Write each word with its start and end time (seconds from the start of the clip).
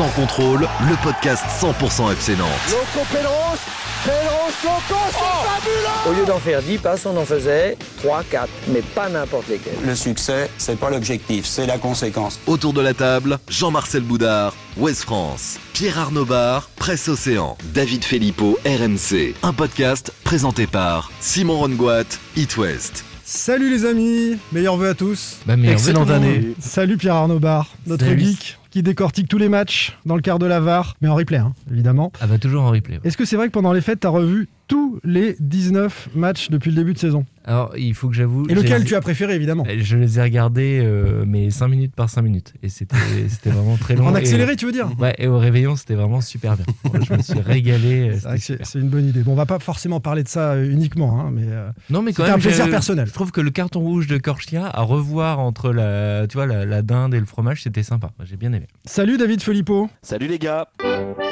Sans 0.00 0.08
contrôle, 0.12 0.60
le 0.60 0.96
podcast 1.02 1.44
100% 1.60 2.10
FC 2.12 2.34
Nantes. 2.34 2.48
Loco 2.70 3.06
Pedros, 3.12 3.58
Pedros 4.02 4.50
Loco, 4.64 5.00
c'est 5.10 5.46
fabuleux 5.46 6.08
Au 6.08 6.18
lieu 6.18 6.24
d'en 6.24 6.38
faire 6.38 6.62
10 6.62 6.78
passes, 6.78 7.04
on 7.04 7.14
en 7.18 7.26
faisait 7.26 7.76
3, 7.98 8.22
4, 8.30 8.48
mais 8.68 8.80
pas 8.80 9.10
n'importe 9.10 9.48
lesquels. 9.48 9.74
Le 9.84 9.94
succès, 9.94 10.48
c'est 10.56 10.78
pas 10.80 10.88
l'objectif, 10.88 11.44
c'est 11.44 11.66
la 11.66 11.76
conséquence. 11.76 12.40
Autour 12.46 12.72
de 12.72 12.80
la 12.80 12.94
table, 12.94 13.38
Jean-Marcel 13.50 14.00
Boudard, 14.00 14.54
Ouest 14.78 15.02
France, 15.02 15.58
Pierre 15.74 15.98
Arnaud 15.98 16.24
Bar, 16.24 16.70
Presse 16.76 17.06
Océan, 17.08 17.58
David 17.74 18.02
Filippo, 18.02 18.58
RMC. 18.64 19.34
Un 19.42 19.52
podcast 19.52 20.14
présenté 20.24 20.66
par 20.66 21.10
Simon 21.20 21.58
Rongoat, 21.58 22.04
It 22.38 22.56
West. 22.56 23.04
Salut 23.22 23.68
les 23.68 23.84
amis, 23.84 24.38
meilleurs 24.50 24.78
vœux 24.78 24.88
à 24.88 24.94
tous. 24.94 25.36
Bah, 25.44 25.56
Excellente 25.62 26.08
année. 26.08 26.54
Salut 26.58 26.96
Pierre 26.96 27.16
Arnaud 27.16 27.38
Bar, 27.38 27.66
notre 27.86 28.06
Salut. 28.06 28.24
geek 28.24 28.59
qui 28.70 28.82
décortique 28.82 29.28
tous 29.28 29.38
les 29.38 29.48
matchs 29.48 29.96
dans 30.06 30.16
le 30.16 30.22
quart 30.22 30.38
de 30.38 30.46
la 30.46 30.60
VAR, 30.60 30.94
mais 31.00 31.08
en 31.08 31.14
replay 31.14 31.38
hein, 31.38 31.52
évidemment. 31.70 32.12
Ah 32.20 32.26
bah 32.26 32.38
toujours 32.38 32.62
en 32.62 32.70
replay. 32.70 32.96
ouais. 32.96 33.00
Est-ce 33.04 33.16
que 33.16 33.24
c'est 33.24 33.36
vrai 33.36 33.46
que 33.48 33.52
pendant 33.52 33.72
les 33.72 33.80
fêtes, 33.80 34.00
tu 34.00 34.06
as 34.06 34.10
revu 34.10 34.48
tous 34.68 35.00
les 35.04 35.36
19 35.40 36.10
matchs 36.14 36.50
depuis 36.50 36.70
le 36.70 36.76
début 36.76 36.94
de 36.94 36.98
saison? 36.98 37.24
Alors 37.50 37.72
il 37.76 37.94
faut 37.94 38.08
que 38.08 38.14
j'avoue. 38.14 38.46
Et 38.48 38.54
lequel 38.54 38.84
tu 38.84 38.94
as 38.94 39.00
préféré 39.00 39.34
évidemment 39.34 39.64
Je 39.76 39.96
les 39.96 40.20
ai 40.20 40.22
regardés 40.22 40.80
euh, 40.84 41.24
mais 41.26 41.50
5 41.50 41.66
minutes 41.66 41.94
par 41.96 42.08
5 42.08 42.22
minutes 42.22 42.54
et 42.62 42.68
c'était 42.68 42.94
c'était 43.28 43.50
vraiment 43.50 43.76
très 43.76 43.96
long. 43.96 44.06
En 44.06 44.14
Et- 44.14 44.18
accéléré, 44.18 44.54
tu 44.54 44.66
veux 44.66 44.72
dire 44.72 44.88
Ouais, 45.00 45.14
et 45.18 45.26
au 45.26 45.36
réveillon 45.38 45.74
c'était 45.74 45.96
vraiment 45.96 46.20
super 46.20 46.56
bien. 46.56 46.64
Je 47.08 47.12
me 47.12 47.20
suis 47.22 47.40
régalé. 47.40 48.12
euh, 48.24 48.36
C'est 48.38 48.78
une 48.78 48.88
bonne 48.88 49.08
idée. 49.08 49.22
Bon, 49.22 49.32
on 49.32 49.34
va 49.34 49.46
pas 49.46 49.58
forcément 49.58 49.98
parler 49.98 50.22
de 50.22 50.28
ça 50.28 50.52
euh, 50.52 50.70
uniquement, 50.70 51.20
hein, 51.20 51.30
mais 51.32 51.42
euh, 51.48 51.68
Non 51.90 52.02
mais 52.02 52.12
quand 52.12 52.22
c'était 52.22 52.30
même 52.36 52.38
un 52.38 52.42
plaisir 52.42 52.70
personnel. 52.70 53.06
Je 53.08 53.12
trouve 53.12 53.32
que 53.32 53.40
le 53.40 53.50
carton 53.50 53.80
rouge 53.80 54.06
de 54.06 54.16
Korchia 54.18 54.66
à 54.72 54.82
revoir 54.82 55.40
entre 55.40 55.72
la 55.72 56.26
tu 56.28 56.36
vois 56.36 56.46
la, 56.46 56.64
la 56.64 56.82
dinde 56.82 57.14
et 57.14 57.18
le 57.20 57.26
fromage 57.26 57.64
c'était 57.64 57.82
sympa. 57.82 58.12
J'ai 58.22 58.36
bien 58.36 58.52
aimé. 58.52 58.68
Salut 58.84 59.16
David 59.18 59.42
Filippo. 59.42 59.90
Salut 60.02 60.28
les 60.28 60.38
gars 60.38 60.68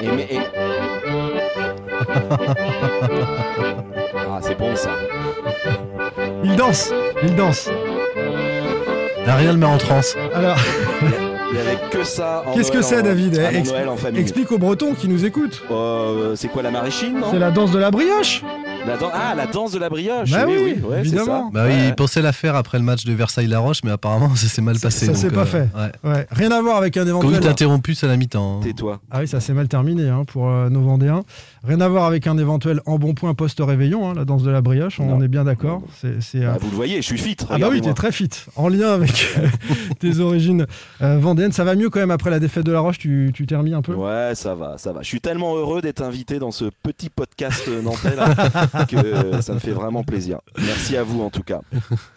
Et 0.03 0.09
mais- 0.17 0.29
et- 0.33 0.39
Ah 4.39 4.41
c'est 4.41 4.57
bon 4.57 4.77
ça 4.77 4.91
Il 6.45 6.55
danse, 6.55 6.93
il 7.25 7.35
danse. 7.35 7.69
Rien 9.27 9.53
le 9.53 9.59
met 9.59 9.67
en 9.67 9.77
transe. 9.79 10.15
Alors, 10.35 10.57
Il 11.51 11.57
y 11.57 11.61
avait 11.61 11.79
que 11.91 12.05
ça 12.05 12.45
en 12.47 12.53
qu'est-ce 12.55 12.71
que 12.73 12.81
c'est 12.83 13.01
en- 13.01 13.03
David 13.03 13.39
à 13.39 13.51
mon 13.53 13.59
Expli- 13.59 13.73
Noël 13.73 13.89
en 13.89 13.97
famille. 13.97 14.21
Explique 14.21 14.51
aux 14.53 14.59
Bretons 14.59 14.95
qui 14.95 15.09
nous 15.09 15.25
écoutent. 15.25 15.63
Euh, 15.71 16.35
c'est 16.37 16.49
quoi 16.49 16.63
la 16.63 16.71
maraîchine 16.71 17.19
non? 17.19 17.27
C'est 17.31 17.39
la 17.39 17.51
danse 17.51 17.71
de 17.73 17.79
la 17.79 17.91
brioche. 17.91 18.43
La 18.87 18.97
dan- 18.97 19.11
Ah 19.13 19.35
la 19.35 19.47
danse 19.47 19.73
de 19.73 19.79
la 19.79 19.91
brioche 19.91 20.31
Bah 20.31 20.45
oui, 20.47 20.55
ouais, 20.57 20.77
c'est 20.93 20.99
évidemment. 21.01 21.47
ça. 21.47 21.51
Bah 21.53 21.65
oui, 21.67 21.73
Ouais. 21.75 21.89
il 21.89 21.95
pensait 21.95 22.23
la 22.23 22.33
faire 22.33 22.55
après 22.57 22.79
le 22.79 22.85
match 22.85 23.05
de 23.05 23.13
Versailles-la-Roche, 23.13 23.81
mais 23.85 23.91
apparemment 23.91 24.31
ça 24.37 24.47
s'est 24.49 24.63
mal 24.63 24.79
passé. 24.79 25.07
ça 25.07 25.13
donc, 25.13 25.21
s'est 25.21 25.31
pas 25.31 25.45
fait. 25.45 25.69
ouais. 26.05 26.11
Ouais, 26.11 26.27
rien 26.31 26.51
à 26.53 26.63
voir 26.63 26.77
avec 26.79 26.97
un 26.97 27.07
éventuel. 27.07 27.33
Coït 27.33 27.47
interrompu, 27.47 27.95
c'est 27.95 28.07
à 28.07 28.09
la 28.09 28.17
mi-temps. 28.17 28.59
hein. 28.59 28.65
Tais-toi. 28.65 29.01
Ah 29.11 29.19
oui, 29.21 29.29
ça 29.29 29.41
s'est 29.41 29.53
mal 29.53 29.69
terminé 29.69 30.09
hein, 30.09 30.23
pour 30.27 30.49
euh, 30.49 30.71
nos 30.71 30.81
Vendéens. 30.81 31.23
Rien 31.65 31.81
à 31.81 31.89
voir 31.89 32.05
avec 32.05 32.27
un 32.27 32.39
éventuel 32.39 32.81
embonpoint 32.87 33.35
post-réveillon, 33.35 34.09
hein, 34.09 34.15
la 34.15 34.25
danse 34.25 34.43
de 34.43 34.51
la 34.51 34.61
brioche, 34.61 35.01
on 35.01 35.07
Non. 35.07 35.23
est 35.23 35.29
bien 35.29 35.45
d'accord. 35.45 35.83
C'est, 36.01 36.23
c'est, 36.23 36.45
euh, 36.45 36.53
Bah, 36.53 36.59
vous 36.61 36.71
le 36.71 36.77
voyez, 36.77 36.97
je 36.97 37.07
suis 37.07 37.19
fit. 37.19 37.37
Ah 37.51 37.59
bah 37.59 37.69
oui, 37.71 37.81
t'es 37.81 37.93
très 37.95 38.13
fit. 38.13 38.29
En 38.57 38.69
lien 38.69 38.93
avec 38.93 39.27
euh, 39.39 39.47
tes 39.99 40.21
origines 40.21 40.67
euh, 41.03 41.19
vendéennes. 41.19 41.53
Ça 41.53 41.65
va 41.65 41.75
mieux 41.75 41.91
quand 41.91 41.99
même 42.01 42.11
après 42.13 42.31
la 42.31 42.39
défaite 42.39 42.65
de 42.65 42.73
la 42.73 42.81
Roche, 42.81 42.99
tu, 42.99 43.33
tu 43.35 43.47
t'es 43.47 43.57
remis 43.57 43.75
un 43.75 43.83
peu? 43.83 43.95
Ouais, 43.95 44.33
ça 44.35 44.55
va, 44.55 44.79
ça 44.79 44.93
va. 44.93 45.03
Je 45.03 45.09
suis 45.09 45.21
tellement 45.21 45.57
heureux 45.57 45.83
d'être 45.83 46.01
invité 46.03 46.39
dans 46.39 46.51
ce 46.53 46.67
petit 46.83 47.11
podcast 47.11 47.69
nantais 47.83 48.15
là, 48.15 48.85
que 48.89 49.41
ça 49.41 49.53
me 49.55 49.59
fait 49.59 49.73
vraiment 49.73 50.05
plaisir. 50.05 50.39
Merci 50.59 50.97
à 50.97 51.03
vous 51.03 51.21
en 51.23 51.31
tout 51.31 51.43
cas. 51.43 51.61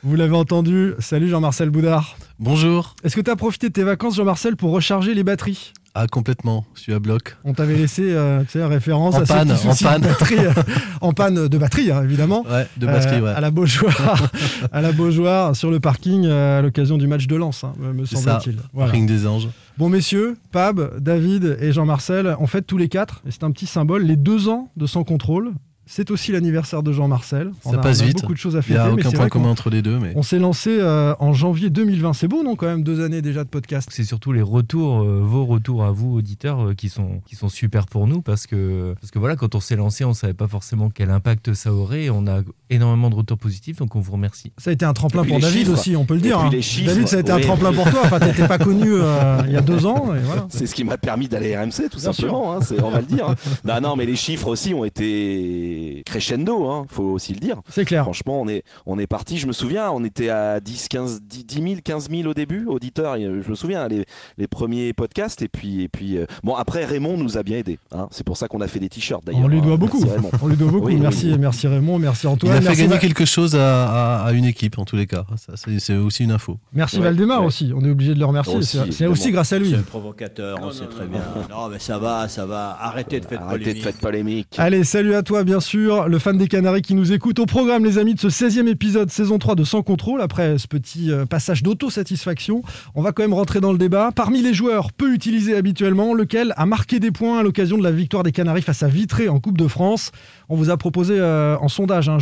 Vous 0.03 0.15
l'avez 0.15 0.35
entendu. 0.35 0.93
Salut 0.99 1.27
Jean-Marcel 1.29 1.69
Boudard. 1.71 2.15
Bonjour. 2.39 2.95
Est-ce 3.03 3.15
que 3.15 3.21
tu 3.21 3.31
as 3.31 3.35
profité 3.35 3.67
de 3.69 3.73
tes 3.73 3.83
vacances, 3.83 4.15
Jean-Marcel, 4.15 4.55
pour 4.55 4.71
recharger 4.71 5.13
les 5.13 5.23
batteries? 5.23 5.73
Ah, 5.93 6.07
complètement. 6.07 6.65
Je 6.73 6.81
suis 6.81 6.93
à 6.93 6.99
bloc. 6.99 7.35
On 7.43 7.53
t'avait 7.53 7.75
laissé 7.75 8.03
euh, 8.13 8.43
tu 8.43 8.51
sais, 8.51 8.63
référence 8.65 9.15
En 9.15 9.23
à 9.23 9.25
panne, 9.25 9.47
qui 9.47 9.53
en 9.53 9.57
soucient 9.71 9.99
de 9.99 10.03
panne. 10.05 10.11
batterie, 10.11 10.37
euh, 10.39 10.53
en 11.01 11.11
panne 11.11 11.47
de 11.49 11.57
batterie, 11.57 11.91
hein, 11.91 12.01
évidemment. 12.03 12.45
Ouais, 12.49 12.65
de 12.77 12.85
batterie, 12.85 13.17
Euh, 13.17 13.23
ouais. 13.23 13.31
à 13.31 13.41
la 13.41 13.51
Beaujoire, 13.51 14.29
à 14.71 14.81
la 14.81 14.93
Beaujoire, 14.93 15.53
sur 15.55 15.69
le 15.69 15.81
parking 15.81 16.25
euh, 16.25 16.59
à 16.59 16.61
l'occasion 16.61 16.97
du 16.97 17.07
match 17.07 17.27
de 17.27 17.35
Lens, 17.35 17.65
hein, 17.65 17.73
me 17.77 18.05
semble-t-il. 18.05 18.57
Voilà. 18.73 18.91
Ring 18.93 19.05
des 19.05 19.27
anges. 19.27 19.49
Bon 19.77 19.89
messieurs, 19.89 20.37
Pab, 20.53 20.97
David 21.01 21.57
et 21.59 21.73
Jean-Marcel, 21.73 22.35
en 22.39 22.47
fait 22.47 22.61
tous 22.61 22.77
les 22.77 22.87
quatre, 22.87 23.21
et 23.27 23.31
c'est 23.31 23.43
un 23.43 23.51
petit 23.51 23.65
symbole, 23.65 24.03
les 24.03 24.15
deux 24.15 24.47
ans 24.47 24.69
de 24.77 24.85
sans 24.85 25.03
contrôle. 25.03 25.51
C'est 25.87 26.09
aussi 26.11 26.31
l'anniversaire 26.31 26.83
de 26.83 26.93
Jean-Marcel. 26.93 27.51
On 27.65 27.71
Ça 27.71 27.77
a- 27.79 27.81
passe 27.81 27.99
on 27.99 28.03
a 28.03 28.07
vite. 28.07 28.21
beaucoup 28.21 28.33
de 28.33 28.37
choses 28.37 28.55
à 28.55 28.59
Il 28.59 28.61
n'y 28.61 28.77
fêter, 28.77 28.79
a 28.79 28.85
mais 28.95 29.05
aucun 29.05 29.17
point 29.17 29.27
commun 29.29 29.49
entre 29.49 29.69
les 29.69 29.81
deux, 29.81 29.99
mais 29.99 30.13
on 30.15 30.21
s'est 30.23 30.39
lancé 30.39 30.69
euh, 30.79 31.13
en 31.19 31.33
janvier 31.33 31.69
2020. 31.69 32.13
C'est 32.13 32.29
beau 32.29 32.43
non 32.43 32.55
quand 32.55 32.67
même 32.67 32.83
deux 32.83 33.03
années 33.03 33.21
déjà 33.21 33.43
de 33.43 33.49
podcast. 33.49 33.89
C'est 33.91 34.03
surtout 34.05 34.31
les 34.31 34.41
retours, 34.41 35.01
euh, 35.01 35.19
vos 35.21 35.45
retours 35.45 35.83
à 35.83 35.91
vous, 35.91 36.13
auditeurs, 36.15 36.67
euh, 36.67 36.73
qui, 36.75 36.87
sont, 36.87 37.19
qui 37.25 37.35
sont 37.35 37.49
super 37.49 37.87
pour 37.87 38.07
nous 38.07 38.21
parce 38.21 38.47
que, 38.47 38.93
parce 39.01 39.11
que 39.11 39.19
voilà, 39.19 39.35
quand 39.35 39.53
on 39.55 39.59
s'est 39.59 39.75
lancé, 39.75 40.05
on 40.05 40.13
savait 40.13 40.33
pas 40.33 40.47
forcément 40.47 40.89
quel 40.89 41.09
impact 41.09 41.53
ça 41.53 41.73
aurait. 41.73 42.09
On 42.09 42.25
a 42.27 42.41
énormément 42.69 43.09
de 43.09 43.15
retours 43.15 43.37
positifs, 43.39 43.77
donc 43.77 43.95
on 43.95 43.99
vous 43.99 44.13
remercie. 44.13 44.53
Ça 44.57 44.69
a 44.69 44.73
été 44.73 44.85
un 44.85 44.93
tremplin 44.93 45.25
pour 45.25 45.39
David 45.39 45.59
chiffres. 45.65 45.73
aussi, 45.73 45.95
on 45.97 46.05
peut 46.05 46.13
le 46.15 46.21
dire. 46.21 46.39
hein. 46.39 46.49
les 46.51 46.61
chiffres, 46.61 46.87
David, 46.93 47.07
ça 47.09 47.17
a 47.17 47.19
été 47.19 47.31
un 47.31 47.39
tremplin 47.41 47.73
pour 47.73 47.89
toi. 47.89 48.01
Enfin, 48.05 48.19
t'étais 48.19 48.47
pas 48.47 48.59
connu 48.59 48.85
euh, 48.93 49.41
il 49.45 49.51
y 49.51 49.57
a 49.57 49.61
deux 49.61 49.85
ans. 49.85 50.05
Voilà. 50.23 50.45
C'est 50.49 50.67
ce 50.67 50.75
qui 50.75 50.85
m'a 50.85 50.97
permis 50.97 51.27
d'aller 51.27 51.53
à 51.55 51.63
RMC, 51.63 51.89
tout 51.91 51.99
Bien 51.99 52.13
simplement. 52.13 52.53
hein, 52.55 52.59
on 52.81 52.89
va 52.91 52.99
le 53.01 53.07
dire. 53.07 53.27
hein. 53.29 53.35
Non, 53.65 53.81
non, 53.81 53.95
mais 53.97 54.05
les 54.05 54.15
chiffres 54.15 54.47
aussi 54.47 54.73
ont 54.73 54.85
été 54.85 55.70
crescendo. 56.05 56.69
Hein, 56.69 56.85
faut 56.89 57.03
aussi 57.03 57.33
le 57.33 57.39
dire. 57.39 57.57
C'est 57.69 57.85
clair. 57.85 58.03
Franchement, 58.03 58.41
on 58.41 58.47
est, 58.47 58.63
on 58.85 58.99
est 58.99 59.07
parti. 59.07 59.37
Je 59.37 59.47
me 59.47 59.53
souviens, 59.53 59.91
on 59.91 60.03
était 60.03 60.29
à 60.29 60.59
10, 60.59 60.87
15, 60.89 61.21
10, 61.23 61.45
10 61.45 61.55
000, 61.55 61.65
15 61.83 62.09
000 62.09 62.29
au 62.29 62.33
début, 62.33 62.65
auditeurs. 62.65 63.15
euh, 63.19 63.41
Je 63.45 63.49
me 63.49 63.55
souviens, 63.55 63.87
les, 63.87 64.05
les 64.37 64.47
premiers 64.47 64.93
podcasts. 64.93 65.41
Et 65.41 65.47
puis, 65.47 65.83
et 65.83 65.87
puis 65.89 66.17
euh, 66.17 66.25
bon, 66.43 66.55
après, 66.55 66.85
Raymond 66.85 67.17
nous 67.17 67.37
a 67.37 67.43
bien 67.43 67.57
aidés. 67.57 67.79
hein. 67.91 68.07
C'est 68.11 68.23
pour 68.25 68.37
ça 68.37 68.47
qu'on 68.47 68.61
a 68.61 68.67
fait 68.67 68.79
des 68.79 68.89
t-shirts 68.89 69.23
d'ailleurs. 69.25 69.41
On 69.43 69.47
lui 69.47 69.59
hein. 69.59 69.61
doit 69.61 69.77
beaucoup. 69.77 69.99
Merci, 70.01 70.15
Raymond. 70.15 70.31
On 70.41 70.47
lui 70.47 70.57
doit 70.57 70.71
beaucoup. 70.71 70.87
Oui, 70.87 70.97
merci, 70.97 71.31
oui. 71.31 71.37
merci 71.39 71.67
Raymond, 71.67 71.99
merci 71.99 72.25
il 72.25 72.29
Antoine. 72.29 72.53
a 72.53 72.61
fait 72.61 72.67
merci 72.67 72.81
gagner 72.83 72.99
quelque 72.99 73.25
chose 73.25 73.55
à, 73.55 74.19
à- 74.21 74.25
à 74.27 74.31
une 74.33 74.45
équipe, 74.45 74.77
en 74.79 74.85
tous 74.85 74.95
les 74.95 75.07
cas. 75.07 75.25
Ça, 75.37 75.53
c'est 75.55 75.79
c'est 75.79 75.95
aussi 75.95 76.23
une 76.23 76.31
info. 76.31 76.57
Merci 76.73 76.97
Ouais, 76.97 77.03
Valdemar 77.03 77.41
ouais. 77.41 77.47
aussi. 77.47 77.71
On 77.75 77.83
est 77.85 77.89
obligé 77.89 78.13
de 78.13 78.19
le 78.19 78.25
remercier. 78.25 78.55
Aussi, 78.55 78.77
C'est- 78.85 78.91
C'est 78.91 79.05
aussi 79.07 79.31
grâce 79.31 79.53
à 79.53 79.59
lui. 79.59 79.71
C'est 79.71 79.85
provocateur, 79.85 80.59
on 80.61 80.71
sait 80.71 80.85
très 80.87 81.05
bien. 81.07 81.21
Non, 81.49 81.69
mais 81.69 81.79
ça 81.79 81.97
va, 81.97 82.27
ça 82.27 82.45
va. 82.45 82.77
Arrêtez 82.79 83.19
de 83.19 83.25
faire 83.25 83.41
Arrêtez 83.41 83.73
de 83.73 83.79
faire 83.79 83.93
polémique. 83.93 84.47
Allez, 84.57 84.83
salut 84.83 85.15
à 85.15 85.23
toi, 85.23 85.43
bien 85.43 85.59
sûr, 85.61 86.09
le 86.09 86.19
fan 86.19 86.37
des 86.37 86.49
Canaries 86.49 86.81
qui 86.81 86.93
nous 86.93 87.13
écoute. 87.13 87.39
Au 87.39 87.45
programme, 87.45 87.85
les 87.85 87.97
amis, 87.97 88.15
de 88.15 88.19
ce 88.19 88.27
16e 88.27 88.67
épisode, 88.67 89.09
saison 89.09 89.39
3 89.39 89.55
de 89.55 89.63
Sans 89.63 89.81
Contrôle, 89.83 90.21
après 90.21 90.57
ce 90.57 90.67
petit 90.67 91.11
euh, 91.11 91.25
passage 91.25 91.63
d'autosatisfaction, 91.63 92.63
on 92.95 93.01
va 93.01 93.13
quand 93.13 93.23
même 93.23 93.33
rentrer 93.33 93.61
dans 93.61 93.71
le 93.71 93.77
débat. 93.77 94.11
Parmi 94.13 94.41
les 94.41 94.53
joueurs 94.53 94.91
peu 94.91 95.13
utilisés 95.13 95.55
habituellement, 95.55 96.13
lequel 96.13 96.53
a 96.57 96.65
marqué 96.65 96.99
des 96.99 97.11
points 97.11 97.39
à 97.39 97.43
l'occasion 97.43 97.77
de 97.77 97.83
la 97.83 97.91
victoire 97.91 98.23
des 98.23 98.33
Canaries 98.33 98.63
face 98.63 98.83
à 98.83 98.89
Vitré 98.89 99.29
en 99.29 99.39
Coupe 99.39 99.57
de 99.57 99.67
France? 99.67 100.11
On 100.53 100.55
vous 100.55 100.69
a 100.69 100.75
proposé 100.75 101.15
euh, 101.17 101.55
en 101.61 101.69
sondage 101.69 102.09
un 102.09 102.17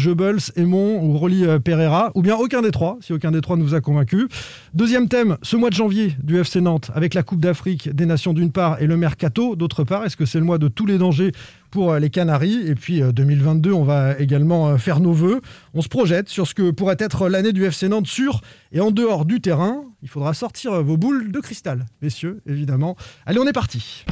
Aymon 0.56 1.04
ou 1.04 1.18
Rolly 1.18 1.48
euh, 1.48 1.58
Pereira, 1.58 2.12
ou 2.14 2.22
bien 2.22 2.36
aucun 2.36 2.62
des 2.62 2.70
trois, 2.70 3.00
si 3.02 3.12
aucun 3.12 3.32
des 3.32 3.42
trois 3.42 3.58
ne 3.58 3.64
vous 3.64 3.74
a 3.74 3.82
convaincu. 3.82 4.28
Deuxième 4.76 5.08
thème, 5.08 5.38
ce 5.42 5.56
mois 5.56 5.72
de 5.72 5.74
janvier 5.74 6.16
du 6.22 6.40
FC 6.40 6.62
Nantes, 6.62 6.92
avec 6.94 7.16
la 7.16 7.24
Coupe 7.24 7.40
d'Afrique 7.40 7.90
des 7.90 8.06
Nations 8.06 8.34
d'une 8.34 8.52
part 8.52 8.80
et 8.84 8.86
le 8.86 8.98
Mercato 8.98 9.56
d'autre 9.56 9.84
part. 9.84 10.06
Est-ce 10.06 10.16
que 10.16 10.26
c'est 10.26 10.38
le 10.38 10.46
mois 10.46 10.60
de 10.60 10.68
tous 10.68 10.86
les 10.86 11.00
dangers 11.00 11.32
pour 11.72 11.94
euh, 11.94 11.98
les 11.98 12.12
Canaries? 12.12 12.68
Et 12.68 12.76
puis 12.76 13.02
euh, 13.02 13.12
2022, 13.12 13.74
on 13.74 13.84
va 13.84 14.16
également 14.20 14.78
faire 14.78 15.00
nos 15.00 15.12
voeux. 15.12 15.42
On 15.74 15.82
se 15.82 15.90
projette 15.90 16.30
sur 16.30 16.46
ce 16.46 16.54
que 16.54 16.70
pourrait 16.70 16.98
être 17.00 17.30
l'année 17.30 17.52
du 17.52 17.66
FC 17.66 17.90
Nantes 17.90 18.06
sur 18.06 18.42
et 18.72 18.80
en 18.80 18.92
dehors 18.92 19.26
du 19.26 19.42
terrain. 19.42 19.82
Il 20.04 20.08
faudra 20.08 20.36
sortir 20.36 20.84
vos 20.84 20.98
boules 20.98 21.32
de 21.32 21.40
cristal, 21.40 21.88
messieurs, 22.04 22.44
évidemment. 22.46 22.96
Allez, 23.26 23.40
on 23.40 23.48
est 23.48 23.54
parti. 23.54 24.06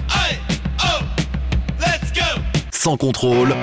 Sans 2.72 2.96
contrôle, 2.96 3.54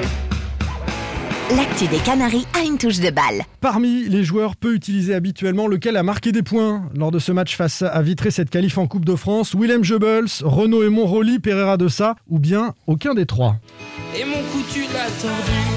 L'actu 1.51 1.87
des 1.89 1.99
Canaries 1.99 2.47
a 2.59 2.65
une 2.65 2.79
touche 2.79 3.01
de 3.01 3.11
balle. 3.11 3.43
Parmi 3.61 4.09
les 4.09 4.25
joueurs 4.25 4.57
peu 4.57 4.75
utilisés 4.75 5.15
habituellement, 5.15 5.67
lequel 5.67 5.99
a 5.99 6.03
marqué 6.03 6.33
des 6.33 6.43
points 6.43 6.89
lors 6.97 7.11
de 7.11 7.19
ce 7.19 7.33
match 7.33 7.55
face 7.55 7.83
à 7.83 8.01
Vitré, 8.01 8.31
cette 8.31 8.49
qualif 8.49 8.79
en 8.79 8.87
Coupe 8.87 9.05
de 9.05 9.15
France 9.15 9.55
Willem 9.55 9.83
Goebbels, 9.83 10.41
Renaud 10.41 10.83
et 10.83 10.89
Montroli, 10.89 11.41
Pereira 11.41 11.77
de 11.77 11.89
Sa, 11.89 12.17
ou 12.29 12.39
bien 12.39 12.73
aucun 12.87 13.13
des 13.13 13.27
trois? 13.27 13.57
Et 14.19 14.25
mon 14.25 14.41
cou 14.53 14.63
tu 14.73 14.85
l'as 14.85 15.11
tordu 15.21 15.74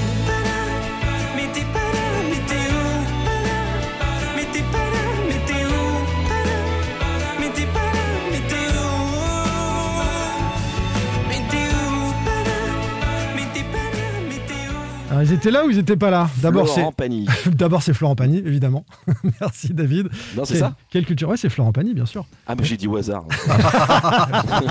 Ah, 15.18 15.22
Elles 15.22 15.32
étaient 15.32 15.50
là 15.50 15.66
ou 15.66 15.70
ils 15.70 15.78
étaient 15.78 15.96
pas 15.96 16.10
là 16.10 16.30
D'abord, 16.40 16.68
c'est 16.68 16.74
Florent 16.74 16.92
Pagny. 16.92 17.26
D'abord, 17.46 17.82
c'est 17.82 17.92
Florent 17.92 18.14
Pagny, 18.14 18.38
évidemment. 18.38 18.84
Merci, 19.40 19.74
David. 19.74 20.08
Non, 20.36 20.44
c'est 20.44 20.56
ça 20.56 20.74
Quelle 20.90 21.04
culture 21.04 21.28
Ouais, 21.28 21.36
c'est 21.36 21.48
Florent 21.48 21.72
Pagny, 21.72 21.92
bien 21.92 22.06
sûr. 22.06 22.24
Ah, 22.46 22.54
mais 22.56 22.62
j'ai 22.64 22.76
dit 22.76 22.86
au 22.86 22.96
hasard. 22.96 23.24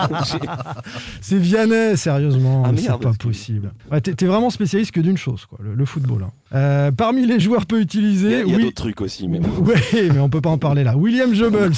C'est 1.21 1.37
Vianney, 1.37 1.97
sérieusement. 1.97 2.63
Ah, 2.65 2.71
c'est 2.75 2.87
pas 2.99 3.13
possible. 3.13 3.71
Ouais, 3.91 3.99
t'es, 4.01 4.25
vraiment 4.25 4.49
spécialiste 4.49 4.91
que 4.91 4.99
d'une 5.01 5.17
chose, 5.17 5.45
quoi, 5.45 5.59
le, 5.61 5.73
le 5.75 5.85
football. 5.85 6.23
hein. 6.23 6.31
Euh, 6.53 6.91
parmi 6.91 7.25
les 7.25 7.39
joueurs 7.39 7.65
peu 7.65 7.81
utilisés, 7.81 8.41
il 8.45 8.51
y 8.51 8.53
a 8.53 8.57
oui. 8.57 8.63
d'autres 8.63 8.75
trucs 8.75 9.01
aussi, 9.01 9.27
mais. 9.27 9.39
Ouais, 9.39 9.81
mais 10.13 10.19
on 10.19 10.29
peut 10.29 10.39
pas 10.41 10.49
en 10.49 10.57
parler 10.57 10.83
là. 10.83 10.95
William 10.95 11.33
Goebbels, 11.33 11.73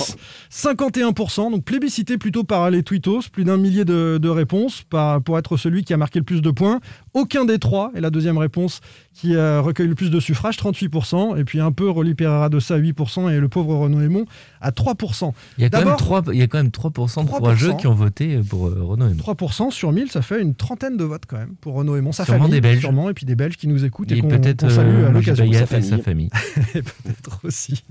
51%, 0.51 1.51
donc 1.51 1.63
plébiscité 1.63 2.17
plutôt 2.17 2.43
par 2.43 2.69
les 2.69 2.83
tweetos, 2.83 3.21
plus 3.31 3.45
d'un 3.45 3.57
millier 3.57 3.85
de, 3.85 4.19
de 4.21 4.29
réponses 4.29 4.83
par- 4.89 5.21
pour 5.21 5.37
être 5.39 5.57
celui 5.57 5.83
qui 5.83 5.93
a 5.93 5.97
marqué 5.97 6.19
le 6.19 6.25
plus 6.25 6.41
de 6.41 6.51
points. 6.51 6.79
Aucun 7.13 7.45
des 7.45 7.59
trois 7.59 7.91
est 7.95 8.01
la 8.01 8.09
deuxième 8.09 8.37
réponse 8.37 8.81
qui 9.13 9.35
euh, 9.35 9.61
recueille 9.61 9.87
le 9.87 9.95
plus 9.95 10.09
de 10.11 10.19
suffrages, 10.19 10.57
38%, 10.57 11.37
et 11.37 11.43
puis 11.43 11.59
un 11.59 11.71
peu 11.71 11.89
Rolly 11.89 12.13
Pereira 12.13 12.49
de 12.49 12.59
ça, 12.59 12.77
8%, 12.77 13.29
et 13.31 13.39
le 13.39 13.49
pauvre 13.49 13.75
Renaud 13.75 13.99
Aymon 14.01 14.25
à 14.61 14.71
3%. 14.71 15.33
Il 15.57 15.63
y 15.63 15.65
a 15.65 15.69
quand 15.69 15.77
même 15.79 15.85
D'abord- 15.85 15.97
3, 15.97 16.23
il 16.33 16.39
y 16.39 16.41
a 16.41 16.47
quand 16.47 16.57
même 16.59 16.69
3% 16.71 17.23
de 17.23 17.29
3%. 17.29 17.37
courageux 17.37 17.73
qui 17.73 17.87
ont 17.87 17.93
voté 17.93 18.39
pour 18.47 18.67
euh, 18.67 18.79
Renaud 18.81 19.07
Aymon. 19.07 19.21
3% 19.21 19.71
sur 19.71 19.91
1000, 19.91 20.09
ça 20.11 20.21
fait 20.21 20.41
une 20.41 20.55
trentaine 20.55 20.95
de 20.97 21.03
votes 21.03 21.23
quand 21.27 21.37
même 21.37 21.55
pour 21.59 21.73
Renaud 21.75 21.95
Aymon, 21.97 22.11
sa 22.11 22.23
Sûrement 22.25 22.39
famille, 22.45 22.53
des 22.53 22.61
Belges. 22.61 22.79
sûrement, 22.81 23.09
et 23.09 23.13
puis 23.13 23.25
des 23.25 23.35
Belges 23.35 23.57
qui 23.57 23.67
nous 23.67 23.83
écoutent 23.83 24.11
et, 24.11 24.17
Et 24.17 24.21
qu'on 24.21 24.29
qu'on 24.29 24.69
salue 24.69 25.03
à 25.03 25.07
euh, 25.07 25.11
l'occasion. 25.11 25.45
Jubaïef 25.45 25.69
sa 25.69 25.77
et 25.79 25.81
sa 25.81 25.97
famille. 25.97 26.29
Et 26.75 26.81
peut-être 26.81 27.39
aussi. 27.43 27.83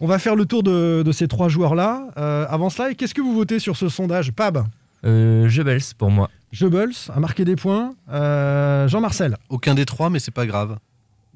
On 0.00 0.06
va 0.06 0.18
faire 0.18 0.36
le 0.36 0.44
tour 0.44 0.62
de, 0.62 1.02
de 1.04 1.12
ces 1.12 1.26
trois 1.28 1.48
joueurs-là. 1.48 2.06
Euh, 2.18 2.46
avant 2.48 2.70
cela, 2.70 2.94
qu'est-ce 2.94 3.14
que 3.14 3.20
vous 3.20 3.34
votez 3.34 3.58
sur 3.58 3.76
ce 3.76 3.88
sondage 3.88 4.32
Pab, 4.32 4.64
Euh, 5.04 5.48
Goebbels 5.48 5.80
pour 5.96 6.10
moi. 6.10 6.28
Goebbels 6.52 6.94
a 7.14 7.20
marqué 7.20 7.44
des 7.44 7.56
points. 7.56 7.94
Euh, 8.10 8.88
Jean-Marcel, 8.88 9.36
Aucun 9.48 9.74
des 9.74 9.84
trois, 9.86 10.10
mais 10.10 10.18
c'est 10.18 10.30
pas 10.30 10.46
grave. 10.46 10.78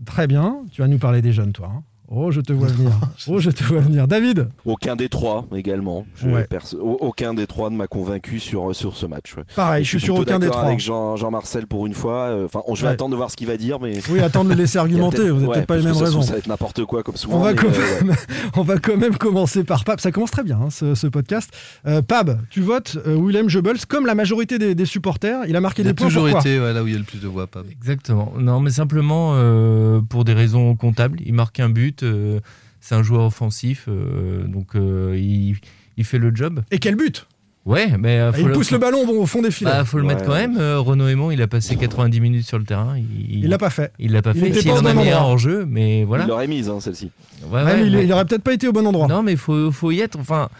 très 0.05 0.26
bien. 0.26 0.58
Tu 0.72 0.81
vas 0.82 0.88
nous 0.88 0.99
parler 0.99 1.22
des 1.22 1.32
jeunes, 1.32 1.52
toi. 1.52 1.70
hein. 1.75 1.82
Oh, 2.10 2.30
je 2.30 2.40
te 2.42 2.52
vois 2.52 2.68
venir. 2.68 2.90
Oh, 3.28 3.38
je 3.38 3.50
te 3.50 3.64
vois 3.64 3.80
venir. 3.80 4.06
David, 4.06 4.48
Aucun 4.66 4.94
des 4.96 5.08
trois 5.08 5.46
également. 5.54 6.04
Je- 6.16 6.28
Ouais. 6.28 6.44
perso- 6.44 6.78
au- 6.78 6.98
aucun 7.00 7.32
des 7.32 7.46
trois 7.46 7.70
ne 7.70 7.76
m'a 7.76 7.86
convaincu 7.86 8.38
sur, 8.40 8.74
sur 8.74 8.96
ce 8.96 9.06
match. 9.06 9.34
ouais. 9.36 9.44
pareil, 9.56 9.84
je 9.84 9.88
suis 9.90 10.00
sur 10.00 10.16
aucun 10.18 10.38
des 10.38 10.48
trois. 10.48 10.64
avec 10.64 10.80
Jean- 10.80 11.16
Jean-Marcel 11.16 11.66
pour 11.66 11.86
une 11.86 11.94
fois. 11.94 12.26
Euh, 12.28 12.44
Enfin, 12.44 12.60
on- 12.66 12.74
je 12.74 12.82
vais 12.82 12.88
Ouais. 12.88 12.92
attendre 12.94 13.12
de 13.12 13.16
voir 13.16 13.30
ce 13.30 13.36
qu'il 13.36 13.46
va 13.46 13.56
dire, 13.56 13.78
mais. 13.80 13.98
Oui, 14.10 14.20
attends 14.20 14.44
de 14.44 14.50
le 14.50 14.54
laisser 14.54 14.78
argumenter. 14.84 15.30
Vous 15.30 15.34
n'avez 15.36 15.46
ouais, 15.46 15.54
peut-être 15.54 15.66
pas 15.66 15.76
les 15.76 15.82
mêmes 15.84 15.96
raisons. 15.96 16.20
Ça 16.22 16.32
va 16.32 16.38
être 16.38 16.46
n'importe 16.46 16.84
quoi 16.84 17.02
comme 17.02 17.16
souvent. 17.16 17.38
On 17.38 17.40
va, 17.42 17.52
mais, 17.54 17.60
euh, 17.60 18.12
on 18.56 18.62
va 18.62 18.78
quand 18.78 18.96
même 18.98 19.16
commencer 19.16 19.64
par 19.64 19.84
Pab. 19.84 19.98
Ça 20.00 20.12
commence 20.12 20.30
très 20.30 20.42
bien, 20.44 20.58
hein, 20.62 20.70
ce, 20.70 20.94
ce 20.94 21.06
podcast. 21.06 21.50
Euh, 21.86 22.02
Pab, 22.02 22.38
tu 22.50 22.60
votes 22.60 22.98
euh, 23.06 23.16
Willem 23.18 23.46
Goebbels 23.48 23.86
comme 23.88 24.04
la 24.06 24.14
majorité 24.14 24.58
des, 24.58 24.74
des 24.74 24.84
supporters. 24.86 25.40
Il 25.48 25.56
a 25.56 25.60
marqué 25.60 25.82
Il 25.82 25.88
a 25.88 25.90
des 25.92 25.94
points. 25.94 26.06
toujours 26.08 26.24
Pourquoi 26.24 26.40
été 26.40 26.60
ouais, 26.60 26.72
là 26.74 26.82
où 26.82 26.86
il 26.86 26.92
y 26.92 26.96
a 26.96 26.98
le 26.98 27.04
plus 27.04 27.20
de 27.20 27.28
voix. 27.28 27.46
Pas. 27.46 27.62
Exactement. 27.70 28.32
Non, 28.38 28.60
mais 28.60 28.70
simplement 28.70 29.32
euh, 29.36 30.00
pour 30.02 30.24
des 30.24 30.34
raisons 30.34 30.76
comptables. 30.76 31.18
Il 31.24 31.32
marque 31.34 31.60
un 31.60 31.70
but. 31.70 32.02
Euh, 32.04 32.40
c'est 32.80 32.94
un 32.94 33.02
joueur 33.02 33.24
offensif, 33.24 33.86
euh, 33.88 34.44
donc 34.46 34.76
euh, 34.76 35.16
il, 35.18 35.56
il 35.96 36.04
fait 36.04 36.18
le 36.18 36.34
job. 36.34 36.62
Et 36.70 36.78
quel 36.78 36.96
but 36.96 37.26
Ouais, 37.66 37.96
mais 37.98 38.18
euh, 38.18 38.30
Ah, 38.34 38.38
Il 38.38 38.46
le- 38.48 38.52
pousse 38.52 38.70
le 38.72 38.76
ballon 38.78 39.06
bon, 39.06 39.22
au 39.22 39.24
fond 39.26 39.40
des 39.40 39.50
filets. 39.50 39.70
Bah, 39.70 39.84
faut 39.86 39.96
le 39.96 40.04
mettre 40.04 40.22
quand 40.26 40.34
même. 40.34 40.58
Euh, 40.58 40.78
Renaud 40.80 41.08
Aymon, 41.08 41.30
il 41.30 41.40
a 41.40 41.46
passé 41.46 41.76
90 41.76 42.20
minutes 42.20 42.46
sur 42.46 42.58
le 42.58 42.64
terrain. 42.64 42.94
Il 42.98 43.44
il 43.44 43.48
l'a 43.48 43.56
pas 43.56 43.70
fait. 43.70 43.90
Il 43.98 44.12
l'a 44.12 44.20
pas 44.20 44.32
Il 44.34 44.40
fait. 44.42 44.48
était 44.50 44.62
pas 44.68 44.74
au 44.74 44.78
en 44.80 44.84
a 44.84 44.92
bon 44.92 45.00
mis 45.02 45.08
un 45.08 45.16
endroit. 45.16 45.32
en 45.32 45.36
jeu, 45.38 45.64
mais 45.66 46.04
voilà. 46.04 46.24
Il 46.24 46.28
l'aurait 46.28 46.46
mise, 46.46 46.68
hein, 46.68 46.78
celle-ci. 46.80 47.10
Ouais, 47.50 47.60
Ouais, 47.60 47.64
ouais, 47.64 47.76
mais 47.78 47.86
il, 47.86 47.92
mais- 47.96 48.04
il 48.04 48.12
aurait 48.12 48.26
peut-être 48.26 48.42
pas 48.42 48.52
été 48.52 48.68
au 48.68 48.72
bon 48.72 48.86
endroit. 48.86 49.08
Non, 49.08 49.22
mais 49.22 49.32
il 49.32 49.38
faut, 49.38 49.72
faut 49.72 49.90
y 49.90 50.00
être. 50.00 50.18
Enfin, 50.20 50.50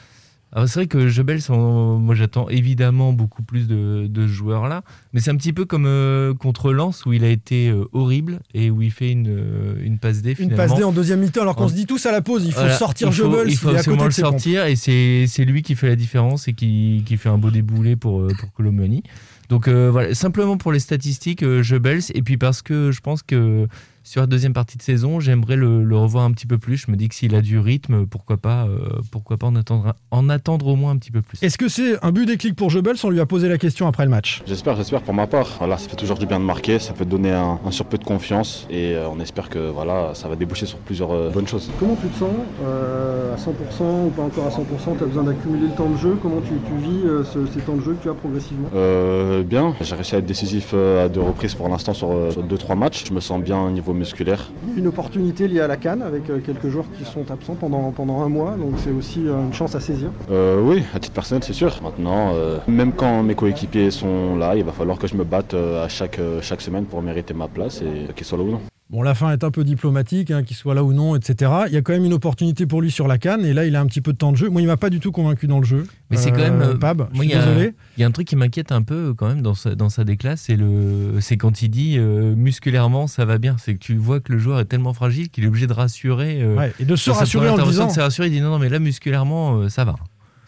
alors 0.55 0.69
c'est 0.69 0.79
vrai 0.81 0.87
que 0.87 1.09
Jebel, 1.09 1.41
moi 1.51 2.15
j'attends 2.15 2.49
évidemment 2.49 3.12
beaucoup 3.12 3.43
plus 3.43 3.67
de, 3.67 4.06
de 4.09 4.23
ce 4.27 4.33
joueur-là. 4.33 4.83
Mais 5.12 5.21
c'est 5.21 5.31
un 5.31 5.37
petit 5.37 5.53
peu 5.53 5.65
comme 5.65 5.85
euh, 5.87 6.33
contre 6.33 6.73
Lens 6.73 7.05
où 7.06 7.12
il 7.12 7.25
a 7.25 7.29
été 7.29 7.69
euh, 7.71 7.85
horrible 7.93 8.39
et 8.55 8.71
où 8.71 8.81
il 8.81 8.91
fait 8.93 9.11
une, 9.11 9.27
euh, 9.29 9.75
une 9.83 9.99
passe 9.99 10.23
D. 10.23 10.31
Une 10.31 10.37
finalement. 10.37 10.56
passe 10.56 10.75
D 10.77 10.85
en 10.85 10.93
deuxième 10.93 11.21
mi-temps, 11.21 11.43
alors 11.43 11.56
qu'on 11.56 11.65
En- 11.65 11.69
se 11.69 11.75
dit 11.75 11.87
tous 11.87 12.06
à 12.06 12.12
la 12.12 12.23
pause, 12.23 12.45
il 12.47 12.53
faut 12.53 12.61
Voilà, 12.61 12.75
sortir 12.77 13.09
il 13.09 13.15
faut- 13.15 13.29
Goebbels, 13.29 13.51
Il 13.51 13.56
faut 13.56 13.69
à 13.71 13.75
côté 13.77 13.91
le 13.91 13.95
de 13.97 13.99
pompes. 13.99 14.12
sortir 14.12 14.65
et 14.67 14.77
c'est 14.77 15.45
lui 15.45 15.62
qui 15.62 15.75
fait 15.75 15.89
la 15.89 15.97
différence 15.97 16.47
et 16.49 16.53
qui, 16.53 17.03
qui 17.05 17.17
fait 17.17 17.29
un 17.29 17.39
beau 17.39 17.51
déboulé 17.51 17.97
pour, 17.97 18.21
euh, 18.21 18.29
pour 18.39 18.53
Colomani. 18.53 19.03
Donc 19.51 19.69
voilà, 19.69 20.15
simplement 20.15 20.56
pour 20.56 20.73
les 20.73 20.79
statistiques, 20.79 21.45
Goebbels, 21.45 22.01
et 22.15 22.23
puis 22.23 22.39
parce 22.39 22.62
que 22.62 22.93
je 22.93 23.01
pense 23.01 23.23
que 23.23 23.67
sur 24.05 24.21
la 24.21 24.27
deuxième 24.27 24.53
partie 24.53 24.77
de 24.77 24.83
saison, 24.83 25.19
j'aimerais 25.19 25.56
le, 25.56 25.83
le 25.83 25.97
revoir 25.97 26.25
un 26.25 26.31
petit 26.33 26.47
peu 26.47 26.59
plus. 26.59 26.77
Je 26.77 26.91
me 26.91 26.97
dis 26.97 27.09
que 27.09 27.15
s'il 27.15 27.35
a 27.35 27.41
du 27.41 27.59
rythme, 27.59 28.06
pourquoi 28.06 28.37
pas, 28.37 28.67
euh, 28.67 28.79
pourquoi 29.11 29.39
pas 29.39 29.47
en 29.47 29.56
attendre, 29.56 29.95
en 30.11 30.29
attendre 30.29 30.67
au 30.67 30.77
moins 30.77 30.91
un 30.93 30.99
petit 30.99 31.11
peu 31.11 31.23
plus. 31.23 31.43
Est-ce 31.43 31.56
que 31.59 31.69
c'est 31.69 31.97
un 32.05 32.12
but 32.12 32.27
déclic 32.27 32.55
pour 32.55 32.69
Goebbels 32.71 32.97
On 33.03 33.11
lui 33.11 33.21
a 33.21 33.27
posé 33.27 33.49
la 33.49 33.56
question 33.59 33.87
après 33.87 34.05
le 34.05 34.11
match? 34.11 34.43
J'espère, 34.47 34.77
j'espère 34.77 35.01
pour 35.03 35.15
ma 35.15 35.27
part. 35.27 35.55
Voilà, 35.59 35.79
ça 35.79 35.89
fait 35.89 35.97
toujours 35.97 36.19
du 36.19 36.27
bien 36.27 36.39
de 36.39 36.45
marquer, 36.45 36.79
ça 36.79 36.93
peut 36.93 37.06
donner 37.06 37.33
un, 37.33 37.59
un 37.65 37.71
surplus 37.71 37.99
de 37.99 38.05
confiance 38.05 38.67
et 38.71 38.95
euh, 38.95 39.09
on 39.09 39.19
espère 39.21 39.49
que 39.49 39.71
voilà, 39.71 40.11
ça 40.15 40.29
va 40.29 40.37
déboucher 40.37 40.67
sur 40.67 40.77
plusieurs 40.79 41.11
euh, 41.12 41.31
bonnes 41.31 41.49
choses. 41.49 41.71
Comment 41.81 41.97
tu 41.97 42.09
te 42.09 42.19
sens 42.19 42.31
euh, 42.62 43.33
À 43.35 43.37
100% 43.39 44.06
ou 44.06 44.11
pas 44.11 44.23
encore 44.23 44.47
à 44.47 44.51
100% 44.51 44.99
Tu 44.99 45.03
as 45.03 45.06
besoin 45.06 45.23
d'accumuler 45.25 45.69
le 45.69 45.75
temps 45.75 45.89
de 45.89 45.97
jeu. 45.97 46.19
Comment 46.21 46.43
tu, 46.43 46.53
tu 46.67 46.77
vis 46.87 47.06
euh, 47.06 47.25
ce- 47.25 47.47
ces 47.55 47.61
temps 47.61 47.77
de 47.77 47.81
jeu 47.83 47.95
que 47.95 48.03
tu 48.03 48.11
as 48.11 48.15
progressivement? 48.15 48.69
Euh, 48.75 49.43
bien, 49.43 49.75
j'ai 49.81 49.95
réussi 49.95 50.15
à 50.15 50.19
être 50.19 50.27
décisif 50.27 50.73
euh, 50.75 51.06
à 51.06 51.09
deux 51.09 51.23
reprises 51.23 51.55
pour 51.55 51.69
l'instant 51.71 51.95
sur 51.95 52.09
2-3 52.11 52.77
matchs. 52.77 53.05
Je 53.09 53.15
me 53.15 53.21
sens 53.21 53.41
bien 53.43 53.59
au 53.62 53.71
niveau 53.71 53.94
musculaire. 53.94 54.50
Une 54.76 54.87
opportunité 54.87 55.49
liée 55.49 55.61
à 55.61 55.67
la 55.67 55.76
Cannes 55.76 56.02
avec 56.02 56.29
euh, 56.29 56.41
quelques 56.44 56.69
joueurs 56.69 56.85
qui 56.99 57.05
sont 57.05 57.31
absents 57.31 57.55
pendant, 57.55 57.91
pendant 57.93 58.23
un 58.23 58.29
mois, 58.29 58.52
donc 58.52 58.75
c'est 58.79 58.91
aussi 58.91 59.26
euh, 59.26 59.41
une 59.46 59.52
chance 59.52 59.75
à 59.75 59.81
saisir. 59.81 60.11
Euh, 60.31 60.61
oui, 60.61 60.82
à 60.94 60.99
titre 60.99 61.14
personnel, 61.14 61.43
c'est 61.43 61.52
sûr. 61.52 61.81
Maintenant, 61.82 62.32
euh, 62.35 62.58
même 62.69 62.93
quand 62.93 63.23
mes 63.23 63.35
coéquipiers 63.35 63.91
sont 63.91 64.37
là, 64.37 64.56
il 64.56 64.64
va 64.64 64.73
falloir 64.73 64.99
que 64.99 65.06
je 65.06 65.17
me 65.17 65.25
batte 65.25 65.55
euh, 65.55 65.85
à 65.85 65.88
chaque, 65.88 66.20
chaque 66.43 66.61
semaine 66.61 66.85
pour 66.85 67.00
mériter 67.02 67.35
ma 67.35 67.49
place 67.49 67.82
et 67.82 68.12
qu'ils 68.14 68.26
soient 68.26 68.38
là 68.38 68.44
ou 68.44 68.50
non. 68.50 68.61
Bon, 68.94 69.02
la 69.02 69.17
fin 69.17 69.32
est 69.32 69.43
un 69.43 69.50
peu 69.50 69.64
diplomatique, 69.64 70.31
hein, 70.31 70.44
qu'il 70.44 70.55
soit 70.56 70.73
là 70.73 70.85
ou 70.85 70.93
non, 70.93 71.17
etc. 71.17 71.50
Il 71.67 71.73
y 71.75 71.76
a 71.76 71.82
quand 71.82 71.93
même 71.93 72.05
une 72.05 72.12
opportunité 72.12 72.64
pour 72.64 72.81
lui 72.81 72.93
sur 72.93 73.08
la 73.08 73.19
canne, 73.19 73.44
et 73.44 73.52
là, 73.52 73.64
il 73.67 73.75
a 73.75 73.81
un 73.81 73.87
petit 73.87 74.00
peu 74.00 74.12
de 74.12 74.19
temps 74.19 74.31
de 74.31 74.37
jeu. 74.37 74.49
Moi, 74.49 74.61
il 74.62 74.69
m'a 74.69 74.76
pas 74.76 74.88
du 74.88 75.00
tout 75.00 75.11
convaincu 75.11 75.49
dans 75.49 75.58
le 75.58 75.64
jeu. 75.67 75.85
Mais 76.11 76.17
c'est 76.17 76.31
quand 76.31 76.38
Euh, 76.38 76.50
même. 76.56 76.61
euh, 76.62 76.75
Pab, 76.76 77.08
je 77.12 77.19
suis 77.19 77.26
il 77.26 77.31
y 77.32 77.35
a- 77.35 77.44
désolé. 77.44 77.75
Il 77.96 78.00
y 78.02 78.05
a 78.05 78.06
un 78.06 78.12
truc 78.12 78.29
qui 78.29 78.37
m'inquiète 78.37 78.70
un 78.70 78.82
peu 78.82 79.08
euh, 79.08 79.14
quand 79.14 79.26
même 79.26 79.43
dans 79.43 79.55
sa, 79.55 79.75
dans 79.75 79.88
sa 79.88 80.05
déclasse, 80.05 80.43
c'est 80.43 80.55
le, 80.55 81.20
c'est 81.20 81.37
quand 81.37 81.61
il 81.61 81.70
dit 81.70 81.96
euh, 81.99 82.37
musculairement 82.37 83.08
ça 83.08 83.25
va 83.25 83.38
bien. 83.38 83.56
C'est 83.58 83.75
que 83.75 83.81
tu 83.81 83.96
vois 83.96 84.20
que 84.20 84.32
le 84.32 84.38
joueur 84.38 84.61
est 84.61 84.64
tellement 84.67 84.93
fragile 84.94 85.29
qu'il 85.29 85.43
est 85.43 85.49
obligé 85.49 85.67
de 85.67 85.73
rassurer. 85.73 86.41
euh, 86.41 86.55
Ouais, 86.56 86.73
et 86.79 86.85
de 86.85 86.94
se 86.94 87.11
rassurer 87.11 87.49
en 87.49 87.58
disant. 87.58 87.88
de 87.88 87.93
se 87.93 87.99
rassurer, 88.00 88.29
il 88.29 88.32
dit 88.32 88.41
non, 88.41 88.50
non, 88.50 88.61
mais 88.61 88.69
là 88.69 88.79
musculairement 88.79 89.56
euh, 89.62 89.69
ça 89.69 89.85
va. 89.85 89.96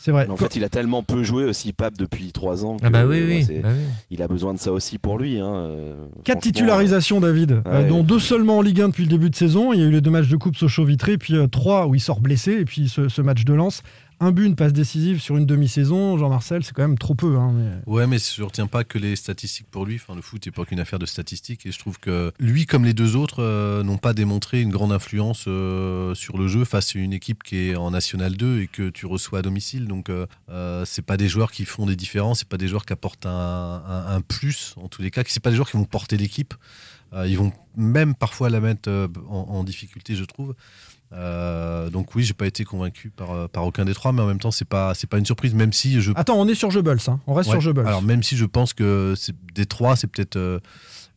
C'est 0.06 0.12
vrai. 0.12 0.26
Mais 0.28 0.32
En 0.32 0.36
fait, 0.36 0.54
il 0.54 0.62
a 0.62 0.68
tellement 0.68 1.02
peu 1.02 1.24
joué 1.24 1.42
aussi, 1.46 1.72
Pape, 1.72 1.98
depuis 1.98 2.30
3 2.30 2.64
ans. 2.64 2.76
Ah 2.80 2.90
bah 2.90 3.04
oui, 3.06 3.44
euh, 3.50 3.60
bah 3.60 3.70
oui. 3.72 3.84
Il 4.12 4.22
a 4.22 4.28
besoin 4.28 4.54
de 4.54 4.58
ça 4.60 4.70
aussi 4.70 4.98
pour 4.98 5.18
lui. 5.18 5.40
Hein, 5.40 5.52
euh, 5.52 5.94
Quatre 6.22 6.42
titularisations, 6.42 7.18
David, 7.18 7.50
euh, 7.66 7.82
Ouais. 7.82 7.88
dont 7.88 8.04
deux 8.04 8.20
seulement 8.20 8.58
en 8.58 8.62
Ligue 8.62 8.82
1 8.82 8.90
depuis 8.90 9.02
le 9.02 9.08
début 9.10 9.30
de 9.30 9.34
saison. 9.34 9.72
Il 9.72 9.80
y 9.80 9.82
a 9.82 9.86
eu 9.86 9.90
les 9.90 10.00
deux 10.00 10.12
matchs 10.12 10.28
de 10.28 10.36
Coupe 10.36 10.54
Sochaux-Vitré, 10.54 11.18
puis 11.18 11.34
euh, 11.34 11.48
trois 11.48 11.88
où 11.88 11.96
il 11.96 12.00
sort 12.00 12.20
blessé, 12.20 12.52
et 12.52 12.64
puis 12.64 12.88
ce, 12.88 13.08
ce 13.08 13.20
match 13.20 13.44
de 13.44 13.52
Lens. 13.52 13.82
Un 14.18 14.32
but, 14.32 14.46
une 14.46 14.56
passe 14.56 14.72
décisive 14.72 15.20
sur 15.20 15.36
une 15.36 15.44
demi-saison. 15.44 16.16
Jean-Marcel, 16.16 16.64
c'est 16.64 16.72
quand 16.72 16.80
même 16.82 16.96
trop 16.96 17.14
peu. 17.14 17.36
hein, 17.36 17.52
mais- 17.52 17.82
Ouais, 17.92 18.06
mais 18.06 18.16
je 18.18 18.42
retiens 18.42 18.66
pas 18.66 18.82
que 18.82 18.96
les 18.96 19.14
statistiques 19.14 19.66
pour 19.70 19.84
lui. 19.84 20.00
Le 20.14 20.22
foot 20.22 20.46
n'est 20.46 20.52
pas 20.52 20.64
qu'une 20.64 20.80
affaire 20.80 20.98
de 20.98 21.04
statistiques. 21.04 21.66
Et 21.66 21.70
je 21.72 21.78
trouve 21.78 21.98
que 22.00 22.32
lui, 22.40 22.64
comme 22.64 22.86
les 22.86 22.94
deux 22.94 23.14
autres, 23.14 23.42
euh, 23.42 23.82
n'ont 23.82 23.98
pas 23.98 24.14
démontré 24.14 24.62
une 24.62 24.70
grande 24.70 24.90
influence 24.90 25.44
euh, 25.48 26.14
sur 26.14 26.38
le 26.38 26.48
jeu 26.48 26.64
face 26.64 26.96
à 26.96 26.98
une 26.98 27.12
équipe 27.12 27.42
qui 27.42 27.58
est 27.58 27.76
en 27.76 27.90
National 27.90 28.38
2 28.38 28.62
et 28.62 28.68
que 28.68 28.88
tu 28.88 29.04
reçois 29.04 29.40
à 29.40 29.42
domicile. 29.42 29.86
Donc, 29.86 30.08
euh, 30.08 30.26
euh, 30.48 30.86
c'est 30.86 31.02
pas 31.04 31.18
des 31.18 31.28
joueurs 31.28 31.52
qui 31.52 31.66
font 31.66 31.84
des 31.84 31.96
différences. 31.96 32.38
C'est 32.38 32.48
pas 32.48 32.56
des 32.56 32.68
joueurs 32.68 32.86
qui 32.86 32.94
apportent 32.94 33.26
un, 33.26 34.22
plus, 34.26 34.74
en 34.78 34.88
tous 34.88 35.02
les 35.02 35.10
cas. 35.10 35.24
C'est 35.26 35.42
pas 35.42 35.50
des 35.50 35.56
joueurs 35.56 35.70
qui 35.70 35.76
vont 35.76 35.84
porter 35.84 36.16
l'équipe. 36.16 36.54
Ils 37.26 37.36
vont 37.38 37.52
même 37.76 38.14
parfois 38.14 38.48
la 38.50 38.60
mettre 38.60 38.90
en 39.28 39.62
difficulté, 39.62 40.14
je 40.16 40.24
trouve. 40.24 40.54
Euh, 41.12 41.88
donc 41.90 42.14
oui, 42.14 42.24
j'ai 42.24 42.34
pas 42.34 42.46
été 42.46 42.64
convaincu 42.64 43.10
par, 43.10 43.30
euh, 43.30 43.48
par 43.48 43.64
aucun 43.64 43.84
des 43.84 43.94
trois, 43.94 44.12
mais 44.12 44.22
en 44.22 44.26
même 44.26 44.40
temps, 44.40 44.50
c'est 44.50 44.64
pas 44.64 44.92
c'est 44.94 45.06
pas 45.06 45.18
une 45.18 45.26
surprise, 45.26 45.54
même 45.54 45.72
si 45.72 46.00
je 46.00 46.12
Attends, 46.16 46.38
on 46.40 46.48
est 46.48 46.54
sur 46.54 46.68
Goebbels. 46.70 46.98
hein. 47.08 47.20
On 47.26 47.34
reste 47.34 47.48
Ouais. 47.50 47.60
sur 47.60 47.70
Goebbels. 47.72 47.86
Alors 47.86 48.02
même 48.02 48.22
si 48.22 48.36
je 48.36 48.44
pense 48.44 48.72
que 48.74 49.14
des 49.54 49.66
trois, 49.66 49.94
c'est 49.96 50.08
peut-être 50.08 50.36
euh, 50.36 50.58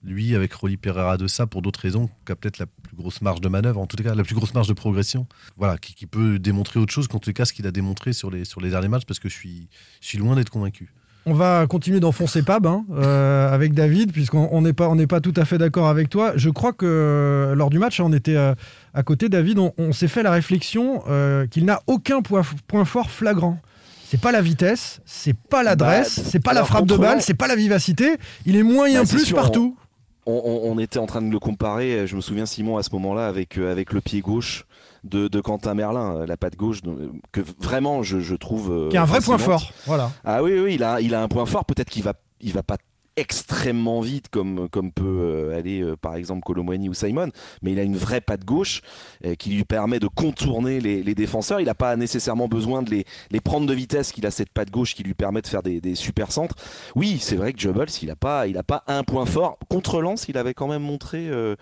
lui 0.03 0.36
avec 0.36 0.53
Rolly 0.53 0.77
Pereira 0.77 1.17
de 1.17 1.27
ça 1.27 1.48
pour 1.48 1.62
d'autres 1.62 1.79
raisons 1.81 2.10
qui 2.25 2.31
a 2.31 2.36
peut-être 2.36 2.60
la 2.60 2.67
plus 2.67 2.96
grosse 2.96 3.22
marge 3.22 3.41
de 3.41 3.50
manœuvre, 3.50 3.79
en 3.81 3.88
tout 3.88 3.98
cas 3.98 4.13
la 4.15 4.24
plus 4.24 4.36
grosse 4.36 4.53
marge 4.53 4.67
de 4.67 4.74
progression. 4.74 5.25
Voilà, 5.58 5.77
qui, 5.77 5.93
qui 5.96 6.05
peut 6.05 6.39
démontrer 6.39 6.79
autre 6.79 6.93
chose 6.93 7.08
qu'en 7.08 7.19
tout 7.19 7.34
cas 7.34 7.46
ce 7.46 7.53
qu'il 7.53 7.65
a 7.67 7.72
démontré 7.72 8.13
sur 8.13 8.29
les 8.29 8.46
sur 8.46 8.62
les 8.62 8.69
derniers 8.69 8.88
matchs, 8.89 9.05
parce 9.05 9.19
que 9.19 9.27
je 9.27 9.34
suis 9.34 9.69
je 10.01 10.08
suis 10.08 10.17
loin 10.19 10.36
d'être 10.36 10.50
convaincu. 10.51 10.93
On 11.29 11.33
va 11.36 11.67
continuer 11.67 12.00
d'enfoncer 12.00 12.41
Pab 12.41 12.65
hein, 12.65 12.86
euh, 12.91 13.53
avec 13.53 13.75
David, 13.75 14.12
puisqu'on 14.12 14.50
on 14.51 14.62
n'est 14.63 14.74
pas, 14.74 14.89
on 14.89 14.98
pas 15.05 15.21
tout 15.21 15.33
à 15.38 15.45
fait 15.45 15.59
d'accord 15.59 15.88
avec 15.88 16.09
toi. 16.09 16.31
Je 16.36 16.50
crois 16.50 16.74
que 16.74 16.88
euh, 16.88 17.53
lors 17.53 17.69
du 17.69 17.77
match, 17.77 18.00
on 18.00 18.12
était 18.13 18.36
euh, 18.36 18.55
à 18.95 19.03
côté, 19.03 19.29
David, 19.29 19.59
on, 19.59 19.71
on 19.77 19.91
s'est 19.91 20.07
fait 20.07 20.24
la 20.24 20.31
réflexion 20.31 21.03
euh, 21.07 21.45
qu'il 21.45 21.65
n'a 21.65 21.81
aucun 21.86 22.24
point, 22.24 22.41
point 22.67 22.83
fort 22.83 23.12
flagrant. 23.12 23.59
C'est 24.07 24.19
pas 24.19 24.31
la 24.31 24.41
vitesse, 24.41 25.01
c'est 25.05 25.38
pas 25.38 25.62
l'adresse, 25.62 26.17
Bah, 26.17 26.25
c'est 26.31 26.39
pas 26.43 26.53
la 26.53 26.63
frappe 26.65 26.88
de 26.88 26.98
balle, 26.98 27.21
c'est 27.21 27.36
pas 27.36 27.48
la 27.48 27.55
vivacité. 27.55 28.15
Il 28.48 28.55
est 28.55 28.63
moyen 28.63 29.03
Bah, 29.03 29.09
plus 29.09 29.25
sûr, 29.25 29.36
partout. 29.38 29.77
On, 30.25 30.31
on- 30.43 30.71
on 30.71 30.79
était 30.79 30.98
en 30.98 31.05
train 31.05 31.21
de 31.21 31.29
le 31.31 31.38
comparer, 31.38 32.07
je 32.07 32.15
me 32.15 32.21
souviens 32.21 32.48
Simon 32.48 32.77
à 32.77 32.81
ce 32.83 32.89
moment-là, 32.93 33.27
avec, 33.27 33.59
euh, 33.59 33.71
avec 33.71 33.93
le 33.93 34.01
pied 34.01 34.21
gauche 34.21 34.65
de, 35.03 35.27
de 35.27 35.41
Quentin 35.41 35.74
Merlin, 35.74 36.15
euh, 36.18 36.25
la 36.25 36.38
patte 36.38 36.56
gauche, 36.56 36.82
euh, 36.88 37.10
que 37.32 37.41
vraiment 37.60 38.03
je, 38.03 38.20
je 38.20 38.36
trouve. 38.36 38.72
euh, 38.72 38.89
Qui 38.89 38.98
a 38.98 39.03
un 39.03 39.06
vrai 39.06 39.22
point 39.22 39.38
fort. 39.38 39.72
Voilà. 39.86 40.12
Ah 40.25 40.44
oui, 40.44 40.60
oui, 40.60 40.75
il 40.75 40.84
a, 40.84 41.01
il 41.01 41.13
a 41.15 41.22
un 41.22 41.27
point 41.27 41.46
fort, 41.46 41.65
peut-être 41.65 41.89
qu'il 41.89 42.03
va, 42.03 42.13
il 42.41 42.53
va 42.53 42.63
pas 42.63 42.77
extrêmement 43.19 44.01
vite 44.01 44.27
comme, 44.29 44.67
comme 44.69 44.91
peut 44.91 45.03
euh, 45.05 45.57
aller 45.57 45.81
euh, 45.81 45.95
par 45.95 46.15
exemple 46.15 46.41
Colomwani 46.45 46.89
ou 46.89 46.93
Simon, 46.93 47.29
mais 47.61 47.71
il 47.73 47.79
a 47.79 47.83
une 47.83 47.97
vraie 47.97 48.21
patte 48.21 48.45
gauche 48.45 48.81
euh, 49.25 49.35
qui 49.35 49.49
lui 49.51 49.63
permet 49.63 49.99
de 49.99 50.07
contourner 50.07 50.79
les, 50.79 51.03
les 51.03 51.15
défenseurs. 51.15 51.59
Il 51.59 51.65
n'a 51.65 51.73
pas 51.75 51.95
nécessairement 51.95 52.47
besoin 52.47 52.81
de 52.81 52.89
les, 52.91 53.05
les 53.31 53.39
prendre 53.41 53.65
de 53.67 53.73
vitesse, 53.73 54.11
qu'il 54.11 54.25
a 54.25 54.31
cette 54.31 54.49
patte 54.49 54.71
gauche 54.71 54.95
qui 54.95 55.03
lui 55.03 55.13
permet 55.13 55.41
de 55.41 55.47
faire 55.47 55.63
des, 55.63 55.81
des 55.81 55.95
super 55.95 56.31
centres. 56.31 56.55
Oui, 56.95 57.17
c'est 57.21 57.35
vrai 57.35 57.53
que 57.53 57.59
Jubbles, 57.59 57.85
il 58.01 58.07
n'a 58.07 58.15
pas, 58.15 58.47
il 58.47 58.57
a 58.57 58.63
pas 58.63 58.83
un 58.88 59.03
point 59.03 59.25
fort. 59.25 59.57
Contre 59.69 60.01
Lens, 60.01 60.25
il 60.29 60.38
avait 60.38 60.53
quand 60.53 60.67
même 60.67 60.81
montré, 60.83 61.27
euh, 61.29 61.55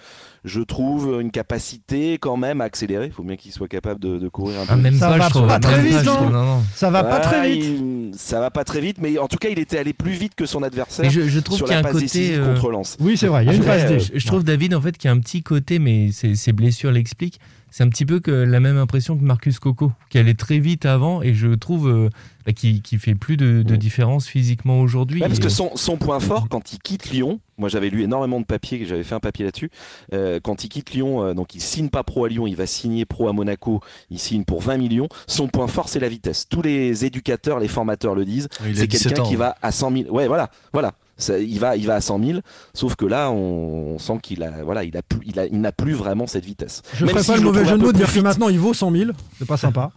je 0.46 0.62
trouve, 0.62 1.20
une 1.22 1.32
capacité 1.32 2.18
quand 2.20 2.38
même 2.38 2.62
à 2.62 2.66
accélérer. 2.66 3.08
Il 3.08 3.12
faut 3.12 3.24
bien 3.24 3.36
qu'il 3.36 3.52
soit 3.52 3.68
capable 3.68 4.00
de, 4.00 4.18
de 4.18 4.30
courir 4.30 4.60
un 4.62 4.66
peu. 4.66 4.74
Ah, 4.74 4.76
même 4.78 4.96
Ça 4.96 5.10
pas, 5.10 5.18
va 5.18 5.26
je 5.26 5.30
trouve. 5.34 5.48
pas 5.48 5.60
très 5.60 5.82
vite, 5.82 6.08
hein. 6.08 6.30
Non, 6.32 6.46
non. 6.46 6.64
Ça 6.76 6.90
va 6.90 7.04
pas 7.04 7.20
très 7.20 7.50
vite. 7.50 7.64
il- 7.66 8.12
ça 8.14 8.40
va 8.40 8.52
pas 8.52 8.64
très 8.64 8.80
vite, 8.82 8.98
mais 9.02 9.18
en 9.18 9.28
tout 9.28 9.38
cas, 9.38 9.50
il 9.50 9.60
était 9.60 9.78
allé 9.78 9.94
plus 9.94 10.12
vite 10.14 10.34
que 10.36 10.46
son 10.46 10.64
adversaire 10.64 11.06
Mais 11.06 11.12
je, 11.12 11.22
je 11.22 11.40
trouve 11.48 11.64
qu'il 11.64 11.72
y 11.72 11.74
a 11.74 11.80
un 11.80 11.92
côté. 11.92 12.36
euh, 12.36 12.54
contre 12.56 12.72
Lens. 12.72 12.98
Oui, 13.00 13.18
c'est 13.18 13.28
vrai, 13.28 13.44
il 13.44 13.48
y 13.48 13.50
a 13.50 13.54
une 13.56 13.64
phase 13.64 13.88
D. 13.90 14.00
Je, 14.00 14.20
je 14.20 14.28
trouve 14.28 14.44
David 14.44 14.74
en 14.76 14.82
fait 14.82 14.98
qu'il 14.98 15.08
y 15.08 15.12
a 15.12 15.14
un 15.14 15.20
petit 15.20 15.42
côté, 15.44 15.80
mais 15.80 16.12
ses, 16.12 16.36
ses 16.36 16.54
blessures 16.54 16.92
l'expliquent. 16.92 17.40
C'est 17.70 17.84
un 17.84 17.90
petit 17.90 18.06
peu 18.06 18.22
que 18.22 18.32
la 18.32 18.62
même 18.62 18.78
impression 18.78 19.18
que 19.18 19.24
Marcus 19.24 19.60
Coco, 19.60 19.92
qui 20.10 20.18
allait 20.18 20.34
très 20.36 20.58
vite 20.58 20.86
avant 20.86 21.22
et 21.22 21.34
je 21.34 21.50
trouve 21.54 21.90
euh, 21.90 22.10
bah, 22.46 22.54
qui, 22.54 22.82
qui 22.82 22.98
fait 22.98 23.14
plus 23.14 23.36
de, 23.36 23.62
de 23.62 23.76
différence 23.76 24.26
physiquement 24.26 24.80
aujourd'hui. 24.80 25.22
Ouais, 25.22 25.28
parce 25.28 25.40
Et- 25.40 25.44
que 25.44 25.50
son, 25.50 25.76
son 25.76 25.98
point 25.98 26.22
fort, 26.22 26.48
quand 26.50 26.72
il 26.72 26.80
quitte 26.80 27.10
Lyon, 27.10 27.42
moi 27.58 27.68
j'avais 27.68 27.90
lu 27.90 28.04
énormément 28.04 28.40
de 28.40 28.46
papiers, 28.46 28.86
j'avais 28.88 29.04
fait 29.04 29.16
un 29.16 29.20
papier 29.20 29.44
là-dessus, 29.44 29.70
euh, 30.14 30.40
quand 30.42 30.64
il 30.64 30.70
quitte 30.70 30.92
Lyon, 30.92 31.22
euh, 31.24 31.34
donc 31.34 31.56
il 31.56 31.62
signe 31.62 31.90
pas 31.90 32.04
pro 32.04 32.24
à 32.24 32.30
Lyon, 32.30 32.48
il 32.48 32.56
va 32.56 32.66
signer 32.66 33.04
pro 33.06 33.28
à 33.28 33.34
Monaco, 33.34 33.82
il 34.10 34.18
signe 34.18 34.46
pour 34.46 34.62
20 34.62 34.78
millions, 34.78 35.10
son 35.28 35.50
point 35.50 35.68
fort 35.68 35.90
c'est 35.90 36.00
la 36.00 36.10
vitesse. 36.10 36.48
Tous 36.50 36.62
les 36.62 37.04
éducateurs, 37.04 37.60
les 37.60 37.68
formateurs 37.68 38.16
le 38.16 38.24
disent, 38.24 38.48
c'est 38.74 38.88
17 38.88 39.10
quelqu'un 39.10 39.24
qui 39.24 39.36
va 39.36 39.56
à 39.62 39.72
100 39.74 39.92
000. 39.92 40.04
Ouais, 40.16 40.28
voilà, 40.28 40.50
voilà. 40.72 40.94
Ça, 41.18 41.40
il, 41.40 41.60
va, 41.60 41.76
il 41.76 41.88
va 41.88 41.96
à 41.96 42.02
100 42.02 42.24
000, 42.24 42.40
sauf 42.74 42.96
que 42.96 43.06
là, 43.06 43.32
on, 43.32 43.96
on 43.96 44.00
sent 44.00 44.20
qu'il 44.22 44.44
a, 44.44 44.64
voilà, 44.64 44.84
il 44.84 44.96
a 44.98 45.02
plus, 45.02 45.22
il 45.26 45.40
a, 45.40 45.46
il 45.48 45.60
n'a 45.60 45.72
plus 45.72 45.94
vraiment 45.94 46.28
cette 46.28 46.46
vitesse. 46.46 46.84
Je 46.94 47.06
Même 47.06 47.14
ferai 47.16 47.24
si 47.24 47.32
pas 47.32 47.38
le 47.38 47.44
mauvais 47.44 47.66
jeu 47.66 47.78
de 47.78 47.84
mots 47.84 47.92
de 47.92 47.98
dire 47.98 48.14
que 48.14 48.20
maintenant 48.20 48.50
il 48.50 48.60
vaut 48.60 48.74
100 48.74 48.92
000. 48.92 49.12
C'est 49.40 49.48
pas 49.48 49.58
sympa. 49.58 49.92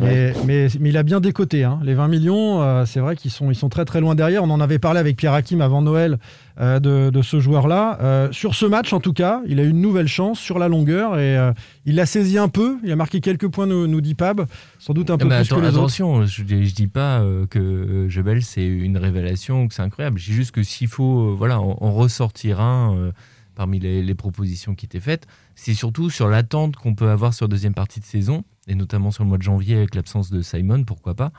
Mais, 0.00 0.32
mais, 0.46 0.68
mais 0.80 0.88
il 0.88 0.96
a 0.96 1.02
bien 1.02 1.20
décoté. 1.20 1.64
Hein. 1.64 1.78
Les 1.82 1.94
20 1.94 2.08
millions, 2.08 2.62
euh, 2.62 2.84
c'est 2.86 3.00
vrai 3.00 3.16
qu'ils 3.16 3.30
sont, 3.30 3.50
ils 3.50 3.54
sont 3.54 3.68
très 3.68 3.84
très 3.84 4.00
loin 4.00 4.14
derrière. 4.14 4.42
On 4.44 4.50
en 4.50 4.60
avait 4.60 4.78
parlé 4.78 4.98
avec 5.00 5.16
Pierre 5.16 5.34
Hakim 5.34 5.60
avant 5.60 5.82
Noël 5.82 6.18
euh, 6.60 6.80
de, 6.80 7.10
de 7.10 7.22
ce 7.22 7.38
joueur-là. 7.40 7.98
Euh, 8.00 8.28
sur 8.32 8.54
ce 8.54 8.66
match, 8.66 8.92
en 8.92 9.00
tout 9.00 9.12
cas, 9.12 9.40
il 9.46 9.60
a 9.60 9.62
eu 9.62 9.68
une 9.70 9.80
nouvelle 9.80 10.08
chance 10.08 10.38
sur 10.40 10.58
la 10.58 10.68
longueur 10.68 11.18
et 11.18 11.36
il 11.84 11.94
l'a 11.96 12.06
saisi 12.06 12.38
un 12.38 12.48
peu. 12.48 12.78
Il 12.82 12.90
a 12.92 12.96
marqué 12.96 13.20
quelques 13.20 13.48
points, 13.48 13.66
nous, 13.66 13.86
nous 13.86 14.00
dit 14.00 14.14
Pab. 14.14 14.46
Sans 14.78 14.94
doute 14.94 15.10
un 15.10 15.18
peu 15.18 15.26
Eh 15.26 15.28
ben, 15.28 15.42
plus 15.42 15.52
atten- 15.52 15.56
que 15.56 15.60
les 15.60 15.68
autres. 15.68 15.76
attention, 15.78 16.24
je, 16.26 16.42
je 16.44 16.74
dis 16.74 16.86
pas 16.88 17.22
que 17.50 18.06
Jebel 18.08 18.42
c'est 18.42 18.66
une 18.66 18.96
révélation, 18.96 19.68
que 19.68 19.74
c'est 19.74 19.82
incroyable. 19.82 20.18
Je 20.18 20.26
dis 20.30 20.34
juste 20.34 20.52
que 20.52 20.62
s'il 20.62 20.88
faut 20.88 21.34
voilà, 21.36 21.60
en, 21.60 21.76
en 21.80 21.92
ressortir 21.92 22.60
un 22.60 23.10
parmi 23.56 23.78
les, 23.78 24.02
les 24.02 24.14
propositions 24.14 24.74
qui 24.74 24.86
étaient 24.86 25.00
faites, 25.00 25.26
c'est 25.54 25.74
surtout 25.74 26.08
sur 26.08 26.28
l'attente 26.28 26.76
qu'on 26.76 26.94
peut 26.94 27.10
avoir 27.10 27.34
sur 27.34 27.44
la 27.44 27.48
deuxième 27.50 27.74
partie 27.74 28.00
de 28.00 28.06
saison, 28.06 28.42
et 28.70 28.74
notamment 28.74 29.10
sur 29.10 29.24
le 29.24 29.28
mois 29.28 29.36
de 29.38 29.42
janvier 29.42 29.76
avec 29.76 29.94
l'absence 29.94 30.30
de 30.30 30.40
Simon, 30.40 30.84
pourquoi 30.84 31.14
pas. 31.14 31.32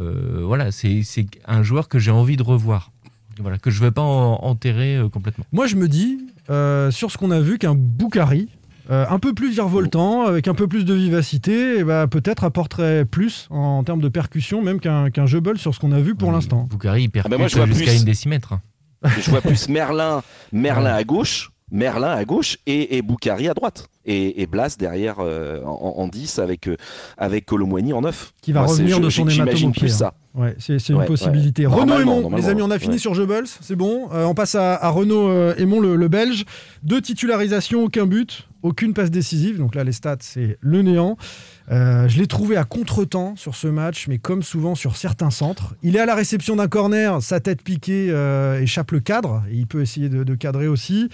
Euh, 0.00 0.42
voilà, 0.44 0.70
c'est 0.70 1.02
c'est 1.02 1.26
un 1.46 1.62
joueur 1.62 1.88
que 1.88 1.98
j'ai 1.98 2.10
envie 2.10 2.36
de 2.36 2.42
revoir. 2.42 2.92
Voilà, 3.40 3.58
que 3.58 3.70
je 3.70 3.80
ne 3.80 3.86
vais 3.86 3.90
pas 3.90 4.02
en- 4.02 4.38
enterrer 4.44 4.96
euh, 4.96 5.08
complètement. 5.08 5.44
Moi, 5.50 5.66
je 5.66 5.74
me 5.76 5.88
dis, 5.88 6.18
euh, 6.50 6.90
sur 6.92 7.10
ce 7.10 7.18
qu'on 7.18 7.30
a 7.32 7.40
vu, 7.40 7.58
qu'un 7.58 7.74
Boukari, 7.74 8.48
euh, 8.90 9.06
un 9.08 9.18
peu 9.18 9.32
plus 9.34 9.50
virevoltant, 9.52 10.26
avec 10.26 10.46
un 10.46 10.54
peu 10.54 10.68
plus 10.68 10.84
de 10.84 10.94
vivacité, 10.94 11.82
ben, 11.84 12.06
peut-être 12.06 12.44
apporterait 12.44 13.04
plus 13.04 13.46
en, 13.50 13.82
termes 13.82 14.00
de 14.02 14.08
percussion, 14.08 14.62
même 14.62 14.78
qu'un 14.78 15.10
qu'un 15.10 15.26
Jebel 15.26 15.58
sur 15.58 15.74
ce 15.74 15.80
qu'on 15.80 15.90
a 15.92 16.00
vu 16.00 16.14
pour 16.14 16.30
l'instant. 16.32 16.66
Boukari, 16.70 17.04
il 17.04 17.20
Ah 17.24 17.28
ben 17.28 17.38
moi, 17.38 17.48
je 17.48 17.54
percute 17.56 17.56
vois 17.56 17.66
jusqu'à 17.78 17.90
plus- 17.92 17.98
une 18.00 18.04
décimètre. 18.04 18.54
Je 19.20 19.30
vois 19.30 19.40
plus 19.42 19.68
Merlin, 19.68 20.22
Merlin 20.52 20.94
à 20.94 21.04
gauche, 21.04 21.50
Merlin 21.74 22.10
à 22.12 22.24
gauche 22.24 22.56
et, 22.66 22.96
et 22.96 23.02
Boukari 23.02 23.48
à 23.48 23.54
droite. 23.54 23.88
Et, 24.06 24.42
et 24.42 24.46
Blas 24.46 24.76
derrière 24.78 25.16
euh, 25.20 25.62
en, 25.64 25.94
en 25.96 26.08
10 26.08 26.38
avec, 26.38 26.68
euh, 26.68 26.76
avec 27.18 27.46
Colomwani 27.46 27.92
en 27.94 28.02
9. 28.02 28.32
Qui 28.42 28.52
va 28.52 28.60
Moi, 28.60 28.68
revenir 28.70 29.00
de 29.00 29.08
son 29.10 29.26
J'imagine 29.28 29.72
plus 29.72 29.88
ça. 29.88 30.14
Ouais, 30.34 30.54
c'est 30.58 30.76
une 30.90 30.96
Ouais, 30.96 31.06
possibilité. 31.06 31.66
ouais. 31.66 31.74
Renaud 31.74 31.98
Aymon, 31.98 32.36
les 32.36 32.48
amis, 32.48 32.60
on 32.62 32.70
a 32.70 32.78
fini 32.78 32.98
sur 32.98 33.14
Jebels, 33.14 33.46
c'est 33.60 33.76
bon. 33.76 34.08
Euh, 34.12 34.24
on 34.24 34.34
passe 34.34 34.54
à, 34.56 34.74
à 34.74 34.88
Renaud 34.90 35.52
Aymon, 35.56 35.80
le, 35.80 35.96
le 35.96 36.08
Belge. 36.08 36.44
Deux 36.82 37.00
titularisations, 37.00 37.82
aucun 37.82 38.04
but, 38.06 38.46
aucune 38.62 38.92
passe 38.94 39.10
décisive. 39.10 39.56
Donc 39.58 39.74
là, 39.74 39.84
les 39.84 39.92
stats, 39.92 40.16
c'est 40.20 40.58
le 40.60 40.82
néant. 40.82 41.16
Euh, 41.72 42.06
je 42.06 42.18
l'ai 42.18 42.26
trouvé 42.26 42.56
à 42.58 42.64
contre-temps 42.64 43.36
sur 43.36 43.54
ce 43.54 43.68
match, 43.68 44.06
mais 44.06 44.18
comme 44.18 44.42
souvent 44.42 44.74
sur 44.74 44.96
certains 44.96 45.30
centres. 45.30 45.74
Il 45.82 45.96
est 45.96 46.00
à 46.00 46.06
la 46.06 46.14
réception 46.14 46.56
d'un 46.56 46.68
corner, 46.68 47.22
sa 47.22 47.40
tête 47.40 47.62
piquée 47.62 48.14
échappe 48.60 48.90
le 48.92 49.00
cadre, 49.00 49.42
et 49.50 49.54
il 49.56 49.66
peut 49.66 49.80
essayer 49.80 50.10
de, 50.10 50.24
de 50.24 50.34
cadrer 50.34 50.68
aussi. 50.68 51.08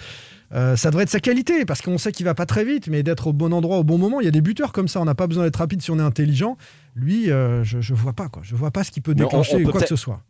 Euh, 0.53 0.75
ça 0.75 0.89
devrait 0.89 1.03
être 1.03 1.09
sa 1.09 1.19
qualité, 1.21 1.63
parce 1.65 1.81
qu'on 1.81 1.97
sait 1.97 2.11
qu'il 2.11 2.25
va 2.25 2.33
pas 2.33 2.45
très 2.45 2.65
vite, 2.65 2.87
mais 2.87 3.03
d'être 3.03 3.27
au 3.27 3.33
bon 3.33 3.53
endroit 3.53 3.77
au 3.77 3.83
bon 3.83 3.97
moment. 3.97 4.19
Il 4.19 4.25
y 4.25 4.27
a 4.27 4.31
des 4.31 4.41
buteurs 4.41 4.73
comme 4.73 4.87
ça, 4.87 4.99
on 5.01 5.05
n'a 5.05 5.15
pas 5.15 5.27
besoin 5.27 5.43
d'être 5.45 5.55
rapide 5.57 5.81
si 5.81 5.91
on 5.91 5.99
est 5.99 6.03
intelligent. 6.03 6.57
Lui, 6.95 7.31
euh, 7.31 7.63
je, 7.63 7.79
je 7.79 7.93
vois 7.93 8.13
pas 8.13 8.27
quoi. 8.27 8.41
Je 8.43 8.55
vois 8.55 8.71
pas 8.71 8.83
ce 8.83 8.91
qui 8.91 8.99
peut 9.01 9.11
on- 9.11 9.15
déclencher 9.15 9.55
on 9.55 9.57
peut 9.59 9.63
quoi 9.63 9.71
que 9.73 9.77
peut-être- 9.79 9.89
ce 9.89 9.95
soit. 9.95 10.21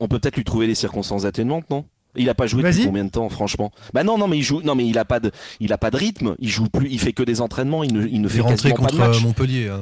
On 0.00 0.08
peut 0.08 0.18
peut-être 0.18 0.36
lui 0.36 0.44
trouver 0.44 0.66
des 0.66 0.74
circonstances 0.74 1.24
atténuantes, 1.24 1.68
non? 1.70 1.84
Il 2.16 2.28
a 2.28 2.34
pas 2.34 2.46
joué 2.46 2.62
depuis 2.62 2.86
combien 2.86 3.04
de 3.04 3.10
temps, 3.10 3.28
franchement? 3.28 3.70
Bah 3.94 4.02
non, 4.02 4.18
non, 4.18 4.26
mais 4.26 4.38
il 4.38 4.42
joue. 4.42 4.60
Non, 4.62 4.74
mais 4.74 4.86
il 4.86 4.98
a 4.98 5.04
pas 5.04 5.20
de, 5.20 5.30
il 5.60 5.72
a 5.72 5.78
pas 5.78 5.90
de 5.90 5.96
rythme. 5.96 6.34
Il 6.40 6.48
joue 6.48 6.66
plus. 6.68 6.88
Il 6.90 6.98
fait 6.98 7.12
que 7.12 7.22
des 7.22 7.40
entraînements. 7.40 7.84
Il 7.84 7.92
ne, 7.92 8.06
il 8.06 8.20
ne 8.20 8.26
Il 8.28 8.32
est 8.32 8.34
fait 8.36 8.40
rentré 8.40 8.70
pas 8.70 8.74
de 8.76 8.80
contre 8.80 8.96
match. 8.96 9.18
euh, 9.18 9.20
Montpellier. 9.26 9.68
hein. 9.68 9.80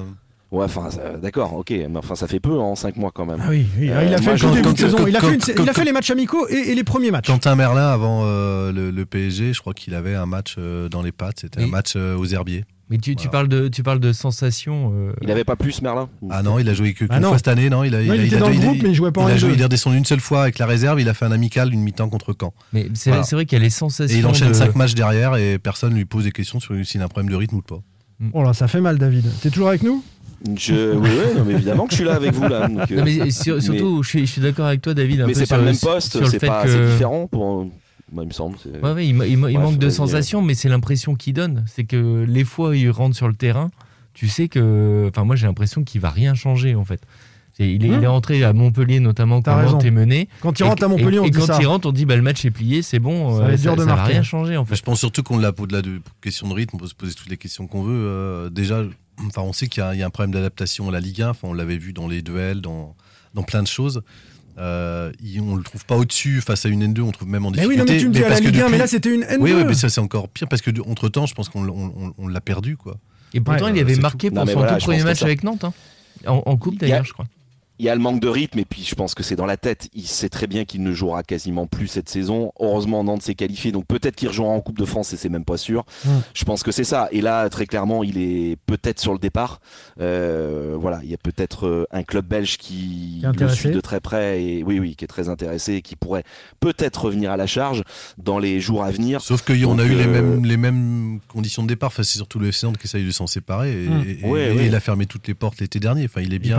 Ouais, 0.57 0.65
enfin, 0.65 0.91
ça- 0.91 1.17
d'accord, 1.23 1.55
ok, 1.55 1.71
mais 1.71 1.97
enfin, 1.97 2.15
ça 2.15 2.27
fait 2.27 2.41
peu 2.41 2.59
en 2.59 2.75
5 2.77 2.97
mois 2.97 3.11
quand 3.15 3.27
même. 3.27 3.39
Ah 3.43 3.49
oui, 3.51 3.67
oui. 3.79 3.91
Euh, 3.91 4.05
il 4.07 4.15
a 4.15 4.19
fait 4.19 4.37
moi, 4.43 4.55
le 4.55 4.63
début 4.63 4.75
de 4.75 4.79
saison. 4.79 5.07
Il 5.07 5.17
a 5.17 5.21
quand- 5.21 5.29
fait, 5.29 5.35
une- 5.35 5.55
quand- 5.55 5.63
il 5.63 5.69
a 5.69 5.73
fait 5.73 5.85
les 5.85 5.93
matchs 5.93 6.11
amicaux 6.11 6.47
et, 6.49 6.55
et 6.71 6.75
les 6.75 6.85
premiers 6.85 7.11
matchs. 7.11 7.27
Quentin 7.27 7.55
Merlin, 7.57 7.89
avant 7.89 8.23
euh, 8.25 8.73
le, 8.73 8.91
le 8.91 9.07
PSG, 9.07 9.53
je 9.53 9.61
crois 9.61 9.75
qu'il 9.75 9.95
avait 9.95 10.15
un 10.15 10.27
match 10.27 10.57
euh, 10.59 10.89
dans 10.89 11.03
les 11.03 11.13
pattes. 11.13 11.41
C'était 11.41 11.63
un 11.63 11.67
match 11.67 11.93
euh, 11.97 12.17
aux 12.17 12.27
herbiers. 12.27 12.65
Mais 12.89 12.99
tu, 12.99 13.17
parles 13.29 13.49
de, 13.49 13.67
tu 13.67 13.83
parles 13.83 13.99
de 13.99 14.13
sensation. 14.13 14.93
euh, 14.95 15.13
Il 15.21 15.29
avait 15.33 15.43
pas 15.43 15.57
plus 15.57 15.83
Merlin? 15.83 16.09
Ah 16.31 16.45
non, 16.45 16.61
il 16.61 16.69
a 16.69 16.73
joué 16.75 16.93
que- 16.93 17.01
qu'une 17.05 17.09
Ah 17.11 17.21
fois 17.21 17.37
cette 17.37 17.49
année. 17.49 17.69
Non, 17.69 17.83
il 17.83 17.93
a, 17.97 18.01
il 18.03 18.25
était 18.27 18.37
a- 18.37 18.39
dans 18.39 18.49
le 18.49 18.55
il 18.55 18.63
a- 18.63 18.65
groupe, 18.65 18.79
mais 18.83 18.91
il 18.91 18.95
jouait 18.95 19.11
pas 19.11 19.23
en 19.23 19.27
il 19.27 19.31
a 19.31 19.35
Ligue 19.35 19.41
joué- 19.41 19.49
deux. 19.51 19.55
Il 19.57 19.61
est 19.61 19.65
redescendu 19.65 19.97
une 19.99 20.05
seule 20.05 20.21
fois 20.21 20.43
avec 20.43 20.59
la 20.61 20.67
réserve. 20.67 21.01
Il 21.01 21.09
a 21.09 21.15
fait 21.15 21.25
un 21.25 21.33
amical, 21.33 21.73
une 21.75 21.81
mi-temps 21.81 22.09
contre 22.09 22.33
Caen. 22.41 22.55
Mais 22.73 22.87
c'est 22.95 23.11
Voilà. 23.11 23.25
vrai 23.33 23.45
qu'il 23.45 23.59
y 23.59 23.61
a 23.61 23.65
les 23.65 23.71
sensations. 23.71 24.17
Et 24.17 24.21
il 24.21 24.27
enchaîne 24.27 24.49
de- 24.51 24.55
5 24.55 24.77
matchs 24.77 24.95
derrière 24.95 25.35
et 25.35 25.59
personne 25.59 25.95
lui 25.95 26.05
pose 26.05 26.25
des 26.25 26.31
questions 26.33 26.61
sur 26.61 26.75
s'il 26.87 27.03
a 27.03 27.07
un 27.07 27.09
problème 27.09 27.29
de 27.31 27.37
rythme 27.37 27.57
ou 27.57 27.63
pas. 27.63 27.81
Oh 28.33 28.43
là, 28.45 28.55
ça 28.55 28.69
fait 28.69 28.81
mal, 28.81 28.99
David. 28.99 29.27
T'es 29.43 29.51
toujours 29.51 29.69
avec 29.69 29.83
nous? 29.83 30.03
Je, 30.57 30.95
oui, 30.95 31.09
oui, 31.11 31.39
non, 31.39 31.45
mais 31.45 31.55
évidemment 31.55 31.85
que 31.87 31.91
je 31.93 31.97
suis 31.97 32.05
là 32.05 32.15
avec 32.15 32.33
vous 32.35 32.47
là. 32.47 32.69
donc, 32.69 32.91
euh, 32.93 32.97
Non, 32.97 33.05
mais 33.05 33.31
sur- 33.31 33.61
surtout, 33.63 34.03
je 34.03 34.09
suis, 34.09 34.27
je 34.27 34.33
suis 34.33 34.41
d'accord 34.43 34.67
avec 34.67 34.83
toi, 34.83 34.95
David. 34.95 35.23
un 35.23 35.27
mais 35.27 35.35
c'est 35.35 35.41
pas 35.41 35.47
sur- 35.47 35.57
le 35.59 35.65
même 35.65 35.75
sur 35.75 35.89
poste, 35.91 36.21
le 36.21 36.27
c'est 36.27 36.39
fait 36.39 36.47
pas, 36.47 36.63
que- 36.65 36.69
c'est 36.69 36.93
différent 36.93 37.27
pour. 37.27 37.65
Moi, 38.13 38.23
il 38.23 38.29
me 38.29 38.33
semble. 38.33 38.57
c'est- 38.63 38.81
Ouais, 38.81 38.93
ouais, 38.93 39.07
il, 39.07 39.15
ma- 39.15 39.27
il 39.27 39.37
ma- 39.37 39.51
il 39.51 39.55
Bref, 39.57 39.67
manque 39.67 39.79
de 39.79 39.91
sensations, 39.91 40.41
mais 40.43 40.55
c'est 40.55 40.69
l'impression 40.69 41.17
qu'il 41.17 41.33
donne. 41.35 41.65
C'est 41.67 41.85
que 41.85 42.25
les 42.29 42.45
fois 42.45 42.69
où 42.71 42.73
il 42.75 42.89
rentre 42.91 43.17
sur 43.17 43.27
le 43.29 43.35
terrain, 43.35 43.71
tu 44.15 44.29
sais 44.29 44.47
que. 44.49 45.07
Enfin, 45.09 45.25
moi, 45.25 45.35
j'ai 45.37 45.47
l'impression 45.47 45.83
qu'il 45.83 46.01
va 46.01 46.11
rien 46.11 46.35
changer, 46.35 46.75
en 46.77 46.85
fait. 46.85 47.01
Il 47.59 47.65
est, 47.87 47.89
il 47.89 48.03
est 48.05 48.07
rentré 48.07 48.45
à 48.45 48.53
Montpellier, 48.53 49.01
notamment, 49.01 49.41
quand. 49.43 49.57
Nantes 49.61 49.83
est 49.85 49.91
mené. 49.91 50.29
Quand 50.43 50.61
il 50.61 50.63
Et- 50.65 50.69
rentre 50.69 50.85
à 50.85 50.89
Montpellier, 50.89 51.17
et, 51.17 51.21
on 51.21 51.25
et 51.25 51.31
dit 51.31 51.39
quand 51.39 51.47
ça. 51.47 51.59
il 51.61 51.67
rentre, 51.67 51.89
on 51.89 51.93
dit 51.93 52.05
bah, 52.05 52.15
le 52.15 52.21
match 52.23 52.45
est 52.45 52.51
plié, 52.51 52.83
c'est 52.83 52.99
bon, 52.99 53.33
Ça 53.35 53.41
va 53.41 53.47
euh, 53.49 53.53
être 53.55 53.61
dur 53.63 53.75
de 53.77 53.81
ça 53.81 53.87
va 53.87 54.05
rien 54.05 54.23
changer, 54.23 54.57
en 54.59 54.65
fait. 54.67 54.77
je 54.77 54.83
pense 54.83 54.99
surtout 55.01 55.23
qu'on 55.23 55.39
l'a 55.39 55.53
au-delà 55.59 55.81
de 55.83 56.01
questions 56.21 56.47
de 56.49 56.53
rythme, 56.55 56.77
on 56.77 56.79
peut 56.79 56.87
se 56.87 56.95
poser 56.95 57.15
toutes 57.15 57.31
les 57.31 57.39
questions 57.39 57.67
qu'on 57.67 57.83
veut. 57.83 57.95
euh, 57.97 58.51
déjà, 58.51 58.83
enfin, 59.27 59.43
on 59.43 59.53
sait 59.53 59.69
qu'il 59.69 59.83
y, 59.83 59.87
a- 59.87 59.95
il 59.95 60.01
y 60.01 60.03
a 60.03 60.07
un 60.07 60.11
problème 60.11 60.33
d'adaptation 60.33 60.89
à 60.89 60.93
la 60.93 61.01
Ligue 61.01 61.23
1. 61.23 61.31
Enfin, 61.31 61.49
on 61.49 61.53
l'avait 61.55 61.79
vu 61.79 61.93
dans 61.93 62.09
les 62.09 62.23
duels, 62.23 62.61
dans, 62.61 62.95
dans 63.35 63.43
plein 63.43 63.63
de 63.63 63.69
choses. 63.69 64.03
Euh, 64.59 65.13
on 65.43 65.55
le 65.57 65.63
trouve 65.63 65.85
pas 65.85 65.97
au-dessus 65.97 66.41
face 66.41 66.65
à 66.65 66.71
une 66.71 66.83
N2, 66.83 67.03
on 67.03 67.07
le 67.09 67.13
trouve 67.13 67.29
même 67.29 67.45
en 67.45 67.51
Mais 67.51 67.59
difficulté. 67.59 67.83
oui, 67.83 67.87
non, 67.87 67.93
mais 67.93 67.99
tu 68.01 68.09
me 68.09 68.13
dis 68.15 68.25
à 68.25 68.29
la 68.31 68.41
Ligue 68.41 68.59
1, 68.59 68.69
mais 68.71 68.79
là, 68.79 68.87
c'était 68.87 69.15
une 69.15 69.23
N2. 69.23 69.37
Oui, 69.41 69.53
oui, 69.53 69.65
mais 69.67 69.75
ça 69.75 69.89
c'est 69.91 70.01
encore 70.01 70.29
pire 70.29 70.49
parce 70.49 70.63
que 70.63 70.71
entre 70.89 71.09
temps, 71.11 71.27
je 71.27 71.35
pense 71.35 71.49
qu'on 71.51 71.63
l'a 72.29 72.41
perdu, 72.41 72.77
quoi. 72.77 72.97
Et 73.35 73.41
pourtant, 73.41 73.67
Ouais, 73.67 73.73
il 73.75 73.81
avait 73.81 73.97
marqué 73.97 74.29
tout. 74.29 74.35
pour 74.35 74.45
Non, 74.45 74.47
mais 74.47 74.53
son 74.55 74.59
voilà, 74.61 74.77
tout 74.79 74.85
premier 74.87 75.03
match 75.05 75.19
ça- 75.19 75.27
avec 75.27 75.43
Nantes. 75.45 75.65
hein. 75.65 75.75
En, 76.27 76.43
en 76.47 76.57
coupe, 76.57 76.79
d'ailleurs, 76.79 77.05
je 77.05 77.13
crois. 77.13 77.27
Il 77.79 77.85
y 77.85 77.89
a 77.89 77.95
le 77.95 78.01
manque 78.01 78.21
de 78.21 78.29
rythme 78.29 78.59
et 78.59 78.65
puis 78.65 78.83
je 78.85 78.95
pense 78.95 79.15
que 79.15 79.23
c'est 79.23 79.37
dans 79.37 79.47
la 79.47 79.57
tête. 79.57 79.89
Il 79.95 80.07
sait 80.07 80.29
très 80.29 80.47
bien 80.47 80.65
qu'il 80.65 80.83
ne 80.83 80.93
jouera 80.93 81.23
quasiment 81.23 81.67
plus 81.67 81.89
cette 81.89 82.09
saison. 82.09 82.53
Heureusement, 82.61 83.05
Nantes 83.05 83.23
s'est 83.23 83.35
qualifié, 83.35 83.73
donc 83.73 83.87
peut-être 83.87 84.17
qu'il 84.17 84.29
rejouera 84.29 84.51
en 84.51 84.61
Coupe 84.61 84.79
de 84.79 84.85
France 84.85 85.13
et 85.13 85.17
c'est 85.17 85.29
même 85.29 85.45
pas 85.45 85.57
sûr. 85.57 85.85
Mm. 86.05 86.09
Je 86.35 86.45
pense 86.45 86.63
que 86.63 86.73
c'est 86.73 86.85
ça. 86.85 87.09
Et 87.13 87.21
là, 87.21 87.49
très 87.51 87.67
clairement, 87.67 88.03
il 88.05 88.19
est 88.19 88.57
peut-être 88.67 89.01
sur 89.01 89.13
le 89.13 89.19
départ. 89.19 89.61
Euh, 90.01 90.77
voilà, 90.79 91.01
il 91.03 91.11
y 91.11 91.15
a 91.15 91.19
peut-être 91.19 91.67
euh, 91.67 91.87
un 91.91 92.03
club 92.03 92.27
belge 92.27 92.57
qui, 92.59 93.21
le 93.23 93.49
suit 93.55 93.71
de 93.71 93.81
très 93.81 94.01
près 94.01 94.43
et 94.43 94.63
oui, 94.63 94.79
oui, 94.79 94.95
qui 94.97 95.05
est 95.05 95.09
très 95.09 95.29
intéressé 95.29 95.75
et 95.75 95.83
qui 95.83 95.97
pourrait 95.97 96.25
peut-être 96.61 97.05
revenir 97.07 97.31
à 97.31 97.37
la 97.37 97.47
charge 97.47 97.83
dans 98.19 98.39
les 98.39 98.61
jours 98.61 98.85
à 98.85 98.91
venir. 98.91 99.21
Sauf 99.21 99.43
qu'on 99.43 99.79
a 99.79 99.85
eu 99.85 99.95
les, 99.95 100.07
euh, 100.07 100.23
mêmes, 100.23 100.45
les 100.45 100.57
mêmes 100.57 101.21
conditions 101.29 101.63
de 101.63 101.69
départ. 101.69 101.89
Enfin, 101.89 102.03
c'est 102.03 102.17
surtout 102.19 102.39
le 102.39 102.49
FC 102.49 102.67
Nantes 102.67 102.79
qui 102.79 102.87
essaye 102.87 103.05
de 103.05 103.11
s'en 103.11 103.27
séparer 103.27 103.73
et, 103.73 103.87
Mm. 103.89 104.05
et- 104.23 104.27
Ouais, 104.27 104.53
et 104.53 104.57
ouais. 104.57 104.67
il 104.67 104.75
a 104.75 104.81
fermé 104.81 105.07
toutes 105.07 105.29
les 105.29 105.35
portes 105.35 105.61
l'été 105.61 105.79
dernier. 105.79 106.05
Enfin, 106.07 106.21
il 106.21 106.35
est 106.35 106.39
bien. 106.39 106.59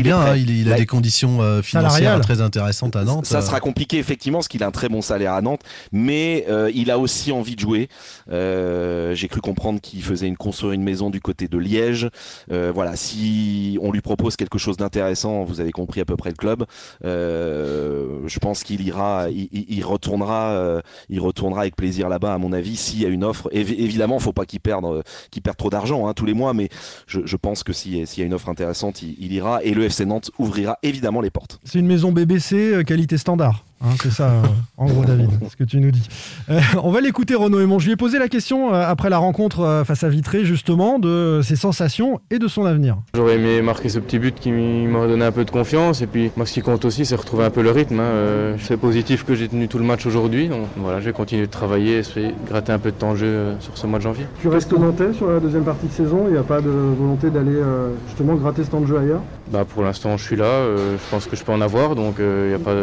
Il 0.00 0.04
bien. 0.04 0.18
hein, 0.20 0.36
il, 0.36 0.50
il 0.50 0.72
a 0.72 0.76
des 0.76 0.86
conditions 0.86 1.40
euh, 1.40 1.62
financières 1.62 2.20
très 2.20 2.40
intéressantes 2.40 2.96
à 2.96 3.04
Nantes. 3.04 3.26
Ça 3.26 3.38
euh. 3.38 3.42
sera 3.42 3.60
compliqué 3.60 3.98
effectivement 3.98 4.38
parce 4.38 4.48
qu'il 4.48 4.62
a 4.62 4.66
un 4.66 4.70
très 4.70 4.88
bon 4.88 5.00
salaire 5.02 5.32
à 5.34 5.40
Nantes, 5.42 5.62
mais 5.92 6.44
euh, 6.48 6.70
il 6.74 6.90
a 6.90 6.98
aussi 6.98 7.32
envie 7.32 7.54
de 7.56 7.60
jouer. 7.60 7.88
Euh, 8.30 9.14
J'ai 9.14 9.28
cru 9.28 9.40
comprendre 9.40 9.80
qu'il 9.80 10.02
faisait 10.02 10.26
une 10.26 10.36
construire 10.36 10.72
une 10.72 10.82
maison 10.82 11.10
du 11.10 11.20
côté 11.20 11.48
de 11.48 11.58
Liège. 11.58 12.08
Voilà, 12.50 12.96
si 12.96 13.78
on 13.82 13.92
lui 13.92 14.00
propose 14.00 14.36
quelque 14.36 14.58
chose 14.58 14.76
d'intéressant, 14.76 15.44
vous 15.44 15.60
avez 15.60 15.72
compris 15.72 16.00
à 16.00 16.04
peu 16.04 16.16
près 16.16 16.30
le 16.30 16.36
club. 16.36 16.64
je 17.02 18.38
pense 18.38 18.62
qu'il 18.62 18.80
ira, 18.82 19.28
il, 19.30 19.48
il- 19.52 19.66
il 19.68 19.84
retournera, 19.84 20.80
il 21.08 21.20
retournera 21.20 21.62
avec 21.62 21.76
plaisir 21.76 22.08
là-bas 22.08 22.34
à 22.34 22.38
mon 22.38 22.52
avis 22.52 22.76
s'il 22.76 23.00
y 23.00 23.06
a 23.06 23.08
une 23.08 23.24
offre. 23.24 23.48
Évi- 23.52 23.78
évidemment, 23.78 24.18
faut 24.18 24.32
pas 24.32 24.46
qu'il 24.46 24.60
perde, 24.60 25.02
qu'il 25.30 25.42
perde 25.42 25.56
trop 25.56 25.70
d'argent 25.70 26.06
hein, 26.08 26.14
tous 26.14 26.26
les 26.26 26.34
mois, 26.34 26.54
mais 26.54 26.68
je, 27.06 27.20
je 27.24 27.36
pense 27.36 27.62
que 27.62 27.72
si- 27.72 28.06
s'il 28.06 28.20
y 28.20 28.22
a 28.22 28.26
une 28.26 28.34
offre 28.34 28.48
intéressante, 28.48 29.02
il, 29.02 29.16
il 29.18 29.32
ira 29.32 29.62
et 29.62 29.74
le 29.74 29.88
FC 29.90 30.06
Nantes 30.06 30.30
ouvrira 30.38 30.78
évidemment 30.82 31.20
les 31.20 31.30
portes. 31.30 31.58
C'est 31.64 31.80
une 31.80 31.86
maison 31.86 32.12
BBC 32.12 32.54
euh, 32.56 32.82
qualité 32.84 33.18
standard. 33.18 33.64
Hein, 33.82 33.90
c'est 34.02 34.10
ça, 34.10 34.30
euh, 34.30 34.42
en 34.76 34.86
gros, 34.86 35.04
David, 35.04 35.30
ce 35.48 35.56
que 35.56 35.64
tu 35.64 35.78
nous 35.80 35.90
dis. 35.90 36.06
Euh, 36.50 36.60
on 36.82 36.90
va 36.90 37.00
l'écouter, 37.00 37.34
Renaud 37.34 37.60
Aymon. 37.60 37.78
Je 37.78 37.86
lui 37.86 37.92
ai 37.92 37.96
posé 37.96 38.18
la 38.18 38.28
question 38.28 38.74
euh, 38.74 38.82
après 38.86 39.10
la 39.10 39.18
rencontre 39.18 39.60
euh, 39.60 39.84
face 39.84 40.04
à 40.04 40.08
Vitré, 40.08 40.44
justement, 40.44 40.98
de 40.98 41.40
ses 41.42 41.56
sensations 41.56 42.20
et 42.30 42.38
de 42.38 42.48
son 42.48 42.64
avenir. 42.64 42.96
J'aurais 43.14 43.36
aimé 43.36 43.62
marquer 43.62 43.88
ce 43.88 43.98
petit 43.98 44.18
but 44.18 44.34
qui 44.38 44.50
m'aurait 44.52 45.08
donné 45.08 45.24
un 45.24 45.32
peu 45.32 45.44
de 45.44 45.50
confiance. 45.50 46.02
Et 46.02 46.06
puis, 46.06 46.30
moi, 46.36 46.46
ce 46.46 46.52
qui 46.52 46.60
compte 46.62 46.84
aussi, 46.84 47.04
c'est 47.04 47.16
retrouver 47.16 47.44
un 47.44 47.50
peu 47.50 47.62
le 47.62 47.70
rythme. 47.70 48.00
hein. 48.00 48.04
Euh, 48.04 48.56
C'est 48.60 48.76
positif 48.76 49.24
que 49.24 49.34
j'ai 49.34 49.48
tenu 49.48 49.68
tout 49.68 49.78
le 49.78 49.84
match 49.84 50.06
aujourd'hui. 50.06 50.48
Donc 50.48 50.66
voilà, 50.76 51.00
je 51.00 51.06
vais 51.06 51.12
continuer 51.12 51.46
de 51.46 51.50
travailler, 51.50 51.98
essayer 51.98 52.28
de 52.28 52.48
gratter 52.48 52.72
un 52.72 52.78
peu 52.78 52.90
de 52.90 52.96
temps 52.96 53.12
de 53.12 53.18
jeu 53.18 53.26
euh, 53.26 53.54
sur 53.60 53.76
ce 53.76 53.86
mois 53.86 53.98
de 53.98 54.04
janvier. 54.04 54.26
Tu 54.40 54.48
restes 54.48 54.72
nantais 54.72 55.12
sur 55.12 55.28
la 55.30 55.40
deuxième 55.40 55.64
partie 55.64 55.86
de 55.86 55.92
saison, 55.92 56.24
il 56.26 56.32
n'y 56.32 56.38
a 56.38 56.42
pas 56.42 56.60
de 56.60 56.70
volonté 56.70 57.30
d'aller 57.30 57.52
euh, 57.54 57.90
justement 58.08 58.34
gratter 58.34 58.64
ce 58.64 58.70
temps 58.70 58.80
de 58.80 58.86
jeu 58.86 58.98
ailleurs? 58.98 59.22
Bah, 59.50 59.64
pour 59.68 59.82
l'instant, 59.82 60.16
je 60.16 60.22
suis 60.24 60.36
là. 60.36 60.44
euh, 60.44 60.96
je 60.96 61.10
pense 61.10 61.26
que 61.26 61.36
je 61.36 61.42
peux 61.44 61.52
en 61.52 61.60
avoir. 61.60 61.94
Donc 61.94 62.16
il 62.18 62.48
n'y 62.48 62.54
a 62.54 62.58
pas, 62.58 62.74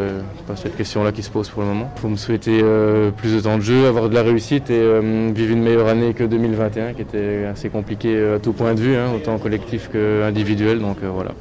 pas 0.47 0.55
cette 0.55 0.75
question-là 0.87 1.11
qui 1.11 1.21
se 1.21 1.29
pose 1.29 1.49
pour 1.49 1.61
le 1.63 1.67
moment. 1.67 1.91
Il 1.97 1.99
faut 1.99 2.07
me 2.07 2.15
souhaiter 2.15 2.61
euh, 2.63 3.11
plus 3.11 3.33
de 3.35 3.41
temps 3.41 3.57
de 3.57 3.61
jeu, 3.61 3.87
avoir 3.87 4.07
de 4.09 4.15
la 4.15 4.23
réussite 4.23 4.69
et 4.69 4.79
euh, 4.79 5.31
vivre 5.35 5.51
une 5.51 5.61
meilleure 5.61 5.87
année 5.87 6.13
que 6.13 6.23
2021, 6.23 6.93
qui 6.93 7.01
était 7.01 7.43
assez 7.45 7.67
compliquée 7.69 8.15
euh, 8.15 8.37
à 8.37 8.39
tout 8.39 8.53
point 8.53 8.73
de 8.73 8.79
vue, 8.79 8.95
hein, 8.95 9.11
autant 9.13 9.37
collectif 9.37 9.89
qu'individuel. 9.91 10.79
Donc 10.79 10.97
euh, 11.03 11.09
voilà. 11.09 11.31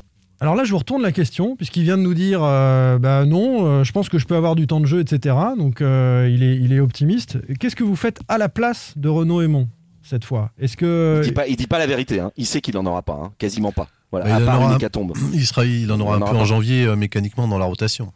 Alors 0.41 0.57
là, 0.57 0.65
je 0.65 0.73
vous 0.73 0.79
retourne 0.79 1.00
la 1.03 1.12
question, 1.12 1.55
puisqu'il 1.55 1.85
vient 1.85 1.97
de 1.97 2.03
nous 2.03 2.12
dire 2.12 2.41
euh, 2.43 2.99
bah 2.99 3.25
non, 3.25 3.65
euh, 3.67 3.85
je 3.85 3.93
pense 3.93 4.09
que 4.09 4.19
je 4.19 4.26
peux 4.26 4.35
avoir 4.35 4.57
du 4.57 4.67
temps 4.67 4.81
de 4.81 4.87
jeu, 4.87 4.99
etc. 5.00 5.37
Donc 5.57 5.81
euh, 5.81 6.29
il, 6.31 6.43
est, 6.43 6.57
il 6.57 6.73
est 6.73 6.81
optimiste. 6.81 7.38
Qu'est-ce 7.61 7.76
que 7.76 7.85
vous 7.85 7.97
faites 7.97 8.19
à 8.29 8.38
la 8.38 8.49
place 8.49 8.95
de 8.97 9.09
Renaud 9.09 9.43
Aymon 9.43 9.69
cette 10.03 10.25
fois? 10.25 10.50
Est-ce 10.61 10.76
que. 10.76 11.21
Il 11.23 11.29
dit 11.29 11.33
pas, 11.33 11.47
il 11.47 11.55
dit 11.57 11.69
pas 11.69 11.79
la 11.79 11.87
vérité. 11.87 12.19
hein. 12.19 12.33
Il 12.37 12.47
sait 12.47 12.61
qu'il 12.61 12.76
en 12.76 12.85
aura 12.85 13.03
pas, 13.03 13.19
hein. 13.23 13.33
quasiment 13.38 13.71
pas. 13.73 13.87
Voilà, 14.11 14.26
Bah, 14.26 14.35
à 14.35 14.38
il 14.41 14.43
en 14.43 14.47
part 14.47 14.57
aura 14.59 14.67
une 14.67 14.73
un- 14.73 14.76
hécatombe. 14.76 15.12
Il, 15.33 15.47
sera, 15.47 15.65
il 15.65 15.91
en 15.93 16.00
aura 16.00 16.17
Il 16.17 16.17
en 16.17 16.19
un 16.19 16.23
aura 16.23 16.31
peu 16.33 16.37
en 16.37 16.41
pas. 16.41 16.45
janvier 16.47 16.85
euh, 16.85 16.97
mécaniquement 16.97 17.47
dans 17.49 17.59
la 17.59 17.65
rotation. 17.65 18.12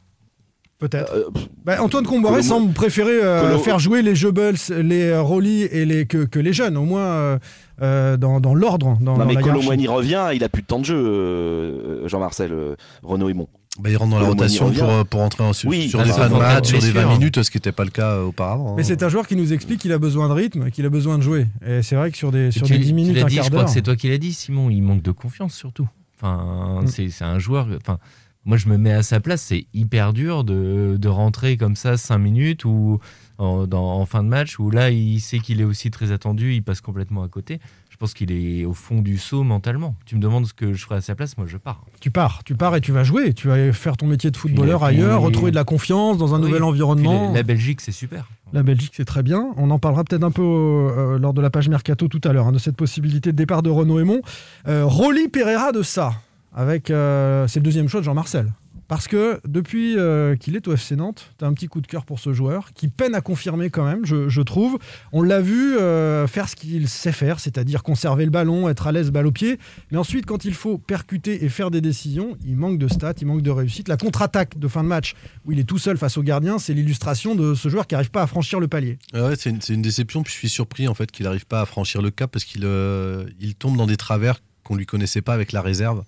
Peut-être. 0.81 1.13
Euh, 1.15 1.25
Bah, 1.65 1.77
Antoine 1.83 2.05
Comboiré 2.07 2.43
semble 2.43 2.73
préférer 2.73 3.23
euh, 3.23 3.59
faire 3.59 3.79
jouer 3.79 4.03
les 4.03 4.15
Jebels, 4.17 4.57
les 4.71 5.05
euh, 5.11 5.23
Rolly 5.23 5.63
et 5.63 5.85
les, 5.85 6.07
que, 6.07 6.25
que 6.25 6.39
les 6.41 6.53
jeunes, 6.53 6.77
au 6.77 6.85
moins 6.85 7.39
euh, 7.83 8.17
dans, 8.17 8.41
dans 8.41 8.55
l'ordre. 8.55 8.99
Dans, 9.01 9.15
Non, 9.15 9.19
dans 9.19 9.27
mais. 9.27 9.37
Colomboigny 9.37 9.87
revient, 9.87 10.29
il 10.35 10.43
a 10.43 10.49
plus 10.49 10.63
de 10.63 10.67
temps 10.67 10.79
de 10.81 10.85
jeu, 10.85 10.97
euh, 10.97 12.09
Jean-Marcel, 12.09 12.51
euh, 12.53 12.75
Renaud 13.03 13.29
Aymon. 13.29 13.47
Bah, 13.79 13.89
il 13.89 13.97
rentre 13.97 14.11
dans 14.11 14.19
la 14.21 14.27
rotation 14.27 14.73
pour, 14.73 15.07
pour 15.07 15.21
entrer 15.21 15.45
en, 15.45 15.53
sur, 15.53 15.69
Oui, 15.69 15.89
sur 15.89 16.03
des 16.03 16.11
ça 16.11 16.17
fins 16.17 16.29
de 16.29 16.33
va. 16.35 16.55
match, 16.55 16.69
sur 16.69 16.79
des 16.81 16.87
20 16.87 16.93
Blessure. 16.93 17.11
minutes, 17.19 17.43
ce 17.43 17.51
qui 17.51 17.59
n'était 17.59 17.73
pas 17.73 17.85
le 17.85 17.91
cas 17.91 18.19
auparavant. 18.23 18.75
Mais 18.75 18.83
hein. 18.83 18.85
c'est 18.89 19.03
un 19.05 19.09
joueur 19.09 19.27
qui 19.29 19.37
nous 19.37 19.53
explique 19.53 19.81
qu'il 19.81 19.93
a 19.93 19.99
besoin 19.99 20.29
de 20.29 20.33
rythme, 20.35 20.71
qu'il 20.71 20.85
a 20.87 20.91
besoin 20.91 21.19
de 21.19 21.23
jouer. 21.23 21.47
Et 21.67 21.83
c'est 21.83 21.95
vrai 21.95 22.11
que 22.11 22.17
sur 22.17 22.33
des, 22.33 22.51
sur 22.51 22.67
tu, 22.67 22.73
des 22.73 22.79
10 22.81 22.87
tu 22.89 22.95
minutes, 22.95 23.23
un 23.23 23.27
dit, 23.27 23.37
quart 23.37 23.45
je 23.45 23.51
crois 23.51 23.61
d'heure. 23.61 23.69
que 23.69 23.73
c'est 23.75 23.83
toi 23.83 23.97
qui 23.97 24.09
l'as 24.09 24.19
dit, 24.19 24.33
Simon. 24.33 24.71
Il 24.71 24.83
manque 24.83 25.03
de 25.03 25.13
confiance 25.13 25.55
surtout. 25.55 25.89
Enfin, 26.21 26.81
Mm. 26.83 26.87
c'est 26.89 27.09
c'est 27.11 27.25
un 27.25 27.39
joueur. 27.39 27.69
Enfin, 27.81 27.99
moi, 28.51 28.57
je 28.57 28.69
me 28.69 28.77
mets 28.79 28.93
à 28.93 29.05
sa 29.05 29.21
place. 29.21 29.43
C'est 29.43 29.67
hyper 29.75 30.13
dur 30.13 30.43
de, 30.43 30.97
de 30.99 31.09
rentrer 31.09 31.57
comme 31.57 31.77
ça 31.77 31.97
5 31.97 32.19
minutes 32.19 32.65
ou 32.65 32.99
en, 33.39 33.69
dans- 33.69 33.93
en 34.01 34.05
fin 34.07 34.25
de 34.25 34.29
match 34.29 34.59
où 34.59 34.71
là, 34.73 34.91
il 34.91 35.21
sait 35.21 35.39
qu'il 35.39 35.61
est 35.61 35.65
aussi 35.65 35.93
très 35.93 36.11
attendu. 36.11 36.55
Il 36.55 36.63
passe 36.65 36.81
complètement 36.81 37.23
à 37.23 37.29
côté. 37.29 37.61
Je 37.91 37.97
pense 37.97 38.13
qu'il 38.13 38.33
est 38.33 38.65
au 38.65 38.73
fond 38.73 39.03
du 39.03 39.19
saut 39.19 39.45
mentalement. 39.45 39.95
Tu 40.05 40.17
me 40.17 40.21
demandes 40.21 40.47
ce 40.47 40.53
que 40.53 40.73
je 40.73 40.85
ferai 40.85 40.97
à 40.97 41.01
sa 41.01 41.15
place, 41.15 41.39
moi, 41.39 41.47
je 41.49 41.59
pars. 41.59 41.85
Tu 42.01 42.11
pars, 42.11 42.43
tu 42.45 42.57
pars 42.57 42.75
et 42.75 42.81
tu 42.81 42.91
vas 42.91 43.05
jouer. 43.05 43.35
Tu 43.35 43.47
vas 43.47 43.73
faire 43.73 43.97
ton 43.97 44.07
métier 44.09 44.33
de 44.33 44.37
footballeur 44.37 44.83
ailleurs, 44.83 45.21
retrouver 45.23 45.53
de 45.53 45.57
la 45.57 45.65
confiance 45.65 46.19
dans 46.19 46.35
un 46.35 46.41
Oui. 46.41 46.47
nouvel 46.49 46.65
environnement. 46.65 47.29
la, 47.29 47.35
la 47.35 47.43
Belgique, 47.45 47.81
c'est 47.81 47.93
super. 47.93 48.29
La 48.53 48.65
Belgique, 48.65 48.95
c'est 48.97 49.05
très 49.05 49.23
bien. 49.23 49.53
On 49.57 49.71
en 49.71 49.79
parlera 49.79 50.03
peut-être 50.03 50.25
un 50.25 50.33
peu 50.33 50.43
euh, 50.43 51.19
lors 51.21 51.35
de 51.35 51.41
la 51.41 51.51
page 51.51 51.69
Mercato 51.69 52.09
tout 52.09 52.21
à 52.25 52.33
l'heure, 52.33 52.49
hein, 52.49 52.53
de 52.53 52.59
cette 52.59 52.75
possibilité 52.77 53.31
de 53.31 53.37
départ 53.37 53.63
de 53.63 53.71
Renaud 53.71 54.01
Aymon. 54.01 54.23
Euh, 54.67 54.85
Rolly 54.87 55.29
Pereira 55.29 55.71
de 55.71 55.83
ça, 55.83 56.15
avec 56.53 56.91
euh, 56.91 57.47
c'est 57.49 57.61
le 57.61 57.65
deuxième 57.65 57.89
choix 57.89 58.01
de 58.01 58.05
Jean-Marcel. 58.05 58.53
Parce 58.91 59.07
que 59.07 59.41
depuis 59.47 59.97
euh, 59.97 60.35
qu'il 60.35 60.57
est 60.57 60.67
au 60.67 60.73
FC 60.73 60.97
Nantes, 60.97 61.33
tu 61.39 61.45
as 61.45 61.49
un 61.49 61.53
petit 61.53 61.69
coup 61.69 61.81
de 61.81 61.87
cœur 61.87 62.05
pour 62.05 62.19
ce 62.19 62.33
joueur 62.33 62.73
qui 62.73 62.89
peine 62.89 63.15
à 63.15 63.21
confirmer 63.21 63.71
quand 63.71 63.85
même, 63.85 64.05
je, 64.05 64.41
trouve. 64.41 64.81
On 65.13 65.23
l'a 65.23 65.41
vu 65.41 65.77
euh, 65.77 66.27
faire 66.27 66.49
ce 66.49 66.57
qu'il 66.57 66.89
sait 66.89 67.13
faire, 67.13 67.39
c'est-à-dire 67.39 67.85
conserver 67.85 68.25
le 68.25 68.33
ballon, 68.33 68.69
être 68.69 68.89
à 68.89 68.93
l'aise 68.93 69.13
balle 69.13 69.29
au 69.29 69.31
pied. 69.31 69.61
Mais 69.93 69.97
ensuite, 69.97 70.27
quand 70.27 70.45
il 70.45 70.55
faut 70.55 70.77
percuter 70.77 71.45
et 71.45 71.49
faire 71.49 71.71
des 71.71 71.81
décisions, 71.81 72.37
il 72.45 72.57
manque 72.57 72.79
de 72.79 72.89
stats, 72.89 73.15
il 73.21 73.29
manque 73.29 73.43
de 73.43 73.51
réussite. 73.53 73.87
La 73.87 73.97
contre-attaque 73.97 74.59
de 74.59 74.67
fin 74.67 74.83
de 74.83 74.89
match, 74.89 75.15
où 75.45 75.53
il 75.53 75.61
est 75.61 75.69
tout 75.69 75.79
seul 75.79 75.97
face 75.97 76.19
au 76.19 76.25
gardien, 76.25 76.59
c'est 76.59 76.75
l'illustration 76.75 77.37
de 77.37 77.55
ce 77.55 77.69
joueur 77.69 77.87
qui 77.87 77.95
n'arrive 77.95 78.11
pas 78.11 78.23
à 78.23 78.27
franchir 78.27 78.59
le 78.59 78.67
palier. 78.67 78.99
Ah 79.13 79.29
Ouais, 79.29 79.37
c'est 79.39 79.51
une, 79.51 79.61
une 79.69 79.83
déception. 79.83 80.25
Puis 80.25 80.33
je 80.33 80.39
suis 80.39 80.49
surpris 80.49 80.89
en 80.89 80.95
fait 80.95 81.13
qu'il 81.13 81.27
n'arrive 81.27 81.47
pas 81.47 81.61
à 81.61 81.65
franchir 81.65 82.03
le 82.03 82.11
cap 82.11 82.29
parce 82.33 82.45
qu'il 82.45 82.65
il 83.39 83.55
tombe 83.55 83.77
dans 83.77 83.87
des 83.87 83.97
travers 83.97 84.41
qu'on 84.65 84.75
lui 84.75 84.87
connaissait 84.87 85.23
pas 85.23 85.35
avec 85.35 85.53
la 85.53 85.63
réserve. 85.63 86.03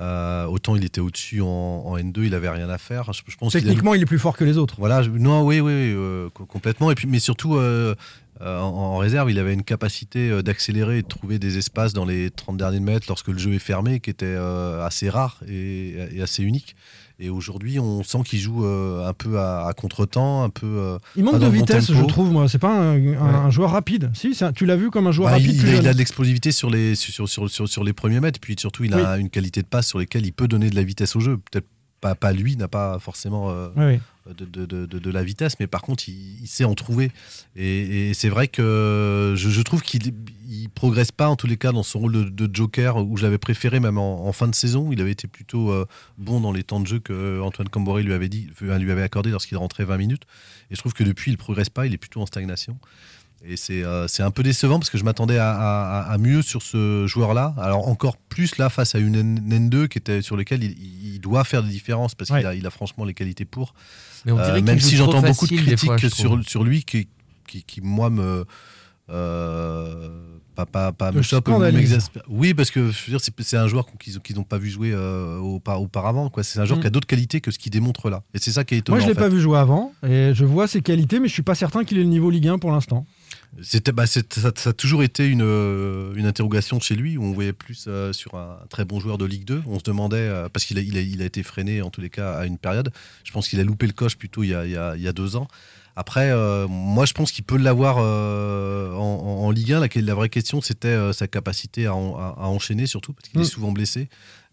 Euh, 0.00 0.44
autant 0.46 0.74
il 0.74 0.84
était 0.84 1.00
au-dessus 1.00 1.40
en, 1.40 1.46
en 1.46 1.96
N2, 1.96 2.24
il 2.24 2.34
avait 2.34 2.48
rien 2.48 2.68
à 2.68 2.78
faire. 2.78 3.12
Je, 3.12 3.22
je 3.28 3.36
pense 3.36 3.52
qu'il 3.52 3.60
a- 3.60 3.62
Techniquement, 3.62 3.94
il 3.94 4.02
est 4.02 4.06
plus 4.06 4.18
fort 4.18 4.36
que 4.36 4.42
les 4.44 4.58
autres. 4.58 4.74
Voilà, 4.78 5.02
je- 5.02 5.10
non, 5.10 5.44
oui, 5.44 5.60
oui, 5.60 5.70
euh, 5.72 6.28
co- 6.30 6.46
complètement. 6.46 6.90
Et 6.90 6.94
puis, 6.96 7.06
mais 7.06 7.20
surtout, 7.20 7.54
euh, 7.56 7.94
en, 8.40 8.46
en 8.46 8.96
réserve, 8.96 9.30
il 9.30 9.38
avait 9.38 9.54
une 9.54 9.62
capacité 9.62 10.42
d'accélérer 10.42 10.98
et 10.98 11.02
de 11.02 11.06
trouver 11.06 11.38
des 11.38 11.58
espaces 11.58 11.92
dans 11.92 12.04
les 12.04 12.30
30 12.30 12.56
derniers 12.56 12.80
mètres 12.80 13.06
lorsque 13.08 13.28
le 13.28 13.38
jeu 13.38 13.52
est 13.54 13.58
fermé, 13.60 14.00
qui 14.00 14.10
était 14.10 14.34
assez 14.82 15.08
rare 15.08 15.38
et, 15.48 15.94
et 16.12 16.20
assez 16.22 16.42
unique. 16.42 16.74
Et 17.20 17.30
aujourd'hui, 17.30 17.78
on 17.78 18.02
sent 18.02 18.18
qu'il 18.24 18.40
joue 18.40 18.64
euh, 18.64 19.06
un 19.08 19.12
peu 19.12 19.38
à, 19.38 19.66
à 19.68 19.72
contre-temps, 19.72 20.42
un 20.42 20.50
peu. 20.50 20.66
euh, 20.66 20.98
Il 21.16 21.22
manque 21.22 21.34
de 21.38 21.46
bon 21.46 21.50
vitesse, 21.50 21.92
je 21.92 22.02
trouve, 22.04 22.32
moi. 22.32 22.48
C'est 22.48 22.58
pas 22.58 22.72
un, 22.76 22.96
un- 23.14 23.44
un 23.46 23.50
joueur 23.50 23.70
rapide. 23.70 24.10
Si, 24.14 24.36
un- 24.40 24.52
tu 24.52 24.66
l'as 24.66 24.74
vu 24.76 24.90
comme 24.90 25.06
un 25.06 25.12
joueur 25.12 25.28
Bah, 25.30 25.36
rapide. 25.36 25.54
il, 25.54 25.60
a- 25.68 25.70
jeune. 25.72 25.82
il 25.82 25.88
a 25.88 25.92
de 25.92 25.98
l'explosivité 25.98 26.50
sur 26.50 26.70
les, 26.70 26.96
sur, 26.96 27.28
sur, 27.28 27.48
sur, 27.48 27.68
sur 27.68 27.84
les 27.84 27.92
premiers 27.92 28.18
mètres, 28.18 28.40
puis 28.40 28.56
surtout, 28.58 28.82
il 28.84 28.94
a 28.94 29.18
une 29.18 29.30
qualité 29.30 29.62
de 29.62 29.66
passe 29.68 29.86
sur 29.86 30.00
lesquelles 30.00 30.26
il 30.26 30.32
peut 30.32 30.48
donner 30.48 30.70
de 30.70 30.74
la 30.74 30.82
vitesse 30.82 31.14
au 31.14 31.20
jeu. 31.20 31.36
Peut-être 31.50 31.68
pas, 32.04 32.14
pas 32.14 32.32
lui, 32.32 32.54
n'a 32.56 32.68
pas 32.68 32.98
forcément 32.98 33.50
euh, 33.50 33.68
Oui, 33.76 34.34
de, 34.36 34.44
de- 34.44 34.66
de- 34.66 34.84
de- 34.86 34.98
de 34.98 35.10
la 35.10 35.22
vitesse, 35.24 35.54
mais 35.58 35.66
par 35.66 35.80
contre, 35.80 36.06
il, 36.08 36.42
il 36.42 36.46
sait 36.46 36.64
en 36.64 36.74
trouver. 36.74 37.10
Et, 37.56 38.10
et 38.10 38.14
c'est 38.14 38.28
vrai 38.28 38.48
que 38.48 39.32
je, 39.36 39.48
je 39.48 39.62
trouve 39.62 39.80
qu'il 39.82 40.12
il 40.46 40.68
progresse 40.68 41.12
pas, 41.12 41.28
en 41.28 41.36
tous 41.36 41.46
les 41.46 41.56
cas, 41.56 41.72
dans 41.72 41.82
son 41.82 42.00
rôle 42.00 42.34
de, 42.34 42.50
joker, 42.54 42.96
où 42.98 43.16
je 43.16 43.22
l'avais 43.22 43.38
préféré 43.38 43.80
même 43.80 43.96
en, 43.96 44.26
en 44.28 44.32
fin 44.32 44.46
de 44.48 44.54
saison. 44.54 44.92
Il 44.92 45.00
avait 45.00 45.12
été 45.12 45.26
plutôt 45.28 45.70
euh, 45.72 45.86
bon 46.18 46.40
dans 46.40 46.52
les 46.52 46.62
temps 46.62 46.80
de 46.80 46.86
jeu 46.86 46.98
que 47.00 47.40
Antoine 47.40 47.68
Camboré 47.70 48.02
lui 48.02 48.12
avait, 48.12 48.28
dit, 48.28 48.48
lui 48.60 48.90
avait 48.92 49.02
accordé 49.02 49.30
lorsqu'il 49.30 49.56
rentrait 49.56 49.84
20 49.84 49.96
minutes. 49.96 50.24
Et 50.70 50.74
je 50.74 50.80
trouve 50.80 50.92
que 50.92 51.04
depuis, 51.04 51.30
il 51.32 51.38
progresse 51.38 51.70
pas, 51.70 51.86
il 51.86 51.94
est 51.94 51.98
plutôt 51.98 52.20
en 52.20 52.26
stagnation. 52.26 52.78
Et 53.46 53.56
c'est 53.56 53.84
euh, 53.84 54.08
c'est 54.08 54.22
un 54.22 54.30
peu 54.30 54.42
décevant 54.42 54.78
parce 54.78 54.88
que 54.90 54.96
je 54.98 55.04
m'attendais 55.04 55.36
à, 55.38 55.50
à- 55.52 56.00
à 56.12 56.18
mieux 56.18 56.40
sur 56.42 56.62
ce 56.62 57.06
joueur-là. 57.06 57.54
Alors 57.58 57.88
encore 57.88 58.16
plus 58.16 58.56
là 58.56 58.70
face 58.70 58.94
à 58.94 58.98
une 58.98 59.14
N- 59.16 59.68
N2 59.70 59.88
qui 59.88 59.98
était 59.98 60.22
sur 60.22 60.36
lequel 60.36 60.64
il, 60.64 60.74
il 61.14 61.18
doit 61.20 61.44
faire 61.44 61.62
des 61.62 61.68
différences 61.70 62.14
parce 62.14 62.30
Ouais. 62.30 62.38
qu'il 62.38 62.46
a, 62.46 62.54
il 62.54 62.66
a 62.66 62.70
franchement 62.70 63.04
les 63.04 63.12
qualités 63.14 63.44
pour. 63.44 63.74
Mais 64.24 64.32
on 64.32 64.36
dirait 64.36 64.54
qu'il 64.56 64.64
même 64.64 64.80
si 64.80 64.96
j'entends 64.96 65.20
beaucoup 65.20 65.46
de 65.46 65.56
critiques 65.56 65.84
fois, 65.84 65.98
sur, 66.42 66.64
lui 66.64 66.84
qui, 66.84 67.08
qui, 67.46 67.62
qui, 67.64 67.80
moi 67.82 68.08
me 68.08 68.46
euh, 69.10 70.08
pas, 70.54 70.66
pas, 70.66 70.92
pas 70.92 71.12
me 71.12 71.20
m'exaspère. 71.72 72.22
Oui, 72.28 72.54
parce 72.54 72.70
que 72.70 72.90
c'est 73.40 73.56
un 73.56 73.66
joueur 73.66 73.86
qu'ils 73.98 74.18
qu'ils 74.20 74.36
n'ont 74.36 74.44
pas 74.44 74.56
vu 74.58 74.70
jouer 74.70 74.92
euh, 74.94 75.38
aupa- 75.38 75.76
auparavant. 75.78 76.30
quoi. 76.30 76.42
C'est 76.42 76.60
un 76.60 76.64
joueur 76.64 76.78
Mm. 76.78 76.82
qui 76.82 76.86
a 76.86 76.90
d'autres 76.90 77.06
qualités 77.06 77.40
que 77.40 77.50
ce 77.50 77.58
qu'il 77.58 77.72
démontre 77.72 78.08
là. 78.08 78.22
Et 78.34 78.38
c'est 78.38 78.52
ça 78.52 78.64
qui 78.64 78.74
est 78.74 78.78
étonnant. 78.78 78.96
Moi, 78.96 79.02
je 79.02 79.06
l'ai 79.12 79.18
en 79.18 79.20
fait. 79.22 79.28
pas 79.28 79.34
vu 79.34 79.40
jouer 79.40 79.58
avant. 79.58 79.92
Et 80.06 80.32
je 80.32 80.44
vois 80.44 80.66
ses 80.68 80.80
qualités, 80.80 81.20
mais 81.20 81.28
je 81.28 81.32
suis 81.34 81.42
pas 81.42 81.54
certain 81.56 81.84
qu'il 81.84 81.98
ait 81.98 82.02
le 82.02 82.08
niveau 82.08 82.30
Ligue 82.30 82.48
1 82.48 82.58
pour 82.58 82.70
l'instant. 82.70 83.04
C'était, 83.62 83.92
bah, 83.92 84.06
ça, 84.06 84.20
ça 84.56 84.70
a 84.70 84.72
toujours 84.72 85.04
été 85.04 85.26
une, 85.28 85.42
euh, 85.42 86.12
une 86.16 86.26
interrogation 86.26 86.80
chez 86.80 86.96
lui, 86.96 87.16
où 87.16 87.22
on 87.22 87.32
voyait 87.32 87.52
plus 87.52 87.84
euh, 87.86 88.12
sur 88.12 88.34
un 88.34 88.58
très 88.68 88.84
bon 88.84 88.98
joueur 88.98 89.16
de 89.16 89.24
Ligue 89.24 89.44
2. 89.44 89.62
On 89.66 89.78
se 89.78 89.84
demandait, 89.84 90.16
euh, 90.16 90.48
parce 90.48 90.64
qu'il 90.64 90.76
a, 90.76 90.80
il 90.80 90.96
a, 90.96 91.00
il 91.00 91.22
a 91.22 91.24
été 91.24 91.42
freiné 91.44 91.80
en 91.80 91.88
tous 91.90 92.00
les 92.00 92.10
cas 92.10 92.32
à 92.34 92.46
une 92.46 92.58
période, 92.58 92.90
je 93.22 93.30
pense 93.30 93.48
qu'il 93.48 93.60
a 93.60 93.64
loupé 93.64 93.86
le 93.86 93.92
coche 93.92 94.16
plutôt 94.16 94.42
il 94.42 94.48
y 94.50 94.54
a, 94.54 94.64
il 94.66 94.72
y 94.72 94.76
a- 94.76 94.96
il 94.96 95.02
y 95.02 95.06
a 95.08 95.12
deux 95.12 95.36
ans. 95.36 95.46
Après, 95.96 96.30
euh, 96.32 96.66
moi 96.66 97.06
je 97.06 97.12
pense 97.12 97.30
qu'il 97.30 97.44
peut 97.44 97.56
l'avoir 97.56 97.98
en, 97.98 99.50
Ligue 99.52 99.72
1. 99.74 99.80
La, 99.80 99.86
la 99.94 100.14
vraie 100.14 100.28
question, 100.28 100.60
c'était 100.60 101.12
sa 101.12 101.28
capacité 101.28 101.86
à, 101.86 101.94
en- 101.94 102.16
à- 102.16 102.34
à 102.38 102.46
enchaîner, 102.46 102.86
surtout, 102.86 103.12
parce 103.12 103.28
qu'il 103.28 103.38
Mm. 103.38 103.42
est 103.42 103.46
souvent 103.46 103.70
blessé, 103.72 104.08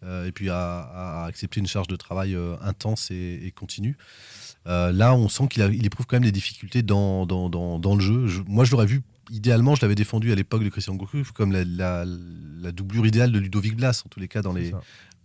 et 0.06 0.32
puis 0.32 0.50
à, 0.50 0.80
à 0.94 1.26
accepter 1.26 1.60
une 1.60 1.68
charge 1.68 1.88
de 1.88 1.96
travail 1.96 2.38
intense 2.62 3.10
et, 3.12 3.40
et 3.44 3.52
continue. 3.52 3.98
Euh, 4.68 4.92
là, 4.92 5.16
on 5.16 5.28
sent 5.28 5.48
qu'il 5.50 5.64
il 5.74 5.86
éprouve 5.86 6.06
quand 6.06 6.16
même 6.18 6.24
des 6.24 6.32
difficultés 6.32 6.84
dans, 6.84 7.26
dans, 7.26 7.50
dans, 7.50 7.80
dans 7.80 7.96
le 7.96 8.02
jeu. 8.02 8.28
Je- 8.28 8.42
moi, 8.48 8.64
je 8.64 8.72
l'aurais 8.72 8.86
vu 8.86 9.02
idéalement, 9.32 9.76
je 9.76 9.82
l'avais 9.82 9.96
défendu 9.96 10.32
à 10.32 10.36
l'époque 10.36 10.64
de 10.64 10.70
Christian 10.70 10.94
Gourcuff 10.96 11.32
comme 11.32 11.52
la, 11.52 11.64
la- 11.64 12.06
la 12.06 12.72
doublure 12.72 13.06
idéale 13.08 13.32
de 13.32 13.40
Ludovic 13.40 13.76
Blas, 13.76 14.04
en 14.06 14.10
tous 14.10 14.20
les 14.20 14.28
cas, 14.28 14.42
dans 14.42 14.54
les, 14.54 14.72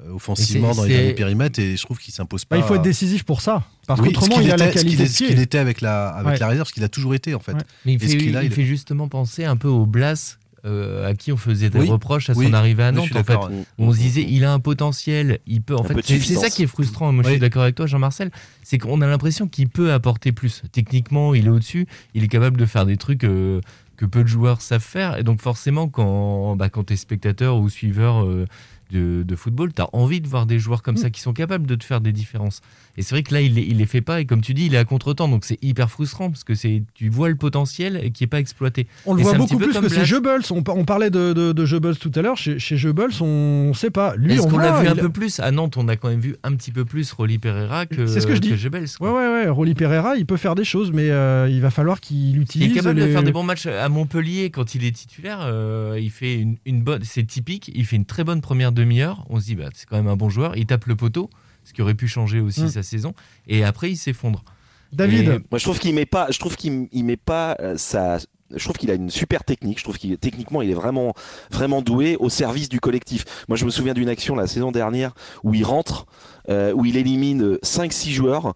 euh, 0.01 0.13
offensivement, 0.13 0.75
dans 0.75 0.85
les 0.85 0.95
derniers 0.97 1.15
périmètres, 1.15 1.59
et 1.59 1.77
je 1.77 1.83
trouve 1.83 1.99
qu'il 1.99 2.15
s'impose 2.15 2.45
pas. 2.45 2.57
Bah, 2.57 2.63
il 2.65 2.67
faut 2.69 2.77
être 2.77 2.83
décisif 2.83 3.25
pour 3.25 3.41
ça. 3.43 3.65
Parce 3.87 4.01
Oui, 4.01 4.13
qu'autrement, 4.13 4.41
il 4.41 4.51
a 4.51 4.57
la 4.57 4.69
était- 4.69 4.79
ce 4.79 4.85
qu'il 4.85 4.97
qualité 4.97 5.13
ce 5.13 5.25
qu'il 5.25 5.39
était 5.41 5.59
avec 5.59 5.81
la, 5.81 6.09
avec 6.09 6.33
Ouais. 6.35 6.39
la 6.39 6.49
réserve, 6.49 6.69
ce 6.69 6.73
qu'il 6.73 6.85
a 6.85 6.89
toujours 6.89 7.15
été, 7.15 7.35
en 7.35 7.41
fait. 7.41 7.57
Mais 7.85 7.99
fait, 7.99 8.07
il- 8.15 8.51
fait 8.53 8.65
justement 8.65 9.09
penser 9.09 9.45
un 9.45 9.57
peu 9.57 9.69
au 9.69 9.85
Blas. 9.87 10.39
Euh, 10.67 11.09
à 11.09 11.15
qui 11.15 11.33
on 11.33 11.37
faisait 11.37 11.71
des 11.71 11.79
Oui, 11.81 11.89
reproches 11.89 12.29
à 12.31 12.35
son 12.35 12.53
arrivée 12.53 12.83
à 12.83 12.93
Nantes 12.93 13.15
en 13.15 13.23
fait. 13.25 13.39
on 13.79 13.93
se 13.93 13.99
disait 13.99 14.27
il 14.29 14.45
a 14.45 14.53
un 14.53 14.59
potentiel 14.59 15.39
il 15.47 15.63
peut 15.63 15.77
en 15.77 15.85
fait 15.85 15.95
c'est 16.05 16.19
ça 16.35 16.51
qui 16.51 16.63
est 16.63 16.67
frustrant 16.67 17.13
moi 17.13 17.23
je 17.25 17.31
suis 17.31 17.39
d'accord 17.39 17.63
avec 17.63 17.75
toi 17.77 17.87
Jean-Marcel 17.87 18.31
c'est 18.63 18.79
qu'on 18.79 19.01
a 19.01 19.07
l'impression 19.07 19.47
qu'il 19.49 19.69
peut 19.69 19.93
apporter 19.93 20.33
plus. 20.33 20.63
Techniquement 20.73 21.35
il 21.35 21.47
est 21.47 21.51
au-dessus 21.51 21.87
il 22.15 22.25
est 22.25 22.29
capable 22.29 22.57
de 22.59 22.67
faire 22.67 22.85
des 22.87 22.97
trucs 22.97 23.25
euh, 23.25 23.61
que 23.97 24.05
peu 24.05 24.23
de 24.23 24.29
joueurs 24.29 24.61
savent 24.61 24.83
faire 24.83 25.17
et 25.17 25.23
donc 25.23 25.41
forcément 25.41 25.89
quand 25.89 26.57
bah, 26.57 26.69
quand 26.69 26.85
t'es 26.85 26.97
spectateur 26.97 27.57
ou 27.59 27.69
suiveur 27.69 28.25
euh, 28.25 28.47
de, 28.91 29.23
de 29.23 29.37
football, 29.37 29.73
tu 29.73 29.83
as 29.83 29.89
envie 29.93 30.21
de 30.21 30.29
voir 30.29 30.47
des 30.47 30.59
joueurs 30.59 30.83
comme 30.83 30.95
Mm. 30.95 30.99
ça 30.99 31.11
qui 31.11 31.21
sont 31.21 31.33
capables 31.33 31.67
de 31.67 31.75
te 31.75 31.85
faire 31.85 32.01
des 32.01 32.13
différences. 32.13 32.61
Et 32.97 33.03
c'est 33.03 33.15
vrai 33.15 33.23
que 33.23 33.35
là, 33.35 33.41
il 33.43 33.55
les, 33.55 33.63
il 33.63 33.77
les 33.79 33.87
fait 33.87 34.01
pas. 34.01 34.21
Et 34.21 34.25
comme 34.25 34.41
tu 34.41 34.55
dis, 34.55 34.67
il 34.67 34.75
est 34.75 34.79
à 34.79 34.85
contre-temps. 34.85 35.29
Donc 35.29 35.45
c'est 35.45 35.59
hyper 35.63 35.91
frustrant 35.91 36.31
parce 36.31 36.45
que 36.45 36.53
tu 36.95 37.09
vois 37.11 37.29
le 37.29 37.35
potentiel 37.37 38.01
et 38.03 38.11
qui 38.11 38.25
est 38.25 38.27
pas 38.27 38.39
exploité. 38.41 38.87
On 39.05 39.15
le 39.15 39.21
Et 39.21 39.23
voit 39.25 39.35
beaucoup 39.35 39.59
plus 39.59 39.79
que 39.79 39.89
c'est. 39.89 40.09
Goebbels. 40.09 40.43
On, 40.51 40.63
on 40.67 40.85
parlait 40.85 41.11
de, 41.11 41.33
de, 41.33 41.53
de 41.53 41.65
Goebbels 41.67 41.99
tout 41.99 42.13
à 42.15 42.23
l'heure. 42.23 42.37
Chez, 42.39 42.59
chez 42.59 42.77
Goebbels, 42.77 43.11
on 43.23 43.69
ne 43.69 43.75
sait 43.75 43.91
pas. 43.91 44.15
Lui, 44.17 44.33
Est-ce 44.35 44.43
on 44.43 44.49
qu'on 44.51 44.59
l'a 44.59 44.71
voit, 44.73 44.83
vu 44.83 44.89
un 44.89 44.95
il- 44.95 45.01
peu 45.01 45.11
plus? 45.11 45.41
À 45.41 45.51
Nantes, 45.51 45.77
on 45.77 45.89
a 45.89 45.97
quand 45.97 46.09
même 46.09 46.21
vu 46.21 46.37
un 46.43 46.55
petit 46.55 46.71
peu 46.73 46.85
plus 46.87 47.13
Rolly 47.13 47.39
Pereira 47.39 47.85
que, 47.87 48.07
C'est 48.07 48.21
ce 48.21 48.27
que 48.27 48.35
je 48.35 48.41
dis. 48.41 48.55
Goebbels, 48.55 48.89
quoi. 48.99 49.13
Ouais, 49.13 49.19
ouais, 49.19 49.45
ouais. 49.45 49.49
Rolly 49.49 49.75
Pereira, 49.75 50.17
il 50.17 50.25
peut 50.25 50.37
faire 50.39 50.55
des 50.55 50.65
choses, 50.65 50.91
mais 50.93 51.11
euh, 51.11 51.49
il 51.51 51.61
va 51.61 51.71
falloir 51.71 52.01
qu'il 52.01 52.31
Il 52.37 52.41
utilise. 52.41 52.71
est 52.71 52.75
capable 52.75 52.99
de 53.01 53.07
faire 53.09 53.23
des 53.23 53.33
bons 53.33 53.43
matchs 53.43 53.67
à 53.67 53.89
Montpellier 53.89 54.51
quand 54.51 54.75
il 54.75 54.85
est 54.85 54.93
titulaire. 54.93 55.41
euh, 55.43 55.99
il 56.01 56.11
fait 56.11 56.35
une, 56.37 56.57
une 56.65 56.83
bonne, 56.83 57.03
c'est 57.05 57.25
typique. 57.27 57.71
Il 57.75 57.85
fait 57.85 57.97
une 57.97 58.05
très 58.07 58.25
bonne 58.25 58.41
première 58.41 58.73
demi-heure. 58.77 59.25
On 59.29 59.41
se 59.41 59.47
dit, 59.47 59.57
bah, 59.57 59.69
c'est 59.75 59.87
quand 59.89 59.97
même 59.97 60.07
un 60.09 60.17
bon 60.17 60.29
joueur. 60.31 60.57
Il 60.57 60.67
tape 60.67 60.85
le 60.87 60.95
poteau, 60.95 61.29
ce 61.65 61.73
qui 61.73 61.83
aurait 61.83 61.95
pu 61.95 62.07
changer 62.07 62.39
aussi 62.41 62.63
Mm. 62.63 62.69
sa 62.69 62.83
saison. 62.85 63.15
Et 63.49 63.65
après, 63.65 63.91
il 63.91 63.97
s'effondre. 63.97 64.45
David. 64.93 65.29
Et- 65.29 65.39
Moi, 65.51 65.59
je 65.59 65.65
trouve 65.65 65.79
qu'il 65.81 65.95
met 65.95 66.07
pas. 66.07 66.29
Je 66.31 66.39
trouve 66.39 66.57
qu'il 66.57 66.87
il 66.93 67.05
met 67.05 67.17
pas 67.17 67.57
euh, 67.61 67.77
sa. 67.77 68.19
Je 68.55 68.63
trouve 68.63 68.77
qu'il 68.77 68.93
a 68.93 68.95
une 68.95 69.11
super 69.11 69.43
technique. 69.43 69.79
Je 69.79 69.83
trouve 69.83 69.99
qu'il 69.99 70.17
techniquement, 70.19 70.63
il 70.63 70.71
est 70.71 70.75
vraiment, 70.75 71.15
vraiment 71.51 71.83
doué 71.83 72.15
au 72.21 72.29
service 72.29 72.69
du 72.69 72.79
collectif. 72.79 73.25
Moi, 73.49 73.57
je 73.57 73.65
me 73.65 73.71
souviens 73.71 73.93
d'une 73.95 74.09
action 74.09 74.37
la 74.37 74.47
saison 74.47 74.71
dernière 74.71 75.13
où 75.43 75.53
il 75.55 75.65
rentre, 75.65 76.07
euh, 76.49 76.73
où 76.73 76.85
il 76.85 76.97
élimine 76.97 77.59
5-6 77.65 78.13
joueurs. 78.13 78.55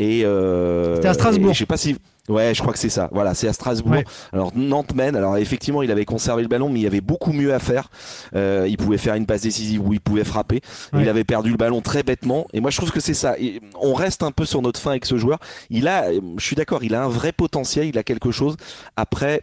Et 0.00 0.24
euh, 0.24 0.96
C'était 0.96 1.08
à 1.08 1.14
Strasbourg. 1.14 1.50
et 1.50 1.54
je 1.54 1.58
sais 1.58 1.66
pas 1.66 1.76
si. 1.76 1.96
Ouais, 2.28 2.54
je 2.54 2.60
crois 2.62 2.72
que 2.72 2.78
c'est 2.78 2.88
ça. 2.88 3.10
Voilà, 3.12 3.34
c'est 3.34 3.48
à 3.48 3.52
Strasbourg. 3.52 3.92
Ouais. 3.92 4.04
Alors 4.32 4.50
Nantes 4.56 4.94
mène. 4.94 5.14
Alors 5.14 5.36
effectivement, 5.36 5.82
il 5.82 5.90
avait 5.90 6.06
conservé 6.06 6.42
le 6.42 6.48
ballon, 6.48 6.70
mais 6.70 6.80
il 6.80 6.82
y 6.82 6.86
avait 6.86 7.02
beaucoup 7.02 7.32
mieux 7.32 7.52
à 7.52 7.58
faire. 7.58 7.90
Euh, 8.34 8.66
il 8.68 8.78
pouvait 8.78 8.96
faire 8.96 9.14
une 9.14 9.26
passe 9.26 9.42
décisive 9.42 9.86
où 9.86 9.92
il 9.92 10.00
pouvait 10.00 10.24
frapper. 10.24 10.62
Ouais. 10.94 11.02
Il 11.02 11.08
avait 11.08 11.24
perdu 11.24 11.50
le 11.50 11.56
ballon 11.58 11.82
très 11.82 12.02
bêtement. 12.02 12.46
Et 12.54 12.60
moi, 12.60 12.70
je 12.70 12.78
trouve 12.78 12.92
que 12.92 13.00
c'est 13.00 13.14
ça. 13.14 13.38
Et 13.38 13.60
on 13.80 13.92
reste 13.92 14.22
un 14.22 14.30
peu 14.30 14.46
sur 14.46 14.62
notre 14.62 14.80
fin 14.80 14.90
avec 14.90 15.04
ce 15.04 15.18
joueur. 15.18 15.38
Il 15.68 15.86
a, 15.86 16.10
je 16.12 16.44
suis 16.44 16.56
d'accord, 16.56 16.82
il 16.82 16.94
a 16.94 17.04
un 17.04 17.08
vrai 17.08 17.32
potentiel. 17.32 17.86
Il 17.86 17.98
a 17.98 18.02
quelque 18.02 18.30
chose. 18.30 18.56
Après, 18.96 19.42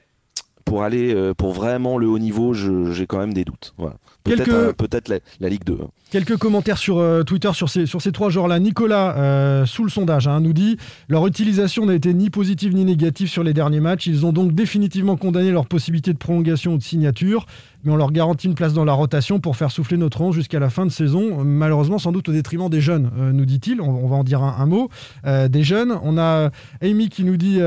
pour 0.66 0.84
aller, 0.84 1.14
euh, 1.14 1.34
pour 1.34 1.54
vraiment 1.54 1.98
le 1.98 2.08
haut 2.08 2.20
niveau, 2.20 2.54
j'ai 2.54 3.06
quand 3.08 3.20
même 3.20 3.34
des 3.34 3.46
doutes. 3.46 3.74
Voilà. 3.78 3.96
Peut-être, 4.28 4.44
Quelques- 4.46 4.54
euh, 4.56 4.74
peut-être 4.74 5.08
la, 5.10 5.20
la 5.40 5.50
Ligue 5.50 5.64
2. 5.66 5.78
hein. 5.84 5.88
Quelques 6.10 6.38
commentaires 6.38 6.78
sur 6.78 7.00
euh, 7.00 7.24
Twitter 7.24 7.50
sur 7.54 7.68
ces, 7.70 7.86
sur 7.86 8.02
ces 8.02 8.14
trois 8.14 8.30
joueurs-là. 8.30 8.60
Nicolas, 8.60 9.18
euh, 9.18 9.66
sous 9.66 9.84
le 9.84 9.90
sondage, 9.90 10.28
hein, 10.28 10.40
nous 10.40 10.54
dit 10.54 10.78
leur 11.10 11.28
utilisation 11.28 11.86
n'a 11.86 11.96
été 11.96 12.14
ni 12.14 12.30
positive 12.30 12.74
ni 12.74 12.86
négative 12.86 13.28
sur 13.28 13.44
les 13.44 13.54
derniers 13.54 13.82
matchs. 13.82 14.08
Ils 14.08 14.26
ont 14.26 14.32
donc 14.32 14.54
définitivement 14.54 15.18
condamné 15.18 15.52
leur 15.52 15.66
possibilité 15.66 16.14
de 16.14 16.18
prolongation 16.18 16.76
ou 16.76 16.78
de 16.78 16.84
signature, 16.84 17.46
mais 17.84 17.92
on 17.92 17.98
leur 17.98 18.14
garantit 18.14 18.48
une 18.48 18.56
place 18.56 18.72
dans 18.74 18.86
la 18.86 18.94
rotation 18.94 19.40
pour 19.42 19.58
faire 19.58 19.70
souffler 19.70 19.98
notre 19.98 20.22
11 20.22 20.34
jusqu'à 20.34 20.60
la 20.60 20.70
fin 20.70 20.86
de 20.86 20.92
saison. 20.92 21.44
Malheureusement, 21.44 22.00
sans 22.00 22.14
doute 22.14 22.30
au 22.30 22.32
détriment 22.32 22.70
des 22.70 22.80
jeunes, 22.82 23.12
nous 23.34 23.46
dit-il. 23.46 23.82
On, 23.82 23.90
on 23.90 24.08
va 24.08 24.16
en 24.16 24.24
dire 24.24 24.42
un, 24.44 24.56
un 24.60 24.66
mot. 24.66 24.90
Des 25.26 25.64
jeunes. 25.64 25.94
On 26.04 26.18
a 26.18 26.52
Amy 26.82 27.10
qui 27.10 27.26
nous 27.26 27.36
dit 27.36 27.60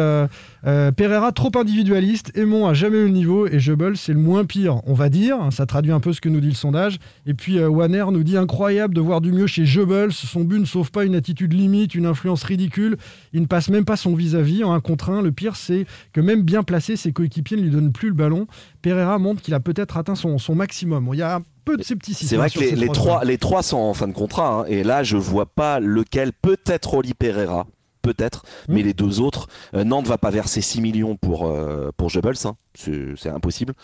Pereira 0.62 1.32
trop 1.32 1.50
individualiste, 1.56 2.32
Aimon 2.36 2.66
a 2.66 2.74
jamais 2.74 2.98
eu 2.98 3.04
le 3.04 3.10
niveau 3.10 3.46
et 3.46 3.58
Jebel 3.60 3.96
c'est 3.96 4.12
le 4.12 4.18
moins 4.18 4.44
pire, 4.44 4.80
on 4.86 4.94
va 4.94 5.08
dire. 5.08 5.36
Ça 5.50 5.66
traduit 5.66 5.92
un 5.92 6.00
peu 6.00 6.12
ce 6.12 6.20
que 6.20 6.28
nous 6.28 6.40
dit 6.40 6.49
le 6.50 6.56
sondage. 6.56 6.98
Et 7.26 7.34
puis 7.34 7.58
euh, 7.58 7.68
Wanner 7.68 8.04
nous 8.12 8.22
dit 8.22 8.36
incroyable 8.36 8.94
de 8.94 9.00
voir 9.00 9.20
du 9.20 9.32
mieux 9.32 9.46
chez 9.46 9.64
Jebel. 9.64 10.12
Son 10.12 10.44
but 10.44 10.58
ne 10.60 10.64
sauve 10.64 10.90
pas 10.90 11.04
une 11.04 11.14
attitude 11.14 11.52
limite, 11.52 11.94
une 11.94 12.06
influence 12.06 12.42
ridicule. 12.42 12.96
Il 13.32 13.40
ne 13.40 13.46
passe 13.46 13.68
même 13.70 13.84
pas 13.84 13.96
son 13.96 14.14
vis-à-vis 14.14 14.62
en 14.64 14.72
un 14.72 14.80
contre 14.80 15.10
un. 15.10 15.22
Le 15.22 15.32
pire, 15.32 15.56
c'est 15.56 15.86
que 16.12 16.20
même 16.20 16.42
bien 16.42 16.62
placé, 16.62 16.96
ses 16.96 17.12
coéquipiers 17.12 17.56
ne 17.56 17.62
lui 17.62 17.70
donnent 17.70 17.92
plus 17.92 18.08
le 18.08 18.14
ballon. 18.14 18.46
Pereira 18.82 19.18
montre 19.18 19.42
qu'il 19.42 19.54
a 19.54 19.60
peut-être 19.60 19.96
atteint 19.96 20.14
son, 20.14 20.38
son 20.38 20.54
maximum. 20.54 21.08
Il 21.12 21.18
y 21.18 21.22
a 21.22 21.36
un 21.36 21.42
peu 21.64 21.76
de 21.76 21.82
scepticisme. 21.82 22.28
C'est 22.28 22.36
vrai 22.36 22.50
que 22.50 22.58
les, 22.60 22.88
trois 22.88 23.24
les 23.24 23.38
trois 23.38 23.62
sont 23.62 23.78
en 23.78 23.94
fin 23.94 24.08
de 24.08 24.12
contrat. 24.12 24.60
hein. 24.60 24.64
et 24.68 24.82
là, 24.82 25.02
je 25.02 25.16
vois 25.16 25.46
pas 25.46 25.80
lequel. 25.80 26.32
Peut-être 26.32 26.94
Oli 26.94 27.14
Pereira. 27.14 27.66
Peut-être, 28.02 28.44
Hmm. 28.68 28.74
mais 28.74 28.82
les 28.82 28.94
deux 28.94 29.20
autres, 29.20 29.46
euh, 29.74 29.84
Nantes 29.84 30.06
va 30.06 30.16
pas 30.16 30.30
verser 30.30 30.60
6 30.62 30.80
millions 30.80 31.16
pour 31.16 31.46
euh, 31.46 31.90
pour 31.96 32.08
Goebbels, 32.10 32.46
hein. 32.46 32.54
c'est 32.74 33.28
impossible. 33.28 33.74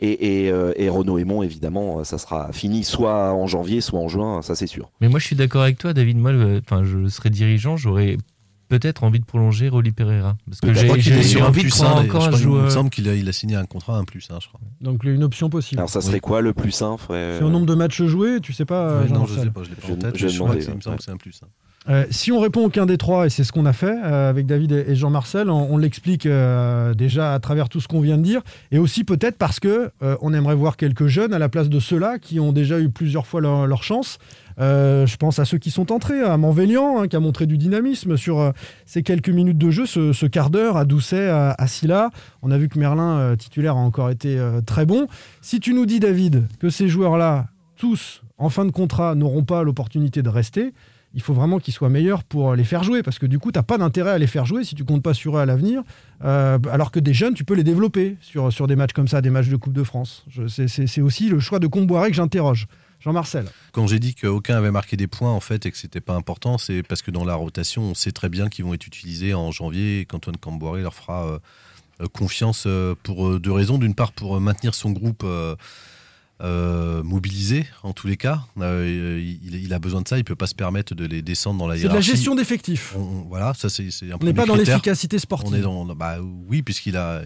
Et, 0.00 0.44
et, 0.46 0.50
euh, 0.50 0.72
et 0.76 0.88
Renaud 0.88 1.18
Aymon, 1.18 1.42
évidemment, 1.42 2.02
ça 2.04 2.18
sera 2.18 2.52
fini 2.52 2.82
soit 2.82 3.32
en 3.32 3.46
janvier, 3.46 3.80
soit 3.80 4.00
en 4.00 4.08
juin, 4.08 4.42
ça 4.42 4.54
c'est 4.56 4.66
sûr. 4.66 4.90
Mais 5.00 5.08
moi, 5.08 5.20
je 5.20 5.26
suis 5.26 5.36
d'accord 5.36 5.62
avec 5.62 5.78
toi, 5.78 5.92
David. 5.92 6.16
Moi, 6.18 6.32
le- 6.32 6.60
enfin, 6.64 6.82
je 6.84 7.06
serais 7.08 7.30
dirigeant, 7.30 7.76
j'aurais 7.76 8.16
peut-être 8.68 9.02
envie 9.04 9.18
de 9.20 9.24
prolonger 9.24 9.68
Rolly 9.68 9.90
Pereira. 9.92 10.36
Parce 10.46 10.60
que 10.60 10.72
Je 10.72 10.80
j'ai 10.80 10.88
qu'il 10.88 11.12
est 11.12 11.22
j'ai 11.22 11.22
sur 11.24 11.44
un 11.44 11.48
envie 11.48 11.58
de 11.62 11.68
plus 11.68 11.76
prendre 11.80 11.96
un, 11.98 12.04
encore 12.04 12.20
je 12.22 12.26
un 12.26 12.30
crois 12.30 12.38
qu'il 12.38 12.48
me 12.48 12.54
joueur. 12.54 12.70
semble 12.70 12.90
qu'il 12.90 13.08
a, 13.08 13.14
il 13.14 13.28
a 13.28 13.32
signé 13.32 13.56
un 13.56 13.64
contrat 13.66 13.96
un 13.98 14.04
plus, 14.04 14.28
hein, 14.30 14.38
je 14.40 14.48
crois. 14.48 14.60
Donc 14.80 15.02
une 15.04 15.22
option 15.24 15.48
possible. 15.50 15.80
Alors 15.80 15.90
ça 15.90 16.00
serait 16.00 16.20
quoi 16.20 16.40
le 16.40 16.52
plus 16.52 16.70
simple 16.72 17.00
frère? 17.02 17.38
C'est 17.38 17.44
au 17.44 17.50
nombre 17.50 17.66
de 17.66 17.74
matchs 17.74 18.02
joués, 18.02 18.40
tu 18.40 18.52
sais 18.52 18.64
pas 18.64 19.00
Ouais, 19.02 19.08
non, 19.08 19.26
je 19.26 19.34
sais 19.40 19.50
pas, 19.50 19.62
je 19.64 19.70
l'ai 19.70 19.74
pas 19.76 19.86
en 19.86 19.90
Je- 19.90 19.94
tête, 19.94 20.16
je 20.16 20.26
mais 20.26 20.32
je 20.32 20.38
crois 20.38 20.54
que 20.54 20.60
c'est- 20.60 20.70
il 20.70 20.76
me 20.76 20.80
semble 20.80 20.96
que 20.98 21.02
c'est 21.04 21.10
un 21.10 21.16
plus. 21.16 21.40
hein. 21.44 21.48
Euh, 21.88 22.04
si 22.10 22.30
on 22.30 22.40
répond 22.40 22.66
aucun 22.66 22.84
des 22.84 22.98
trois, 22.98 23.26
et 23.26 23.30
c'est 23.30 23.42
ce 23.42 23.52
qu'on 23.52 23.64
a 23.64 23.72
fait 23.72 23.96
euh, 24.04 24.28
avec 24.28 24.46
David 24.46 24.72
et 24.72 24.94
Jean-Marcel, 24.94 25.48
on, 25.48 25.78
l'explique 25.78 26.26
euh, 26.26 26.92
déjà 26.92 27.32
à 27.32 27.38
travers 27.38 27.70
tout 27.70 27.80
ce 27.80 27.88
qu'on 27.88 28.00
vient 28.00 28.18
de 28.18 28.22
dire, 28.22 28.42
et 28.70 28.78
aussi 28.78 29.02
peut-être 29.02 29.38
parce 29.38 29.60
que 29.60 29.90
on 30.20 30.34
aimerait 30.34 30.54
voir 30.54 30.76
quelques 30.76 31.06
jeunes 31.06 31.32
à 31.32 31.38
la 31.38 31.48
place 31.48 31.68
de 31.68 31.80
ceux-là 31.80 32.18
qui 32.18 32.38
ont 32.38 32.52
déjà 32.52 32.78
eu 32.80 32.90
plusieurs 32.90 33.26
fois 33.26 33.40
leur, 33.40 33.82
chance. 33.82 34.18
Je 34.58 35.16
pense 35.16 35.38
à 35.38 35.46
ceux 35.46 35.56
qui 35.56 35.70
sont 35.70 35.90
entrés, 35.90 36.20
à 36.20 36.36
Manvélian, 36.36 37.00
hein, 37.00 37.08
qui 37.08 37.16
a 37.16 37.20
montré 37.20 37.46
du 37.46 37.56
dynamisme 37.56 38.16
sur 38.18 38.52
ces 38.84 39.02
quelques 39.02 39.30
minutes 39.30 39.58
de 39.58 39.70
jeu, 39.70 39.86
ce, 39.86 40.26
quart 40.26 40.50
d'heure, 40.50 40.76
à 40.76 40.84
Doucet, 40.84 41.28
à, 41.28 41.54
à 41.56 41.66
Silla. 41.66 42.10
On 42.42 42.50
a 42.50 42.58
vu 42.58 42.68
que 42.68 42.78
Merlin, 42.78 43.36
titulaire, 43.36 43.76
a 43.76 43.80
encore 43.80 44.10
été 44.10 44.38
très 44.66 44.84
bon. 44.84 45.06
Si 45.40 45.60
tu 45.60 45.72
nous 45.72 45.86
dis, 45.86 46.00
David, 46.00 46.46
que 46.58 46.68
ces 46.68 46.88
joueurs-là, 46.88 47.46
tous 47.76 48.22
en 48.40 48.48
fin 48.48 48.64
de 48.64 48.70
contrat, 48.70 49.14
n'auront 49.14 49.44
pas 49.44 49.62
l'opportunité 49.62 50.22
de 50.22 50.28
rester, 50.28 50.72
il 51.14 51.22
faut 51.22 51.34
vraiment 51.34 51.58
qu'ils 51.58 51.74
soient 51.74 51.88
meilleurs 51.88 52.22
pour 52.24 52.54
les 52.54 52.64
faire 52.64 52.82
jouer, 52.84 53.02
parce 53.02 53.18
que 53.18 53.26
du 53.26 53.38
coup, 53.38 53.50
tu 53.52 53.58
n'as 53.58 53.62
pas 53.64 53.78
d'intérêt 53.78 54.10
à 54.12 54.18
les 54.18 54.26
faire 54.28 54.46
jouer 54.46 54.64
si 54.64 54.74
tu 54.74 54.84
comptes 54.84 55.02
pas 55.02 55.14
sur 55.14 55.36
eux 55.36 55.40
à 55.40 55.46
l'avenir, 55.46 55.82
euh, 56.24 56.58
alors 56.70 56.90
que 56.90 57.00
des 57.00 57.14
jeunes, 57.14 57.34
tu 57.34 57.44
peux 57.44 57.54
les 57.54 57.64
développer 57.64 58.16
sur, 58.20 58.52
sur 58.52 58.66
des 58.66 58.76
matchs 58.76 58.92
comme 58.92 59.08
ça, 59.08 59.20
des 59.20 59.30
matchs 59.30 59.48
de 59.48 59.56
Coupe 59.56 59.72
de 59.72 59.82
France. 59.84 60.24
C'est- 60.48 61.00
aussi 61.00 61.28
le 61.28 61.40
choix 61.40 61.58
de 61.58 61.66
Comboiré 61.66 62.10
que 62.10 62.16
j'interroge. 62.16 62.66
Jean-Marcel. 63.02 63.46
Quand 63.72 63.86
j'ai 63.86 63.98
dit 63.98 64.14
qu'aucun 64.14 64.56
avait 64.58 64.70
marqué 64.70 64.94
des 64.98 65.06
points 65.06 65.32
en 65.32 65.40
fait 65.40 65.64
et 65.64 65.70
que 65.70 65.78
c'était 65.78 66.02
pas 66.02 66.14
important, 66.14 66.58
c'est 66.58 66.82
parce 66.82 67.00
que 67.00 67.10
dans 67.10 67.24
la 67.24 67.34
rotation, 67.34 67.82
on 67.82 67.94
sait 67.94 68.12
très 68.12 68.28
bien 68.28 68.48
qu'ils 68.50 68.66
vont 68.66 68.74
être 68.74 68.86
utilisés 68.86 69.32
en 69.32 69.50
janvier 69.52 70.00
et 70.00 70.04
qu'Antoine 70.04 70.36
Camboiré 70.36 70.82
leur 70.82 70.92
fera 70.92 71.24
euh, 71.26 71.38
euh, 72.02 72.06
confiance 72.12 72.64
euh, 72.66 72.94
pour 73.02 73.26
euh, 73.26 73.40
deux 73.40 73.52
raisons. 73.52 73.78
D'une 73.78 73.94
part, 73.94 74.12
pour 74.12 74.36
euh, 74.36 74.40
maintenir 74.40 74.74
son 74.74 74.90
groupe 74.90 75.22
euh, 75.24 75.56
euh, 76.42 77.02
mobilisé 77.02 77.66
en 77.82 77.92
tous 77.92 78.06
les 78.06 78.16
cas. 78.16 78.42
Euh, 78.58 79.20
il, 79.22 79.54
il 79.56 79.72
a 79.74 79.78
besoin 79.78 80.00
de 80.02 80.08
ça. 80.08 80.16
Il 80.18 80.24
peut 80.24 80.34
pas 80.36 80.46
se 80.46 80.54
permettre 80.54 80.94
de 80.94 81.04
les 81.04 81.20
descendre 81.22 81.58
dans 81.58 81.66
la 81.66 81.74
C'est 81.76 81.82
de 81.82 81.86
la 81.88 81.92
hiérarchie. 81.94 82.10
gestion 82.12 82.34
d'effectifs. 82.34 82.94
On- 82.96 83.26
voilà, 83.28 83.52
ça 83.54 83.68
c'est 83.68 83.82
un 84.10 84.16
On 84.20 84.24
n'est 84.24 84.32
pas 84.34 84.46
dans 84.46 84.54
l'efficacité 84.54 85.18
sportive. 85.18 85.50
On 85.52 85.54
est 85.56 85.60
dans, 85.60 85.84
bah, 85.94 86.16
oui, 86.48 86.62
puisqu'il 86.62 86.96
a, 86.96 87.22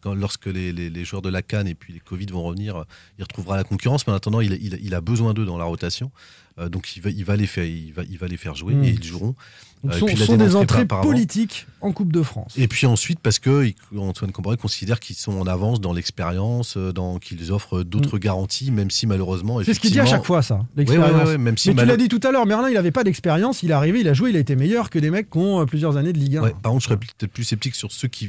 quand- 0.00 0.14
lorsque 0.14 0.46
les, 0.46 0.72
les- 0.72 0.90
les 0.90 1.04
joueurs 1.04 1.22
de 1.22 1.30
la 1.30 1.42
Cannes 1.42 1.68
et 1.68 1.74
puis 1.74 1.92
les 1.92 2.00
Covid 2.00 2.26
vont 2.26 2.42
revenir, 2.42 2.84
il 3.18 3.22
retrouvera 3.22 3.56
la 3.56 3.64
concurrence. 3.64 4.06
Mais 4.06 4.12
en 4.12 4.16
attendant, 4.16 4.40
il, 4.40 4.52
il- 4.60 4.78
il 4.82 4.94
a 4.94 5.00
besoin 5.00 5.32
d'eux 5.34 5.46
dans 5.46 5.56
la 5.58 5.64
rotation. 5.64 6.10
Euh, 6.58 6.68
donc 6.68 6.96
il 6.96 7.02
va, 7.02 7.10
il 7.10 7.24
va 7.24 7.36
les 7.36 7.46
faire, 7.46 7.64
il 7.64 7.92
va, 7.92 8.02
il 8.10 8.18
va 8.18 8.26
les 8.26 8.36
faire 8.36 8.54
jouer 8.56 8.74
Mm. 8.74 8.84
et 8.84 8.88
ils 8.90 9.02
joueront. 9.04 9.34
Donc, 9.82 9.92
Euh, 9.94 9.94
ce 9.94 10.16
sont, 10.16 10.26
sont 10.26 10.36
des 10.36 10.56
entrées 10.56 10.84
politiques 10.84 11.66
en 11.80 11.92
Coupe 11.92 12.12
de 12.12 12.22
France. 12.22 12.52
Et 12.56 12.68
puis 12.68 12.86
ensuite, 12.86 13.18
parce 13.20 13.38
que 13.38 13.72
Antoine 13.96 14.30
Camboré 14.30 14.58
considère 14.58 15.00
qu'ils 15.00 15.16
sont 15.16 15.32
en 15.32 15.46
avance 15.46 15.80
dans 15.80 15.94
l'expérience, 15.94 16.76
euh, 16.76 16.92
dans 16.92 17.18
qu'ils 17.18 17.50
offrent 17.50 17.82
d'autres 17.82 18.18
garanties, 18.18 18.70
même 18.70 18.90
si 18.90 19.06
malheureusement. 19.06 19.60
Mm. 19.60 19.64
C'est 19.64 19.74
ce 19.74 19.80
qu'il 19.80 19.90
dit 19.90 20.00
à 20.00 20.06
chaque 20.06 20.24
fois, 20.24 20.42
ça, 20.42 20.56
Ouais, 20.56 20.60
l'expérience. 20.76 21.10
ouais, 21.10 21.18
ouais, 21.18 21.28
ouais, 21.30 21.38
même 21.38 21.56
si 21.56 21.70
Mais 21.70 21.82
tu 21.82 21.88
l'as 21.88 21.96
dit 21.96 22.08
tout 22.08 22.20
à 22.24 22.30
l'heure, 22.30 22.44
Merlin, 22.44 22.68
il 22.68 22.74
n'avait 22.74 22.90
pas 22.90 23.04
d'expérience, 23.04 23.62
il 23.62 23.70
est 23.70 23.74
arrivé, 23.74 24.00
il 24.00 24.08
a 24.08 24.12
joué, 24.12 24.30
il 24.30 24.36
a 24.36 24.40
été 24.40 24.54
meilleur 24.54 24.90
que 24.90 24.98
des 24.98 25.10
mecs 25.10 25.30
qui 25.30 25.38
ont 25.38 25.60
euh, 25.60 25.64
plusieurs 25.64 25.96
années 25.96 26.12
de 26.12 26.18
Ligue 26.18 26.36
1. 26.36 26.42
Ouais, 26.42 26.54
par 26.62 26.72
contre, 26.72 26.82
je 26.82 26.88
serais 26.88 26.98
peut-être 26.98 27.32
plus 27.32 27.44
sceptique 27.44 27.74
sur 27.74 27.90
ceux 27.90 28.08
qui 28.08 28.28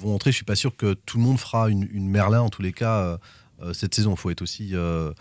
vont 0.00 0.14
entrer. 0.14 0.32
Je 0.32 0.36
suis 0.36 0.44
pas 0.44 0.54
sûr 0.56 0.76
que 0.76 0.94
tout 1.06 1.16
le 1.16 1.24
monde 1.24 1.38
fera 1.38 1.70
une, 1.70 1.88
une 1.92 2.08
Merlin, 2.08 2.42
en 2.42 2.50
tous 2.50 2.62
les 2.62 2.72
cas, 2.72 3.18
euh, 3.62 3.72
cette 3.72 3.94
saison. 3.94 4.12
Il 4.12 4.16
faut 4.18 4.30
être 4.30 4.42
aussi 4.42 4.70
euh, 4.74 5.12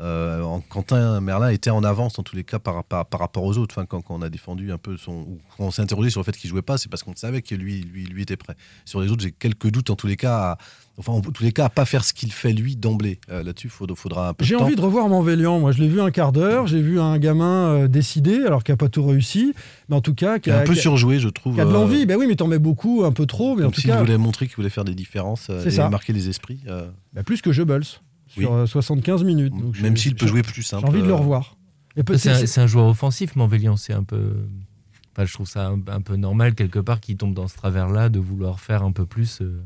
euh, 0.00 0.42
en- 0.42 0.60
Quentin 0.60 1.20
Merlin 1.20 1.50
était 1.50 1.70
en 1.70 1.84
avance 1.84 2.14
dans 2.14 2.22
tous 2.22 2.34
les 2.34 2.44
cas 2.44 2.58
par, 2.58 2.82
par, 2.84 3.06
par 3.06 3.20
rapport 3.20 3.44
aux 3.44 3.58
autres. 3.58 3.74
Enfin, 3.78 3.86
quand, 3.86 4.00
quand 4.00 4.14
on 4.14 4.22
a 4.22 4.30
défendu 4.30 4.72
un 4.72 4.78
peu 4.78 4.96
son. 4.96 5.12
ou 5.12 5.38
quand 5.56 5.64
on 5.64 5.70
s'est 5.70 5.82
interrogé 5.82 6.10
sur 6.10 6.20
le 6.20 6.24
fait 6.24 6.36
qu'il 6.36 6.48
jouait 6.50 6.62
pas, 6.62 6.78
c'est 6.78 6.88
parce 6.88 7.02
qu'on 7.02 7.14
savait 7.14 7.42
que 7.42 7.54
lui, 7.54 7.82
lui, 7.82 8.04
lui 8.06 8.22
était 8.22 8.36
prêt. 8.36 8.54
Sur 8.84 9.00
les 9.00 9.10
autres, 9.10 9.22
j'ai 9.22 9.32
quelques 9.32 9.70
doutes 9.70 9.90
en 9.90 9.96
tous 9.96 10.06
les 10.06 10.16
cas. 10.16 10.36
à- 10.52 10.58
enfin, 10.98 11.12
en 11.12 11.20
tous 11.20 11.42
les 11.44 11.52
cas, 11.52 11.66
à 11.66 11.68
pas 11.68 11.84
faire 11.84 12.04
ce 12.04 12.12
qu'il 12.14 12.32
fait 12.32 12.52
lui 12.52 12.74
d'emblée. 12.76 13.20
Euh, 13.30 13.42
Là-dessus, 13.42 13.66
il 13.68 13.70
faudra, 13.70 13.94
faudra 13.96 14.28
un 14.30 14.34
peu 14.34 14.44
J'ai 14.44 14.56
envie 14.56 14.76
de 14.76 14.80
revoir 14.80 15.08
Manvélian. 15.08 15.60
Moi, 15.60 15.72
je 15.72 15.80
l'ai 15.82 15.88
vu 15.88 16.00
un 16.00 16.10
quart 16.10 16.32
d'heure. 16.32 16.66
J'ai 16.66 16.80
vu 16.80 16.98
un 17.00 17.18
gamin 17.18 17.68
euh, 17.68 17.88
décidé, 17.88 18.42
alors 18.46 18.64
qu'il 18.64 18.72
n'a 18.72 18.76
pas 18.78 18.88
tout 18.88 19.04
réussi. 19.06 19.54
Mais 19.88 19.96
en 19.96 20.00
tout 20.00 20.14
cas, 20.14 20.38
qui 20.38 20.48
Il 20.50 20.52
a 20.52 20.60
un 20.60 20.64
peu 20.64 20.74
surjoué, 20.74 21.18
je 21.18 21.28
trouve. 21.28 21.54
qui 21.54 21.60
a 21.60 21.64
de 21.64 21.70
euh, 21.70 21.72
l'envie. 21.74 22.06
Ben 22.06 22.16
oui, 22.18 22.26
mais 22.28 22.34
t'en 22.36 22.46
mets 22.48 22.58
beaucoup, 22.58 23.04
un 23.04 23.12
peu 23.12 23.26
trop. 23.26 23.54
Mais 23.56 23.62
en 23.62 23.66
Comme 23.66 23.72
tout 23.74 23.80
s'il 23.82 23.90
cas, 23.90 23.98
voulait 23.98 24.18
montrer 24.18 24.46
qu'il 24.46 24.56
voulait 24.56 24.70
faire 24.70 24.84
des 24.84 24.94
différences 24.94 25.50
et 25.50 25.70
ça. 25.70 25.88
marquer 25.90 26.12
les 26.12 26.28
esprits. 26.28 26.60
bah, 27.12 27.22
plus 27.22 27.40
que 27.42 27.50
Goebbels 27.50 27.84
sur 28.32 28.50
Oui. 28.50 28.56
euh, 28.60 28.66
75 28.66 29.24
minutes. 29.24 29.52
Donc, 29.54 29.78
Même 29.80 29.96
s'il 29.96 30.14
peut 30.14 30.26
jouer 30.26 30.42
plus 30.42 30.62
simple. 30.62 30.82
J'ai 30.86 30.88
envie 30.88 31.02
de 31.02 31.06
le 31.08 31.14
revoir. 31.14 31.56
C'est 32.16 32.58
un, 32.60 32.66
joueur 32.66 32.86
offensif, 32.86 33.36
Manvélian. 33.36 33.76
C'est 33.76 33.92
un 33.92 34.02
peu. 34.04 34.34
Enfin, 35.14 35.26
je 35.26 35.32
trouve 35.34 35.46
ça 35.48 35.66
un, 35.68 35.78
un 35.88 36.00
peu 36.00 36.16
normal 36.16 36.54
quelque 36.54 36.78
part 36.78 37.00
qu'il 37.00 37.16
tombe 37.18 37.34
dans 37.34 37.46
ce 37.48 37.56
travers-là 37.56 38.08
de 38.08 38.18
vouloir 38.18 38.60
faire 38.60 38.82
un 38.82 38.92
peu 38.92 39.04
plus. 39.04 39.40
euh, 39.42 39.62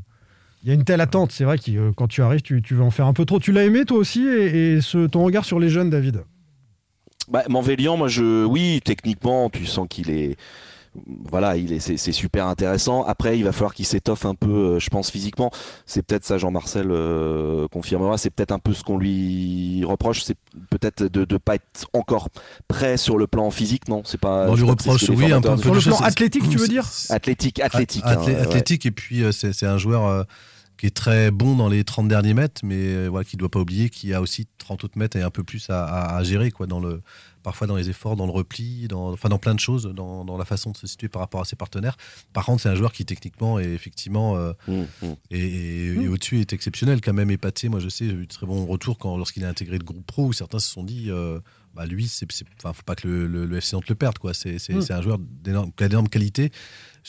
Il 0.63 0.67
y 0.67 0.71
a 0.71 0.73
une 0.73 0.83
telle 0.83 0.99
attente. 0.99 1.31
C'est 1.31 1.45
vrai 1.45 1.57
que 1.57 1.71
euh, 1.71 1.91
quand 1.95 2.07
tu 2.09 2.21
arrives, 2.21 2.41
tu, 2.41 2.61
tu 2.61 2.75
veux 2.75 2.83
en 2.83 2.91
faire 2.91 3.05
un 3.05 3.13
peu 3.13 3.23
trop. 3.23 3.39
Tu 3.39 3.53
l'as 3.53 3.63
aimé 3.63 3.85
toi 3.85 3.97
aussi 3.97 4.27
et, 4.27 4.73
et 4.73 4.81
ce, 4.81 5.07
ton 5.07 5.23
regard 5.23 5.45
sur 5.45 5.57
les 5.59 5.69
jeunes, 5.69 5.89
David? 5.89 6.23
Bah, 7.29 7.43
Manvélian, 7.49 7.95
moi, 7.97 8.07
je, 8.09 8.43
oui, 8.45 8.81
techniquement, 8.83 9.49
tu 9.49 9.65
sens 9.65 9.87
qu'il 9.89 10.09
est, 10.09 10.37
voilà, 11.29 11.57
il 11.57 11.71
est, 11.73 11.79
c'est, 11.79 11.97
c'est 11.97 12.11
super 12.11 12.47
intéressant. 12.47 13.03
Après, 13.03 13.37
il 13.37 13.43
va 13.43 13.51
falloir 13.51 13.73
qu'il 13.73 13.85
s'étoffe 13.85 14.25
un 14.25 14.35
peu, 14.35 14.49
euh, 14.49 14.79
je 14.79 14.89
pense, 14.89 15.11
physiquement. 15.11 15.51
C'est 15.85 16.01
peut-être 16.05 16.25
ça, 16.25 16.37
Jean-Marcel 16.37 16.87
euh, 16.89 17.67
confirmera. 17.67 18.17
C'est 18.17 18.29
peut-être 18.29 18.51
un 18.51 18.59
peu 18.59 18.73
ce 18.73 18.83
qu'on 18.83 18.97
lui 18.97 19.83
reproche. 19.85 20.23
C'est 20.23 20.37
peut-être 20.69 21.03
de 21.03 21.25
ne 21.31 21.37
pas 21.37 21.55
être 21.55 21.87
encore 21.93 22.29
prêt 22.67 22.97
sur 22.97 23.17
le 23.17 23.27
plan 23.27 23.51
physique, 23.51 23.87
non? 23.87 24.01
C'est 24.05 24.19
pas. 24.19 24.47
On 24.49 24.55
je 24.55 24.63
lui 24.63 24.69
reproche, 24.69 25.09
oui, 25.09 25.31
un 25.31 25.41
peu. 25.41 25.55
Sur 25.57 25.73
le 25.73 25.81
plan 25.81 25.97
athlétique, 25.99 26.49
tu 26.49 26.57
veux 26.57 26.67
dire? 26.67 26.85
Athlétique, 27.09 27.59
athlétique. 27.59 28.03
Athlé- 28.05 28.33
hein, 28.33 28.39
ouais. 28.39 28.41
athlétique, 28.41 28.85
et 28.85 28.91
puis 28.91 29.23
euh, 29.23 29.31
c'est 29.31 29.53
c'est 29.53 29.67
un 29.67 29.77
joueur 29.77 30.05
euh, 30.05 30.23
qui 30.77 30.85
est 30.85 30.95
très 30.95 31.31
bon 31.31 31.55
dans 31.55 31.69
les 31.69 31.83
30 31.83 32.07
derniers 32.07 32.33
mètres, 32.35 32.61
mais 32.63 33.07
voilà, 33.07 33.23
qui 33.25 33.35
ne 33.35 33.39
doit 33.39 33.49
pas 33.49 33.59
oublier 33.59 33.89
qu'il 33.89 34.09
y 34.09 34.13
a 34.13 34.21
aussi 34.21 34.45
30 34.59 34.83
autres 34.83 34.97
mètres 34.97 35.17
et 35.17 35.21
un 35.23 35.31
peu 35.31 35.43
plus 35.43 35.69
à, 35.69 35.83
à- 35.83 36.17
à 36.17 36.23
gérer, 36.23 36.51
quoi, 36.51 36.67
dans 36.67 36.79
le, 36.79 37.01
parfois 37.47 37.65
dans 37.65 37.77
les 37.77 37.89
efforts, 37.89 38.17
dans 38.17 38.25
le 38.25 38.31
repli, 38.33 38.89
dans, 38.89 39.13
enfin 39.13 39.29
dans 39.29 39.37
plein 39.39 39.55
de 39.55 39.59
choses, 39.61 39.85
dans, 39.95 40.25
dans 40.25 40.37
la 40.37 40.43
façon 40.43 40.71
de 40.71 40.77
se 40.77 40.85
situer 40.85 41.07
par 41.07 41.21
rapport 41.21 41.39
à 41.39 41.45
ses 41.45 41.55
partenaires. 41.55 41.95
Par 42.33 42.43
contre, 42.45 42.61
c'est 42.61 42.67
un 42.67 42.75
joueur 42.75 42.91
qui 42.91 43.05
techniquement 43.05 43.57
est 43.57 43.71
effectivement 43.71 44.35
euh, 44.35 44.51
Hum, 44.67 44.85
hum. 45.01 45.15
et, 45.31 45.39
et- 45.39 45.93
et 45.93 46.07
au-dessus 46.09 46.41
est 46.41 46.51
exceptionnel, 46.51 46.99
quand 46.99 47.13
même 47.13 47.31
épaté. 47.31 47.69
Moi, 47.69 47.79
je 47.79 47.87
sais, 47.87 48.05
j'ai 48.05 48.11
eu 48.15 48.25
de 48.27 48.33
très 48.33 48.45
bons 48.45 48.65
retours 48.65 48.97
quand 48.97 49.15
lorsqu'il 49.15 49.45
a 49.45 49.47
intégré 49.49 49.77
le 49.77 49.85
groupe 49.85 50.05
pro, 50.05 50.25
où 50.25 50.33
certains 50.33 50.59
se 50.59 50.69
sont 50.69 50.83
dit. 50.83 51.05
euh, 51.09 51.39
bah 51.73 51.85
lui, 51.85 52.07
c'est, 52.07 52.29
c'est- 52.31 52.45
enfin, 52.57 52.73
faut 52.73 52.81
pas 52.81 52.95
que 52.95 53.07
le, 53.07 53.27
le- 53.27 53.45
le 53.45 53.57
FC 53.57 53.75
Nantes 53.75 53.87
le 53.87 53.95
perde, 53.95 54.17
quoi. 54.17 54.33
C'est, 54.33 54.57
c'est- 54.59 54.81
c'est 54.81 54.93
un 54.93 55.01
joueur 55.01 55.19
d'énorme, 55.19 55.71
qui 55.77 55.83
a 55.83 55.87
d'énormes 55.87 56.09
qualités. 56.09 56.51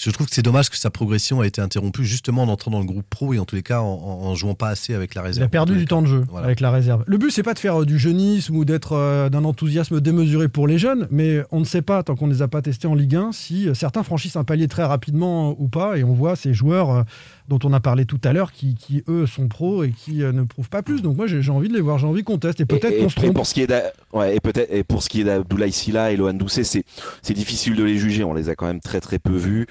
Je 0.01 0.11
trouve 0.11 0.29
que 0.29 0.35
c'est 0.35 0.43
dommage 0.43 0.71
que 0.71 0.77
sa 0.77 0.91
progression 0.91 1.41
a 1.41 1.47
été 1.47 1.61
interrompue 1.61 2.05
justement 2.05 2.45
en 2.45 2.49
entrant 2.49 2.71
dans 2.71 2.79
le 2.79 2.85
groupe 2.85 3.05
pro 3.11 3.35
et 3.35 3.41
en 3.41 3.45
tous 3.45 3.57
les 3.57 3.65
cas 3.65 3.81
en, 3.81 3.85
en- 3.87 4.35
jouant 4.37 4.55
pas 4.55 4.69
assez 4.69 4.95
avec 4.95 5.17
la 5.17 5.23
réserve. 5.23 5.43
Il 5.43 5.47
a 5.47 5.49
perdu 5.49 5.77
du 5.77 5.87
temps 5.87 6.03
de 6.03 6.07
jeu 6.07 6.25
Voilà. 6.31 6.47
avec 6.47 6.61
la 6.61 6.71
réserve. 6.71 7.03
Le 7.09 7.19
but, 7.19 7.33
c'est 7.33 7.43
pas 7.43 7.55
de 7.55 7.59
faire 7.59 7.81
euh, 7.81 7.85
du 7.85 7.99
jeunisme 7.99 8.55
ou 8.55 8.65
d'être 8.65 8.93
euh, 8.93 9.29
d'un 9.29 9.45
enthousiasme 9.45 10.01
démesuré 10.01 10.49
pour 10.49 10.69
les 10.69 10.79
jeunes, 10.79 11.09
mais 11.11 11.43
on 11.51 11.59
ne 11.59 11.65
sait 11.65 11.83
pas, 11.83 12.05
tant 12.05 12.15
qu'on 12.15 12.29
ne 12.29 12.33
les 12.33 12.43
a 12.43 12.49
pas 12.49 12.63
testés 12.63 12.87
en 12.87 12.95
Ligue 12.95 13.17
1, 13.17 13.33
si 13.33 13.69
euh, 13.69 13.75
certains 13.75 14.05
franchissent 14.05 14.37
un 14.37 14.45
palier 14.45 14.69
très 14.69 14.85
rapidement 14.85 15.57
ou 15.59 15.67
pas. 15.67 15.99
Et 15.99 16.05
on 16.05 16.13
voit 16.13 16.37
ces 16.37 16.55
joueurs 16.55 16.91
euh, 16.91 17.03
dont 17.49 17.59
on 17.65 17.73
a 17.73 17.81
parlé 17.81 18.05
tout 18.05 18.21
à 18.23 18.33
l'heure 18.33 18.53
qui, 18.53 18.77
qui, 18.77 19.03
eux, 19.09 19.27
sont 19.27 19.49
pros 19.49 19.83
et 19.83 19.91
qui 19.91 20.23
euh, 20.23 20.31
ne 20.31 20.45
prouvent 20.45 20.69
pas 20.69 20.83
plus. 20.83 21.03
Donc 21.03 21.17
moi, 21.17 21.27
j'ai 21.27 21.51
envie 21.51 21.69
de 21.69 21.75
les 21.75 21.81
voir, 21.81 21.99
j'ai 21.99 22.07
envie 22.07 22.23
qu'on 22.23 22.39
teste 22.39 22.61
et 22.61 22.67
peut-être 22.67 22.93
Et- 22.93 22.99
qu'on 23.03 23.09
se 23.09 23.19
et 23.19 23.23
trompe. 23.23 23.35
pour 23.35 23.47
ce 23.49 23.55
qui 23.55 23.63
est 23.63 23.73
ouais, 24.13 24.37
et 24.37 24.41
peut-être 24.41 24.73
et 24.73 24.85
pour 24.85 25.03
ce 25.03 25.09
qui 25.09 25.23
est 25.23 25.25
d'Abdoulaye 25.25 25.73
Silla 25.73 26.13
et 26.13 26.17
Lohan 26.17 26.35
Doucet, 26.35 26.63
c'est 26.63 26.85
c'est 27.23 27.35
difficile 27.35 27.75
de 27.75 27.83
les 27.83 27.99
juger. 27.99 28.23
On 28.23 28.35
les 28.35 28.49
a 28.51 28.55
quand 28.55 28.67
même 28.67 28.81
très 28.81 29.01
très 29.01 29.19
peu 29.19 29.35
vus. 29.35 29.67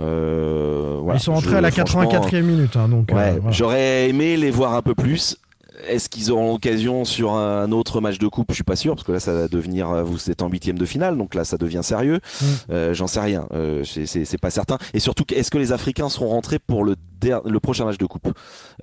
Euh, 0.00 0.98
voilà. 1.02 1.18
Ils 1.18 1.22
sont 1.22 1.32
entrés 1.32 1.50
Je- 1.50 1.56
à 1.56 1.60
la 1.60 1.70
franchement, 1.70 2.02
84e 2.08 2.42
minute. 2.46 2.76
hein, 2.76 2.88
donc, 2.88 3.10
euh, 3.10 3.16
Ouais, 3.16 3.32
voilà. 3.38 3.50
j'aurais 3.50 4.08
aimé 4.08 4.36
les 4.36 4.50
voir 4.50 4.74
un 4.74 4.82
peu 4.82 4.94
plus. 4.94 5.36
Est-ce 5.88 6.08
qu'ils 6.08 6.32
auront 6.32 6.52
l'occasion 6.54 7.04
sur 7.04 7.34
un 7.34 7.70
autre 7.70 8.00
match 8.00 8.18
de 8.18 8.26
coupe? 8.26 8.46
Je 8.50 8.54
suis 8.56 8.64
pas 8.64 8.74
sûr 8.74 8.96
parce 8.96 9.06
que 9.06 9.12
là 9.12 9.20
ça 9.20 9.32
va 9.32 9.46
devenir 9.46 10.04
vous 10.04 10.28
êtes 10.28 10.42
en 10.42 10.48
huitième 10.48 10.76
de 10.76 10.84
finale 10.84 11.16
donc 11.16 11.36
là 11.36 11.44
ça 11.44 11.56
devient 11.56 11.82
sérieux. 11.84 12.18
Mm. 12.18 12.44
Euh, 12.72 12.94
J'en 12.94 13.06
sais 13.06 13.20
rien, 13.20 13.46
euh, 13.54 13.84
c'est- 13.84 14.04
c'est 14.06 14.24
c'est 14.24 14.38
pas 14.38 14.50
certain. 14.50 14.76
Et 14.92 14.98
surtout 14.98 15.22
est-ce 15.32 15.52
que 15.52 15.58
les 15.58 15.70
Africains 15.70 16.08
seront 16.08 16.30
rentrés 16.30 16.58
pour 16.58 16.82
le 16.82 16.96
der- 17.20 17.42
le 17.44 17.60
prochain 17.60 17.84
match 17.84 17.96
de 17.96 18.06
coupe? 18.06 18.26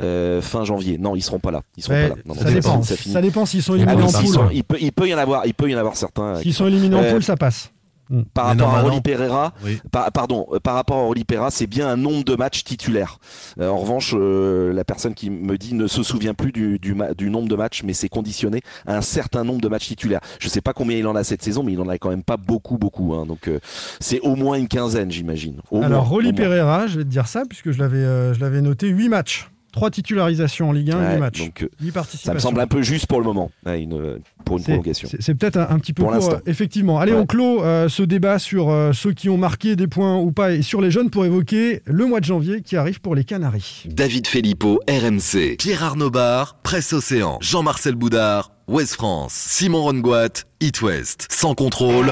Euh, 0.01 0.41
fin 0.41 0.63
janvier 0.63 0.97
Non, 0.97 1.17
ils 1.17 1.21
seront 1.21 1.39
pas 1.39 1.51
là. 1.51 1.63
Ils 1.75 1.83
seront 1.83 1.95
pas 1.95 2.07
là. 2.07 2.15
Non, 2.25 2.33
non, 2.33 2.35
ça 2.35 2.47
ça- 2.47 2.51
dépend. 2.53 2.81
ça 2.81 3.21
dépend 3.21 3.45
s'ils 3.45 3.61
sont 3.61 3.73
Ah 3.73 3.75
éliminés 3.75 4.03
en 4.03 4.07
poule. 4.07 4.49
il, 4.53 4.63
peut, 4.63 4.77
il 4.79 4.91
peut 4.93 5.09
y 5.09 5.13
en 5.13 5.17
avoir, 5.17 5.45
il 5.45 5.53
peut 5.53 5.69
y 5.69 5.75
en 5.75 5.79
avoir 5.79 5.97
certains. 5.97 6.35
S'ils 6.37 6.53
sont 6.53 6.65
éliminés 6.65 6.95
en 6.95 7.03
poule, 7.11 7.23
ça 7.23 7.35
passe. 7.35 7.71
Mm. 8.09 8.21
par 8.33 8.45
rapport 8.45 8.51
à 8.51 8.55
normalement- 8.71 8.89
Rolly 8.89 9.01
Pereira, 9.01 9.53
Oui. 9.63 9.79
par- 9.91 10.11
pardon, 10.11 10.45
euh, 10.53 10.59
par 10.59 10.75
rapport 10.75 10.97
à 10.97 11.01
Rolly 11.03 11.23
Pereira, 11.23 11.49
c'est 11.51 11.65
bien 11.67 11.87
un 11.89 11.97
nombre 11.97 12.23
de 12.23 12.35
matchs 12.35 12.63
titulaires. 12.63 13.17
Euh, 13.59 13.67
en 13.69 13.77
revanche, 13.77 14.13
euh, 14.15 14.71
la 14.73 14.83
personne 14.83 15.13
qui 15.15 15.29
me 15.29 15.57
dit 15.57 15.73
ne 15.73 15.87
se 15.87 16.03
souvient 16.03 16.33
plus 16.33 16.51
du, 16.51 16.77
du, 16.77 16.93
ma- 16.93 17.13
du 17.13 17.29
nombre 17.29 17.47
de 17.49 17.55
matchs, 17.55 17.81
mais 17.83 17.93
c'est 17.93 18.09
conditionné 18.09 18.61
à 18.85 18.95
un 18.97 19.01
certain 19.01 19.43
nombre 19.43 19.61
de 19.61 19.67
matchs 19.67 19.87
titulaires. 19.87 20.21
Je 20.39 20.47
sais 20.49 20.61
pas 20.61 20.73
combien 20.73 20.97
il 20.97 21.07
en 21.07 21.15
a 21.15 21.23
cette 21.23 21.41
saison, 21.41 21.63
mais 21.63 21.73
il 21.73 21.79
en 21.81 21.89
a 21.89 21.97
quand 21.97 22.09
même 22.09 22.23
pas 22.23 22.37
beaucoup, 22.37 22.77
beaucoup. 22.77 23.13
hein. 23.15 23.25
donc 23.25 23.47
euh, 23.47 23.59
c'est 23.99 24.19
au 24.21 24.35
moins 24.35 24.57
une 24.57 24.67
quinzaine, 24.67 25.11
j'imagine. 25.11 25.61
Alors, 25.71 26.07
moins, 26.07 26.21
moins. 26.23 26.33
Pereira, 26.33 26.87
je 26.87 26.97
vais 26.99 27.03
te 27.03 27.09
dire 27.09 27.27
ça, 27.27 27.43
puisque 27.47 27.71
je 27.71 27.79
l'avais 27.79 27.97
euh, 27.97 28.33
je 28.33 28.39
l'avais 28.39 28.61
noté 28.61 28.87
8 28.87 29.09
matchs. 29.09 29.49
3 29.75 29.91
titularisations 29.91 30.69
en 30.69 30.71
Ligue 30.71 30.91
1, 30.91 30.99
8 31.01 31.05
Ouais, 31.05 31.17
matchs. 31.19 31.39
donc, 31.39 31.63
euh, 31.63 31.69
8 31.81 31.93
ça 32.17 32.33
me 32.33 32.39
semble 32.39 32.61
un 32.61 32.67
peu 32.67 32.81
juste 32.81 33.07
pour 33.07 33.19
le 33.19 33.25
moment, 33.25 33.51
ouais, 33.65 33.81
une- 33.83 34.19
pour 34.45 34.55
une 34.57 34.63
C'est- 34.63 34.71
prolongation. 34.71 35.09
C'est 35.19 35.35
peut-être 35.35 35.57
un, 35.57 35.67
un 35.69 35.79
petit 35.79 35.91
peu 35.91 36.03
Pour 36.03 36.13
court, 36.13 36.21
l'instant. 36.29 36.41
effectivement. 36.45 36.97
Allez, 36.97 37.11
Ouais. 37.11 37.19
on 37.19 37.25
clôt 37.25 37.61
euh, 37.61 37.89
ce 37.89 38.01
débat 38.01 38.39
sur 38.39 38.69
euh, 38.69 38.93
ceux 38.93 39.11
qui 39.11 39.27
ont 39.27 39.37
marqué 39.37 39.75
des 39.75 39.87
points 39.87 40.15
ou 40.17 40.31
pas 40.31 40.53
et 40.53 40.61
sur 40.61 40.79
les 40.81 40.91
jeunes 40.91 41.09
pour 41.09 41.25
évoquer 41.25 41.81
le 41.85 42.05
mois 42.05 42.21
de 42.21 42.25
janvier 42.25 42.61
qui 42.61 42.77
arrive 42.77 43.01
pour 43.01 43.15
les 43.15 43.25
Canaries. 43.25 43.83
David 43.87 44.27
Filippo, 44.27 44.79
RMC. 44.89 45.57
Pierre 45.59 45.83
Arnaud 45.83 46.09
Bar, 46.09 46.55
Presse 46.63 46.93
Océan. 46.93 47.37
Jean-Marcel 47.41 47.95
Boudard, 47.95 48.51
Ouest 48.69 48.93
France. 48.93 49.33
Simon 49.33 49.81
Rongoat, 49.83 50.45
It 50.61 50.81
West. 50.81 51.27
Sans 51.29 51.53
contrôle. 51.53 52.11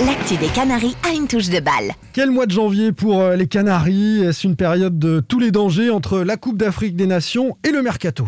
L'actu 0.00 0.36
des 0.36 0.48
Canaries 0.48 0.96
a 1.08 1.12
une 1.14 1.28
touche 1.28 1.48
de 1.50 1.60
balle. 1.60 1.92
Quel 2.12 2.30
mois 2.30 2.46
de 2.46 2.50
janvier 2.52 2.90
pour 2.92 3.20
euh, 3.20 3.36
les 3.36 3.46
Canaries? 3.46 4.22
Est-ce 4.24 4.46
une 4.46 4.56
période 4.56 4.98
de 4.98 5.20
tous 5.20 5.38
les 5.38 5.50
dangers 5.52 5.90
entre 5.90 6.18
la 6.20 6.36
Coupe 6.36 6.56
d'Afrique 6.58 6.96
des 6.96 7.06
Nations 7.06 7.56
et 7.62 7.70
le 7.70 7.80
Mercato? 7.82 8.26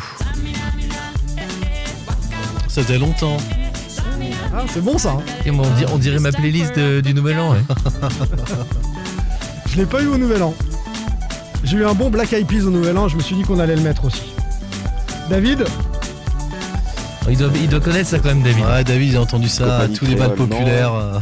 Ça 2.69 2.83
faisait 2.83 2.99
longtemps. 2.99 3.37
Ah, 4.55 4.63
c'est 4.73 4.83
bon 4.83 4.97
ça. 4.97 5.13
hein. 5.13 5.23
Et 5.45 5.51
on, 5.51 5.61
dirait, 5.75 5.93
on 5.93 5.99
dirait 5.99 6.19
ma 6.21 6.31
playlist 6.31 6.77
de- 6.79 7.01
du 7.01 7.15
Nouvel 7.15 7.39
An. 7.39 7.53
ouais. 7.53 7.59
Je 9.69 9.77
l'ai 9.77 9.87
pas 9.87 10.03
eu 10.03 10.07
au 10.07 10.17
Nouvel 10.19 10.43
An. 10.43 10.55
J'ai 11.65 11.79
eu 11.79 11.85
un 11.85 11.95
bon 11.95 12.11
Black 12.11 12.33
Eyed 12.33 12.47
Peas 12.47 12.65
au 12.67 12.71
Nouvel 12.71 12.97
An, 12.97 13.09
je 13.09 13.17
me 13.17 13.23
suis 13.23 13.35
dit 13.35 13.43
qu'on 13.43 13.59
allait 13.59 13.77
le 13.77 13.83
mettre 13.83 14.05
aussi. 14.05 14.23
David? 15.29 15.65
Il 17.29 17.37
doit, 17.37 17.51
il 17.57 17.69
doit 17.69 17.81
connaître 17.81 18.09
ça 18.09 18.19
quand 18.21 18.29
même, 18.29 18.43
David. 18.43 18.65
Ouais, 18.65 18.85
David, 18.85 19.11
j'ai 19.13 19.19
entendu 19.19 19.49
ça 19.49 19.65
à 19.65 19.81
Compagnie 19.81 19.97
tous 19.99 20.05
les 20.07 20.15
bals 20.15 20.35
populaires. 20.35 20.95
euh. 20.95 21.19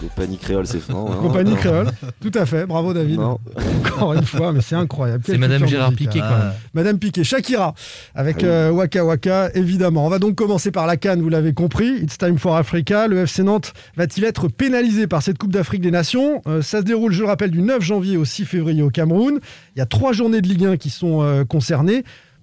Compagnie 0.00 0.38
créole, 0.38 0.66
c'est 0.66 0.88
non, 0.88 1.10
hein. 1.10 1.16
Compagnie 1.20 1.54
créole. 1.54 1.86
Tout 2.20 2.32
à 2.34 2.44
fait, 2.46 2.66
bravo 2.66 2.92
David. 2.92 3.18
Non. 3.20 3.38
Encore 3.86 4.14
une 4.14 4.24
fois, 4.24 4.52
mais 4.52 4.60
c'est 4.60 4.74
incroyable. 4.74 5.22
C'est 5.26 5.38
Madame 5.38 5.66
Gérard. 5.66 5.92
Piquet 5.92 6.18
quand 6.18 6.28
même. 6.30 6.52
Madame 6.74 6.98
Piquet, 6.98 7.22
Shakira, 7.24 7.74
avec 8.14 8.36
Ah 8.38 8.42
oui. 8.42 8.48
euh, 8.48 8.70
Waka 8.70 9.04
Waka, 9.04 9.50
évidemment. 9.54 10.04
On 10.06 10.08
va 10.08 10.18
donc 10.18 10.34
commencer 10.34 10.70
par 10.72 10.86
la 10.86 10.96
Cannes, 10.96 11.22
vous 11.22 11.28
l'avez 11.28 11.52
compris. 11.52 11.98
It's 12.02 12.18
time 12.18 12.38
for 12.38 12.56
Africa. 12.56 13.06
Le 13.06 13.18
FC 13.22 13.42
Nantes 13.44 13.72
va-t-il 13.96 14.24
être 14.24 14.48
pénalisé 14.48 15.06
par 15.06 15.22
cette 15.22 15.38
Coupe 15.38 15.52
d'Afrique 15.52 15.82
des 15.82 15.90
Nations? 15.92 16.42
Euh, 16.48 16.60
Ça 16.60 16.78
se 16.80 16.84
déroule, 16.84 17.12
je 17.12 17.20
le 17.20 17.26
rappelle, 17.28 17.50
du 17.52 17.62
9 17.62 17.82
janvier 17.82 18.16
au 18.16 18.24
6 18.24 18.44
février 18.46 18.82
au 18.82 18.90
Cameroun. 18.90 19.38
Il 19.76 19.78
y 19.78 19.82
a 19.82 19.86
trois 19.86 20.12
journées 20.12 20.40
de 20.40 20.48
Ligue 20.48 20.64
1 20.66 20.76
qui 20.76 20.90
sont 20.90 21.22
euh, 21.22 21.44
concernées. 21.44 22.02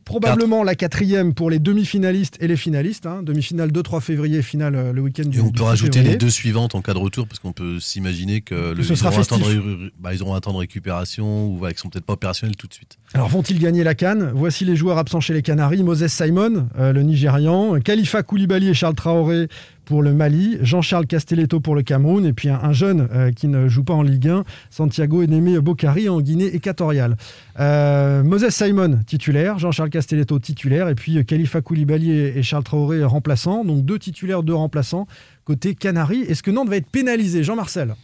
Probablement 0.10 0.64
la 0.64 0.74
quatrième 0.74 1.34
pour 1.36 1.52
les 1.52 1.60
demi-finalistes 1.60 2.38
et 2.42 2.48
les 2.48 2.58
finalistes. 2.58 3.06
hein. 3.06 3.22
Demi-finale 3.22 3.72
2-3 3.72 4.02
février, 4.02 4.42
finale 4.42 4.76
euh, 4.76 4.92
le 4.92 5.02
week-end 5.02 5.26
du 5.28 5.38
Et 5.38 5.42
on 5.42 5.52
peut 5.52 5.60
6 5.60 5.64
rajouter 5.66 5.92
février. 6.00 6.12
les 6.14 6.18
deux 6.18 6.32
suivantes 6.32 6.74
en 6.74 6.82
cas 6.82 6.94
de 6.94 6.98
retour, 6.98 7.28
parce 7.28 7.38
qu'on 7.40 7.52
peut 7.54 7.80
s'imaginer 7.80 8.42
que, 8.42 8.74
le- 8.74 8.82
ce 8.84 8.94
ils, 8.94 8.98
sera 8.98 9.10
auront 9.12 9.20
un 9.20 9.24
temps 9.24 9.38
de, 9.38 9.44
festif. 9.44 9.62
ré- 9.64 9.92
bah, 10.00 10.14
ils 10.16 10.22
auront 10.24 10.34
un 10.34 10.40
temps 10.42 10.54
de 10.54 10.58
récupération 10.58 11.48
ou 11.48 11.58
voilà, 11.58 11.74
qu'ils 11.74 11.82
sont 11.82 11.90
peut-être 11.90 12.06
pas 12.06 12.14
opérationnels 12.14 12.56
tout 12.56 12.66
de 12.68 12.74
suite. 12.74 12.98
Alors 13.14 13.28
vont-ils 13.30 13.60
gagner 13.60 13.84
la 13.84 13.94
Cannes? 13.94 14.32
Voici 14.34 14.66
les 14.66 14.76
joueurs 14.76 14.98
absents 14.98 15.20
chez 15.20 15.34
les 15.34 15.42
Canaries. 15.44 15.84
Moses 15.84 16.08
Simon, 16.08 16.68
euh, 16.80 16.92
le 16.92 17.04
Nigérian, 17.04 17.80
Khalifa 17.80 18.24
Koulibaly 18.24 18.70
et 18.70 18.74
Charles 18.74 18.96
Traoré 18.96 19.48
pour 19.90 20.04
le 20.04 20.14
Mali, 20.14 20.60
Jean-Charles 20.62 21.08
Castelletto 21.08 21.60
pour 21.60 21.74
le 21.74 21.82
Cameroun, 21.82 22.24
et 22.24 22.32
puis 22.32 22.48
un, 22.48 22.60
un 22.62 22.74
jeune 22.74 23.10
euh, 23.12 23.32
qui 23.32 23.48
ne 23.48 23.68
joue 23.68 23.84
pas 23.84 23.96
en 23.96 24.04
Ligue 24.04 24.28
1, 24.28 24.44
Santiago 24.70 25.24
Eneme 25.24 25.58
Bokari 25.62 26.08
en 26.10 26.22
Guinée 26.22 26.46
équatoriale. 26.46 27.18
Euh, 27.60 28.22
Moses 28.24 28.52
Simon 28.52 29.00
titulaire, 29.08 29.58
Jean-Charles 29.58 29.90
Castelletto 29.90 30.38
titulaire, 30.38 30.90
et 30.90 30.96
puis 30.96 31.18
euh, 31.18 31.24
Khalifa 31.24 31.62
Koulibaly 31.62 32.12
et, 32.12 32.38
et 32.38 32.44
Charles 32.44 32.66
Traoré 32.66 33.04
remplaçants. 33.04 33.66
Donc 33.66 33.84
deux 33.84 33.98
titulaires, 33.98 34.44
deux 34.44 34.54
remplaçants 34.54 35.08
côté 35.44 35.74
Canaries. 35.74 36.22
Est-ce 36.22 36.44
que 36.44 36.52
Nantes 36.52 36.70
va 36.70 36.78
être 36.78 36.92
pénalisé? 36.92 37.44
Jean-Marcel 37.44 37.96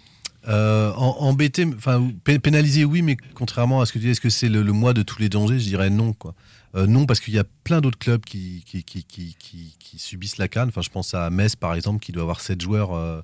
Euh, 0.48 0.92
embêté, 0.94 1.66
enfin 1.76 2.12
pé- 2.24 2.40
pénalisé, 2.40 2.86
oui, 2.86 3.02
mais 3.02 3.18
contrairement 3.34 3.82
à 3.82 3.86
ce 3.86 3.94
que 3.94 3.98
tu 4.00 4.06
dis, 4.06 4.12
est-ce 4.12 4.22
que 4.22 4.30
c'est 4.30 4.50
le, 4.50 4.62
le 4.62 4.72
mois 4.74 4.94
de 4.94 5.02
tous 5.02 5.20
les 5.20 5.30
dangers? 5.30 5.60
Je 5.60 5.66
dirais 5.66 5.90
non, 5.90 6.14
quoi. 6.14 6.36
Euh, 6.76 6.88
non, 6.88 7.06
parce 7.06 7.20
qu'il 7.20 7.34
y 7.34 7.40
a 7.40 7.46
plein 7.64 7.82
d'autres 7.82 7.98
clubs 7.98 8.24
qui, 8.24 8.64
qui, 8.66 8.84
qui, 8.84 9.04
qui, 9.04 9.36
qui- 9.40 9.76
qui 9.80 9.98
subissent 10.00 10.38
la 10.38 10.48
canne. 10.48 10.68
Enfin, 10.70 10.82
je 10.82 10.90
pense 10.90 11.14
à 11.14 11.30
Metz, 11.30 11.56
par 11.56 11.74
exemple, 11.74 12.00
qui 12.04 12.12
doit 12.12 12.24
avoir 12.24 12.42
7 12.42 12.62
joueurs 12.62 12.94
euh, 12.94 13.22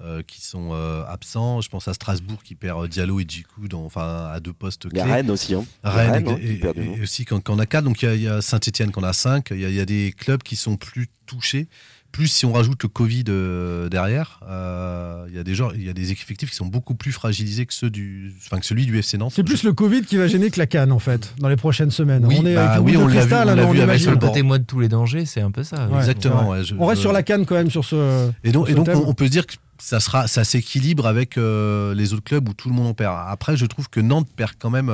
euh, 0.00 0.22
qui 0.26 0.40
sont 0.40 0.72
absents. 1.06 1.60
Je 1.60 1.68
pense 1.68 1.86
à 1.86 1.92
Strasbourg 1.94 2.42
qui 2.42 2.54
perd 2.54 2.88
Diallo 2.88 3.20
et 3.20 3.24
Djikou 3.28 3.68
dans, 3.68 3.84
enfin, 3.84 4.30
à 4.32 4.40
deux 4.40 4.52
postes 4.54 4.84
Il 4.90 4.98
y 4.98 5.00
clés. 5.00 5.00
a 5.02 5.14
Rennes 5.14 5.30
aussi, 5.30 5.54
hein. 5.54 5.64
Il 5.84 5.86
y 5.86 5.90
a 5.90 5.92
Rennes, 5.92 6.10
Rennes, 6.12 6.28
hein, 6.28 6.38
et, 6.40 6.54
et- 6.54 6.86
nom. 6.88 6.96
et 6.96 7.00
aussi 7.02 7.24
quand, 7.24 7.40
quand 7.40 7.54
on 7.54 7.58
a 7.58 7.66
4. 7.66 7.84
Donc 7.84 8.02
il 8.02 8.22
y 8.22 8.26
a- 8.28 8.40
Saint-Etienne 8.40 8.90
qu'on 8.90 9.04
a 9.04 9.12
5. 9.12 9.48
Il 9.52 9.60
y 9.60 9.64
a, 9.64 9.68
il 9.68 9.74
y 9.76 9.80
a 9.80 9.86
des 9.86 10.12
clubs 10.16 10.42
qui 10.42 10.56
sont 10.56 10.76
plus 10.76 11.08
touchés. 11.26 11.68
Plus 12.14 12.28
si 12.28 12.46
on 12.46 12.52
rajoute 12.52 12.80
le 12.84 12.88
Covid 12.88 13.24
euh, 13.28 13.88
derrière, 13.88 14.38
euh, 14.48 15.26
il 15.28 15.34
y 15.34 15.38
a 15.40 15.42
des 15.42 15.52
il 15.74 15.82
y 15.84 15.88
a 15.88 15.92
des 15.92 16.12
effectifs 16.12 16.48
qui 16.50 16.54
sont 16.54 16.64
beaucoup 16.66 16.94
plus 16.94 17.10
fragilisés 17.10 17.66
que 17.66 17.74
ceux 17.74 17.90
du, 17.90 18.32
enfin 18.46 18.60
que 18.60 18.66
celui 18.66 18.86
du 18.86 18.96
FC 18.96 19.18
Nantes. 19.18 19.32
C'est 19.34 19.42
plus 19.42 19.64
le 19.64 19.72
Covid 19.72 20.02
qui 20.02 20.16
va 20.16 20.28
gêner 20.28 20.48
que 20.52 20.60
la 20.60 20.66
canne 20.66 20.92
en 20.92 21.00
fait 21.00 21.34
dans 21.38 21.48
les 21.48 21.56
prochaines 21.56 21.90
semaines. 21.90 22.24
Oui, 22.24 22.36
on 22.40 22.46
est 22.46 22.54
bah 22.54 22.80
oui, 22.80 22.96
on 22.96 23.08
l'a 23.08 23.26
vu, 23.26 23.32
on 23.32 23.36
hein, 23.36 23.44
l'a 23.56 23.66
on 23.66 23.72
vu 23.72 23.80
avec 23.80 23.82
imagine. 23.82 24.02
Sur 24.04 24.10
le 24.12 24.18
Bon. 24.18 24.28
côté 24.28 24.42
moi 24.42 24.58
de 24.60 24.64
tous 24.64 24.78
les 24.78 24.88
dangers, 24.88 25.24
c'est 25.26 25.40
un 25.40 25.50
peu 25.50 25.64
ça. 25.64 25.88
Ouais, 25.88 25.98
Exactement, 25.98 26.50
ouais. 26.50 26.58
ouais, 26.58 26.64
je- 26.64 26.76
on 26.78 26.86
reste 26.86 26.98
je- 26.98 27.02
sur 27.02 27.12
la 27.12 27.24
canne 27.24 27.46
quand 27.46 27.56
même 27.56 27.70
sur 27.72 27.84
ce. 27.84 28.30
Et 28.44 28.52
donc, 28.52 28.66
sur 28.66 28.68
et 28.68 28.72
ce 28.72 28.76
donc 28.76 28.86
thème. 28.86 28.98
on, 28.98 29.08
on 29.08 29.14
peut 29.14 29.26
se 29.26 29.30
dire 29.32 29.44
que 29.44 29.54
ça, 29.78 29.98
sera, 29.98 30.28
ça 30.28 30.44
s'équilibre 30.44 31.08
avec 31.08 31.36
euh, 31.36 31.94
les 31.96 32.12
autres 32.12 32.22
clubs 32.22 32.48
où 32.48 32.54
tout 32.54 32.68
le 32.68 32.76
monde 32.76 32.86
en 32.86 32.94
perd. 32.94 33.16
Après, 33.26 33.56
je 33.56 33.66
trouve 33.66 33.88
que 33.90 33.98
Nantes 33.98 34.28
perd 34.36 34.52
quand 34.56 34.70
même 34.70 34.88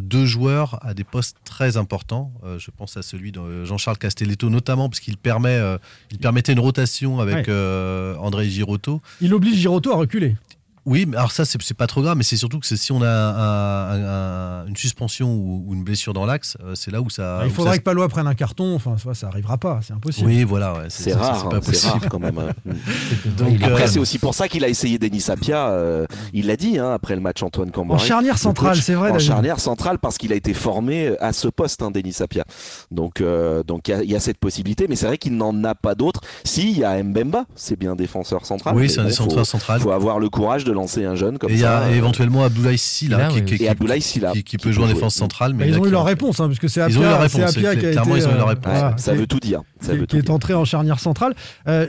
deux 0.00 0.26
joueurs 0.26 0.78
à 0.84 0.94
des 0.94 1.04
postes 1.04 1.36
très 1.44 1.76
importants. 1.76 2.32
Euh, 2.44 2.58
je 2.58 2.70
pense 2.70 2.96
à 2.96 3.02
celui 3.02 3.32
de 3.32 3.64
Jean-Charles 3.64 3.98
Castelletto, 3.98 4.50
notamment 4.50 4.88
parce 4.88 5.00
qu'il 5.00 5.16
permet, 5.16 5.50
euh, 5.56 5.78
il 6.10 6.18
permettait 6.18 6.52
une 6.52 6.60
rotation 6.60 7.20
avec 7.20 7.36
Ouais. 7.36 7.44
euh, 7.48 8.16
André 8.16 8.48
Girotto. 8.48 9.00
Il 9.20 9.32
oblige 9.34 9.56
Giroto 9.56 9.92
à 9.92 9.96
reculer. 9.96 10.36
Oui, 10.86 11.04
mais 11.06 11.16
alors 11.16 11.32
ça, 11.32 11.44
c'est 11.44 11.74
pas 11.74 11.86
trop 11.86 12.02
grave, 12.02 12.16
mais 12.16 12.22
c'est 12.22 12.36
surtout 12.36 12.58
que 12.60 12.66
si 12.66 12.92
on 12.92 13.02
a 13.02 13.08
un- 13.08 13.90
un- 13.92 14.62
un- 14.62 14.66
une 14.66 14.76
suspension 14.76 15.32
ou, 15.34 15.64
ou 15.66 15.74
une 15.74 15.84
blessure 15.84 16.12
dans 16.14 16.24
l'axe, 16.26 16.56
euh, 16.64 16.74
c'est 16.74 16.90
là 16.90 17.00
où 17.00 17.10
ça. 17.10 17.40
il 17.44 17.50
faudrait 17.50 17.72
ça- 17.72 17.78
que 17.78 17.82
Palois 17.84 18.08
prenne 18.08 18.26
un 18.26 18.34
carton. 18.34 18.74
Enfin, 18.74 18.96
ça, 18.96 19.14
ça 19.14 19.26
arrivera 19.28 19.58
pas. 19.58 19.80
C'est 19.82 19.92
impossible. 19.92 20.26
Oui, 20.28 20.44
voilà, 20.44 20.72
ouais, 20.74 20.86
C'est 20.88 21.10
ça, 21.10 21.18
rare, 21.18 21.36
c'est 21.42 21.48
pas 21.50 21.56
hein, 21.56 21.60
c'est 21.62 21.70
possible. 21.72 21.92
rare 21.92 22.08
quand 22.10 22.18
même. 22.18 22.38
hein. 22.38 22.52
Donc, 23.38 23.62
après, 23.62 23.84
euh, 23.84 23.86
c'est 23.86 23.98
aussi 23.98 24.18
pour 24.18 24.34
ça 24.34 24.48
qu'il 24.48 24.64
a 24.64 24.68
essayé 24.68 24.98
Denis 24.98 25.20
Sapia. 25.20 25.68
euh, 25.68 26.06
il 26.32 26.46
l'a 26.46 26.56
dit 26.56 26.78
hein, 26.78 26.92
après 26.92 27.14
le 27.14 27.20
match 27.20 27.42
Antoine 27.42 27.70
Camboré. 27.70 28.00
En 28.00 28.04
charnière 28.04 28.34
le 28.34 28.38
centrale, 28.38 28.76
c'est 28.76 28.94
vrai, 28.94 29.10
En 29.10 29.18
charnière 29.18 29.60
centrale 29.60 29.98
parce 29.98 30.18
qu'il 30.18 30.32
a 30.32 30.36
été 30.36 30.54
formé 30.54 31.16
à 31.20 31.32
ce 31.32 31.48
poste, 31.48 31.82
hein, 31.82 31.90
Denis 31.90 32.12
Sapia. 32.12 32.44
Donc, 32.90 33.20
euh, 33.20 33.62
donc 33.62 33.88
il 33.88 33.90
y 33.90 33.94
a- 33.94 34.02
il 34.02 34.10
y, 34.10 34.16
a 34.16 34.20
cette 34.20 34.38
possibilité, 34.38 34.86
mais 34.88 34.96
c'est 34.96 35.06
vrai 35.06 35.18
qu'il 35.18 35.36
n'en 35.36 35.64
a 35.64 35.74
pas 35.74 35.94
d'autres. 35.94 36.20
Si, 36.44 36.70
il 36.70 36.78
y 36.78 36.84
a 36.84 37.02
Mbemba, 37.02 37.44
c'est 37.54 37.78
bien 37.78 37.94
défenseur 37.96 38.46
central. 38.46 38.74
Oui, 38.76 38.88
c'est 38.88 39.00
un 39.00 39.04
défenseur 39.04 39.46
central. 39.46 39.80
faut 39.80 39.90
avoir 39.90 40.18
le 40.18 40.28
courage 40.28 40.64
de 40.64 40.72
lancer 40.78 41.04
un 41.04 41.14
jeune 41.14 41.38
comme 41.38 41.50
Et 41.50 41.54
il 41.54 41.58
y 41.58 41.62
ça. 41.62 41.78
a 41.78 41.82
euh, 41.88 41.94
éventuellement 41.94 42.44
Abdoulaye 42.44 42.78
Silla 42.78 43.28
qui, 43.28 44.56
peut 44.58 44.72
jouer 44.72 44.84
en 44.84 44.88
défense 44.88 45.14
centrale. 45.14 45.52
Mais 45.54 45.64
Mais 45.64 45.70
ils 45.70 45.74
là, 45.74 45.80
ont 45.80 45.86
eu 45.86 45.90
leur 45.90 46.04
réponse, 46.04 46.40
hein, 46.40 46.46
parce 46.48 46.58
que 46.58 46.68
c'est 46.68 46.80
Ils 46.80 46.96
Apia, 46.96 47.28
c'est 47.28 47.38
réponse, 47.38 47.56
Apia 47.56 47.70
c'est- 47.72 47.78
qui 47.78 47.86
a 47.86 47.90
clairement, 47.92 48.16
été, 48.16 48.24
ils 48.24 48.28
ont 48.28 48.34
eu 48.34 48.38
leur 48.38 48.48
réponse. 48.48 48.72
ça 48.96 49.14
veut 49.14 49.26
tout 49.26 49.40
dire. 49.40 49.60
Ça 49.80 49.92
qui, 49.92 49.98
veut 49.98 50.06
qui 50.06 50.18
tout 50.18 50.24
est 50.26 50.30
entré 50.30 50.54
en 50.54 50.64
charnière 50.64 50.98
centrale. 51.00 51.34
Euh, 51.68 51.86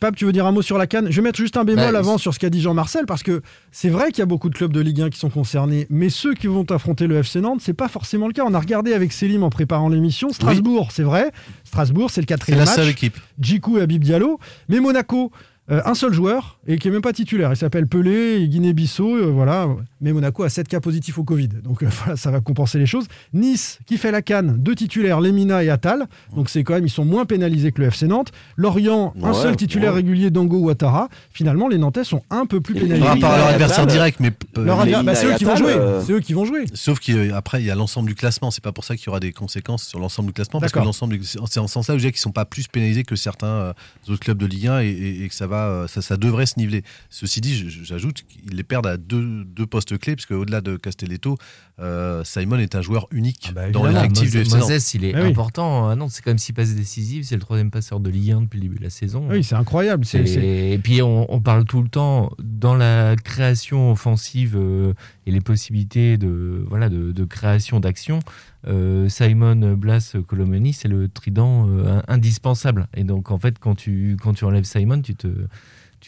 Pape, 0.00 0.16
tu 0.16 0.24
veux 0.24 0.32
dire 0.32 0.46
un 0.46 0.52
mot 0.52 0.62
sur 0.62 0.78
la 0.78 0.86
canne? 0.86 1.06
Je 1.10 1.16
vais 1.16 1.22
mettre 1.22 1.38
juste 1.38 1.56
un 1.56 1.64
bémol 1.64 1.92
Bah, 1.92 1.98
avant 1.98 2.18
sur 2.18 2.34
ce 2.34 2.38
qu'a 2.38 2.50
dit 2.50 2.60
Jean-Marcel, 2.60 3.06
parce 3.06 3.22
que 3.22 3.42
c'est 3.72 3.88
vrai 3.90 4.06
qu'il 4.08 4.18
y 4.18 4.22
a 4.22 4.26
beaucoup 4.26 4.48
de 4.50 4.54
clubs 4.54 4.72
de 4.72 4.80
Ligue 4.80 5.02
1 5.02 5.10
qui 5.10 5.18
sont 5.18 5.30
concernés, 5.30 5.86
mais 5.90 6.08
ceux 6.10 6.34
qui 6.34 6.46
vont 6.46 6.64
affronter 6.70 7.06
le 7.06 7.16
FC 7.18 7.40
Nantes, 7.40 7.60
c'est 7.62 7.74
pas 7.74 7.88
forcément 7.88 8.26
le 8.26 8.32
cas. 8.32 8.42
On 8.46 8.54
a 8.54 8.60
regardé 8.60 8.92
avec 8.92 9.12
Selim 9.12 9.42
en 9.42 9.50
préparant 9.50 9.88
l'émission. 9.88 10.30
Strasbourg, 10.32 10.88
c'est 10.92 11.02
vrai. 11.02 11.30
Strasbourg, 11.64 12.10
c'est 12.10 12.20
le 12.20 12.24
C'est 12.24 12.26
quatrième 12.26 12.58
la 12.60 12.64
match. 12.66 12.74
seule 12.76 12.88
équipe. 12.88 13.16
Djikou 13.40 13.78
et 13.78 13.82
Habib 13.82 14.02
Diallo. 14.02 14.38
Mais 14.68 14.80
Monaco, 14.80 15.30
euh, 15.70 15.80
un 15.84 15.94
seul 15.94 16.12
joueur 16.12 16.58
et 16.66 16.78
qui 16.78 16.88
est 16.88 16.90
même 16.90 17.02
pas 17.02 17.12
titulaire. 17.12 17.50
Il 17.52 17.56
s'appelle 17.56 17.86
Pelé, 17.86 18.46
Guinée-Bissau, 18.48 19.16
euh, 19.16 19.30
voilà. 19.30 19.68
Mais 20.00 20.12
Monaco 20.12 20.42
a 20.44 20.48
7 20.48 20.68
cas 20.68 20.80
positifs 20.80 21.18
au 21.18 21.24
Covid, 21.24 21.48
donc 21.62 21.82
euh, 21.82 21.88
voilà, 22.04 22.16
ça 22.16 22.30
va 22.30 22.40
compenser 22.40 22.78
les 22.78 22.86
choses. 22.86 23.06
Nice 23.32 23.78
qui 23.86 23.96
fait 23.98 24.10
la 24.10 24.22
canne, 24.22 24.56
deux 24.58 24.74
titulaires, 24.74 25.20
Lemina 25.20 25.62
et 25.64 25.68
Attal. 25.70 26.06
Donc 26.34 26.48
c'est 26.50 26.64
quand 26.64 26.74
même 26.74 26.86
ils 26.86 26.90
sont 26.90 27.04
moins 27.04 27.24
pénalisés 27.26 27.72
que 27.72 27.80
le 27.82 27.88
FC 27.88 28.06
Nantes. 28.06 28.32
Lorient, 28.56 29.12
un 29.22 29.32
seul 29.34 29.56
titulaire 29.56 29.90
ouais. 29.92 29.96
régulier, 29.98 30.30
Dango 30.30 30.58
Ouattara. 30.58 31.08
Finalement, 31.30 31.68
les 31.68 31.78
Nantais 31.78 32.04
sont 32.04 32.22
un 32.30 32.46
peu 32.46 32.60
plus 32.60 32.74
pénalisés. 32.74 33.00
Par 33.00 33.14
rapport 33.14 33.30
à 33.32 33.38
leur 33.38 33.46
adversaire 33.48 33.86
direct, 33.86 34.20
mais 34.20 34.32
Leur 34.56 34.80
adver- 34.80 35.02
bah, 35.04 35.14
c'est 35.14 35.26
eux 35.26 35.34
qui 35.36 35.44
vont 35.44 35.56
jouer. 35.56 35.74
C'est 36.06 36.12
eux 36.12 36.20
qui 36.20 36.32
vont 36.32 36.44
jouer. 36.44 36.64
Sauf 36.74 36.98
qu'après, 37.00 37.60
il 37.60 37.66
y 37.66 37.70
a 37.70 37.74
l'ensemble 37.74 38.08
du 38.08 38.14
classement. 38.14 38.50
C'est 38.50 38.62
pas 38.64 38.72
pour 38.72 38.84
ça 38.84 38.96
qu'il 38.96 39.06
y 39.06 39.08
aura 39.10 39.20
des 39.20 39.32
conséquences 39.32 39.84
sur 39.86 39.98
l'ensemble 39.98 40.28
du 40.28 40.32
classement. 40.32 40.60
Parce 40.60 40.72
que 40.72 40.78
l'ensemble, 40.78 41.18
du- 41.18 41.24
c'est 41.24 41.38
en 41.40 41.66
ce 41.66 41.72
sens-là 41.72 41.94
où 41.94 41.98
je 41.98 42.02
dirais 42.02 42.12
qu'ils 42.12 42.20
sont 42.20 42.32
pas 42.32 42.44
plus 42.44 42.66
pénalisés 42.68 43.04
que 43.04 43.16
certains 43.16 43.72
autres 44.08 44.20
clubs 44.20 44.38
de 44.38 44.46
Ligue 44.46 44.66
1 44.68 44.80
et, 44.80 44.88
et- 44.88 45.24
et 45.24 45.28
que 45.28 45.34
ça, 45.34 45.46
va, 45.46 45.57
euh, 45.66 45.86
ça, 45.86 46.16
devrait 46.16 46.46
se 46.46 46.58
niveler. 46.58 46.82
Ceci 47.10 47.40
dit, 47.40 47.68
j'ajoute 47.68 48.22
qu'ils 48.22 48.56
les 48.56 48.62
perdent 48.62 48.86
à 48.86 48.96
deux, 48.96 49.44
deux 49.44 49.66
postes 49.66 49.98
clés, 49.98 50.16
parce 50.16 50.26
qu'au-delà 50.26 50.60
de 50.60 50.76
Castelletto, 50.76 51.36
euh, 51.80 52.24
Simon 52.24 52.58
est 52.58 52.74
un 52.74 52.82
joueur 52.82 53.06
unique 53.12 53.52
dans 53.54 53.62
évidemment. 53.62 53.84
l'effectif 53.86 54.30
du 54.32 54.38
FC 54.38 54.56
Nantes. 54.58 54.68
Moses, 54.68 54.94
il 54.94 55.04
est 55.04 55.14
Ah 55.14 55.22
oui. 55.22 55.28
important. 55.28 55.88
Ah 55.88 55.94
non, 55.96 56.08
c'est 56.08 56.22
quand 56.22 56.30
même 56.30 56.38
six 56.38 56.52
passes 56.52 56.74
décisives. 56.74 57.24
C'est 57.24 57.36
le 57.36 57.40
troisième 57.40 57.70
passeur 57.70 58.00
de 58.00 58.10
Ligue 58.10 58.32
1 58.32 58.40
depuis 58.42 58.56
le 58.58 58.62
début 58.62 58.78
de 58.78 58.84
la 58.84 58.90
saison. 58.90 59.26
Oui, 59.30 59.44
c'est 59.44 59.54
incroyable. 59.54 60.04
C'est- 60.04 60.20
Et, 60.22 60.26
c'est- 60.26 60.70
et 60.72 60.78
puis 60.78 61.02
on, 61.02 61.32
on 61.32 61.40
parle 61.40 61.64
tout 61.64 61.82
le 61.82 61.88
temps 61.88 62.32
dans 62.42 62.74
la 62.74 63.14
création 63.16 63.92
offensive 63.92 64.56
euh, 64.56 64.92
et 65.26 65.30
les 65.30 65.40
possibilités 65.40 66.18
de 66.18 66.64
voilà 66.68 66.88
de, 66.88 67.12
de 67.12 67.24
création 67.24 67.78
d'action. 67.80 68.18
euh, 68.66 69.08
Simon 69.08 69.74
Blas 69.76 70.16
Colomani, 70.26 70.72
c'est 70.72 70.88
le 70.88 71.08
trident 71.08 71.68
euh, 71.68 72.00
indispensable. 72.08 72.88
Et 72.96 73.04
donc 73.04 73.30
en 73.30 73.38
fait, 73.38 73.58
quand 73.60 73.74
tu 73.76 74.16
quand 74.20 74.34
tu 74.34 74.44
enlèves 74.44 74.64
Simon, 74.64 75.00
tu 75.00 75.14
te 75.14 75.28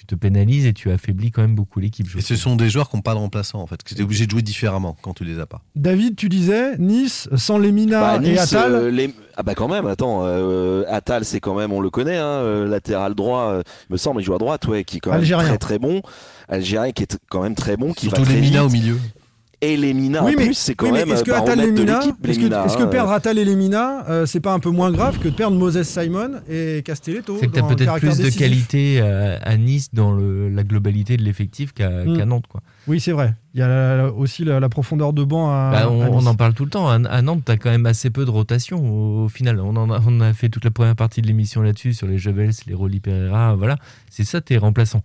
tu 0.00 0.06
te 0.06 0.14
pénalises 0.14 0.64
et 0.64 0.72
tu 0.72 0.90
affaiblis 0.90 1.30
quand 1.30 1.42
même 1.42 1.54
beaucoup 1.54 1.78
l'équipe. 1.78 2.06
Et 2.16 2.22
ce 2.22 2.34
sont 2.34 2.56
des 2.56 2.70
joueurs 2.70 2.88
qui 2.88 2.96
n'ont 2.96 3.02
pas 3.02 3.12
de 3.12 3.18
remplaçant, 3.18 3.60
en 3.60 3.66
fait. 3.66 3.82
Que 3.82 3.94
tu 3.94 4.00
es 4.00 4.02
obligé 4.02 4.24
de 4.24 4.30
jouer 4.30 4.40
différemment 4.40 4.96
quand 5.02 5.12
tu 5.12 5.24
les 5.24 5.38
as 5.38 5.44
pas. 5.44 5.60
David, 5.76 6.16
tu 6.16 6.30
disais 6.30 6.78
Nice 6.78 7.28
sans 7.36 7.58
Lemina 7.58 8.00
Bah, 8.00 8.16
et 8.16 8.30
Nice, 8.30 8.40
Attal. 8.40 8.72
euh, 8.74 8.90
les- 8.90 9.14
Ah 9.36 9.42
bah 9.42 9.54
quand 9.54 9.68
même, 9.68 9.86
attends, 9.86 10.22
euh, 10.24 10.84
Attal 10.88 11.26
c'est 11.26 11.40
quand 11.40 11.54
même, 11.54 11.70
on 11.72 11.80
le 11.80 11.90
connaît, 11.90 12.16
hein, 12.16 12.24
euh, 12.26 12.66
latéral 12.66 13.14
droit, 13.14 13.50
euh, 13.52 13.62
me 13.90 13.96
semble, 13.98 14.22
il 14.22 14.24
joue 14.24 14.34
à 14.34 14.38
droite, 14.38 14.66
ouais, 14.68 14.84
qui 14.84 14.96
est 14.96 15.00
quand 15.00 15.10
même 15.10 15.20
Algérien. 15.20 15.46
très 15.48 15.58
très 15.58 15.78
bon, 15.78 16.00
Algérien 16.48 16.92
qui 16.92 17.02
est 17.02 17.18
quand 17.30 17.42
même 17.42 17.54
très 17.54 17.76
bon, 17.76 17.92
qui 17.92 18.06
Surtout 18.06 18.22
va 18.22 18.26
très 18.26 18.34
les 18.36 18.40
Mina 18.40 18.62
vite. 18.62 18.68
au 18.68 18.72
milieu. 18.72 18.98
Et 19.62 19.76
les 19.76 19.92
Mina 19.92 20.24
Oui, 20.24 20.32
en 20.34 20.38
mais, 20.38 20.44
plus, 20.46 20.54
c'est 20.54 20.74
quand 20.74 20.86
oui, 20.86 20.92
mais 20.92 21.00
même 21.04 21.10
est-ce 21.14 21.22
que 21.22 21.30
euh, 21.32 21.54
Lemina, 21.54 21.98
est-ce 22.00 22.06
les 22.22 22.36
que, 22.38 22.42
Mina, 22.44 22.64
est-ce 22.64 22.78
que 22.78 22.82
hein, 22.82 22.86
perdre 22.86 23.10
Attal 23.12 23.36
et 23.36 23.44
Lemina, 23.44 24.06
euh, 24.08 24.24
c'est 24.24 24.40
pas 24.40 24.54
un 24.54 24.58
peu 24.58 24.70
moins 24.70 24.90
grave 24.90 25.18
que 25.18 25.28
de 25.28 25.34
perdre 25.34 25.54
Moses 25.58 25.82
Simon 25.82 26.40
et 26.48 26.80
Castelletto 26.82 27.36
C'est 27.38 27.48
que 27.48 27.52
tu 27.52 27.58
as 27.58 27.62
dans 27.62 27.68
le 27.68 27.76
peut-être 27.76 27.98
plus 27.98 28.16
de 28.16 28.30
qualité 28.30 29.02
à, 29.02 29.36
à 29.42 29.56
Nice 29.58 29.88
dans 29.92 30.12
le- 30.12 30.48
la 30.48 30.62
globalité 30.64 31.18
de 31.18 31.22
l'effectif 31.22 31.74
qu'à 31.74 31.90
Mm. 31.90 32.16
qu'à 32.16 32.24
Nantes. 32.24 32.46
Quoi. 32.48 32.62
Oui, 32.88 33.00
c'est 33.00 33.12
vrai. 33.12 33.34
Il 33.52 33.60
y 33.60 33.62
a 33.62 33.68
la- 33.68 33.96
la- 33.98 34.10
aussi 34.10 34.44
la, 34.46 34.60
la 34.60 34.68
profondeur 34.70 35.12
de 35.12 35.24
banc 35.24 35.50
à, 35.50 35.70
Bah, 35.72 35.88
on, 35.90 36.00
à 36.00 36.08
Nice. 36.08 36.14
on 36.18 36.26
en 36.26 36.34
parle 36.36 36.54
tout 36.54 36.64
le 36.64 36.70
temps. 36.70 36.88
À, 36.88 36.94
à 36.94 37.20
Nantes, 37.20 37.42
tu 37.44 37.52
as 37.52 37.58
quand 37.58 37.70
même 37.70 37.84
assez 37.84 38.08
peu 38.08 38.24
de 38.24 38.30
rotation 38.30 38.78
au, 38.78 39.24
au 39.24 39.28
final. 39.28 39.60
On, 39.60 39.76
en 39.76 39.90
a, 39.90 40.00
on 40.06 40.20
a 40.22 40.32
fait 40.32 40.48
toute 40.48 40.64
la 40.64 40.70
première 40.70 40.96
partie 40.96 41.20
de 41.20 41.26
l'émission 41.26 41.60
là-dessus, 41.60 41.92
sur 41.92 42.06
les 42.06 42.16
Jebels, 42.16 42.52
les 42.66 42.72
Rolly 42.74 43.00
Pereira. 43.00 43.54
Voilà. 43.56 43.76
C'est 44.10 44.24
ça 44.24 44.40
tes 44.40 44.56
remplaçants. 44.56 45.02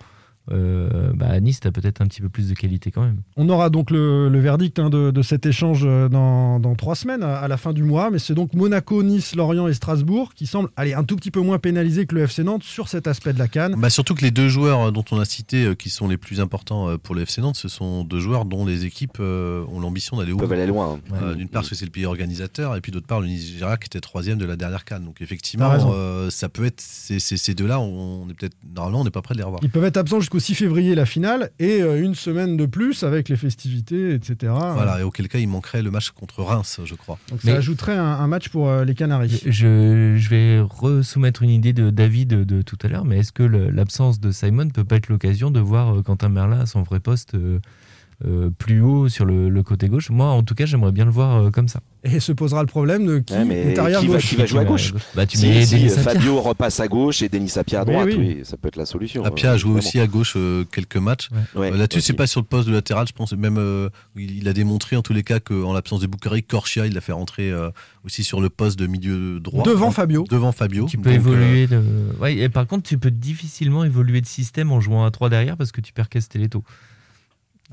Euh, 0.51 1.12
bah, 1.13 1.27
à 1.29 1.39
Nice, 1.39 1.60
tu 1.60 1.67
as 1.67 1.71
peut-être 1.71 2.01
un 2.01 2.08
petit 2.08 2.21
peu 2.21 2.29
plus 2.29 2.49
de 2.49 2.53
qualité 2.53 2.91
quand 2.91 3.01
même. 3.01 3.21
On 3.36 3.49
aura 3.49 3.69
donc 3.69 3.89
le, 3.91 4.29
le 4.29 4.39
verdict 4.39 4.77
hein, 4.79 4.89
de, 4.89 5.12
de 5.12 5.21
cet 5.21 5.45
échange 5.45 5.81
euh, 5.86 6.08
dans, 6.08 6.60
dans 6.60 6.75
trois 6.75 6.95
semaines, 6.95 7.23
à, 7.23 7.38
à 7.38 7.47
la 7.47 7.58
fin 7.58 7.73
du 7.73 7.84
mois. 7.84 8.12
Mais 8.12 8.19
c'est 8.19 8.34
donc 8.36 8.53
Monaco, 8.53 9.01
Nice, 9.03 9.36
Lorient 9.36 9.67
et 9.67 9.73
Strasbourg 9.73 10.34
qui 10.36 10.45
semblent 10.45 10.69
aller 10.75 10.93
un 10.93 11.03
tout 11.03 11.15
petit 11.15 11.31
peu 11.31 11.41
moins 11.41 11.58
pénalisés 11.60 12.05
que 12.05 12.15
le 12.15 12.21
FC 12.21 12.43
Nantes 12.43 12.63
sur 12.63 12.88
cet 12.88 13.08
aspect 13.08 13.34
de 13.34 13.39
la 13.39 13.47
canne. 13.47 13.75
Bah 13.77 13.89
surtout 13.89 14.13
que 14.15 14.21
les 14.21 14.31
deux 14.31 14.47
joueurs 14.49 14.81
euh, 14.88 14.91
dont 14.91 15.03
on 15.12 15.19
a 15.19 15.25
cité, 15.25 15.65
euh, 15.65 15.73
qui 15.75 15.89
sont 15.89 16.08
les 16.08 16.17
plus 16.17 16.39
importants 16.41 16.89
euh, 16.89 16.97
pour 16.97 17.15
le 17.15 17.21
FC 17.23 17.41
Nantes, 17.41 17.55
ce 17.58 17.67
sont 17.67 18.03
deux 18.03 18.19
joueurs 18.19 18.45
dont 18.45 18.65
les 18.65 18.86
équipes 18.86 19.17
euh, 19.19 19.63
ont 19.71 19.79
l'ambition 19.79 20.17
d'aller 20.17 20.31
au 20.31 20.38
peuvent 20.38 20.51
aller 20.51 20.67
loin. 20.67 20.99
hein. 21.12 21.15
Euh, 21.23 21.36
D'une 21.36 21.47
part, 21.49 21.62
parce 21.62 21.69
que 21.69 21.75
c'est 21.75 21.86
le 21.86 21.91
pays 21.91 22.05
organisateur, 22.05 22.75
et 22.75 22.81
puis 22.81 22.91
d'autre 22.91 23.08
part, 23.08 23.19
le 23.21 23.27
Nigeria 23.27 23.77
qui 23.77 23.88
était 23.88 23.99
troisième 23.99 24.38
de 24.38 24.45
la 24.45 24.55
dernière 24.55 24.86
canne. 24.86 25.05
Donc 25.05 25.21
effectivement, 25.21 25.69
euh, 25.91 26.29
ça 26.29 26.49
peut 26.49 26.65
être 26.65 26.81
ces, 26.81 27.19
ces- 27.19 27.38
ces 27.38 27.53
deux-là, 27.55 27.79
on 27.79 28.27
est 28.29 28.34
peut-être 28.34 28.55
normalement, 28.75 29.01
on 29.01 29.03
n'est 29.03 29.10
pas 29.10 29.21
prêt 29.21 29.34
de 29.34 29.39
les 29.39 29.43
revoir. 29.43 29.62
Ils 29.63 29.69
peuvent 29.69 29.84
être 29.86 29.97
absents 29.97 30.19
jusqu'au 30.19 30.35
6 30.39 30.56
février, 30.56 30.95
la 30.95 31.06
finale, 31.06 31.52
et 31.60 31.82
euh, 31.82 32.02
une 32.02 32.15
semaine 32.15 32.58
de 32.58 32.65
plus 32.65 33.04
avec 33.04 33.30
les 33.30 33.36
festivités, 33.36 34.13
etc. 34.13 34.54
Voilà, 34.74 35.00
et 35.00 35.04
auquel 35.04 35.28
cas, 35.28 35.39
il 35.39 35.48
manquerait 35.48 35.82
le 35.82 35.91
match 35.91 36.12
contre 36.12 36.41
Reims, 36.43 36.80
je 36.84 36.95
crois. 36.95 37.17
Donc 37.30 37.41
ça 37.41 37.56
ajouterait 37.56 37.95
un, 37.95 38.04
un 38.04 38.28
match 38.28 38.50
pour 38.50 38.69
euh, 38.69 38.86
les 38.86 38.95
Canaries. 38.95 39.41
Je, 39.45 40.15
je 40.17 40.30
vais 40.30 40.60
resoumettre 40.60 41.43
une 41.43 41.50
idée 41.50 41.74
de 41.74 41.89
David 41.89 42.30
de, 42.30 42.43
de 42.43 42.62
tout 42.62 42.78
à 42.82 42.88
l'heure, 42.88 43.06
mais 43.06 43.19
est-ce 43.19 43.32
que 43.32 43.43
l'absence 43.43 44.19
de 44.19 44.32
Simon 44.32 44.69
peut 44.69 44.84
pas 44.84 44.95
être 44.98 45.10
l'occasion 45.10 45.52
de 45.52 45.60
voir 45.60 45.95
euh, 45.95 46.02
Quentin 46.02 46.30
Merlin 46.30 46.60
à 46.62 46.65
son 46.65 46.84
vrai 46.84 47.00
poste 47.00 47.36
euh, 47.36 47.60
euh, 48.23 48.49
plus 48.49 48.80
haut 48.82 49.10
sur 49.10 49.25
le, 49.25 49.49
le 49.49 49.63
côté 49.63 49.89
gauche 49.89 50.10
Moi, 50.10 50.28
en 50.28 50.41
tout 50.43 50.56
cas, 50.56 50.65
j'aimerais 50.65 50.91
bien 50.93 51.04
le 51.06 51.12
voir 51.12 51.36
euh, 51.36 51.49
comme 51.51 51.67
ça. 51.67 51.82
Et 52.06 52.19
se 52.19 52.32
posera 52.32 52.62
le 52.62 52.67
problème 52.67 53.06
de 53.06 53.17
qui 53.19 53.34
Ouais, 53.34 53.43
mais 53.43 53.73
est 53.73 53.80
arrière 53.80 53.99
qui, 53.99 54.08
va, 54.08 54.19
qui 54.19 54.36
va 54.36 54.45
jouer 54.45 54.60
à 54.60 54.63
gauche 54.63 54.93
Bah, 55.15 55.25
tu 55.25 55.38
Si- 55.38 55.47
mets 55.47 55.65
si, 55.65 55.75
Denis 55.75 55.86
euh, 55.88 55.95
Sapia. 55.95 56.13
Fabio 56.13 56.39
repasse 56.39 56.80
à 56.80 56.88
gauche 56.88 57.21
et 57.23 57.30
Denis 57.30 57.49
Sapia 57.49 57.82
à 57.82 57.86
droite, 57.86 58.06
oui. 58.08 58.15
oui, 58.17 58.39
ça 58.43 58.58
peut 58.58 58.67
être 58.67 58.75
la 58.78 58.86
solution. 58.86 59.25
Apia 59.25 59.51
a 59.51 59.54
euh, 59.56 59.58
joué 59.58 59.73
aussi 59.80 59.99
à 59.99 60.06
gauche 60.08 60.36
euh, 60.38 60.63
quelques 60.71 60.97
matchs. 60.97 61.30
Ouais, 61.56 61.71
Euh, 61.73 61.78
Là-dessus, 61.78 62.01
c'est 62.01 62.13
pas 62.13 62.28
sur 62.28 62.39
le 62.41 62.45
poste 62.45 62.67
de 62.69 62.73
latéral, 62.73 63.08
je 63.08 63.13
pense. 63.13 63.34
Même 63.34 63.58
euh, 63.58 63.89
il, 64.15 64.47
a 64.47 64.54
démontré 64.54 64.95
en 64.95 65.01
tous 65.01 65.13
les 65.13 65.23
cas 65.23 65.39
qu'en 65.39 65.73
l'absence 65.73 65.99
de 65.99 66.08
Boukari, 66.08 66.43
Korchia, 66.43 66.86
il 66.86 66.93
l'a 66.93 67.01
fait 67.01 67.12
rentrer 67.12 67.49
euh, 67.51 67.69
aussi 68.06 68.23
sur 68.23 68.39
le 68.39 68.49
poste 68.49 68.78
de 68.80 68.86
milieu 68.88 69.39
droit. 69.39 69.63
Devant 69.65 69.88
Hein, 69.88 69.91
Fabio. 69.91 70.25
Devant 70.30 70.51
Fabio. 70.51 70.86
Tu 70.88 70.97
peux 70.97 71.10
Donc, 71.10 71.15
évoluer. 71.15 71.65
De... 71.67 71.82
Ouais, 72.21 72.36
et 72.38 72.49
par 72.49 72.67
contre, 72.67 72.88
tu 72.88 72.97
peux 72.99 73.12
difficilement 73.12 73.84
évoluer 73.84 74.21
de 74.21 74.28
système 74.28 74.71
en 74.71 74.80
jouant 74.80 75.06
à 75.06 75.12
3 75.12 75.30
derrière 75.30 75.58
parce 75.58 75.71
que 75.71 75.82
tu 75.82 75.91
perds 75.91 76.10
Castelletto. 76.10 76.63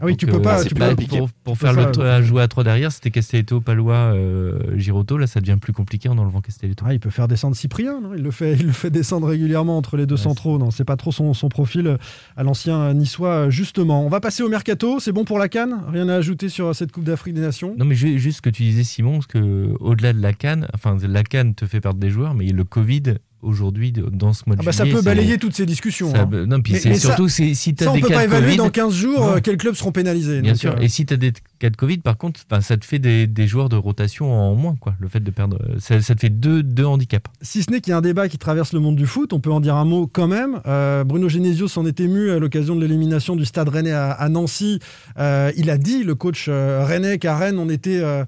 Ah 0.01 0.07
oui, 0.07 0.13
Donc, 0.13 0.19
tu 0.21 0.27
peux 0.27 0.41
pas- 0.41 0.59
c'est 0.59 0.69
tu 0.71 0.75
peux 0.75 0.81
pas- 0.81 0.95
pour, 0.97 1.31
pour 1.45 1.59
faire 1.59 1.75
le 1.75 1.93
pas- 1.93 2.15
à 2.17 2.23
jouer 2.23 2.43
à 2.43 2.49
3 2.49 2.65
derrière, 2.65 2.91
c'était 2.91 3.11
Castelletto, 3.11 3.61
Palois, 3.61 4.15
euh, 4.15 4.77
Giroto. 4.79 5.19
Là, 5.19 5.27
ça 5.27 5.41
devient 5.41 5.59
plus 5.61 5.75
compliqué 5.75 6.09
en 6.09 6.17
enlevant 6.17 6.41
Castelletto. 6.41 6.85
Ah, 6.89 6.95
il 6.95 6.99
peut 7.01 7.11
faire 7.11 7.29
descendre 7.29 7.55
Cyprien, 7.55 8.01
non? 8.01 8.15
Il, 8.15 8.23
le 8.23 8.31
fait, 8.31 8.55
il 8.55 8.67
le 8.67 8.73
fait 8.73 8.91
descendre 8.91 9.29
régulièrement 9.29 9.77
entre 9.77 9.97
les 9.99 10.07
deux 10.07 10.17
centraux. 10.17 10.59
Non, 10.59 10.71
c'est 10.71 10.85
pas 10.87 10.97
trop 10.97 11.13
son, 11.13 11.35
son 11.35 11.49
profil 11.51 11.87
euh, 11.87 11.97
à 12.37 12.43
l'ancien 12.43 12.95
niçois, 12.95 13.29
euh, 13.47 13.51
justement. 13.51 14.05
On 14.05 14.09
va 14.09 14.21
passer 14.21 14.43
au 14.43 14.49
mercato. 14.49 14.99
C'est 14.99 15.13
bon 15.13 15.25
pour 15.25 15.39
la 15.39 15.49
Cannes 15.51 15.83
Rien 15.93 16.09
à 16.09 16.15
ajouter 16.15 16.49
sur 16.49 16.69
euh, 16.69 16.73
cette 16.73 16.91
Coupe 16.91 17.05
d'Afrique 17.05 17.35
des 17.35 17.43
Nations? 17.43 17.75
Non, 17.79 17.85
mais 17.85 17.95
ju- 17.95 18.19
juste 18.19 18.39
ce 18.39 18.43
que 18.43 18.51
tu 18.51 18.63
disais, 18.63 18.85
Simon, 18.85 19.13
parce 19.15 19.27
que 19.27 19.75
au-delà 19.79 20.15
de 20.15 20.21
la 20.23 20.33
canne, 20.33 20.69
enfin, 20.75 20.97
la 21.07 21.23
canne 21.23 21.55
te 21.55 21.67
fait 21.67 21.81
perdre 21.83 22.01
des 22.01 22.11
joueurs, 22.11 22.35
mais 22.35 22.47
le 22.47 22.65
Covid 22.65 23.03
aujourd'hui 23.43 23.93
dans 23.93 24.33
ce 24.33 24.45
mois 24.47 24.57
de 24.57 24.61
Ah 24.63 24.65
bah, 24.65 24.73
ça 24.73 24.85
juillet, 24.85 24.95
peut 24.97 25.01
c'est- 25.03 25.05
balayer 25.05 25.39
toutes 25.39 25.55
ces 25.55 25.67
discussions. 25.67 26.11
ça- 26.13 26.23
hein. 26.23 26.47
non, 26.47 26.61
puis 26.63 26.73
Mais- 26.75 26.81
mais 26.87 26.95
ça- 26.95 27.09
surtout 27.09 27.29
c'est- 27.29 27.55
si 27.55 27.75
tu 27.75 27.83
as 27.83 27.87
ça, 27.87 27.93
on 27.93 27.95
des 27.97 28.01
peut 28.01 28.09
cas 28.09 28.15
pas 28.15 28.25
évaluer 28.25 28.47
Covid, 28.47 28.57
dans 28.59 28.71
15 28.71 28.95
jours 28.95 29.25
euh, 29.27 29.39
quels 29.43 29.57
clubs 29.57 29.75
seront 29.75 29.93
pénalisés. 29.93 30.41
Bien 30.41 30.53
donc, 30.53 30.61
sûr. 30.61 30.73
euh, 30.73 30.81
Et 30.81 30.89
si 30.89 31.05
tu 31.05 31.13
as 31.15 31.17
des 31.17 31.33
cas 31.63 31.71
de 31.71 31.77
Covid, 31.77 31.99
par 31.99 32.17
contre, 32.19 32.41
ça 32.61 32.77
te 32.77 32.85
fait 32.85 32.99
des, 32.99 33.27
des 33.27 33.47
joueurs 33.47 33.69
de 33.69 33.77
rotation 33.77 34.33
en 34.33 34.55
moins, 34.55 34.77
quoi. 34.79 34.95
Le 35.01 35.09
fait 35.09 35.21
de 35.21 35.31
perdre, 35.31 35.59
ça, 35.79 36.01
ça 36.01 36.15
te 36.15 36.21
fait 36.21 36.29
deux, 36.29 36.63
deux 36.63 36.85
handicaps. 36.85 37.31
Si 37.41 37.63
ce 37.63 37.71
n'est 37.71 37.81
qu'il 37.81 37.93
y 37.93 37.95
a 37.95 37.97
un 37.99 38.03
débat 38.03 38.29
qui 38.29 38.37
traverse 38.39 38.73
le 38.73 38.81
monde 38.81 38.97
du 38.97 39.07
foot, 39.07 39.33
on 39.33 39.41
peut 39.41 39.51
en 39.53 39.61
dire 39.61 39.77
un 39.77 39.85
mot 39.85 40.07
quand 40.07 40.29
même. 40.29 40.61
Euh, 40.67 41.05
Bruno 41.05 41.29
Genesio 41.29 41.69
s'en 41.69 41.87
est 41.87 42.01
ému 42.01 42.31
à 42.31 42.39
l'occasion 42.39 42.75
de 42.77 42.81
l'élimination 42.81 43.37
du 43.37 43.45
Stade 43.45 43.69
Rennais 43.69 43.93
à, 43.93 44.11
à 44.11 44.29
Nancy. 44.29 44.81
Euh, 45.19 45.51
il 45.57 45.71
a 45.71 45.79
dit, 45.79 46.05
le 46.05 46.15
coach 46.15 46.47
euh, 46.49 46.85
Rennais, 46.85 47.19
qu'à 47.19 47.37
Rennes, 47.37 47.59
on 47.59 47.69
était 47.69 48.01
euh, 48.03 48.25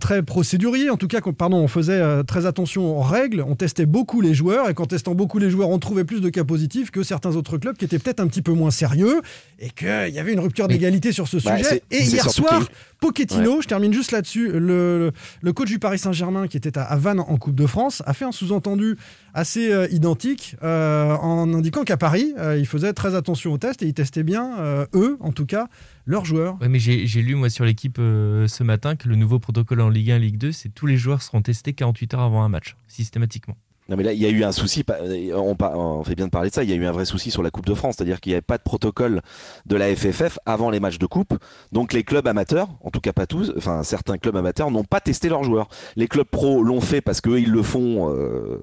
très 0.00 0.22
procédurier. 0.22 0.90
En 0.90 0.96
tout 0.96 1.08
cas, 1.08 1.20
qu'on- 1.20 1.32
pardon, 1.32 1.58
on 1.58 1.68
faisait 1.68 1.92
euh, 2.00 2.22
très 2.22 2.46
attention 2.46 2.98
aux 2.98 3.02
règles. 3.02 3.44
On 3.46 3.54
testait 3.54 3.86
beaucoup 3.86 4.20
les 4.20 4.34
joueurs. 4.34 4.68
Et 4.68 4.74
qu'en 4.74 4.86
testant 4.86 5.14
beaucoup 5.14 5.38
les 5.38 5.50
joueurs, 5.50 5.70
on 5.70 5.78
trouvait 5.78 6.04
plus 6.04 6.20
de 6.20 6.28
cas 6.28 6.44
positifs 6.44 6.90
que 6.90 7.02
certains 7.02 7.36
autres 7.36 7.58
clubs 7.58 7.76
qui 7.76 7.84
étaient 7.84 7.98
peut-être 7.98 8.20
un 8.20 8.26
petit 8.26 8.42
peu 8.42 8.52
moins 8.52 8.70
sérieux. 8.70 9.20
Et 9.58 9.70
qu'il 9.70 10.14
y 10.14 10.18
avait 10.18 10.32
une 10.32 10.40
rupture 10.40 10.66
d'égalité 10.68 11.12
sur 11.12 11.28
ce 11.28 11.36
Bah, 11.36 11.56
sujet. 11.56 11.82
Et 11.90 12.02
hier 12.02 12.28
soir, 12.30 12.62
Pochettino, 13.00 13.60
je 13.60 13.68
termine 13.68 13.92
juste 13.92 14.12
là-dessus, 14.12 14.52
le, 14.52 15.12
le 15.40 15.52
coach 15.52 15.68
du 15.68 15.78
Paris 15.78 15.98
Saint-Germain 15.98 16.46
qui 16.46 16.56
était 16.56 16.78
à, 16.78 16.82
à 16.82 16.96
Vannes 16.96 17.20
en 17.20 17.36
Coupe 17.36 17.54
de 17.54 17.66
France 17.66 18.02
a 18.06 18.14
fait 18.14 18.24
un 18.24 18.32
sous-entendu 18.32 18.96
assez 19.34 19.72
euh, 19.72 19.88
identique 19.90 20.56
euh, 20.62 21.14
en 21.16 21.52
indiquant 21.54 21.84
qu'à 21.84 21.96
Paris, 21.96 22.34
euh, 22.38 22.58
il 22.58 22.66
faisait 22.66 22.92
très 22.92 23.14
attention 23.14 23.52
aux 23.52 23.58
tests 23.58 23.82
et 23.82 23.86
ils 23.86 23.94
testaient 23.94 24.22
bien, 24.22 24.58
euh, 24.58 24.86
eux 24.94 25.16
en 25.20 25.32
tout 25.32 25.46
cas, 25.46 25.68
leurs 26.06 26.24
joueurs. 26.24 26.60
Ouais, 26.60 26.68
mais 26.68 26.78
j'ai 26.78 27.22
lu, 27.22 27.34
moi, 27.34 27.48
sur 27.50 27.64
l'équipe 27.64 27.96
ce 27.98 28.62
matin 28.62 28.96
que 28.96 29.08
le 29.08 29.16
nouveau 29.16 29.38
protocole 29.38 29.80
en 29.80 29.88
Ligue 29.88 30.10
1 30.10 30.18
Ligue 30.18 30.38
2, 30.38 30.52
c'est 30.52 30.68
tous 30.68 30.86
les 30.86 30.96
joueurs 30.96 31.22
seront 31.22 31.42
testés 31.42 31.72
48 31.72 32.14
heures 32.14 32.20
avant 32.20 32.42
un 32.42 32.48
match, 32.48 32.76
systématiquement. 32.88 33.56
Non 33.92 33.98
mais 33.98 34.04
là 34.04 34.14
il 34.14 34.18
y 34.18 34.24
a 34.24 34.30
eu 34.30 34.42
un 34.42 34.52
souci, 34.52 34.84
pas- 34.84 34.96
on, 35.36 36.02
fait 36.02 36.14
bien 36.14 36.24
de 36.24 36.30
parler 36.30 36.48
de 36.48 36.54
ça, 36.54 36.64
il 36.64 36.70
y 36.70 36.72
a 36.72 36.76
eu 36.76 36.86
un 36.86 36.92
vrai 36.92 37.04
souci 37.04 37.30
sur 37.30 37.42
la 37.42 37.50
Coupe 37.50 37.66
de 37.66 37.74
France, 37.74 37.96
c'est-à-dire 37.98 38.20
qu'il 38.22 38.30
n'y 38.30 38.36
avait 38.36 38.40
pas 38.40 38.56
de 38.56 38.62
protocole 38.62 39.20
de 39.66 39.76
la 39.76 39.94
FFF 39.94 40.38
avant 40.46 40.70
les 40.70 40.80
matchs 40.80 40.98
de 40.98 41.04
coupe, 41.04 41.34
donc 41.72 41.92
les 41.92 42.02
clubs 42.02 42.26
amateurs, 42.26 42.68
en 42.82 42.88
tout 42.90 43.00
cas 43.00 43.12
pas 43.12 43.26
tous, 43.26 43.52
enfin 43.58 43.82
certains 43.82 44.16
clubs 44.16 44.34
amateurs 44.34 44.70
n'ont 44.70 44.82
pas 44.84 45.00
testé 45.00 45.28
leurs 45.28 45.44
joueurs. 45.44 45.68
Les 45.96 46.08
clubs 46.08 46.26
pro 46.26 46.62
l'ont 46.62 46.80
fait 46.80 47.02
parce 47.02 47.20
qu'eux 47.20 47.38
ils 47.40 47.50
le 47.50 47.62
font 47.62 48.08
euh, 48.10 48.56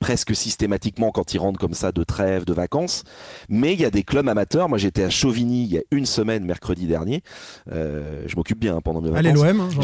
presque 0.00 0.36
systématiquement 0.36 1.10
quand 1.12 1.32
ils 1.32 1.38
rentrent 1.38 1.58
comme 1.58 1.72
ça 1.72 1.90
de 1.90 2.04
trêve, 2.04 2.44
de 2.44 2.52
vacances, 2.52 3.04
mais 3.48 3.72
il 3.72 3.80
y 3.80 3.86
a 3.86 3.90
des 3.90 4.02
clubs 4.02 4.28
amateurs, 4.28 4.68
moi 4.68 4.76
j'étais 4.76 5.04
à 5.04 5.08
Chauvigny 5.08 5.64
il 5.64 5.72
y 5.72 5.78
a 5.78 5.82
une 5.92 6.04
semaine 6.06 6.44
mercredi 6.44 6.86
dernier, 6.86 7.22
Euh, 7.72 8.24
je 8.26 8.36
m'occupe 8.36 8.58
bien 8.58 8.76
hein, 8.76 8.80
pendant 8.84 9.00
mes 9.00 9.08
vacances. 9.10 9.42
Allez, 9.42 9.52
l'OM, 9.52 9.60
hein, 9.62 9.68
j'en 9.70 9.82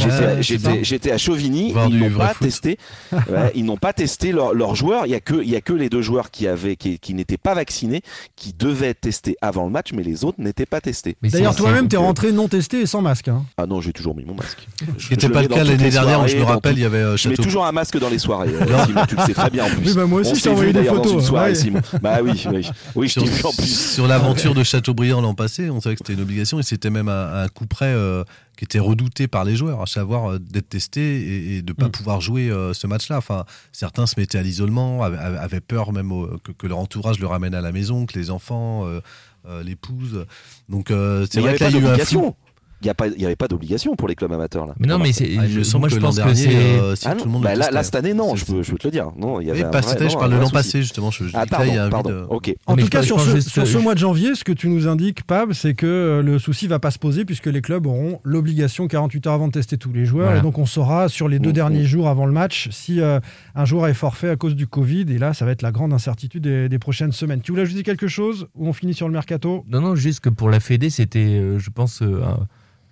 J'étais- 0.83 1.13
à 1.13 1.17
Chauvigny, 1.19 1.73
ils 1.89 1.99
n'ont 1.99 2.11
pas 2.19 2.35
testé, 2.45 2.77
ouais, 3.13 3.53
ils 3.55 3.65
n'ont 3.65 3.77
pas 3.79 3.93
testé 3.95 4.33
leur- 4.33 4.53
leurs 4.53 4.75
joueurs. 4.81 4.90
Il 5.07 5.11
y 5.11 5.15
a 5.15 5.21
que, 5.21 5.43
il 5.43 5.49
y 5.51 5.57
a 5.57 5.61
que 5.61 5.73
les 5.73 5.89
deux 5.89 6.03
joueurs 6.03 6.31
qui 6.31 6.47
avaient, 6.47 6.77
qui, 6.77 6.99
qui 6.99 7.15
n'étaient 7.15 7.37
pas 7.39 7.55
vaccinés, 7.55 8.03
qui 8.37 8.53
devaient 8.53 8.89
être 8.89 9.01
testés 9.03 9.37
avant 9.41 9.65
le 9.65 9.71
match, 9.71 9.93
mais 9.93 10.03
les 10.03 10.25
autres 10.25 10.39
n'étaient 10.41 10.67
pas 10.67 10.81
testés. 10.81 11.17
D'ailleurs, 11.23 11.55
toi-même, 11.57 11.89
t'es 11.89 11.97
rentré 11.97 12.33
non 12.33 12.49
testé 12.49 12.81
et 12.81 12.87
sans 12.87 13.03
masque. 13.03 13.29
hein. 13.29 13.45
Ah 13.57 13.67
non, 13.67 13.81
j'ai 13.81 13.93
toujours 13.93 14.15
mis 14.17 14.25
mon 14.25 14.35
masque. 14.35 14.67
Ce 14.99 15.07
qui 15.07 15.13
n'était 15.13 15.29
pas 15.29 15.43
le 15.43 15.49
cas 15.49 15.65
l'année 15.65 15.91
dernière, 15.91 16.27
je 16.29 16.37
me 16.37 16.43
rappelle, 16.43 16.77
il 16.79 16.83
y 16.83 16.85
avait 16.85 16.99
euh, 16.99 17.17
Je 17.17 17.29
mets 17.29 17.37
toujours 17.37 17.65
un 17.67 17.73
masque 17.73 17.99
dans 17.99 18.09
les 18.09 18.19
soirées. 18.19 18.51
euh, 18.55 18.85
Simon, 18.87 19.05
tu 19.09 19.17
le 19.17 19.23
sais 19.23 19.35
très 19.35 19.51
bien 19.51 19.65
en 19.65 19.69
plus. 19.77 19.89
Oui, 19.91 19.95
bah, 19.95 20.07
moi 20.07 20.21
aussi, 20.21 20.31
On 20.31 20.35
je 20.35 20.39
t'ai 20.41 20.45
s'est 20.45 20.51
envoyé 20.51 20.73
vu 20.73 20.79
des 20.81 20.85
photos, 20.85 21.13
une 21.13 21.21
soirée, 21.21 21.51
ouais. 21.51 21.55
Simon. 21.55 21.81
Bah 22.03 22.19
oui, 22.23 22.43
oui. 22.53 22.69
Oui, 22.95 23.07
je 23.09 23.13
sur, 23.13 23.23
t'ai 23.25 23.31
vu 23.31 23.45
en 23.45 23.53
plus. 23.53 23.93
sur 23.95 24.07
l'aventure 24.07 24.55
de 24.55 24.63
Châteaubriand 24.65 25.21
l'an 25.21 25.35
passé, 25.35 25.71
on 25.71 25.81
savait 25.81 25.95
que 25.97 26.01
c'était 26.05 26.15
une 26.15 26.23
obligation 26.23 26.59
et 26.59 26.63
c'était 26.63 26.91
même 26.91 27.09
un, 27.09 27.43
un 27.43 27.49
coup 27.49 27.67
près 27.67 27.87
euh, 27.87 28.25
qui 28.57 28.65
était 28.65 28.79
redouté 28.79 29.27
par 29.29 29.45
les 29.45 29.57
joueurs, 29.57 29.81
à 29.83 29.87
savoir 29.87 30.33
euh, 30.33 30.39
d'être 30.39 30.69
testé 30.69 31.01
et, 31.01 31.57
et 31.57 31.63
de 31.63 31.71
ne 31.71 31.75
pas 31.75 31.87
Mm. 31.87 31.91
pouvoir 31.93 32.21
jouer 32.21 32.51
euh, 32.51 32.73
ce 32.75 32.87
match-là. 32.87 33.17
Enfin, 33.19 33.45
certains 33.73 34.07
se 34.07 34.15
mettaient 34.19 34.39
à 34.39 34.43
l'isolement, 34.43 34.70
avaient, 35.03 35.19
avaient 35.19 35.61
peur 35.61 35.93
même 35.93 36.13
au- 36.13 36.39
que, 36.43 36.53
que 36.53 36.67
leur 36.67 36.79
entourage 36.79 37.19
le 37.19 37.27
ramène 37.27 37.55
à 37.55 37.61
la 37.61 37.73
maison, 37.73 38.07
que 38.07 38.19
les 38.19 38.31
enfants, 38.31 38.87
euh, 38.87 39.01
euh, 39.47 39.63
l'épouse. 39.63 40.27
Donc 40.69 40.91
euh, 40.91 41.27
c'est 41.31 41.41
vrai 41.41 41.57
qu'il 41.57 41.67
y 41.67 41.79
a 41.79 41.81
eu 41.81 41.87
un 41.93 41.97
flou. 42.05 42.35
Il 42.83 42.93
n'y 43.19 43.25
avait 43.27 43.37
pas 43.37 43.47
d'obligation 43.47 43.95
pour 43.95 44.09
les 44.09 44.15
clubs 44.15 44.33
amateurs 44.33 44.65
là. 44.67 44.75
Mais 44.79 44.87
non, 44.87 44.99
mais 44.99 45.13
c'est- 45.13 45.37
Ah, 45.39 45.65
semble 45.65 45.81
moi, 45.83 45.89
que 45.91 45.95
je 45.95 46.01
pense 46.01 46.19
que 46.19 46.35
c'est. 46.35 46.49
euh, 46.55 46.97
si 46.97 47.07
Ah 47.07 47.15
tout 47.15 47.27
le 47.27 47.31
monde 47.31 47.43
bah 47.43 47.55
là, 47.55 47.71
là, 47.71 47.83
cette 47.83 47.95
année, 47.95 48.15
non, 48.15 48.37
je 48.37 48.47
peux, 48.47 48.63
je 48.63 48.71
peux 48.71 48.79
te 48.79 48.87
le 48.87 48.91
dire. 48.91 49.09
Non, 49.19 49.39
il 49.41 49.49
y 49.49 49.51
avait 49.51 49.63
pas 49.65 49.81
vrai- 49.81 49.83
cette 49.83 50.01
année, 50.01 50.09
je 50.09 50.17
parle 50.17 50.31
de 50.31 50.37
l'an 50.37 50.43
souci. 50.45 50.53
passé, 50.55 50.81
justement. 50.83 51.11
Je, 51.11 51.25
je 51.27 51.33
Ah, 51.35 51.45
là, 51.51 51.89
pardon, 51.91 52.11
euh, 52.11 52.25
Ok. 52.31 52.55
En 52.67 52.77
Mais 52.77 52.83
tout 52.83 52.87
je 52.87 52.91
cas, 52.91 53.03
sur, 53.03 53.19
je 53.19 53.39
ce, 53.41 53.65
sur 53.67 53.83
mois 53.83 53.93
de 53.95 53.99
janvier, 53.99 54.35
ce 54.35 54.45
que 54.45 54.53
tu 54.53 54.69
nous 54.69 54.89
indiques, 54.89 55.25
Pab, 55.25 55.53
c'est 55.53 55.75
que 55.75 55.87
euh, 55.87 56.23
le 56.23 56.39
souci 56.39 56.69
va 56.69 56.79
pas 56.79 56.91
se 56.91 56.99
poser 56.99 57.25
puisque 57.27 57.47
les 57.47 57.61
clubs 57.61 57.87
auront 57.87 58.19
l'obligation 58.25 58.89
48 58.89 59.27
heures 59.27 59.35
avant 59.35 59.49
de 59.49 59.53
tester 59.53 59.77
tous 59.77 59.93
les 59.93 60.07
joueurs. 60.07 60.25
Voilà. 60.27 60.39
Et 60.39 60.43
donc, 60.43 60.57
on 60.59 60.65
saura 60.67 61.09
sur 61.11 61.29
les 61.29 61.39
deux 61.39 61.53
derniers 61.53 61.85
jours 61.85 62.09
avant 62.09 62.25
le 62.25 62.33
match 62.33 62.69
si 62.71 63.01
euh, 63.03 63.21
un 63.55 63.65
joueur 63.67 63.89
est 63.89 63.95
forfait 63.95 64.31
à 64.31 64.37
cause 64.37 64.55
du 64.57 64.67
Covid. 64.67 65.05
Et 65.11 65.19
là, 65.19 65.35
ça 65.35 65.45
va 65.45 65.51
être 65.51 65.63
la 65.63 65.73
grande 65.73 65.93
incertitude 65.93 66.43
des, 66.45 66.69
des 66.71 66.79
prochaines 66.79 67.13
semaines. 67.13 67.43
Tu 67.43 67.53
voulais 67.53 67.63
ajouter 67.63 67.83
quelque 67.83 68.09
chose 68.09 68.47
ou 68.55 68.67
on 68.69 68.73
finit 68.73 68.95
sur 68.95 69.07
le 69.07 69.13
mercato? 69.13 69.65
Non, 69.69 69.83
non, 69.83 69.95
juste 69.97 70.21
que 70.21 70.31
pour 70.31 70.49
la 70.49 70.61
Fédé, 70.61 70.89
c'était, 70.89 71.59
je 71.59 71.71
pense, 71.71 72.03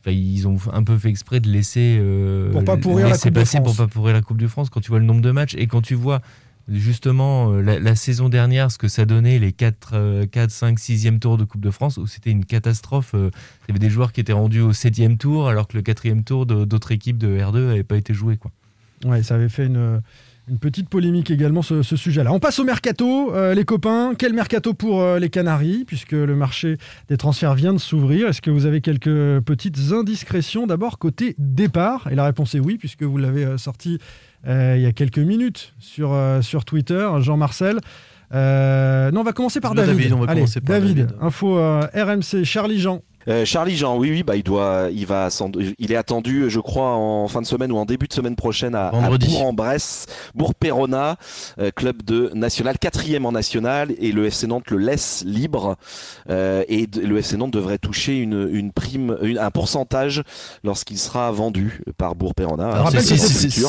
enfin, 0.01 0.11
ils 0.11 0.47
ont 0.49 0.57
un 0.73 0.83
peu 0.85 0.97
fait 0.99 1.09
exprès 1.09 1.41
de 1.41 1.49
laisser, 1.49 1.99
euh, 2.01 2.51
Pour 2.53 2.65
pas 2.65 2.77
pourrir 2.77 3.09
laisser 3.09 3.31
passer 3.31 3.61
pour 3.61 3.77
pas 3.77 3.87
pourrir 3.87 4.15
la 4.15 4.23
Coupe 4.23 4.39
de 4.39 4.47
France. 4.49 4.71
Quand 4.71 4.81
tu 4.81 4.91
vois 4.91 4.99
le 4.99 5.05
nombre 5.05 5.21
de 5.23 5.31
matchs 5.31 5.55
et 5.57 5.67
quand 5.67 5.83
tu 5.83 5.95
vois 5.95 6.21
justement 6.69 7.51
euh, 7.53 7.63
la, 7.63 7.79
la 7.79 7.95
saison 7.95 8.29
dernière, 8.29 8.71
ce 8.71 8.79
que 8.79 8.89
ça 8.89 9.05
donnait, 9.07 9.39
les 9.39 9.53
4, 9.53 10.27
4 10.31 10.51
5, 10.51 10.79
6e 10.79 11.19
tour 11.19 11.39
de 11.39 11.45
Coupe 11.45 11.63
de 11.63 11.71
France, 11.71 11.97
où 11.97 12.07
c'était 12.07 12.31
une 12.31 12.45
catastrophe. 12.45 13.13
euh, 13.15 13.31
Il 13.67 13.69
y 13.69 13.73
avait 13.73 13.79
des 13.79 13.91
joueurs 13.91 14.13
qui 14.13 14.21
étaient 14.21 14.33
rendus 14.33 14.61
au 14.61 14.73
7e 14.73 15.17
tour, 15.17 15.49
alors 15.49 15.67
que 15.67 15.77
le 15.77 15.83
4e 15.83 16.25
tour 16.25 16.47
d'autres 16.47 16.93
équipes 16.93 17.19
de 17.19 17.39
R2 17.39 17.67
n'avait 17.69 17.85
pas 17.85 17.97
été 17.97 18.13
joué. 18.15 18.37
Quoi. 18.37 18.51
Ouais, 19.05 19.23
ça 19.23 19.37
avait 19.37 19.49
fait 19.49 19.67
une, 19.67 20.03
une 20.49 20.59
petite 20.59 20.89
polémique 20.89 21.31
également, 21.31 21.63
ce, 21.63 21.83
ce 21.83 21.97
sujet-là. 21.97 22.33
On 22.33 22.39
passe 22.41 22.59
au 22.59 22.65
mercato, 22.65 23.35
euh, 23.35 23.55
les 23.55 23.65
copains. 23.65 24.15
Quel 24.17 24.33
mercato 24.33 24.75
pour 24.75 25.01
euh, 25.01 25.19
les 25.19 25.29
Canaries, 25.29 25.85
puisque 25.87 26.13
le 26.13 26.35
marché 26.35 26.79
des 27.09 27.17
transferts 27.17 27.55
vient 27.55 27.73
de 27.73 27.79
s'ouvrir? 27.79 28.29
Est-ce 28.29 28.41
que 28.43 28.51
vous 28.51 28.67
avez 28.67 28.81
quelques 28.81 29.41
petites 29.41 29.79
indiscrétions? 29.93 30.67
D'abord, 30.67 30.99
côté 30.99 31.35
départ. 31.39 32.09
Et 32.11 32.15
la 32.15 32.25
réponse 32.25 32.55
est 32.55 32.61
oui, 32.61 32.79
puisque 32.79 33.03
vous 33.03 33.19
l'avez 33.19 33.45
euh, 33.45 33.59
sorti 33.59 33.99
il 34.47 34.81
y 34.81 34.87
a 34.87 34.93
quelques 34.93 35.19
minutes 35.19 35.75
sur, 35.81 36.17
sur 36.43 36.65
Twitter, 36.65 37.07
Jean-Marcel. 37.19 37.81
Non, 38.33 39.21
on 39.21 39.23
va 39.25 39.33
commencer 39.33 39.61
par 39.61 39.75
David. 39.75 39.97
David, 39.97 40.13
on 40.13 40.21
va 40.21 40.31
Allez, 40.31 40.41
commencer 40.43 40.61
par 40.61 40.79
David, 40.79 40.97
David. 40.97 41.17
info 41.21 41.59
RMC, 41.59 42.45
Charlie 42.45 42.79
Jean. 42.79 43.03
Euh, 43.29 43.45
Charlie 43.45 43.77
Jean, 43.77 43.97
oui, 43.99 44.11
oui, 44.11 44.23
bah 44.23 44.37
il 44.37 44.43
doit, 44.43 44.89
il 44.93 45.05
va, 45.07 45.29
il 45.79 45.93
est 45.93 45.97
attendu, 45.97 46.47
je 46.49 46.61
crois, 46.61 46.95
en 46.95 47.29
fin 47.29 47.43
de 47.43 47.47
semaine 47.47 47.71
ou 47.73 47.77
en 47.77 47.85
début 47.85 48.07
de 48.09 48.13
semaine 48.13 48.37
prochaine 48.37 48.75
à. 48.75 48.91
Bourg-en-Bresse, 49.29 50.07
Bourg-Perona, 50.35 51.17
euh, 51.59 51.71
club 51.75 52.03
de 52.03 52.31
national, 52.35 52.79
quatrième 52.79 53.27
en 53.27 53.33
national, 53.33 53.93
et 54.01 54.13
le 54.13 54.27
FC 54.27 54.47
Nantes 54.47 54.71
le 54.71 54.79
laisse 54.79 55.23
libre, 55.27 55.77
euh, 56.31 56.65
et 56.69 56.89
le 57.03 57.19
FC 57.19 57.37
Nantes 57.37 57.53
devrait 57.53 57.79
toucher 57.79 58.19
une, 58.19 58.49
une 58.53 58.73
prime, 58.73 59.17
une- 59.23 59.39
un 59.39 59.51
pourcentage 59.51 60.23
lorsqu'il 60.65 60.99
sera 60.99 61.31
vendu 61.33 61.83
par 61.97 62.15
Bourg-Perona. 62.15 62.71
C'est- 63.01 63.15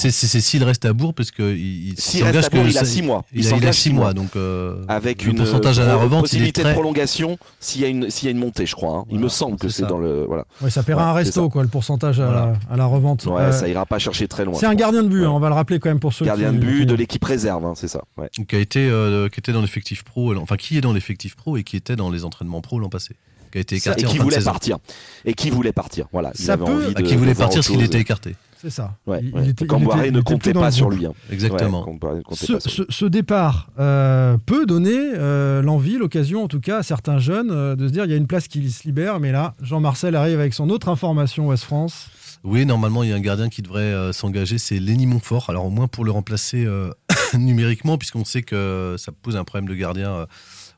que 0.01 0.41
s'il 0.41 0.63
reste 0.63 0.85
à 0.85 0.93
Bourg, 0.93 1.13
parce 1.13 1.31
qu'il 1.31 1.45
il, 1.57 1.95
reste 2.23 2.37
à 2.47 2.49
Bourg, 2.49 2.63
que 2.63 2.69
il 2.69 2.77
a 2.77 2.85
six 2.85 3.01
mois. 3.01 3.25
Il, 3.33 3.39
Il 3.41 3.53
a, 3.53 3.57
il 3.57 3.67
a 3.67 3.73
six 3.73 3.89
mois, 3.91 4.13
donc 4.13 4.35
euh, 4.35 4.83
avec 4.87 5.25
une 5.25 5.35
pourcentage 5.37 5.79
à 5.79 5.85
la 5.85 5.93
pro- 5.95 6.03
revente, 6.03 6.19
il 6.19 6.19
est 6.19 6.21
possibilité 6.21 6.61
de 6.63 6.67
prolongation 6.73 7.37
s'il 7.59 7.81
y 7.81 7.85
a 7.85 7.87
une 7.87 8.09
s'il 8.09 8.25
y 8.25 8.27
a 8.29 8.31
une 8.31 8.37
montée, 8.39 8.65
je 8.65 8.75
crois. 8.75 8.97
hein. 8.99 9.05
Il 9.11 9.19
me 9.19 9.27
semble 9.27 9.48
que 9.57 9.69
c'est 9.69 9.85
dans 9.85 9.97
le 9.97 10.25
voilà. 10.25 10.45
Ouais, 10.61 10.69
ça 10.69 10.83
paiera 10.83 11.03
Ouais, 11.03 11.09
un 11.09 11.13
resto, 11.13 11.49
quoi, 11.49 11.61
le 11.63 11.69
pourcentage 11.69 12.19
à, 12.19 12.25
Voilà. 12.25 12.53
la, 12.69 12.73
à 12.73 12.77
la 12.77 12.85
revente. 12.85 13.25
Ouais, 13.25 13.41
Euh, 13.41 13.51
ça 13.51 13.67
ira 13.67 13.85
pas 13.85 13.99
chercher 13.99 14.27
très 14.27 14.45
loin. 14.45 14.53
c'est 14.59 14.65
un 14.65 14.69
pense. 14.71 14.77
gardien 14.79 15.03
de 15.03 15.07
but, 15.07 15.21
Ouais. 15.21 15.25
hein, 15.25 15.31
on 15.31 15.39
va 15.39 15.49
le 15.49 15.55
rappeler 15.55 15.79
quand 15.79 15.89
même 15.89 15.99
pour 15.99 16.13
ceux 16.13 16.25
Gardien 16.25 16.51
qui- 16.51 16.57
de 16.57 16.61
but 16.65 16.79
qui- 16.81 16.85
de 16.85 16.95
l'équipe 16.95 17.23
réserve, 17.23 17.65
hein, 17.65 17.73
c'est 17.75 17.87
ça. 17.87 18.03
Ouais. 18.17 18.29
qui 18.47 18.55
a 18.55 18.59
été 18.59 18.89
euh, 18.89 19.29
qui 19.29 19.39
était 19.39 19.51
dans 19.53 19.61
l'effectif 19.61 20.03
pro, 20.03 20.35
enfin 20.35 20.55
qui 20.57 20.77
est 20.77 20.81
dans 20.81 20.93
l'effectif 20.93 21.35
pro 21.35 21.57
et 21.57 21.63
qui 21.63 21.75
était 21.77 21.95
dans 21.95 22.09
les 22.09 22.25
entraînements 22.25 22.61
pro 22.61 22.79
l'an 22.79 22.89
passé, 22.89 23.15
qui 23.51 23.57
a 23.57 23.61
été 23.61 23.75
Et 23.75 23.77
écarté 23.79 24.05
en 24.05 24.09
qui 24.09 24.17
voulait 24.19 24.41
partir. 24.41 24.77
Et 25.25 25.33
qui 25.33 25.49
voulait 25.49 25.71
partir. 25.73 26.05
Voilà. 26.11 26.31
Il 26.39 26.49
avait 26.51 26.65
peut- 26.65 26.71
envie 26.71 26.93
de, 26.93 27.01
qui 27.01 27.15
voulait 27.15 27.33
partir 27.35 27.63
s'il 27.63 27.81
était 27.81 27.99
écarté. 27.99 28.35
C'est 28.61 28.69
ça. 28.69 28.95
Ouais, 29.07 29.19
Il- 29.23 29.33
ouais. 29.33 29.41
il 29.45 29.49
était- 29.51 29.63
il 29.65 29.67
Camboire 29.67 29.99
était- 29.99 30.07
il 30.09 30.13
ne 30.13 30.19
était 30.19 30.33
comptait 30.33 30.49
plus 30.49 30.53
dans 30.53 30.59
pas 30.61 30.71
sur 30.71 30.89
lui. 30.89 31.05
hein. 31.05 31.13
Exactement. 31.31 31.79
Ouais, 31.79 31.85
Camboire 31.85 32.15
ne 32.15 32.21
comptait 32.21 32.45
Ce, 32.45 32.53
pas 32.53 32.59
sur 32.59 32.69
lui. 32.83 32.87
ce- 32.89 32.97
ce 32.97 33.05
départ 33.05 33.69
euh, 33.79 34.37
peut 34.45 34.65
donner 34.65 34.97
euh, 35.15 35.61
l'envie, 35.61 35.97
l'occasion 35.97 36.43
en 36.43 36.47
tout 36.47 36.59
cas 36.59 36.79
à 36.79 36.83
certains 36.83 37.19
jeunes 37.19 37.51
euh, 37.51 37.75
de 37.77 37.87
se 37.87 37.93
dire 37.93 38.03
il 38.05 38.11
y 38.11 38.13
a 38.13 38.17
une 38.17 38.27
place 38.27 38.47
qui 38.49 38.69
se 38.69 38.83
libère, 38.83 39.19
mais 39.21 39.31
là 39.31 39.55
Jean-Marcel 39.61 40.15
arrive 40.15 40.39
avec 40.39 40.53
son 40.53 40.69
autre 40.69 40.89
information 40.89 41.47
Ouest 41.47 41.63
France. 41.63 42.09
Oui, 42.45 42.65
normalement, 42.65 43.03
il 43.03 43.09
y 43.09 43.11
a 43.13 43.15
un 43.17 43.19
gardien 43.21 43.49
qui 43.49 43.61
devrait 43.61 43.81
euh, 43.81 44.13
s'engager, 44.13 44.57
c'est 44.57 44.79
Lenny 44.79 45.05
Montfort. 45.05 45.49
Alors, 45.49 45.65
au 45.65 45.69
moins 45.69 45.87
pour 45.87 46.05
le 46.05 46.11
remplacer 46.11 46.63
euh, 46.65 46.89
numériquement, 47.37 47.97
puisqu'on 47.97 48.23
sait 48.23 48.43
que 48.43 48.95
ça 48.97 49.11
pose 49.11 49.35
un 49.35 49.43
problème 49.43 49.67
de 49.69 49.75
gardien 49.75 50.09
euh, 50.11 50.25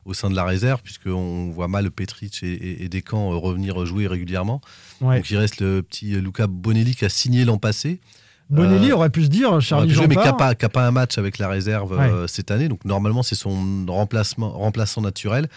au 0.04 0.14
sein 0.14 0.30
de 0.30 0.36
la 0.36 0.44
réserve, 0.44 0.82
puisqu'on 0.82 1.50
voit 1.50 1.68
mal 1.68 1.90
Petric 1.90 2.42
et, 2.42 2.52
et, 2.52 2.84
et 2.84 2.88
Descamps 2.88 3.32
euh, 3.32 3.36
revenir 3.36 3.84
jouer 3.86 4.06
régulièrement. 4.06 4.60
Ouais. 5.00 5.16
Donc 5.16 5.30
il 5.30 5.36
reste 5.36 5.60
le 5.60 5.82
petit 5.82 6.20
Luca 6.20 6.46
Bonelli 6.46 6.94
qui 6.94 7.04
a 7.04 7.08
signé 7.08 7.44
l'an 7.44 7.58
passé. 7.58 8.00
Bonelli 8.50 8.90
Euh, 8.90 8.96
aurait 8.96 9.10
pu 9.10 9.22
se 9.24 9.28
dire, 9.28 9.60
Charlie 9.60 9.84
aurait 9.84 9.88
pu 9.88 9.94
jouer, 9.94 10.06
mais 10.08 10.16
qui 10.16 10.24
n'a 10.24 10.32
pas, 10.68 10.86
un 10.86 10.90
match 10.90 11.18
avec 11.18 11.38
la 11.38 11.48
réserve 11.48 11.92
Ouais. 11.92 12.10
euh, 12.10 12.26
cette 12.26 12.50
année. 12.50 12.68
Donc 12.68 12.84
normalement, 12.84 13.22
c'est 13.22 13.34
son 13.34 13.86
remplacement, 13.86 14.50
remplaçant 14.50 15.00
naturel. 15.00 15.48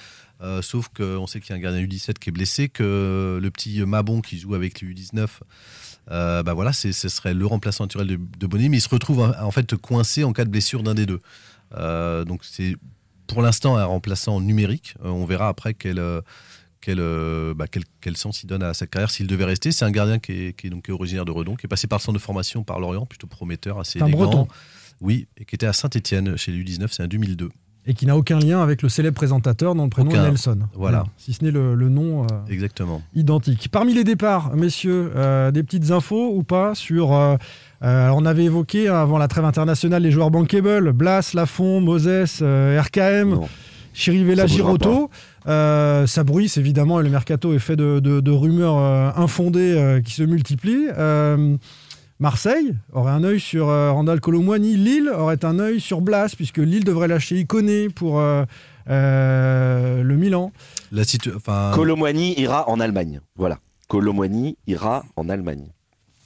Euh, 0.41 0.61
sauf 0.61 0.89
qu'on 0.89 1.27
sait 1.27 1.39
qu'il 1.39 1.51
y 1.51 1.53
a 1.53 1.55
un 1.55 1.61
gardien 1.61 1.81
U17 1.81 2.13
qui 2.19 2.29
est 2.29 2.31
blessé, 2.31 2.69
que 2.69 3.39
le 3.41 3.51
petit 3.51 3.81
Mabon 3.85 4.21
qui 4.21 4.37
joue 4.37 4.53
avec 4.53 4.81
le 4.81 4.89
U19, 4.89 5.27
euh, 6.11 6.43
bah 6.43 6.53
voilà, 6.53 6.73
ce 6.73 6.91
serait 6.91 7.33
le 7.33 7.45
remplaçant 7.45 7.85
naturel 7.85 8.07
de, 8.07 8.19
de 8.37 8.47
Bonny, 8.47 8.69
mais 8.69 8.77
il 8.77 8.81
se 8.81 8.89
retrouve 8.89 9.21
en, 9.21 9.51
fait 9.51 9.75
coincé 9.75 10.23
en 10.23 10.33
cas 10.33 10.45
de 10.45 10.49
blessure 10.49 10.83
d'un 10.83 10.93
des 10.93 11.05
deux. 11.05 11.19
Euh, 11.77 12.25
donc 12.25 12.41
c'est 12.43 12.75
pour 13.27 13.41
l'instant 13.41 13.77
un 13.77 13.85
remplaçant 13.85 14.39
numérique. 14.41 14.95
Euh, 15.03 15.09
on 15.09 15.25
verra 15.25 15.47
après 15.47 15.73
quel, 15.73 15.99
euh, 15.99 16.21
quel, 16.81 16.99
euh, 16.99 17.53
bah, 17.55 17.65
quel, 17.67 17.83
quel 18.01 18.15
sens 18.17 18.43
il 18.43 18.47
donne 18.47 18.63
à 18.63 18.73
sa 18.73 18.87
carrière 18.87 19.09
s'il 19.11 19.27
devait 19.27 19.45
rester. 19.45 19.71
C'est 19.71 19.85
un 19.85 19.91
gardien 19.91 20.19
qui 20.19 20.31
est, 20.31 20.53
qui 20.57 20.67
est 20.67 20.69
donc 20.69 20.85
qui 20.85 20.91
est 20.91 20.93
originaire 20.93 21.25
de 21.25 21.31
Redon, 21.31 21.55
qui 21.55 21.65
est 21.65 21.69
passé 21.69 21.87
par 21.87 21.99
le 21.99 22.01
centre 22.03 22.17
de 22.17 22.21
formation 22.23 22.63
par 22.63 22.79
Lorient, 22.79 23.05
plutôt 23.05 23.27
prometteur, 23.27 23.79
assez 23.79 24.01
un 24.01 24.05
élégant. 24.07 24.23
Breton. 24.25 24.47
Oui, 25.01 25.27
et 25.37 25.45
qui 25.45 25.55
était 25.55 25.65
à 25.65 25.73
Saint-Etienne 25.73 26.37
chez 26.37 26.51
l'U19, 26.51 26.87
c'est 26.91 27.03
un 27.03 27.07
2002. 27.07 27.49
Et 27.87 27.93
qui 27.93 28.07
n'a 28.07 28.17
aucun 28.17 28.39
lien 28.39 28.63
avec 28.63 28.81
le 28.81 28.89
célèbre 28.89 29.15
présentateur 29.15 29.75
dont 29.75 29.83
le 29.83 29.89
prénom 29.91 30.09
Aucun. 30.09 30.23
est 30.23 30.29
Nelson. 30.29 30.57
Voilà. 30.73 31.03
Si 31.17 31.33
ce 31.33 31.43
n'est 31.43 31.51
le, 31.51 31.75
le 31.75 31.89
nom 31.89 32.23
euh, 32.23 32.27
Exactement. 32.49 33.03
identique. 33.13 33.69
Parmi 33.71 33.93
les 33.93 34.03
départs, 34.03 34.55
messieurs, 34.55 35.11
euh, 35.15 35.51
des 35.51 35.61
petites 35.61 35.91
infos 35.91 36.35
ou 36.35 36.41
pas 36.43 36.73
sur. 36.73 37.13
euh, 37.13 37.35
euh, 37.83 38.09
on 38.13 38.25
avait 38.25 38.45
évoqué 38.45 38.87
hein, 38.87 38.95
avant 38.95 39.17
la 39.17 39.27
trêve 39.27 39.45
internationale 39.45 40.01
les 40.03 40.11
joueurs 40.11 40.31
bankable 40.31 40.91
Blas, 40.93 41.31
Lafont, 41.33 41.81
Moses, 41.81 42.39
euh, 42.41 42.81
RKM, 42.81 43.39
Chirivella, 43.93 44.43
Giroto. 44.47 45.09
Euh, 45.47 46.07
ça 46.07 46.23
bruisse 46.23 46.57
évidemment 46.57 46.99
et 46.99 47.03
le 47.03 47.09
mercato 47.09 47.53
est 47.53 47.59
fait 47.59 47.75
de, 47.75 47.99
de- 47.99 48.19
de 48.19 48.31
rumeurs 48.31 48.77
euh, 48.79 49.09
infondées 49.15 49.73
euh, 49.77 50.01
qui 50.01 50.13
se 50.13 50.23
multiplient. 50.23 50.87
Euh, 50.97 51.55
Marseille 52.19 52.73
aurait 52.93 53.11
un 53.11 53.23
œil 53.25 53.39
sur 53.41 53.69
euh, 53.69 53.91
Randall 53.91 54.21
Colomwani. 54.21 54.75
Lille 54.77 55.09
aurait 55.13 55.43
un 55.43 55.59
œil 55.59 55.79
sur 55.81 55.99
Blas, 56.01 56.33
puisque 56.35 56.57
Lille 56.59 56.85
devrait 56.85 57.09
lâcher 57.09 57.37
Iconé 57.37 57.89
pour 57.89 58.19
euh, 58.19 58.43
euh, 58.89 60.01
le 60.03 60.15
Milan. 60.15 60.51
La 60.91 61.03
situ- 61.03 61.31
enfin, 61.35 61.71
Colomwani 61.75 62.39
ira 62.39 62.69
en 62.69 62.79
Allemagne. 62.79 63.19
Voilà. 63.35 63.59
Colomwani 63.87 64.57
ira 64.67 65.03
en 65.15 65.29
Allemagne. 65.29 65.67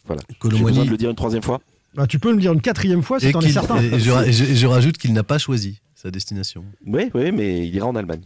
Voilà. 0.10 0.22
J'ai 0.30 0.36
Colomwani- 0.40 0.64
besoin 0.66 0.86
de 0.86 0.90
le 0.90 0.98
dire 0.98 1.10
une 1.10 1.16
troisième 1.16 1.44
fois 1.44 1.62
Bah, 1.96 2.06
tu 2.08 2.20
peux 2.20 2.30
me 2.30 2.36
le 2.36 2.42
dire 2.42 2.52
une 2.54 2.62
quatrième 2.62 3.02
fois 3.04 3.20
si 3.20 3.32
t'en 3.32 3.42
es 3.42 3.50
certain. 3.52 3.78
et 3.82 4.00
je, 4.00 4.66
rajoute 4.68 4.98
qu'il 4.98 5.14
n'a 5.14 5.24
pas 5.24 5.38
choisi 5.38 5.80
sa 5.96 6.12
destination. 6.12 6.64
Oui, 6.88 7.10
oui, 7.14 7.32
mais 7.32 7.68
il 7.68 7.76
ira 7.76 7.86
en 7.88 7.96
Allemagne. 7.96 8.22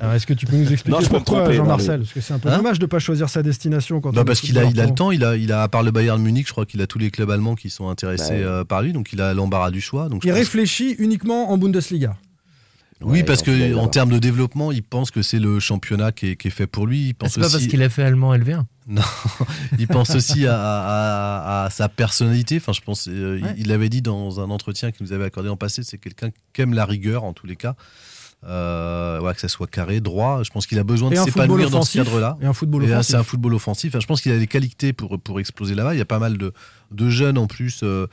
Alors, 0.00 0.14
Est-ce 0.14 0.26
que 0.26 0.32
tu 0.34 0.46
peux 0.46 0.56
nous 0.56 0.72
expliquer 0.72 0.96
Non, 0.98 1.04
je 1.04 1.08
pourquoi, 1.10 1.40
tromper, 1.40 1.54
Jean-Marcel 1.56 1.98
non, 2.00 2.04
Parce 2.04 2.12
que 2.14 2.20
c'est 2.20 2.32
un 2.34 2.38
peu 2.38 2.48
Hein 2.48 2.56
dommage 2.56 2.78
de 2.78 2.84
ne 2.84 2.88
pas 2.88 2.98
choisir 2.98 3.28
sa 3.28 3.42
destination 3.42 4.00
quand 4.00 4.10
on 4.10 4.12
Non, 4.12 4.24
parce 4.24 4.38
est 4.42 4.46
qu'il 4.46 4.58
a, 4.58 4.64
il 4.64 4.80
a 4.80 4.86
le 4.86 4.94
temps, 4.94 5.10
il 5.10 5.22
a, 5.24 5.36
il 5.36 5.52
a, 5.52 5.62
à 5.62 5.68
part 5.68 5.82
le 5.82 5.90
Bayern 5.90 6.20
Munich, 6.22 6.46
je 6.48 6.52
crois 6.52 6.64
qu'il 6.66 6.80
a 6.80 6.86
tous 6.86 6.98
les 6.98 7.10
clubs 7.10 7.30
allemands 7.30 7.54
qui 7.54 7.68
sont 7.70 7.88
intéressés 7.88 8.30
Bah, 8.30 8.36
ouais. 8.36 8.42
euh, 8.44 8.64
par 8.64 8.82
lui, 8.82 8.92
donc 8.92 9.12
il 9.12 9.20
a 9.20 9.34
l'embarras 9.34 9.70
du 9.70 9.80
choix. 9.80 10.08
Donc. 10.08 10.24
Il 10.24 10.32
réfléchit 10.32 10.96
uniquement 10.98 11.50
en 11.52 11.58
Bundesliga. 11.58 12.16
Oui, 13.04 13.18
Ouais, 13.18 13.24
parce 13.24 13.42
que 13.42 13.74
en 13.76 13.88
termes 13.88 14.10
de 14.10 14.18
développement, 14.18 14.72
il 14.72 14.82
pense 14.82 15.10
que 15.10 15.22
c'est 15.22 15.38
le 15.38 15.60
championnat 15.60 16.12
qui 16.12 16.28
est, 16.28 16.36
qui 16.36 16.48
est 16.48 16.52
fait 16.52 16.66
pour 16.66 16.86
lui. 16.86 17.08
Il 17.08 17.10
Ah, 17.10 17.14
pense 17.20 17.32
C'est 17.34 17.40
pas 17.40 17.46
parce 17.46 17.54
aussi, 17.56 17.68
qu'il 17.68 17.82
a 17.82 17.88
fait 17.88 18.02
allemand 18.02 18.34
LV1. 18.34 18.64
non, 18.88 19.02
il 19.78 19.86
pense 19.88 20.14
aussi 20.14 20.46
à, 20.46 20.56
à- 20.58 21.64
à 21.66 21.70
sa 21.70 21.88
personnalité. 21.88 22.56
Enfin, 22.56 22.72
je 22.72 22.80
pense, 22.80 23.08
euh, 23.08 23.38
il- 23.38 23.44
Ouais. 23.44 23.54
il 23.58 23.68
l'avait 23.68 23.88
dit 23.88 24.02
dans 24.02 24.40
un 24.40 24.50
entretien 24.50 24.90
qu'il 24.92 25.06
nous 25.06 25.12
avait 25.12 25.24
accordé 25.24 25.48
en 25.48 25.56
passé. 25.56 25.82
C'est 25.84 25.98
quelqu'un 25.98 26.30
qui 26.52 26.62
aime 26.62 26.74
la 26.74 26.84
rigueur 26.86 27.24
en 27.24 27.32
tous 27.32 27.46
les 27.46 27.56
cas. 27.56 27.74
Euh, 28.44 29.20
ouais, 29.20 29.32
que 29.34 29.40
ça 29.40 29.46
soit 29.48 29.68
carré, 29.68 30.00
droit. 30.00 30.42
Je 30.42 30.50
pense 30.50 30.66
qu'il 30.66 30.78
a 30.80 30.84
besoin 30.84 31.10
Et 31.10 31.14
de 31.14 31.20
s'épanouir 31.20 31.70
dans 31.70 31.82
ce 31.82 31.96
cadre-là. 31.98 32.36
Et 32.42 32.46
un 32.46 32.52
football 32.52 32.82
Et 32.82 32.86
là, 32.88 32.94
offensif. 32.96 33.10
c'est 33.12 33.16
un 33.16 33.22
football 33.22 33.54
offensif. 33.54 33.90
Enfin, 33.92 34.00
je 34.00 34.06
pense 34.06 34.20
qu'il 34.20 34.32
a 34.32 34.36
les 34.36 34.48
qualités 34.48 34.92
pour, 34.92 35.20
pour 35.20 35.38
exploser 35.38 35.76
là-bas. 35.76 35.94
Il 35.94 35.98
y 35.98 36.02
a 36.02 36.04
pas 36.06 36.18
mal 36.18 36.38
de, 36.38 36.52
de 36.90 37.08
jeunes 37.08 37.38
en 37.38 37.46
plus 37.46 37.80
euh, 37.84 38.08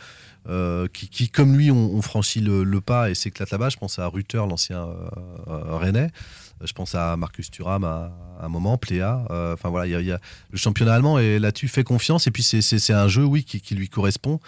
euh, 0.49 0.87
qui, 0.91 1.07
qui, 1.09 1.29
comme 1.29 1.55
lui, 1.55 1.69
ont, 1.71 2.01
franchi 2.01 2.41
le, 2.41 2.81
pas 2.81 3.09
et 3.09 3.15
s'éclatent 3.15 3.51
là-bas. 3.51 3.69
Je 3.69 3.77
pense 3.77 3.99
à 3.99 4.07
Ruther, 4.07 4.45
l'ancien 4.47 4.79
euh, 4.87 4.93
euh, 5.47 5.77
Rennais. 5.77 6.09
Je 6.61 6.73
pense 6.73 6.95
à 6.95 7.15
Marcus 7.15 7.49
Thuram 7.51 7.83
à, 7.83 8.11
à 8.39 8.45
un 8.45 8.49
moment, 8.49 8.77
Pléa. 8.77 9.25
Euh, 9.29 9.53
Enfin 9.53 9.69
voilà, 9.69 9.87
il 9.87 10.05
y 10.05 10.07
y 10.07 10.11
a- 10.11 10.19
le 10.49 10.57
championnat 10.57 10.95
allemand 10.95 11.19
et 11.19 11.39
là-dessus 11.39 11.67
fait 11.67 11.83
confiance. 11.83 12.27
Et 12.27 12.31
puis 12.31 12.43
c'est- 12.43 12.91
un 12.93 13.07
jeu, 13.07 13.23
oui, 13.23 13.43
qui, 13.43 13.75
lui 13.75 13.87
correspond. 13.89 14.39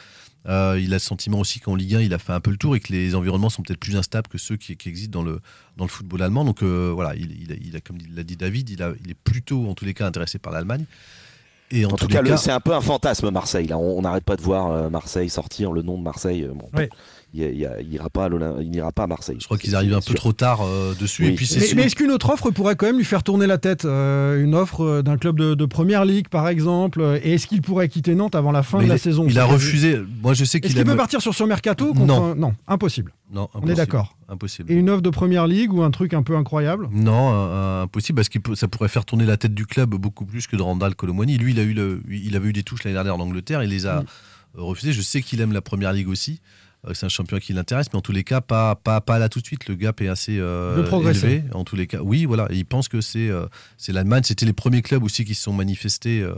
Euh, 0.47 0.79
il 0.81 0.91
a 0.91 0.95
le 0.95 0.99
sentiment 0.99 1.39
aussi 1.39 1.59
qu'en 1.59 1.75
Ligue 1.75 1.95
1, 1.95 2.01
il 2.01 2.13
a 2.15 2.17
fait 2.17 2.33
un 2.33 2.39
peu 2.39 2.49
le 2.49 2.57
tour 2.57 2.75
et 2.75 2.79
que 2.79 2.91
les 2.91 3.13
environnements 3.13 3.51
sont 3.51 3.61
peut-être 3.61 3.79
plus 3.79 3.95
instables 3.95 4.27
que 4.27 4.39
ceux 4.39 4.57
qui, 4.57 4.75
existent 4.87 5.19
dans 5.19 5.23
le, 5.23 5.39
dans 5.77 5.85
le 5.85 5.89
football 5.89 6.23
allemand. 6.23 6.43
Donc 6.43 6.63
euh, 6.63 6.91
voilà, 6.93 7.15
il, 7.15 7.75
a, 7.75 7.79
comme 7.79 7.99
l'a 8.13 8.23
dit 8.23 8.37
David, 8.37 8.69
il, 8.71 8.95
il 9.05 9.11
est 9.11 9.19
plutôt, 9.23 9.67
en 9.69 9.75
tous 9.75 9.85
les 9.85 9.93
cas, 9.93 10.07
intéressé 10.07 10.39
par 10.39 10.51
l'Allemagne. 10.51 10.85
Et 11.71 11.85
en, 11.85 11.89
tout 11.91 12.07
cas, 12.07 12.37
c'est 12.37 12.51
un 12.51 12.59
peu 12.59 12.73
un 12.73 12.81
fantasme 12.81 13.29
Marseille. 13.31 13.67
Là, 13.67 13.77
on 13.77 13.97
on 13.97 14.01
n'arrête 14.01 14.23
pas 14.23 14.35
de 14.35 14.41
voir 14.41 14.71
euh, 14.71 14.89
Marseille 14.89 15.29
sortir 15.29 15.71
le 15.71 15.81
nom 15.81 15.97
de 15.97 16.03
Marseille. 16.03 16.43
euh, 16.43 16.53
Bon, 16.53 16.69
Ouais. 16.77 16.89
Il, 17.33 17.41
il- 17.43 17.69
il 17.81 17.93
ira 17.93 18.09
pas 18.09 18.25
à 18.25 18.29
l'Olymp- 18.29 18.57
il 18.61 18.69
n'ira 18.71 18.91
pas 18.91 19.03
à 19.03 19.07
Marseille. 19.07 19.37
je 19.39 19.45
crois 19.45 19.57
qu'ils 19.57 19.75
arrivent 19.75 19.93
un 19.93 20.01
peu 20.01 20.13
trop 20.13 20.33
tard 20.33 20.61
euh, 20.63 20.93
dessus. 20.93 21.23
Oui. 21.23 21.29
Et 21.29 21.35
puis 21.35 21.45
c'est 21.47 21.73
Mais, 21.75 21.83
est-ce 21.83 21.95
qu'une 21.95 22.11
autre 22.11 22.29
offre 22.29 22.51
pourrait 22.51 22.75
quand 22.75 22.85
même 22.87 22.97
lui 22.97 23.05
faire 23.05 23.23
tourner 23.23 23.47
la 23.47 23.57
tête 23.57 23.85
Euh, 23.85 24.43
Une 24.43 24.53
offre 24.55 24.81
euh, 24.83 25.01
d'un 25.01 25.17
club 25.17 25.37
de, 25.39 25.53
de 25.55 25.65
première 25.65 26.03
ligue, 26.05 26.27
par 26.27 26.47
exemple 26.49 27.19
Et 27.23 27.33
est-ce 27.35 27.47
qu'il 27.47 27.61
pourrait 27.61 27.87
quitter 27.89 28.15
Nantes 28.15 28.35
avant 28.35 28.51
la 28.51 28.63
fin 28.63 28.79
Mais 28.79 28.83
de 28.85 28.89
la 28.89 28.95
il, 28.95 28.99
saison? 28.99 29.25
il 29.29 29.39
a 29.39 29.45
refusé. 29.45 29.99
Moi, 30.21 30.33
je 30.33 30.43
sais 30.45 30.57
Est-ce 30.57 30.67
qu'il 30.67 30.77
aime- 30.79 30.85
peut 30.87 30.95
partir 30.97 31.21
sur 31.21 31.33
son 31.33 31.47
mercato 31.47 31.87
contre 31.93 32.05
Non. 32.05 32.31
un- 32.31 32.35
non, 32.35 32.53
impossible. 32.67 33.13
Non, 33.33 33.47
On 33.53 33.65
est 33.67 33.75
d'accord. 33.75 34.17
Impossible. 34.27 34.69
Et 34.71 34.75
une 34.75 34.89
offre 34.89 35.01
de 35.01 35.09
première 35.09 35.47
ligue 35.47 35.71
ou 35.73 35.83
un 35.83 35.91
truc 35.91 36.13
un 36.13 36.23
peu 36.23 36.35
incroyable? 36.35 36.89
Non, 36.91 37.31
euh, 37.33 37.83
impossible 37.83 38.17
parce 38.17 38.27
que 38.27 38.39
ça 38.55 38.67
pourrait 38.67 38.89
faire 38.89 39.05
tourner 39.05 39.25
la 39.25 39.37
tête 39.37 39.53
du 39.53 39.65
club 39.65 39.91
beaucoup 39.95 40.25
plus 40.25 40.47
que 40.47 40.57
de 40.57 40.61
Randall 40.61 40.95
Colomwani. 40.95 41.37
Lui, 41.37 41.51
il 41.53 41.59
a 41.59 41.63
eu 41.63 41.73
le, 41.73 42.01
il 42.09 42.35
avait 42.35 42.49
eu 42.49 42.53
des 42.53 42.63
touches 42.63 42.83
l'année 42.83 42.95
dernière 42.95 43.15
en 43.15 43.19
Angleterre, 43.21 43.63
il 43.63 43.69
les 43.69 43.85
a 43.87 44.03
refusées. 44.53 44.91
Je 44.91 45.01
sais 45.01 45.21
qu'il 45.21 45.39
aime 45.39 45.53
la 45.53 45.61
première 45.61 45.93
ligue 45.93 46.09
aussi. 46.09 46.41
Euh, 46.87 46.93
C'est 46.93 47.05
un 47.05 47.09
champion 47.09 47.37
qui 47.39 47.53
l'intéresse, 47.53 47.87
mais 47.93 47.97
en 47.97 48.01
tous 48.01 48.11
les 48.11 48.23
cas, 48.23 48.41
pas, 48.41 48.75
pas, 48.75 49.01
pas 49.01 49.19
là 49.19 49.29
tout 49.29 49.39
de 49.41 49.45
suite. 49.45 49.67
Le 49.67 49.75
gap 49.75 50.01
est 50.01 50.07
assez 50.07 50.37
euh, 50.39 50.75
élevé. 51.27 51.43
En 51.53 51.63
tous 51.63 51.75
les 51.75 51.87
cas, 51.87 51.99
oui, 52.01 52.25
voilà. 52.25 52.47
Et 52.49 52.55
il 52.57 52.65
pense 52.65 52.87
que 52.87 53.01
c'est 53.01 53.29
euh, 53.29 53.45
c'est 53.77 53.91
l'Allemagne. 53.93 54.23
C'était 54.23 54.45
les 54.45 54.53
premiers 54.53 54.81
clubs 54.81 55.03
aussi 55.03 55.25
qui 55.25 55.35
se 55.35 55.43
sont 55.43 55.53
manifestés 55.53 56.21
euh, 56.21 56.33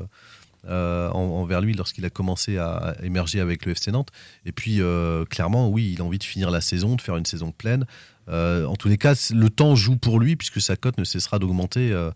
euh, 0.69 1.09
en- 1.11 1.19
envers 1.41 1.59
lui 1.61 1.73
lorsqu'il 1.73 2.05
a 2.05 2.09
commencé 2.09 2.57
à, 2.57 2.95
émerger 3.03 3.39
avec 3.39 3.65
le 3.65 3.73
FC 3.73 3.91
Nantes. 3.91 4.09
Et 4.45 4.51
puis, 4.51 4.81
euh, 4.81 5.25
clairement, 5.25 5.69
oui, 5.69 5.91
il 5.93 6.01
a 6.01 6.05
envie 6.05 6.19
de 6.19 6.23
finir 6.23 6.51
la 6.51 6.61
saison, 6.61 6.95
de 6.95 7.01
faire 7.01 7.17
une 7.17 7.25
saison 7.25 7.51
pleine. 7.51 7.85
Euh, 8.29 8.65
en 8.65 8.75
tous 8.77 8.87
les 8.87 8.97
cas, 8.97 9.13
le 9.33 9.49
temps 9.49 9.75
joue 9.75 9.97
pour 9.97 10.19
lui 10.19 10.35
puisque 10.37 10.61
sa 10.61 10.75
cote 10.77 10.97
ne 10.97 11.03
cessera 11.03 11.39
d'augmenter. 11.39 11.91
euh, 11.91 12.11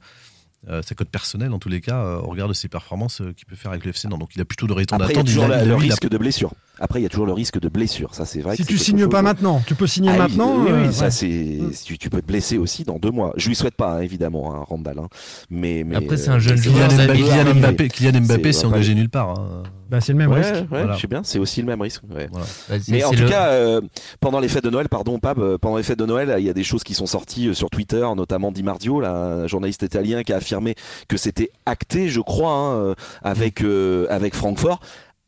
euh, 0.70 0.82
sa 0.82 0.96
cote 0.96 1.10
personnelle, 1.10 1.54
en 1.54 1.60
tous 1.60 1.70
les 1.70 1.82
cas, 1.82 2.02
euh, 2.04 2.18
au 2.20 2.28
regard 2.30 2.48
de 2.48 2.54
ses 2.54 2.68
performances 2.68 3.22
euh, 3.22 3.32
qu'il 3.32 3.46
peut 3.46 3.56
faire 3.56 3.72
avec 3.72 3.86
le 3.86 3.92
FC 3.92 4.08
Nantes. 4.08 4.20
Donc, 4.20 4.36
il 4.36 4.42
a 4.42 4.46
plutôt 4.46 4.66
de 4.68 4.74
raison 4.74 4.88
il 4.98 5.04
a 5.04 5.08
d'attendre. 5.08 5.26
toujours 5.26 5.46
Il 5.46 5.54
a- 5.54 5.64
le, 5.64 5.76
risque 5.76 6.10
de 6.10 6.18
blessure. 6.18 6.52
Après, 6.80 7.00
il 7.00 7.04
y 7.04 7.06
a 7.06 7.10
toujours 7.10 7.26
le 7.26 7.34
risque 7.34 7.60
de 7.60 7.70
blessure. 7.70 8.14
Ça, 8.14 8.26
c'est 8.26 8.42
vrai. 8.42 8.56
Si 8.56 8.64
que 8.64 8.68
tu 8.68 8.78
signes 8.78 9.08
pas 9.08 9.22
maintenant, 9.22 9.62
tu 9.66 9.76
peux 9.76 9.88
signer 9.88 10.10
Ah 10.12 10.14
oui, 10.14 10.20
maintenant. 10.20 10.56
Oui, 10.58 10.72
oui, 10.72 10.88
euh, 10.88 10.92
ça 10.92 11.06
ouais. 11.06 11.12
c'est. 11.12 11.60
Tu, 11.86 11.98
tu 11.98 12.10
peux 12.10 12.22
te 12.22 12.28
blesser 12.28 12.58
aussi 12.58 12.84
dans 12.84 12.98
deux 13.00 13.12
mois. 13.12 13.34
Je 13.38 13.48
lui 13.50 13.56
souhaite 13.56 13.76
pas, 13.76 13.94
hein, 13.98 14.02
évidemment, 14.02 14.54
hein, 14.56 14.64
Randall. 14.68 15.00
hein. 15.00 15.08
Mais, 15.50 15.84
mais 15.86 15.96
Après, 15.96 16.18
c'est 16.18 16.30
euh, 16.30 16.34
un 16.34 16.40
jeune 16.40 16.58
joueur, 16.58 16.88
Kylian 16.90 17.06
Mbappé, 17.06 17.18
Kylian. 17.24 17.54
Mbappé, 17.56 17.88
Kylian 17.90 18.22
Mbappé 18.22 18.54
C'est- 18.54 18.60
s'est 18.62 18.66
engagé 18.66 18.96
nulle 18.96 19.10
part. 19.10 19.30
hein. 19.32 19.64
Bah, 19.90 20.02
c'est 20.02 20.12
le 20.12 20.18
même 20.18 20.30
Ouais, 20.32 20.40
risque. 20.42 20.54
ouais, 20.54 20.66
Voilà. 20.70 20.96
je 20.96 21.00
sais 21.02 21.08
bien, 21.08 21.22
c'est 21.24 21.40
aussi 21.40 21.62
le 21.62 21.68
même 21.68 21.82
risque. 21.82 22.02
ouais. 22.14 22.28
Voilà. 22.30 22.46
C'est- 22.68 22.90
Mais 22.90 23.06
en 23.06 23.12
tout 23.12 23.22
le- 23.24 23.30
cas, 23.30 23.48
euh, 23.52 23.80
pendant 24.20 24.42
les 24.42 24.50
fêtes 24.50 24.66
de 24.66 24.70
Noël, 24.70 24.90
pardon, 24.90 25.18
Pab, 25.18 25.40
euh, 25.40 25.58
pendant 25.58 25.78
les 25.78 25.84
fêtes 25.84 25.98
de 26.00 26.06
Noël, 26.06 26.36
il 26.40 26.46
y 26.46 26.50
a 26.50 26.54
des 26.54 26.64
choses 26.66 26.84
qui 26.84 26.94
sont 26.94 27.06
sorties 27.06 27.48
euh, 27.48 27.54
sur 27.54 27.70
Twitter, 27.70 28.06
notamment 28.18 28.52
Di 28.52 28.64
Mardio, 28.64 29.00
là, 29.00 29.14
un 29.14 29.48
journaliste 29.48 29.84
italien 29.84 30.24
qui 30.24 30.34
a 30.34 30.38
affirmé 30.38 30.76
que 31.08 31.16
c'était 31.16 31.52
acté, 31.66 32.10
je 32.10 32.20
crois, 32.20 32.52
hein, 32.52 32.74
euh, 32.76 32.96
avec, 33.24 33.62
euh, 33.64 34.08
avec 34.10 34.36
Francfort. 34.36 34.82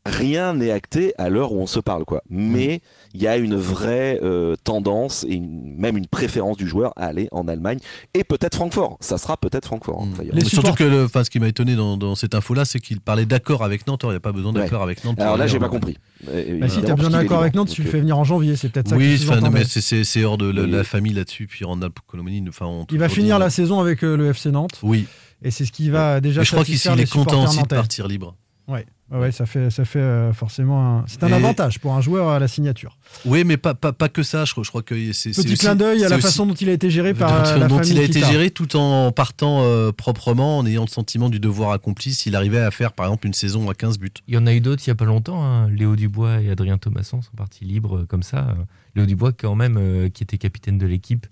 Rien 0.06 0.54
n'est 0.54 0.70
acté 0.70 1.12
à 1.18 1.28
l'heure 1.28 1.52
où 1.52 1.60
on 1.60 1.66
se 1.66 1.78
parle, 1.78 2.06
quoi. 2.06 2.22
Mais 2.30 2.80
il 3.12 3.20
y 3.20 3.26
a 3.26 3.36
une 3.36 3.54
vraie 3.54 4.18
euh, 4.22 4.56
tendance 4.64 5.24
et 5.28 5.34
une- 5.34 5.76
même 5.76 5.98
une 5.98 6.06
préférence 6.06 6.56
du 6.56 6.66
joueur 6.66 6.94
à 6.96 7.04
aller 7.04 7.28
en 7.32 7.46
Allemagne 7.48 7.78
et 8.14 8.24
peut-être 8.24 8.54
Francfort. 8.54 8.96
Ça 9.00 9.18
sera 9.18 9.36
peut-être 9.36 9.66
Francfort. 9.66 10.00
hein, 10.02 10.06
Mm. 10.06 10.16
d'ailleurs. 10.16 10.34
Mais 10.36 10.44
Surtout 10.44 10.72
que 10.72 10.84
le, 10.84 11.04
enfin, 11.04 11.22
ce 11.22 11.28
qui 11.28 11.38
m'a 11.38 11.48
étonné 11.48 11.76
dans, 11.76 11.98
dans 11.98 12.14
cette 12.14 12.34
info-là, 12.34 12.64
c'est 12.64 12.78
qu'il 12.80 13.00
parlait 13.02 13.26
d'accord 13.26 13.62
avec 13.62 13.86
Nantes. 13.86 14.02
Or, 14.04 14.10
Il 14.10 14.14
n'y 14.14 14.16
a 14.16 14.20
pas 14.20 14.32
besoin 14.32 14.54
d'accord 14.54 14.82
avec 14.82 15.04
Nantes. 15.04 15.20
Alors 15.20 15.36
là, 15.36 15.46
j'ai 15.46 15.58
pas 15.58 15.68
compris. 15.68 15.98
Euh, 16.28 16.58
Bah, 16.60 16.68
si 16.70 16.80
tu 16.80 16.90
as 16.90 16.94
besoin 16.94 17.10
d'accord 17.10 17.40
avec. 17.40 17.54
Nantes, 17.54 17.68
tu 17.68 17.82
le 17.82 17.90
fais 17.90 18.00
venir 18.00 18.16
en 18.18 18.24
janvier. 18.24 18.56
C'est 18.56 18.70
peut-être 18.70 18.88
ça 18.88 18.96
Oui, 18.96 19.10
non, 19.12 19.16
sous-entendait. 19.34 19.50
mais 19.50 19.64
c'est- 20.04 20.24
hors 20.24 20.38
de 20.38 20.50
la, 20.50 20.62
Oui. 20.62 20.70
la 20.70 20.84
famille 20.84 21.12
là-dessus. 21.12 21.46
Puis 21.46 21.64
enfin, 21.66 22.66
on 22.66 22.86
Il 22.90 22.98
va 22.98 23.08
finir 23.10 23.36
dit- 23.36 23.40
la 23.40 23.50
saison 23.50 23.80
avec 23.80 24.02
euh, 24.02 24.16
le 24.16 24.30
FC 24.32 24.50
Nantes. 24.50 24.78
Oui, 24.82 25.06
Et 25.42 25.50
c'est 25.50 25.64
ce 25.66 25.72
qui 25.72 25.90
va 25.90 26.20
déjà 26.22 26.40
mais 26.40 26.44
je 26.46 26.52
crois 26.52 26.64
qu'il 26.64 26.74
est 26.74 27.10
content 27.12 27.44
aussi 27.44 27.62
de 27.62 27.66
partir 27.68 28.08
libre. 28.08 28.34
Ouais, 28.68 28.86
ouais, 29.10 29.18
ouais, 29.18 29.32
ça 29.32 29.46
fait, 29.46 29.70
ça 29.70 29.84
fait 29.84 29.98
euh, 29.98 30.32
forcément 30.32 30.98
un... 30.98 31.04
C'est 31.06 31.22
un 31.24 31.28
Et- 31.28 31.32
avantage 31.32 31.78
pour 31.80 31.94
un 31.94 32.00
joueur 32.00 32.28
à 32.28 32.38
la 32.38 32.48
signature. 32.48 32.96
Oui, 33.24 33.44
mais 33.44 33.56
pas, 33.56 33.74
pas, 33.74 33.92
pas 33.92 34.08
que 34.08 34.22
ça. 34.22 34.44
Je, 34.44 34.52
crois- 34.52 34.64
je 34.64 34.68
crois 34.70 34.82
que 34.82 35.12
c'est. 35.12 35.30
Petit 35.30 35.40
aussi- 35.40 35.56
clin 35.58 35.74
d'œil 35.74 36.04
à 36.04 36.08
la 36.08 36.16
aussi- 36.16 36.22
façon 36.26 36.46
dont 36.46 36.54
il 36.54 36.68
a 36.68 36.72
été 36.72 36.90
géré 36.90 37.14
par 37.14 37.30
dont, 37.42 37.48
euh, 37.48 37.58
la 37.58 37.66
dont 37.68 37.76
famille 37.78 37.92
il 37.92 37.98
a 37.98 38.02
été 38.02 38.20
Kita. 38.20 38.30
géré 38.32 38.50
tout 38.50 38.76
en 38.76 39.12
partant 39.12 39.62
euh, 39.62 39.92
proprement, 39.92 40.58
en 40.58 40.66
ayant 40.66 40.82
le 40.82 40.88
sentiment 40.88 41.28
du 41.28 41.40
devoir 41.40 41.72
accompli 41.72 42.12
s'il 42.14 42.36
arrivait 42.36 42.60
à 42.60 42.70
faire 42.70 42.92
par 42.92 43.06
exemple 43.06 43.26
une 43.26 43.34
saison 43.34 43.68
à 43.68 43.74
15 43.74 43.98
buts. 43.98 44.10
Il 44.28 44.34
y 44.34 44.38
en 44.38 44.46
a 44.46 44.54
eu 44.54 44.60
d'autres 44.60 44.82
il 44.86 44.90
n'y 44.90 44.92
a 44.92 44.96
pas 44.96 45.04
longtemps. 45.04 45.42
hein. 45.44 45.68
Léo 45.70 45.96
Dubois 45.96 46.40
et 46.40 46.50
Adrien 46.50 46.78
Thomasson 46.78 47.22
sont 47.22 47.36
partis 47.36 47.64
libres 47.64 47.98
euh, 47.98 48.06
comme 48.06 48.22
ça. 48.22 48.54
Léo 48.96 49.06
Dubois, 49.06 49.32
quand 49.32 49.54
même, 49.54 49.76
euh, 49.78 50.08
qui 50.08 50.22
était 50.24 50.38
capitaine 50.38 50.76
de 50.78 50.86
l'équipe, 50.86 51.26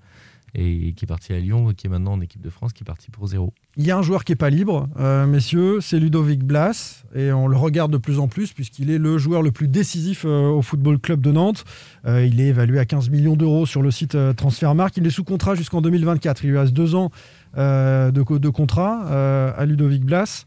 et 0.55 0.93
qui 0.95 1.05
est 1.05 1.07
parti 1.07 1.33
à 1.33 1.39
Lyon, 1.39 1.73
qui 1.77 1.87
est 1.87 1.91
maintenant 1.91 2.13
en 2.15 2.21
équipe 2.21 2.41
de 2.41 2.51
France, 2.51 2.73
qui 2.73 2.83
est 2.83 2.87
parti 2.87 3.11
pour 3.11 3.27
zéro. 3.27 3.53
Il 3.77 3.87
y 3.87 3.91
a 3.91 3.97
un 3.99 4.03
joueur 4.03 4.25
qui 4.25 4.33
n'est 4.33 4.37
pas 4.37 4.51
libre, 4.51 4.89
euh, 4.99 5.27
messieurs, 5.27 5.81
c'est 5.81 5.99
Ludovic 6.01 6.43
Blas, 6.43 7.05
et 7.15 7.31
on 7.33 7.47
le 7.49 7.57
regarde 7.57 7.93
de 7.93 7.99
plus 7.99 8.19
en 8.19 8.29
plus 8.29 8.53
puisqu'il 8.53 8.91
est 8.91 8.99
le 8.99 9.19
joueur 9.19 9.43
le 9.43 9.53
plus 9.53 9.69
décisif 9.69 10.25
euh, 10.25 10.49
au 10.49 10.63
Football 10.63 10.99
Club 10.99 11.21
de 11.21 11.33
Nantes. 11.33 11.65
Euh, 12.07 12.25
il 12.25 12.41
est 12.41 12.47
évalué 12.49 12.79
à 12.79 12.85
15 12.85 13.11
millions 13.11 13.37
d'euros 13.37 13.67
sur 13.67 13.83
le 13.83 13.91
site 13.91 14.15
euh, 14.15 14.33
Transfermarkt. 14.33 14.97
Il 14.97 15.07
est 15.07 15.11
sous 15.11 15.25
contrat 15.25 15.55
jusqu'en 15.55 15.81
2024. 15.83 16.45
Il 16.45 16.51
lui 16.51 16.59
reste 16.59 16.73
deux 16.73 16.95
ans 16.95 17.11
euh, 17.57 18.11
de, 18.11 18.23
co- 18.23 18.39
de 18.39 18.49
contrat 18.49 19.07
euh, 19.11 19.53
à 19.57 19.65
Ludovic 19.67 20.05
Blas. 20.05 20.45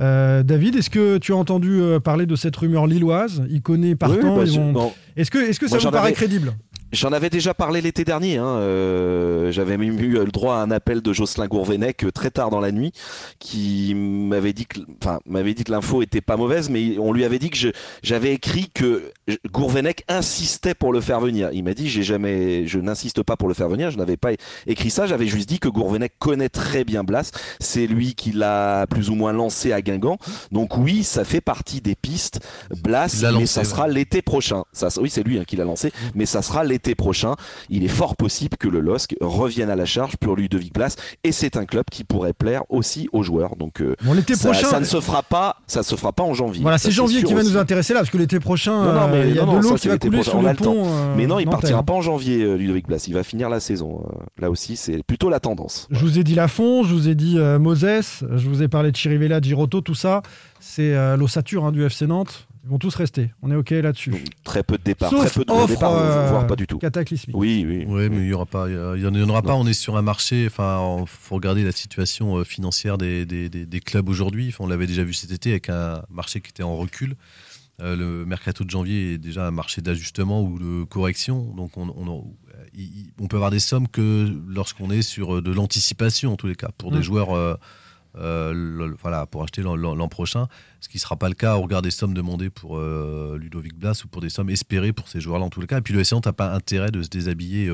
Euh, 0.00 0.42
David, 0.42 0.74
est-ce 0.74 0.90
que 0.90 1.18
tu 1.18 1.32
as 1.32 1.36
entendu 1.36 1.80
euh, 1.80 2.00
parler 2.00 2.26
de 2.26 2.34
cette 2.34 2.56
rumeur 2.56 2.86
lilloise? 2.88 3.44
Il 3.48 3.62
connaît 3.62 3.94
bah, 3.94 4.08
je- 4.44 4.58
vont- 4.58 4.72
bon. 4.72 4.92
Est-ce 5.16 5.30
que, 5.30 5.38
est-ce 5.38 5.60
que 5.60 5.68
ça 5.68 5.78
vous 5.78 5.90
paraît 5.90 6.06
avais- 6.08 6.12
crédible? 6.14 6.52
J'en 6.94 7.12
avais 7.12 7.28
déjà 7.28 7.54
parlé 7.54 7.80
l'été 7.80 8.04
dernier. 8.04 8.36
hein, 8.38 8.46
euh, 8.46 9.50
J'avais 9.50 9.76
même 9.76 9.98
eu 9.98 10.10
le 10.12 10.24
droit 10.26 10.54
à 10.54 10.58
un 10.58 10.70
appel 10.70 11.02
de 11.02 11.12
Jocelyn 11.12 11.48
Gourvenec 11.48 12.04
euh, 12.04 12.12
très 12.12 12.30
tard 12.30 12.50
dans 12.50 12.60
la 12.60 12.70
nuit, 12.70 12.92
qui 13.40 13.94
m'avait 13.96 14.52
dit 14.52 14.66
que, 14.66 14.78
enfin, 15.02 15.18
m'avait 15.26 15.54
dit 15.54 15.64
que 15.64 15.72
l'info 15.72 16.02
était 16.02 16.20
pas 16.20 16.36
mauvaise, 16.36 16.70
mais 16.70 16.96
on 16.98 17.12
lui 17.12 17.24
avait 17.24 17.40
dit 17.40 17.50
que 17.50 17.56
je- 17.56 17.70
j'avais 18.04 18.32
écrit 18.32 18.70
que 18.72 19.10
Gourvenec 19.50 20.04
insistait 20.08 20.74
pour 20.74 20.92
le 20.92 21.00
faire 21.00 21.18
venir. 21.20 21.50
Il 21.52 21.64
m'a 21.64 21.74
dit 21.74 21.88
j'ai 21.88 22.04
jamais, 22.04 22.66
je 22.68 22.78
n'insiste 22.78 23.22
pas 23.24 23.36
pour 23.36 23.48
le 23.48 23.54
faire 23.54 23.68
venir. 23.68 23.90
Je 23.90 23.98
n'avais 23.98 24.16
pas 24.16 24.30
écrit 24.68 24.90
ça. 24.90 25.06
J'avais 25.08 25.26
juste 25.26 25.48
dit 25.48 25.58
que 25.58 25.68
Gourvenec 25.68 26.12
connaît 26.20 26.48
très 26.48 26.84
bien 26.84 27.02
Blas. 27.02 27.32
C'est 27.58 27.88
lui 27.88 28.14
qui 28.14 28.30
l'a 28.30 28.86
plus 28.88 29.10
ou 29.10 29.16
moins 29.16 29.32
lancé 29.32 29.72
à 29.72 29.82
Guingamp. 29.82 30.18
Donc 30.52 30.76
oui, 30.76 31.02
ça 31.02 31.24
fait 31.24 31.40
partie 31.40 31.80
des 31.80 31.96
pistes. 31.96 32.38
Blas, 32.84 33.24
mais 33.36 33.46
ça 33.46 33.60
ouais. 33.62 33.64
sera 33.66 33.88
l'été 33.88 34.22
prochain. 34.22 34.62
Ça, 34.72 34.88
oui, 35.00 35.10
c'est 35.10 35.24
lui 35.24 35.38
hein, 35.40 35.44
qui 35.44 35.56
l'a 35.56 35.64
lancé, 35.64 35.92
mais 36.14 36.26
ça 36.26 36.40
sera 36.40 36.62
l'été 36.62 36.83
prochain. 36.94 37.36
Il 37.70 37.84
est 37.84 37.88
fort 37.88 38.16
possible 38.16 38.58
que 38.58 38.68
le 38.68 38.80
LOSC 38.80 39.14
revienne 39.22 39.70
à 39.70 39.76
la 39.76 39.86
charge 39.86 40.16
pour 40.18 40.36
Ludovic 40.36 40.74
Blas, 40.74 40.96
et 41.24 41.32
c'est 41.32 41.56
un 41.56 41.64
club 41.64 41.84
qui 41.90 42.04
pourrait 42.04 42.34
plaire 42.34 42.62
aussi 42.68 43.08
aux 43.12 43.22
joueurs. 43.22 43.56
Donc 43.56 43.80
euh, 43.80 43.94
Bon, 44.02 44.12
l'été 44.12 44.34
ça, 44.34 44.50
prochain- 44.50 44.68
ça 44.68 44.80
ne 44.80 44.84
se 44.84 45.00
fera 45.00 45.22
pas, 45.22 45.56
ça 45.66 45.82
se 45.82 45.94
fera 45.94 46.12
pas 46.12 46.22
en 46.24 46.34
janvier. 46.34 46.60
Voilà, 46.62 46.76
c'est 46.78 46.90
janvier 46.90 47.22
qui 47.22 47.32
va 47.32 47.40
aussi. 47.40 47.52
nous 47.52 47.56
intéresser 47.56 47.94
là, 47.94 48.00
parce 48.00 48.10
que 48.10 48.18
l'été 48.18 48.40
prochain, 48.40 48.84
Non, 48.84 48.92
non, 48.92 49.08
mais 49.08 49.16
euh, 49.20 49.26
il 49.28 49.34
y 49.36 49.38
a 49.38 49.46
non, 49.46 49.54
de 49.58 49.62
l'eau 49.62 49.74
qui 49.76 49.88
va 49.88 49.94
l'été 49.94 50.08
couler 50.08 50.20
prochain, 50.22 50.30
sur 50.38 50.42
le 50.42 50.54
pont. 50.54 50.84
euh, 50.86 51.14
mais 51.16 51.26
non, 51.26 51.38
il 51.38 51.48
partira 51.48 51.82
pas 51.82 51.94
en 51.94 52.02
janvier, 52.02 52.42
euh, 52.42 52.56
Ludovic 52.56 52.86
Blas. 52.88 53.04
Il 53.06 53.14
va 53.14 53.22
finir 53.22 53.48
la 53.48 53.60
saison. 53.60 54.02
euh, 54.04 54.18
Là 54.40 54.50
aussi, 54.50 54.74
c'est 54.76 55.02
plutôt 55.04 55.30
la 55.30 55.38
tendance. 55.38 55.86
Je 55.90 56.00
vous 56.00 56.18
ai 56.18 56.24
dit 56.24 56.34
Lafont, 56.34 56.82
je 56.82 56.92
vous 56.92 57.08
ai 57.08 57.14
dit 57.14 57.38
euh, 57.38 57.58
Moses, 57.60 57.84
je 58.34 58.48
vous 58.48 58.62
ai 58.62 58.68
parlé 58.68 58.90
de 58.90 58.96
Chirivella, 58.96 59.38
de 59.40 59.44
Giroto, 59.44 59.80
tout 59.80 59.94
ça, 59.94 60.22
c'est 60.58 60.92
euh, 60.94 61.16
l'ossature 61.16 61.64
hein, 61.64 61.70
du 61.72 61.84
FC 61.84 62.06
Nantes. 62.06 62.48
Ils 62.66 62.70
vont 62.70 62.78
tous 62.78 62.94
rester. 62.94 63.30
On 63.42 63.50
est 63.50 63.56
OK 63.56 63.70
là-dessus. 63.70 64.14
Très 64.42 64.62
peu 64.62 64.78
de 64.78 64.82
départs, 64.82 65.10
très 65.10 65.28
peu 65.28 65.44
de 65.44 65.50
offre, 65.52 65.66
départs, 65.68 65.92
euh, 65.96 66.28
voire 66.30 66.46
pas 66.46 66.56
du 66.56 66.66
tout. 66.66 66.78
cataclysmique. 66.78 67.36
Oui, 67.36 67.62
oui. 67.68 67.84
Oui, 67.86 68.08
mais 68.08 68.22
il 68.22 68.28
y 68.28 68.32
aura 68.32 68.46
pas, 68.46 68.68
il 68.70 68.74
y 69.02 69.06
en, 69.06 69.28
aura 69.28 69.42
pas. 69.42 69.54
On 69.54 69.66
est 69.66 69.74
sur 69.74 69.98
un 69.98 70.02
marché. 70.02 70.46
Enfin, 70.46 70.96
il 71.02 71.06
faut 71.06 71.34
regarder 71.34 71.62
la 71.62 71.72
situation 71.72 72.38
euh, 72.38 72.44
financière 72.44 72.96
des, 72.96 73.26
des- 73.26 73.50
des- 73.50 73.66
des 73.66 73.80
clubs 73.80 74.08
aujourd'hui. 74.08 74.48
Enfin, 74.48 74.64
on 74.64 74.66
l'avait 74.66 74.86
déjà 74.86 75.04
vu 75.04 75.12
cet 75.12 75.30
été 75.30 75.50
avec 75.50 75.68
un 75.68 76.02
marché 76.08 76.40
qui 76.40 76.48
était 76.50 76.62
en 76.62 76.74
recul. 76.76 77.16
Euh, 77.82 77.96
le 77.96 78.24
mercato 78.24 78.64
de 78.64 78.70
janvier 78.70 79.14
est 79.14 79.18
déjà 79.18 79.46
un 79.46 79.50
marché 79.50 79.82
d'ajustement 79.82 80.40
ou 80.42 80.58
de 80.58 80.84
correction. 80.84 81.52
Donc, 81.56 81.72
on, 81.76 83.26
peut 83.28 83.36
avoir 83.36 83.50
des 83.50 83.58
sommes 83.58 83.88
que 83.88 84.32
lorsqu'on 84.48 84.90
est 84.90 85.02
sur 85.02 85.36
euh, 85.36 85.42
de 85.42 85.52
l'anticipation, 85.52 86.32
en 86.32 86.36
tous 86.36 86.46
les 86.46 86.54
cas, 86.56 86.70
pour 86.78 86.92
Mm. 86.92 86.96
des 86.96 87.02
joueurs. 87.02 87.36
euh, 87.36 87.56
euh, 88.16 88.52
le- 88.54 88.96
voilà, 89.02 89.26
pour 89.26 89.42
acheter 89.42 89.62
l'an- 89.62 89.76
prochain, 90.08 90.46
ce 90.80 90.88
qui 90.88 90.96
ne 90.96 91.00
sera 91.00 91.16
pas 91.16 91.28
le 91.28 91.34
cas 91.34 91.56
au 91.56 91.62
regard 91.62 91.82
des 91.82 91.90
sommes 91.90 92.14
demandées 92.14 92.50
pour 92.50 92.78
euh, 92.78 93.36
Ludovic 93.40 93.74
Blas 93.74 94.02
ou 94.04 94.08
pour 94.08 94.20
des 94.22 94.28
sommes 94.30 94.50
espérées 94.50 94.92
pour 94.92 95.08
ces 95.08 95.20
joueurs-là 95.20 95.44
en 95.44 95.50
les 95.60 95.66
cas. 95.66 95.78
Et 95.78 95.82
puis 95.82 95.94
le 95.94 96.02
SC 96.04 96.12
Nantes 96.12 96.26
n'a 96.26 96.32
pas 96.32 96.54
intérêt 96.54 96.90
de 96.90 97.02
se 97.02 97.08
déshabiller 97.08 97.68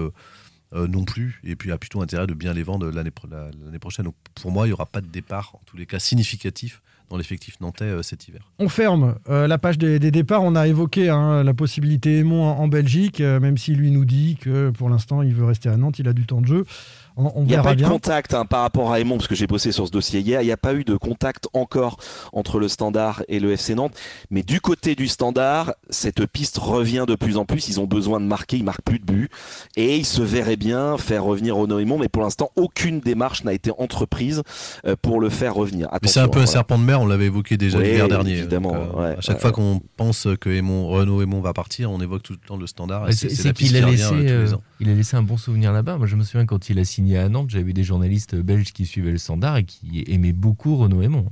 euh, 0.74 0.86
non 0.86 1.04
plus, 1.04 1.40
et 1.44 1.56
puis 1.56 1.72
a 1.72 1.78
plutôt 1.78 2.00
intérêt 2.00 2.26
de 2.28 2.34
bien 2.34 2.52
les 2.52 2.62
vendre 2.62 2.90
l'année 2.90 3.10
pro- 3.10 3.28
la- 3.28 3.50
l'année 3.64 3.78
prochaine. 3.80 4.04
Donc 4.04 4.14
pour 4.40 4.52
moi, 4.52 4.66
il 4.66 4.70
n'y 4.70 4.72
aura 4.74 4.86
pas 4.86 5.00
de 5.00 5.08
départ, 5.08 5.50
en 5.54 5.60
tous 5.66 5.76
les 5.76 5.84
cas 5.86 5.98
significatif, 5.98 6.80
dans 7.10 7.16
l'effectif 7.16 7.58
nantais 7.60 7.90
cet 8.04 8.28
hiver. 8.28 8.48
On 8.60 8.68
ferme 8.68 9.16
la 9.26 9.58
page 9.58 9.78
des, 9.78 9.98
départs. 10.12 10.44
On 10.44 10.54
a 10.54 10.68
évoqué 10.68 11.08
hein, 11.08 11.42
la 11.42 11.54
possibilité 11.54 12.18
Aimon 12.18 12.44
en, 12.44 12.68
Belgique, 12.68 13.18
même 13.20 13.58
si 13.58 13.74
lui 13.74 13.90
nous 13.90 14.04
dit 14.04 14.36
que 14.40 14.70
pour 14.70 14.88
l'instant 14.88 15.22
il 15.22 15.34
veut 15.34 15.44
rester 15.44 15.68
à 15.68 15.76
Nantes, 15.76 15.98
il 15.98 16.06
a 16.06 16.12
du 16.12 16.24
temps 16.24 16.40
de 16.40 16.46
jeu. 16.46 16.64
On, 17.16 17.32
on 17.34 17.42
Il 17.42 17.46
n'y 17.48 17.54
a 17.54 17.62
pas 17.62 17.72
eu 17.72 17.76
de 17.76 17.86
contact 17.86 18.34
hein, 18.34 18.44
par 18.44 18.62
rapport 18.62 18.92
à 18.92 19.00
Aymon, 19.00 19.16
parce 19.16 19.28
que 19.28 19.34
j'ai 19.34 19.46
bossé 19.46 19.72
sur 19.72 19.86
ce 19.86 19.90
dossier 19.92 20.20
hier. 20.20 20.42
Il 20.42 20.46
n'y 20.46 20.52
a 20.52 20.56
pas 20.56 20.74
eu 20.74 20.84
de 20.84 20.96
contact 20.96 21.48
encore 21.52 21.98
entre 22.32 22.58
le 22.58 22.68
Standard 22.68 23.22
et 23.28 23.40
le 23.40 23.52
FC 23.52 23.74
Nantes. 23.74 23.94
Mais 24.30 24.42
du 24.42 24.60
côté 24.60 24.94
du 24.94 25.08
Standard, 25.08 25.72
cette 25.90 26.24
piste 26.26 26.58
revient 26.58 27.04
de 27.06 27.14
plus 27.14 27.36
en 27.36 27.44
plus. 27.44 27.68
Ils 27.68 27.80
ont 27.80 27.86
besoin 27.86 28.20
de 28.20 28.24
marquer, 28.26 28.56
ils 28.56 28.64
marquent 28.64 28.82
plus 28.84 28.98
de 28.98 29.04
buts. 29.04 29.28
Et 29.76 29.96
ils 29.96 30.06
se 30.06 30.22
verraient 30.22 30.56
bien 30.56 30.96
faire 30.98 31.24
revenir 31.24 31.56
Renaud 31.56 31.78
Aymon. 31.78 31.98
Mais 31.98 32.08
pour 32.08 32.22
l'instant, 32.22 32.50
aucune 32.56 33.00
démarche 33.00 33.44
n'a 33.44 33.52
été 33.52 33.70
entreprise 33.78 34.42
euh, 34.86 34.96
pour 35.00 35.20
le 35.20 35.28
faire 35.30 35.54
revenir. 35.54 35.88
Mais 36.02 36.08
c'est 36.08 36.20
un 36.20 36.24
peu 36.28 36.38
un 36.38 36.44
voilà. 36.44 36.46
serpent 36.46 36.78
de 36.78 36.84
mer, 36.84 37.00
on 37.00 37.06
l'avait 37.06 37.26
évoqué 37.26 37.56
déjà 37.56 37.78
Oui, 37.78 37.84
l'hiver 37.84 38.08
dernier. 38.08 38.38
évidemment, 38.38 38.72
Donc, 38.72 38.94
euh, 38.96 39.00
ouais, 39.00 39.16
à 39.18 39.20
chaque 39.20 39.36
ouais, 39.36 39.40
fois 39.42 39.52
qu'on 39.52 39.80
pense 39.96 40.26
que 40.40 40.48
Aymon, 40.50 40.88
Renaud 40.88 41.22
Aymon 41.22 41.40
va 41.40 41.52
partir, 41.52 41.90
on 41.90 42.00
évoque 42.00 42.22
tout 42.22 42.32
le 42.32 42.38
temps 42.38 42.56
le 42.56 42.66
standard. 42.66 43.08
et 43.08 43.12
c'est- 43.12 43.28
c'est 43.28 43.34
c'est 43.36 43.42
c'est 43.42 43.48
la 43.48 43.54
piste 43.54 43.72
qu'il 43.74 43.78
qui 43.80 44.02
a 44.02 44.08
revient, 44.08 44.22
laissé, 44.22 44.54
il 44.80 44.88
a 44.88 44.94
laissé 44.94 45.16
un 45.16 45.22
bon 45.22 45.36
souvenir 45.36 45.72
là-bas. 45.72 45.98
Moi, 45.98 46.06
je 46.06 46.16
me 46.16 46.24
souviens 46.24 46.46
quand 46.46 46.70
il 46.70 46.78
a 46.78 46.84
signé 46.84 47.18
à 47.18 47.28
Nantes, 47.28 47.50
j'avais 47.50 47.72
des 47.72 47.84
journalistes 47.84 48.34
belges 48.34 48.72
qui 48.72 48.86
suivaient 48.86 49.12
le 49.12 49.18
standard 49.18 49.58
et 49.58 49.64
qui 49.64 50.04
aimaient 50.08 50.32
beaucoup 50.32 50.76
Renaud 50.76 51.02
Aymon. 51.02 51.26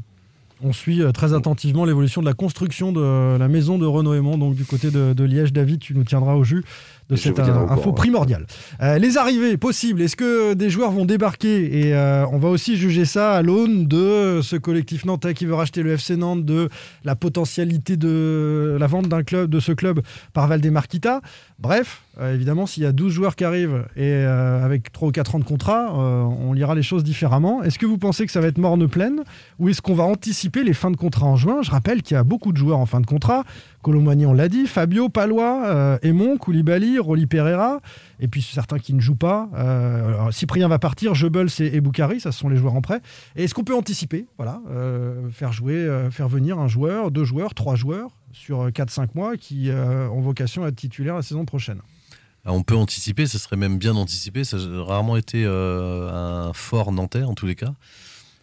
On 0.61 0.73
suit 0.73 1.03
euh, 1.03 1.13
très 1.13 1.35
attentivement 1.35 1.85
l'évolution 1.85 2.21
de 2.21 2.27
la 2.27 2.35
construction 2.35 2.93
de 2.93 3.37
la 3.39 3.49
maison 3.49 3.79
de 3.79 3.87
Renaud 3.87 4.15
Aymon, 4.15 4.39
donc 4.39 4.55
du 4.55 4.65
côté 4.65 4.91
de, 4.91 5.13
de 5.13 5.25
Liège. 5.25 5.53
David, 5.53 5.79
tu 5.79 5.95
nous 5.95 6.05
tiendras 6.05 6.35
au 6.35 6.43
jus 6.43 6.65
de 7.09 7.17
Je 7.17 7.23
cette 7.23 7.39
info 7.39 7.93
primordiale. 7.93 8.47
Euh, 8.83 8.99
les 8.99 9.17
arrivées 9.17 9.57
possibles, 9.57 10.03
est-ce 10.03 10.17
que 10.17 10.55
des 10.55 10.69
joueurs 10.69 10.91
vont 10.91 11.07
débarquer 11.07 11.79
Et 11.79 11.95
euh, 11.95 12.27
on 12.33 12.39
va 12.39 12.49
aussi 12.49 12.77
juger 12.77 13.07
ça 13.07 13.33
à 13.33 13.43
l'aune 13.43 13.87
de 13.87 14.41
ce 14.43 14.57
collectif 14.57 15.07
nantais 15.07 15.33
qui 15.33 15.47
veut 15.47 15.55
racheter 15.55 15.83
le 15.83 15.93
FC 15.93 16.17
Nantes, 16.17 16.45
de 16.45 16.69
la 17.05 17.17
potentialité 17.17 17.97
de 17.97 18.77
la 18.79 18.87
vente 18.87 19.09
d'un 19.09 19.23
club, 19.23 19.49
de 19.49 19.61
ce 19.61 19.73
club 19.73 20.03
par 20.35 20.49
Valdemarquita. 20.49 21.23
Bref, 21.59 22.03
euh, 22.21 22.35
évidemment, 22.35 22.67
s'il 22.67 22.83
y 22.83 22.87
a 22.87 22.93
12 22.93 23.13
joueurs 23.13 23.37
qui 23.37 23.45
arrivent 23.45 23.87
et 23.97 24.15
avec 24.15 24.93
3 24.93 25.09
ou 25.09 25.13
4 25.13 25.37
ans 25.37 25.39
de 25.39 25.45
contrat, 25.45 25.95
on 25.95 26.53
lira 26.53 26.75
les 26.75 26.83
choses 26.83 27.05
différemment. 27.05 27.63
Est-ce 27.63 27.79
que 27.79 27.87
vous 27.87 27.99
pensez 27.99 28.27
que 28.27 28.33
ça 28.33 28.41
va 28.41 28.49
être 28.49 28.59
morne 28.59 28.87
pleine 28.87 29.23
ou 29.59 29.69
est-ce 29.69 29.81
qu'on 29.81 29.95
va 29.95 30.05
anticiper 30.05 30.63
les 30.63 30.75
fins 30.75 30.91
de 30.91 30.97
contrat 30.97 31.27
en 31.27 31.37
juin? 31.37 31.63
Je 31.63 31.71
rappelle 31.71 32.03
qu'il 32.03 32.15
y 32.15 32.19
a 32.19 32.25
beaucoup 32.25 32.53
de 32.53 32.59
joueurs 32.59 32.79
en 32.79 32.87
fin 32.87 33.01
de 33.01 33.07
contrat. 33.07 33.45
Colomani, 33.83 34.27
on 34.27 34.33
l'a 34.33 34.49
dit, 34.49 34.67
Fabio, 34.67 35.09
Palois, 35.09 35.67
euh, 35.67 35.99
Aymon, 36.03 36.37
Koulibaly, 36.37 36.99
Rolly 36.99 37.27
Pereira, 37.27 37.81
et 38.21 38.29
puis 38.29 38.43
certains 38.43 38.79
qui 38.79 38.93
ne 38.95 39.01
jouent 39.01 39.15
pas. 39.15 39.49
Euh, 39.55 40.31
Cyprien 40.33 40.69
va 40.69 40.79
partir, 40.79 41.15
Jebels 41.15 41.49
et, 41.61 41.81
Boukari, 41.81 42.21
ce 42.21 42.31
sont 42.31 42.49
les 42.49 42.57
joueurs 42.57 42.75
en 42.75 42.81
prêt. 42.81 43.01
Est-ce 43.37 43.55
qu'on 43.55 43.65
peut 43.65 43.77
anticiper 43.77 44.27
Voilà, 44.37 44.61
euh, 44.71 45.29
faire 45.31 45.53
jouer, 45.53 45.75
euh, 45.75 46.11
faire 46.11 46.29
venir 46.29 46.59
un 46.59 46.69
joueur, 46.69 47.11
deux 47.11 47.25
joueurs, 47.25 47.55
trois 47.55 47.77
joueurs 47.77 48.11
sur 48.33 48.69
4-5 48.71 49.11
mois 49.15 49.37
qui 49.37 49.71
ont 49.73 50.21
vocation 50.21 50.65
à 50.65 50.69
être 50.69 50.77
titulaires 50.77 51.15
la 51.15 51.23
saison 51.23 51.45
prochaine? 51.45 51.81
Ah, 52.45 52.53
On 52.53 52.63
peut 52.63 52.77
anticiper, 52.77 53.27
ce 53.27 53.39
serait 53.39 53.57
même 53.57 53.79
bien 53.79 53.97
anticipé. 53.97 54.45
Ça 54.45 54.59
a 54.59 54.83
rarement 54.85 55.17
été 55.17 55.45
un 55.47 56.53
fort 56.53 56.93
nantais 56.93 57.23
en 57.23 57.35
tous 57.35 57.47
les 57.47 57.55
cas. 57.55 57.73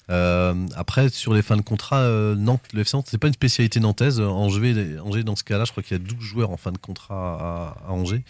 Euh, 0.10 0.54
après, 0.76 1.10
sur 1.10 1.34
les 1.34 1.42
fins 1.42 1.58
de 1.58 1.62
contrat, 1.62 2.02
euh, 2.02 2.36
Nantes, 2.36 2.62
le 2.74 2.82
FC 2.82 2.96
Nantes, 2.98 3.08
c'est 3.10 3.18
pas 3.18 3.28
une 3.28 3.34
spécialité 3.34 3.80
nantaise. 3.80 4.20
Angers, 4.20 5.00
Angers 5.04 5.24
dans 5.24 5.36
ce 5.36 5.44
cas-là, 5.44 5.66
je 5.66 5.72
crois 5.72 5.84
qu'il 5.84 5.98
y 5.98 6.00
a 6.00 6.04
12 6.04 6.20
joueurs 6.20 6.52
en 6.52 6.58
fin 6.58 6.72
de 6.72 6.78
contrat 6.78 7.76
à, 7.88 7.92
Angers. 7.92 8.24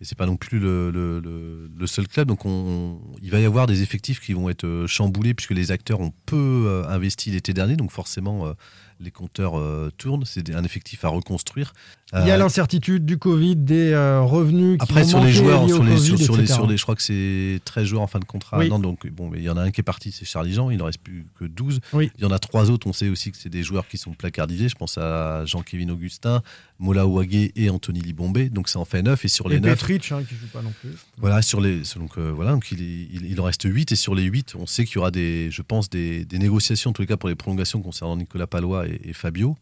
Et 0.00 0.04
c'est 0.04 0.16
pas 0.16 0.26
non 0.26 0.36
plus 0.36 0.58
le, 0.58 0.90
le- 0.90 1.86
seul 1.86 2.08
club. 2.08 2.26
Donc, 2.28 2.46
on- 2.46 2.98
il 3.22 3.30
va 3.30 3.38
y 3.38 3.44
avoir 3.44 3.66
des 3.66 3.82
effectifs 3.82 4.18
qui 4.20 4.32
vont 4.32 4.48
être 4.48 4.64
euh, 4.64 4.86
chamboulés 4.86 5.34
puisque 5.34 5.50
les 5.50 5.72
acteurs 5.72 6.00
ont 6.00 6.12
peu 6.26 6.84
investi 6.88 7.30
l'été 7.30 7.52
dernier. 7.52 7.76
Donc, 7.76 7.90
forcément, 7.90 8.52
les 9.00 9.10
compteurs 9.10 9.58
euh, 9.58 9.90
tournent. 9.96 10.24
C'est 10.24 10.54
un 10.54 10.62
effectif 10.64 11.04
à 11.04 11.08
reconstruire. 11.08 11.72
Il 12.12 12.26
y 12.26 12.30
a 12.30 12.34
Euh, 12.34 12.38
l'incertitude 12.38 13.06
du 13.06 13.18
Covid, 13.18 13.54
des 13.56 13.92
euh, 13.92 14.20
revenus 14.22 14.78
qui 14.78 14.82
après, 14.82 15.02
vont 15.04 15.08
sur 15.08 15.20
les 15.24 15.32
joueurs, 15.32 15.68
sur 15.68 15.84
les, 15.84 15.96
sur, 15.96 16.14
Covid, 16.14 16.24
sur 16.24 16.36
les, 16.36 16.46
sur 16.46 16.66
les- 16.66 16.76
je 16.76 16.82
crois 16.82 16.96
que 16.96 17.02
c'est 17.02 17.60
13 17.64 17.86
joueurs 17.86 18.02
en 18.02 18.08
fin 18.08 18.18
de 18.18 18.24
contrat. 18.24 18.58
Oui. 18.58 18.68
Non, 18.68 18.80
donc, 18.80 19.06
bon, 19.08 19.30
mais 19.30 19.38
il 19.38 19.44
y 19.44 19.48
en 19.48 19.56
a 19.56 19.62
un 19.62 19.70
qui 19.70 19.80
est 19.80 19.84
parti, 19.84 20.10
c'est 20.10 20.24
Charlie 20.24 20.52
Jean, 20.52 20.70
il 20.70 20.78
ne 20.78 20.82
reste 20.82 20.98
plus 21.00 21.24
que 21.38 21.44
12. 21.44 21.78
Oui. 21.92 22.10
Il 22.18 22.22
y 22.22 22.26
en 22.26 22.32
a 22.32 22.38
trois 22.40 22.68
autres, 22.70 22.88
on 22.88 22.92
sait 22.92 23.08
aussi 23.08 23.30
que 23.30 23.36
c'est 23.38 23.48
des 23.48 23.62
joueurs 23.62 23.86
qui 23.86 23.96
sont 23.96 24.12
placardisés. 24.12 24.68
Je 24.68 24.74
pense 24.74 24.98
à 24.98 25.44
Jean-Kévin 25.46 25.88
Augustin, 25.90 26.42
Mola 26.80 27.06
Ouagé 27.06 27.52
et 27.54 27.70
Anthony 27.70 28.00
Libombé. 28.00 28.48
Donc, 28.50 28.68
ça 28.68 28.80
en 28.80 28.84
fait 28.84 29.02
9. 29.02 29.24
Et 29.24 29.28
sur 29.28 29.48
les 29.48 29.56
Et 29.56 29.60
9. 29.60 29.70
Petric, 29.78 30.10
hein, 30.10 30.22
qui 30.28 30.34
joue 30.34 30.48
pas 30.52 30.62
non 30.62 30.72
plus. 30.80 30.90
Voilà, 31.16 31.42
sur 31.42 31.60
les, 31.60 31.82
donc, 31.96 32.18
voilà, 32.18 32.50
donc 32.52 32.72
il, 32.72 32.80
il, 32.80 33.26
il 33.30 33.40
en 33.40 33.44
reste 33.44 33.62
8 33.64 33.92
et 33.92 33.96
sur 33.96 34.16
les 34.16 34.24
8, 34.24 34.56
on 34.58 34.66
sait 34.66 34.84
qu'il 34.84 34.96
y 34.96 34.98
aura 34.98 35.12
des, 35.12 35.48
je 35.52 35.62
pense, 35.62 35.88
des, 35.90 36.24
des 36.24 36.38
négociations, 36.40 36.90
en 36.90 36.92
tous 36.92 37.02
les 37.02 37.08
cas 37.08 37.16
pour 37.16 37.28
les 37.28 37.36
prolongations 37.36 37.80
concernant 37.80 38.16
Nicolas 38.16 38.48
Palois 38.48 38.88
et, 38.88 38.89
et 38.90 39.12
Fabio. 39.12 39.56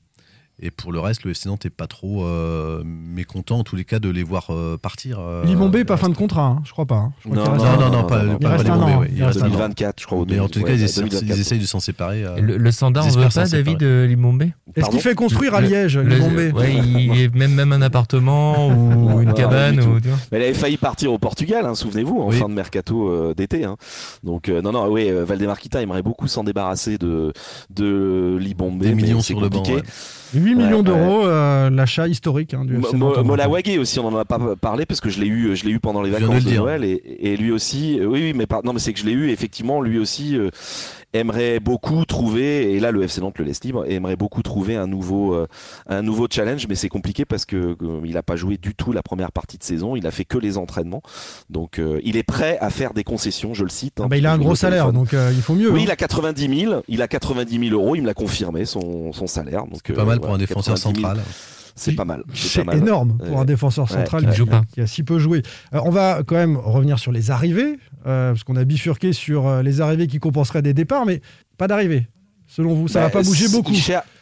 Et 0.61 0.73
pour 0.73 0.91
le 0.91 0.99
reste, 0.99 1.23
le 1.25 1.31
FC 1.31 1.49
Nantes 1.49 1.65
n'est 1.65 1.71
pas 1.71 1.87
trop 1.87 2.25
euh, 2.25 2.83
mécontent, 2.85 3.59
en 3.61 3.63
tous 3.65 3.77
les 3.77 3.85
cas, 3.85 4.01
de 4.01 4.09
les 4.11 4.25
voir 4.25 4.47
euh, 4.51 4.77
partir. 4.77 5.19
euh, 5.21 5.45
Libombé, 5.45 5.85
pas 5.85 5.97
fin 5.97 6.09
de 6.09 6.17
contrat, 6.17 6.47
hein, 6.47 6.63
je 6.65 6.73
crois 6.73 6.85
pas. 6.85 6.97
hein. 6.97 7.13
Je 7.25 7.31
crois 7.31 7.45
Non, 7.57 7.79
non, 7.79 7.91
non, 7.91 8.05
pas, 8.05 8.25
Il 8.25 8.39
pas 8.39 8.49
reste 8.51 8.69
un 8.69 8.75
Libombé, 8.75 8.93
an. 8.95 8.99
ouais, 9.01 9.11
Il 9.15 9.23
reste 9.23 9.41
un 9.41 9.47
an. 9.47 9.51
2024, 9.51 10.01
je 10.01 10.07
crois. 10.07 10.19
au 10.19 10.27
Mais 10.27 10.41
en 10.41 10.49
tout 10.49 10.61
cas, 10.63 10.67
ouais, 10.73 10.75
ils, 10.75 10.83
essaient, 10.83 11.03
2024. 11.03 11.37
ils 11.37 11.41
essayent 11.41 11.59
de 11.61 11.67
s'en 11.67 11.79
séparer. 11.79 12.25
euh, 12.25 12.41
Le, 12.41 12.57
le 12.57 12.73
standard 12.73 13.07
ils 13.07 13.17
ne 13.17 13.23
veut 13.23 13.29
pas, 13.33 13.47
David 13.47 13.83
euh, 13.85 14.07
Libombé 14.09 14.53
Est-ce 14.75 14.91
qu'il 14.91 15.01
fait 15.01 15.15
construire 15.15 15.55
à 15.55 15.61
Liège, 15.61 15.97
le- 15.97 16.09
Libombé 16.17 16.51
Ouais, 16.51 16.75
il 16.75 17.21
est 17.21 17.35
même, 17.35 17.55
même 17.55 17.73
un 17.73 17.83
appartement 17.83 18.67
ou 18.77 19.21
une 19.21 19.35
cabane. 19.35 19.79
Ou. 19.81 19.95
Mais 20.33 20.39
elle 20.39 20.43
avait 20.43 20.55
failli 20.55 20.77
partir 20.77 21.13
au 21.13 21.19
Portugal, 21.19 21.67
hein, 21.67 21.77
souvenez-vous, 21.77 22.19
en 22.21 22.31
fin 22.33 22.49
de 22.49 22.55
mercato 22.55 23.33
d'été. 23.33 23.65
Donc 24.25 24.49
non, 24.49 24.73
non, 24.73 24.89
oui, 24.91 25.09
Valdemarquita 25.13 25.83
aimerait 25.83 26.03
beaucoup 26.03 26.27
s'en 26.27 26.43
débarrasser 26.43 26.99
de 26.99 27.33
de 27.71 28.37
Libombe. 28.41 28.81
Des 28.81 28.89
mais 28.89 28.95
millions 29.03 29.21
c'est 29.21 29.29
sur 29.35 29.41
le 29.41 29.49
banc. 29.49 29.63
8 30.35 30.55
millions 30.55 30.77
Ouais, 30.79 30.83
d'euros, 30.83 31.27
euh, 31.27 31.71
l'achat 31.71 32.07
historique 32.09 32.55
hein, 32.55 32.65
du 32.65 32.75
Mo- 32.75 32.87
FC 32.87 32.97
aussi, 33.79 33.99
on 33.99 34.07
en 34.09 34.17
a 34.17 34.25
pas 34.25 34.39
parlé 34.61 34.85
parce 34.87 35.01
que 35.01 35.09
je 35.09 35.21
l'ai 35.21 35.27
eu, 35.27 35.57
je 35.57 35.65
l'ai 35.65 35.71
eu 35.71 35.81
pendant 35.81 36.03
les 36.03 36.11
vacances 36.11 36.45
le 36.45 36.51
de. 36.51 36.57
Noël 36.57 36.85
et, 36.85 37.03
et 37.21 37.37
lui 37.37 37.51
aussi. 37.51 37.99
euh, 38.01 38.07
Oui, 38.07 38.21
oui, 38.23 38.33
mais 38.35 38.47
par- 38.47 38.65
non, 38.65 38.73
mais 38.73 38.79
c'est 38.79 38.93
que 38.93 38.99
je 39.01 39.07
l'ai 39.07 39.13
eu. 39.13 39.31
Effectivement, 39.31 39.81
lui 39.81 39.99
aussi 39.99 40.37
euh, 40.37 40.51
aimerait 41.13 41.61
beaucoup 41.61 42.05
trouver. 42.05 42.73
Et 42.75 42.81
là, 42.81 42.91
le 42.91 43.03
FC 43.03 43.21
Nantes 43.21 43.39
le 43.39 43.45
laisse 43.45 43.63
libre. 43.65 43.85
Aimerait 43.89 44.17
beaucoup 44.17 44.43
trouver 44.43 44.77
un 44.77 44.87
nouveau, 44.87 45.35
euh, 45.35 45.47
un 45.89 46.03
nouveau 46.03 46.27
challenge, 46.31 46.67
mais 46.69 46.75
c'est 46.75 46.89
compliqué 46.89 47.25
parce 47.25 47.45
que 47.45 47.77
euh, 47.83 48.01
il 48.05 48.17
a 48.17 48.23
pas 48.23 48.37
joué 48.37 48.57
du 48.59 48.75
tout 48.75 48.93
la 48.93 49.03
première 49.03 49.33
partie 49.33 49.59
de 49.59 49.63
saison. 49.65 49.97
Il 49.97 50.07
a 50.07 50.11
fait 50.11 50.25
que 50.25 50.39
les 50.39 50.59
entraînements. 50.59 51.03
Donc, 51.51 51.79
euh, 51.79 52.01
il 52.05 52.17
est 52.17 52.23
prêt 52.23 52.59
à 52.61 52.71
faire 52.71 52.93
des 52.95 53.05
concessions. 53.05 53.55
Je 53.55 53.65
le 53.65 53.71
cite. 53.71 54.01
hein, 54.01 54.05
Ah 54.07 54.09
bah, 54.09 54.17
il 54.17 54.27
a 54.27 54.33
un 54.33 54.39
gros 54.39 54.55
salaire, 54.55 54.85
téléphone. 54.85 55.03
donc 55.05 55.15
euh, 55.15 55.33
il 55.35 55.41
faut 55.43 55.55
mieux. 55.55 55.71
Oui, 55.71 55.81
hein. 55.81 55.85
il 55.85 55.91
a 55.91 55.97
90 55.97 56.61
000. 56.61 56.83
Il 56.89 57.03
a 57.03 57.09
90 57.09 57.69
000 57.69 57.75
euros. 57.81 57.97
Il 57.97 58.03
me 58.03 58.07
l'a 58.07 58.15
confirmé 58.15 58.65
son, 58.65 59.13
son 59.13 59.27
salaire. 59.27 59.65
Donc 59.67 59.91
pas 59.93 60.05
mal 60.05 60.21
pour 60.21 60.35
un 60.35 60.39
défenseur 60.39 60.75
90 60.75 61.01
000. 61.01 61.13
C'est 61.79 61.93
pas 61.95 62.05
mal. 62.05 62.23
C'est 62.35 62.65
mal. 62.65 62.77
énorme 62.79 63.17
pour 63.19 63.29
Ouais. 63.37 63.37
un 63.41 63.45
défenseur 63.45 63.89
central 63.89 64.25
ouais. 64.25 64.31
qui, 64.31 64.37
joue 64.37 64.47
pas. 64.47 64.63
qui 64.73 64.81
a 64.81 64.87
si 64.87 65.03
peu 65.03 65.19
joué. 65.19 65.43
Euh, 65.75 65.81
on 65.85 65.91
va 65.91 66.23
quand 66.27 66.35
même 66.37 66.57
revenir 66.57 66.99
sur 66.99 67.13
les 67.13 67.31
arrivées, 67.31 67.79
euh, 68.07 68.33
parce 68.33 68.45
qu'on 68.45 68.57
a 68.57 68.65
bifurqué 68.65 69.13
sur 69.13 69.47
euh, 69.47 69.63
les 69.63 69.81
arrivées 69.81 70.07
qui 70.07 70.19
compenseraient 70.19 70.63
des 70.63 70.75
départs, 70.75 71.07
mais 71.07 71.21
pas 71.57 71.69
d'arrivées. 71.69 72.07
Selon 72.47 72.75
vous, 72.75 72.89
ça 72.89 73.01
Bah, 73.01 73.07
va 73.07 73.11
pas 73.11 73.23
bouger 73.23 73.45
il 73.47 73.53
beaucoup. 73.53 73.73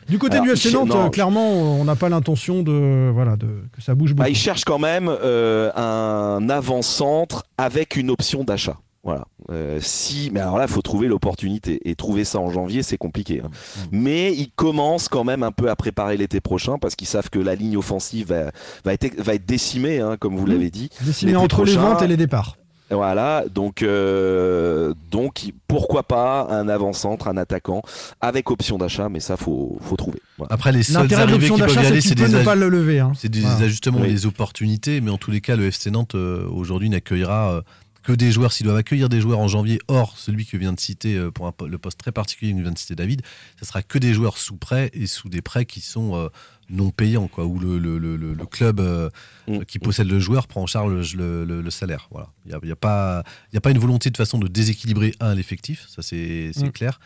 Du 0.09 0.19
côté 0.19 0.35
Alors, 0.35 0.47
du 0.47 0.53
FC 0.53 0.73
Nantes, 0.73 0.89
non, 0.89 1.11
clairement, 1.11 1.81
on 1.81 1.85
n'a 1.85 1.97
pas 1.97 2.09
l'intention 2.09 2.63
de, 2.63 3.11
voilà, 3.13 3.37
de, 3.37 3.47
que 3.73 3.83
ça 3.83 3.95
bouge 3.95 4.11
beaucoup. 4.11 4.23
Bah, 4.25 4.29
il 4.29 4.37
cherche 4.37 4.65
quand 4.65 4.79
même 4.79 5.09
euh, 5.09 5.71
un 5.75 6.49
avant-centre 6.49 7.45
avec 7.59 7.97
une 7.97 8.11
option 8.11 8.45
d'achat. 8.45 8.77
Voilà. 9.07 9.25
Euh, 9.51 9.79
si, 9.81 10.31
mais 10.33 10.41
alors 10.41 10.59
là, 10.59 10.65
il 10.69 10.73
faut 10.73 10.83
trouver 10.83 11.07
l'opportunité 11.09 11.79
et 11.89 11.95
trouver 11.95 12.25
ça 12.25 12.41
en 12.41 12.51
janvier, 12.51 12.83
c'est 12.83 12.99
compliqué. 12.99 13.41
hein. 13.43 13.51
Mais 13.93 14.33
ils 14.35 14.51
commencent 14.51 15.09
quand 15.09 15.23
même 15.25 15.43
un 15.45 15.53
peu 15.53 15.71
à 15.71 15.77
préparer 15.77 16.17
l'été 16.17 16.41
prochain 16.41 16.77
parce 16.79 16.97
qu'ils 16.97 17.07
savent 17.07 17.31
que 17.31 17.39
la 17.39 17.55
ligne 17.55 17.77
offensive 17.77 18.27
va, 18.29 18.51
va 18.85 18.93
être, 18.93 19.15
va 19.21 19.35
être 19.35 19.47
décimée, 19.47 20.01
hein, 20.01 20.17
comme 20.19 20.37
vous 20.37 20.45
l'avez 20.47 20.71
dit. 20.71 20.91
L'été 21.23 21.37
entre 21.37 21.65
les 21.65 21.77
ventes 21.77 22.03
et 22.03 22.09
les 22.09 22.17
départs. 22.17 22.57
Voilà, 22.89 23.45
donc 23.53 23.83
euh, 23.83 24.95
donc 25.11 25.53
pourquoi 25.67 26.05
pas 26.05 26.47
un 26.51 26.69
avant-centre, 26.69 27.27
un 27.27 27.37
attaquant 27.37 27.83
avec 28.21 28.49
option 28.51 28.79
d'achat, 28.79 29.09
mais 29.09 29.19
ça 29.19 29.37
faut 29.37 29.77
faut 29.81 29.97
trouver. 29.97 30.21
Voilà. 30.39 30.53
Après, 30.55 30.71
les 30.71 30.83
de 30.83 30.97
arrivées 30.97 31.33
l'option 31.49 31.55
qui 31.57 31.61
peuvent 31.63 31.69
d'achat, 31.75 31.81
y 31.81 31.85
c'est 31.85 31.91
aller, 31.91 32.01
c'est 32.01 32.15
des, 32.15 32.45
pas 32.45 32.55
le 32.55 32.69
lever. 32.69 33.01
hein. 33.01 33.13
c'est 33.19 33.29
des 33.29 33.41
Voilà. 33.41 33.65
ajustements, 33.65 33.99
Oui. 34.03 34.13
des 34.13 34.27
opportunités, 34.27 35.01
mais 35.01 35.11
en 35.11 35.19
tous 35.19 35.33
les 35.33 35.41
cas, 35.41 35.57
le 35.57 35.67
FC 35.67 35.91
Nantes 35.91 36.15
euh, 36.15 36.47
aujourd'hui 36.49 36.89
n'accueillera 36.89 37.55
euh, 37.55 37.61
que 38.07 38.13
des 38.13 38.31
joueurs, 38.31 38.53
s'ils 38.53 38.65
doivent 38.65 38.77
accueillir 38.77 39.09
des 39.09 39.21
joueurs 39.21 39.41
en 39.41 39.49
janvier, 39.49 39.81
or 39.89 40.17
celui 40.17 40.47
que 40.47 40.57
vient 40.57 40.73
de 40.73 40.79
citer 40.79 41.17
euh, 41.17 41.33
pour 41.33 41.47
un 41.49 41.53
le 41.67 41.77
poste 41.79 41.99
très 41.99 42.13
particulier 42.13 42.53
que 42.55 42.61
vient 42.63 42.71
de 42.71 42.79
citer 42.79 42.95
David, 42.95 43.23
ça 43.59 43.67
sera 43.67 43.83
que 43.83 43.99
des 43.99 44.15
joueurs 44.15 44.39
sous 44.39 44.57
prêt 44.57 44.91
et 44.95 45.09
sous 45.09 45.29
des 45.29 45.43
prêts 45.43 45.65
qui 45.67 45.81
sont 45.81 46.15
euh, 46.15 46.29
non 46.71 46.91
payants, 46.91 47.27
quoi, 47.27 47.47
où 47.47 47.59
le, 47.59 47.79
le- 47.79 47.99
le- 47.99 48.17
le- 48.17 48.35
le 48.35 48.47
club 48.47 48.79
euh, 48.81 49.11
Mm. 49.49 49.65
qui 49.65 49.79
possède 49.81 50.09
le 50.09 50.19
joueur 50.21 50.47
prend 50.49 50.63
en 50.63 50.67
charge 50.67 51.15
le, 51.17 51.45
le- 51.45 51.63
le 51.63 51.71
salaire. 51.71 52.09
Voilà. 52.11 52.29
Il 52.45 52.49
n'y 52.51 52.55
a, 52.55 52.61
y 52.65 52.73
a 52.73 52.77
pas, 52.77 53.23
il 53.53 53.55
y 53.55 53.59
a 53.59 53.61
pas 53.61 53.71
une 53.71 53.79
volonté 53.79 54.11
de 54.11 54.17
façon 54.17 54.39
de 54.39 54.47
déséquilibrer 54.49 55.13
un 55.21 55.35
l'effectif, 55.35 55.87
ça 55.89 56.03
c'est 56.03 56.51
c'est 56.55 56.67
Mm. 56.67 56.73
clair. 56.73 57.01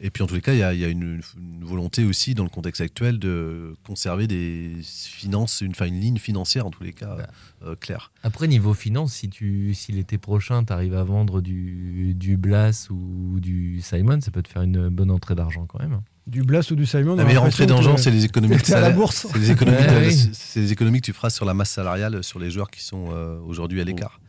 Et 0.00 0.10
puis 0.10 0.22
en 0.22 0.26
tous 0.26 0.34
les 0.34 0.40
cas, 0.40 0.52
il 0.52 0.58
y 0.58 0.62
a, 0.62 0.74
il 0.74 0.80
y 0.80 0.84
a 0.84 0.88
une, 0.88 1.20
une 1.38 1.64
volonté 1.64 2.04
aussi 2.04 2.34
dans 2.34 2.42
le 2.44 2.48
contexte 2.50 2.80
actuel 2.80 3.18
de 3.18 3.74
conserver 3.86 4.26
des 4.26 4.72
finances, 4.82 5.60
une, 5.60 5.70
enfin, 5.70 5.86
une 5.86 6.00
ligne 6.00 6.18
financière 6.18 6.66
en 6.66 6.70
tous 6.70 6.82
les 6.82 6.92
cas 6.92 7.16
euh, 7.64 7.76
claire. 7.76 8.10
Après, 8.22 8.48
niveau 8.48 8.74
finance, 8.74 9.12
si, 9.14 9.28
tu, 9.28 9.72
si 9.74 9.92
l'été 9.92 10.18
prochain, 10.18 10.64
tu 10.64 10.72
arrives 10.72 10.94
à 10.94 11.04
vendre 11.04 11.40
du, 11.40 12.14
du 12.14 12.36
Blas 12.36 12.88
ou 12.90 13.38
du 13.40 13.80
Simon, 13.82 14.20
ça 14.20 14.30
peut 14.30 14.42
te 14.42 14.48
faire 14.48 14.62
une 14.62 14.88
bonne 14.88 15.10
entrée 15.10 15.34
d'argent 15.34 15.66
quand 15.66 15.78
même. 15.78 16.00
Du 16.26 16.42
Blas 16.42 16.66
ou 16.70 16.74
du 16.74 16.86
Simon. 16.86 17.16
La 17.16 17.24
meilleure 17.24 17.44
entrée 17.44 17.66
d'argent, 17.66 17.96
c'est 17.98 18.10
les 18.10 18.24
économies 18.24 18.56
de 18.56 18.72
la 18.72 18.90
bourse. 18.90 19.26
C'est 19.30 19.38
les 19.38 19.50
économies, 19.50 19.76
Ouais, 19.78 20.08
oui. 20.08 20.30
les 20.56 20.72
économies 20.72 21.00
que 21.00 21.06
tu 21.06 21.12
feras 21.12 21.28
sur 21.30 21.44
la 21.44 21.52
masse 21.54 21.70
salariale 21.70 22.24
sur 22.24 22.38
les 22.38 22.50
joueurs 22.50 22.70
qui 22.70 22.82
sont 22.82 23.08
euh, 23.12 23.38
aujourd'hui 23.46 23.80
à 23.80 23.84
l'écart. 23.84 24.20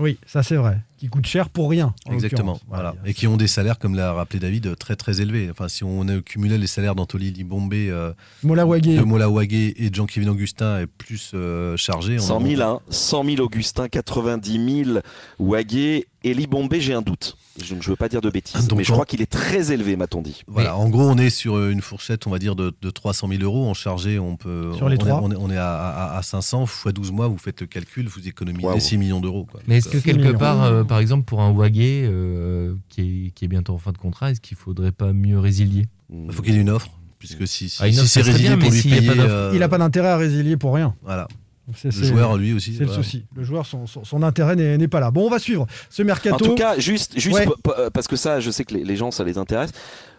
Oui, 0.00 0.18
ça 0.26 0.42
c'est 0.42 0.56
vrai. 0.56 0.78
Qui 0.98 1.08
coûte 1.08 1.26
cher 1.26 1.48
pour 1.48 1.70
rien. 1.70 1.94
en 2.06 2.12
Exactement. 2.12 2.58
Voilà. 2.68 2.94
Et 3.06 3.14
qui 3.14 3.26
ont 3.26 3.36
des 3.36 3.46
salaires, 3.46 3.78
comme 3.78 3.94
l'a 3.94 4.12
rappelé 4.12 4.38
David, 4.38 4.76
très 4.76 4.96
très 4.96 5.20
élevés. 5.20 5.48
Enfin, 5.50 5.68
si 5.68 5.82
on 5.84 6.06
a 6.08 6.20
cumulé 6.20 6.58
les 6.58 6.66
salaires 6.66 6.94
d'Antoli 6.94 7.30
Libombe, 7.30 7.72
euh, 7.72 8.12
de 8.42 9.02
Molawagé 9.04 9.82
et 9.84 9.88
de 9.90 9.94
Jean-Kévin 9.94 10.28
Augustin 10.28 10.80
est 10.80 10.86
plus 10.86 11.32
euh, 11.34 11.76
chargé. 11.76 12.16
on 12.16 12.22
100 12.22 12.36
en- 12.36 12.46
000, 12.46 12.62
hein. 12.62 12.80
100 12.90 13.24
000 13.24 13.40
Augustin, 13.42 13.88
90 13.88 14.84
000 14.84 14.98
Wagé 15.38 16.06
et 16.22 16.34
Libombe, 16.34 16.74
j'ai 16.78 16.92
un 16.94 17.02
doute. 17.02 17.36
Je 17.62 17.74
ne 17.74 17.80
veux 17.82 17.96
pas 17.96 18.08
dire 18.08 18.20
de 18.20 18.30
bêtises, 18.30 18.68
Donc, 18.68 18.78
mais 18.78 18.84
je 18.84 18.90
on- 18.92 18.94
crois 18.94 19.04
qu'il 19.06 19.20
est 19.20 19.30
très 19.30 19.72
élevé, 19.72 19.96
m'a-t-on 19.96 20.22
dit. 20.22 20.42
Voilà, 20.46 20.76
en 20.76 20.88
gros, 20.88 21.02
on 21.08 21.16
est 21.18 21.30
sur 21.30 21.56
euh, 21.56 21.70
une 21.70 21.80
fourchette, 21.82 22.26
on 22.26 22.30
va 22.30 22.38
dire, 22.38 22.54
de, 22.56 22.72
de 22.80 22.90
300 22.90 23.28
000 23.28 23.42
euros. 23.42 23.68
En 23.68 23.74
chargé, 23.74 24.18
on 24.18 24.36
peut. 24.36 24.72
Sur 24.76 24.88
les 24.88 24.96
on, 24.96 24.98
trois. 24.98 25.18
Est, 25.20 25.24
on 25.24 25.30
est, 25.32 25.36
on 25.36 25.50
est 25.50 25.56
à, 25.56 25.70
à- 25.88 26.16
à 26.18 26.22
500 26.22 26.64
x 26.64 26.86
12 26.94 27.10
mois, 27.12 27.28
vous 27.28 27.38
faites 27.38 27.60
le 27.60 27.66
calcul, 27.66 28.06
vous 28.08 28.26
économisez 28.28 28.66
Waouh. 28.66 28.80
6 28.80 28.96
millions 28.98 29.20
d'euros. 29.20 29.46
quoi. 29.50 29.60
Mais 29.66 29.80
Donc, 29.80 29.86
est-ce 29.86 29.88
que 29.92 29.98
euh, 29.98 30.00
quelque 30.14 30.36
part, 30.36 30.62
euh, 30.64 30.84
par 30.84 30.98
exemple, 31.00 31.24
pour 31.24 31.40
un 31.42 31.50
Wagé 31.52 32.04
euh, 32.06 32.74
qui, 32.88 33.26
est, 33.26 33.30
qui 33.32 33.44
est 33.44 33.48
bientôt 33.48 33.74
en 33.74 33.78
fin 33.78 33.92
de 33.92 33.98
contrat, 33.98 34.30
est-ce 34.30 34.40
qu'il 34.40 34.56
faudrait 34.56 34.92
pas 34.92 35.12
mieux 35.12 35.38
résilier? 35.38 35.86
Il 36.12 36.32
faut 36.32 36.42
qu'il 36.42 36.54
y 36.54 36.56
ait 36.56 36.60
une 36.60 36.70
offre, 36.70 36.90
puisque 37.18 37.46
si, 37.46 37.68
si, 37.68 37.78
Ah, 37.80 37.88
une 37.88 37.94
si 37.94 38.00
offre, 38.00 38.08
c'est 38.08 38.22
résilié 38.22 38.48
bien, 38.48 38.58
pour 38.58 38.70
mais 38.70 38.80
lui 38.82 38.92
a 38.92 38.96
payer. 38.96 39.06
pas 39.08 39.14
d'offre, 39.14 39.28
euh, 39.30 39.50
Il 39.52 39.58
n'a 39.60 39.68
pas 39.68 39.78
d'intérêt 39.78 40.08
à 40.08 40.16
résilier 40.16 40.56
pour 40.56 40.74
rien. 40.74 40.94
Voilà. 41.02 41.28
C'est 41.76 41.94
Le 41.94 42.04
joueur, 42.06 42.36
lui 42.36 42.52
aussi. 42.52 42.74
C'est 42.76 42.84
le 42.84 42.90
souci. 42.90 43.24
Le 43.34 43.42
joueur, 43.44 43.66
son, 43.66 43.86
son- 43.86 44.04
son 44.04 44.22
intérêt 44.22 44.56
n'est 44.56 44.88
pas 44.88 45.00
là. 45.00 45.10
Bon, 45.10 45.26
on 45.26 45.30
va 45.30 45.38
suivre 45.38 45.66
ce 45.88 46.02
mercato. 46.02 46.34
En 46.36 46.38
tout 46.38 46.54
cas, 46.54 46.78
juste, 46.78 47.18
juste 47.18 47.36
Ouais. 47.36 47.46
euh, 47.78 47.90
parce 47.90 48.06
que 48.08 48.16
ça, 48.16 48.40
je 48.40 48.50
sais 48.50 48.64
que 48.64 48.74
les, 48.74 48.84
les 48.84 48.96
gens, 48.96 49.10
ça 49.10 49.24
les 49.24 49.38
intéresse. 49.38 49.70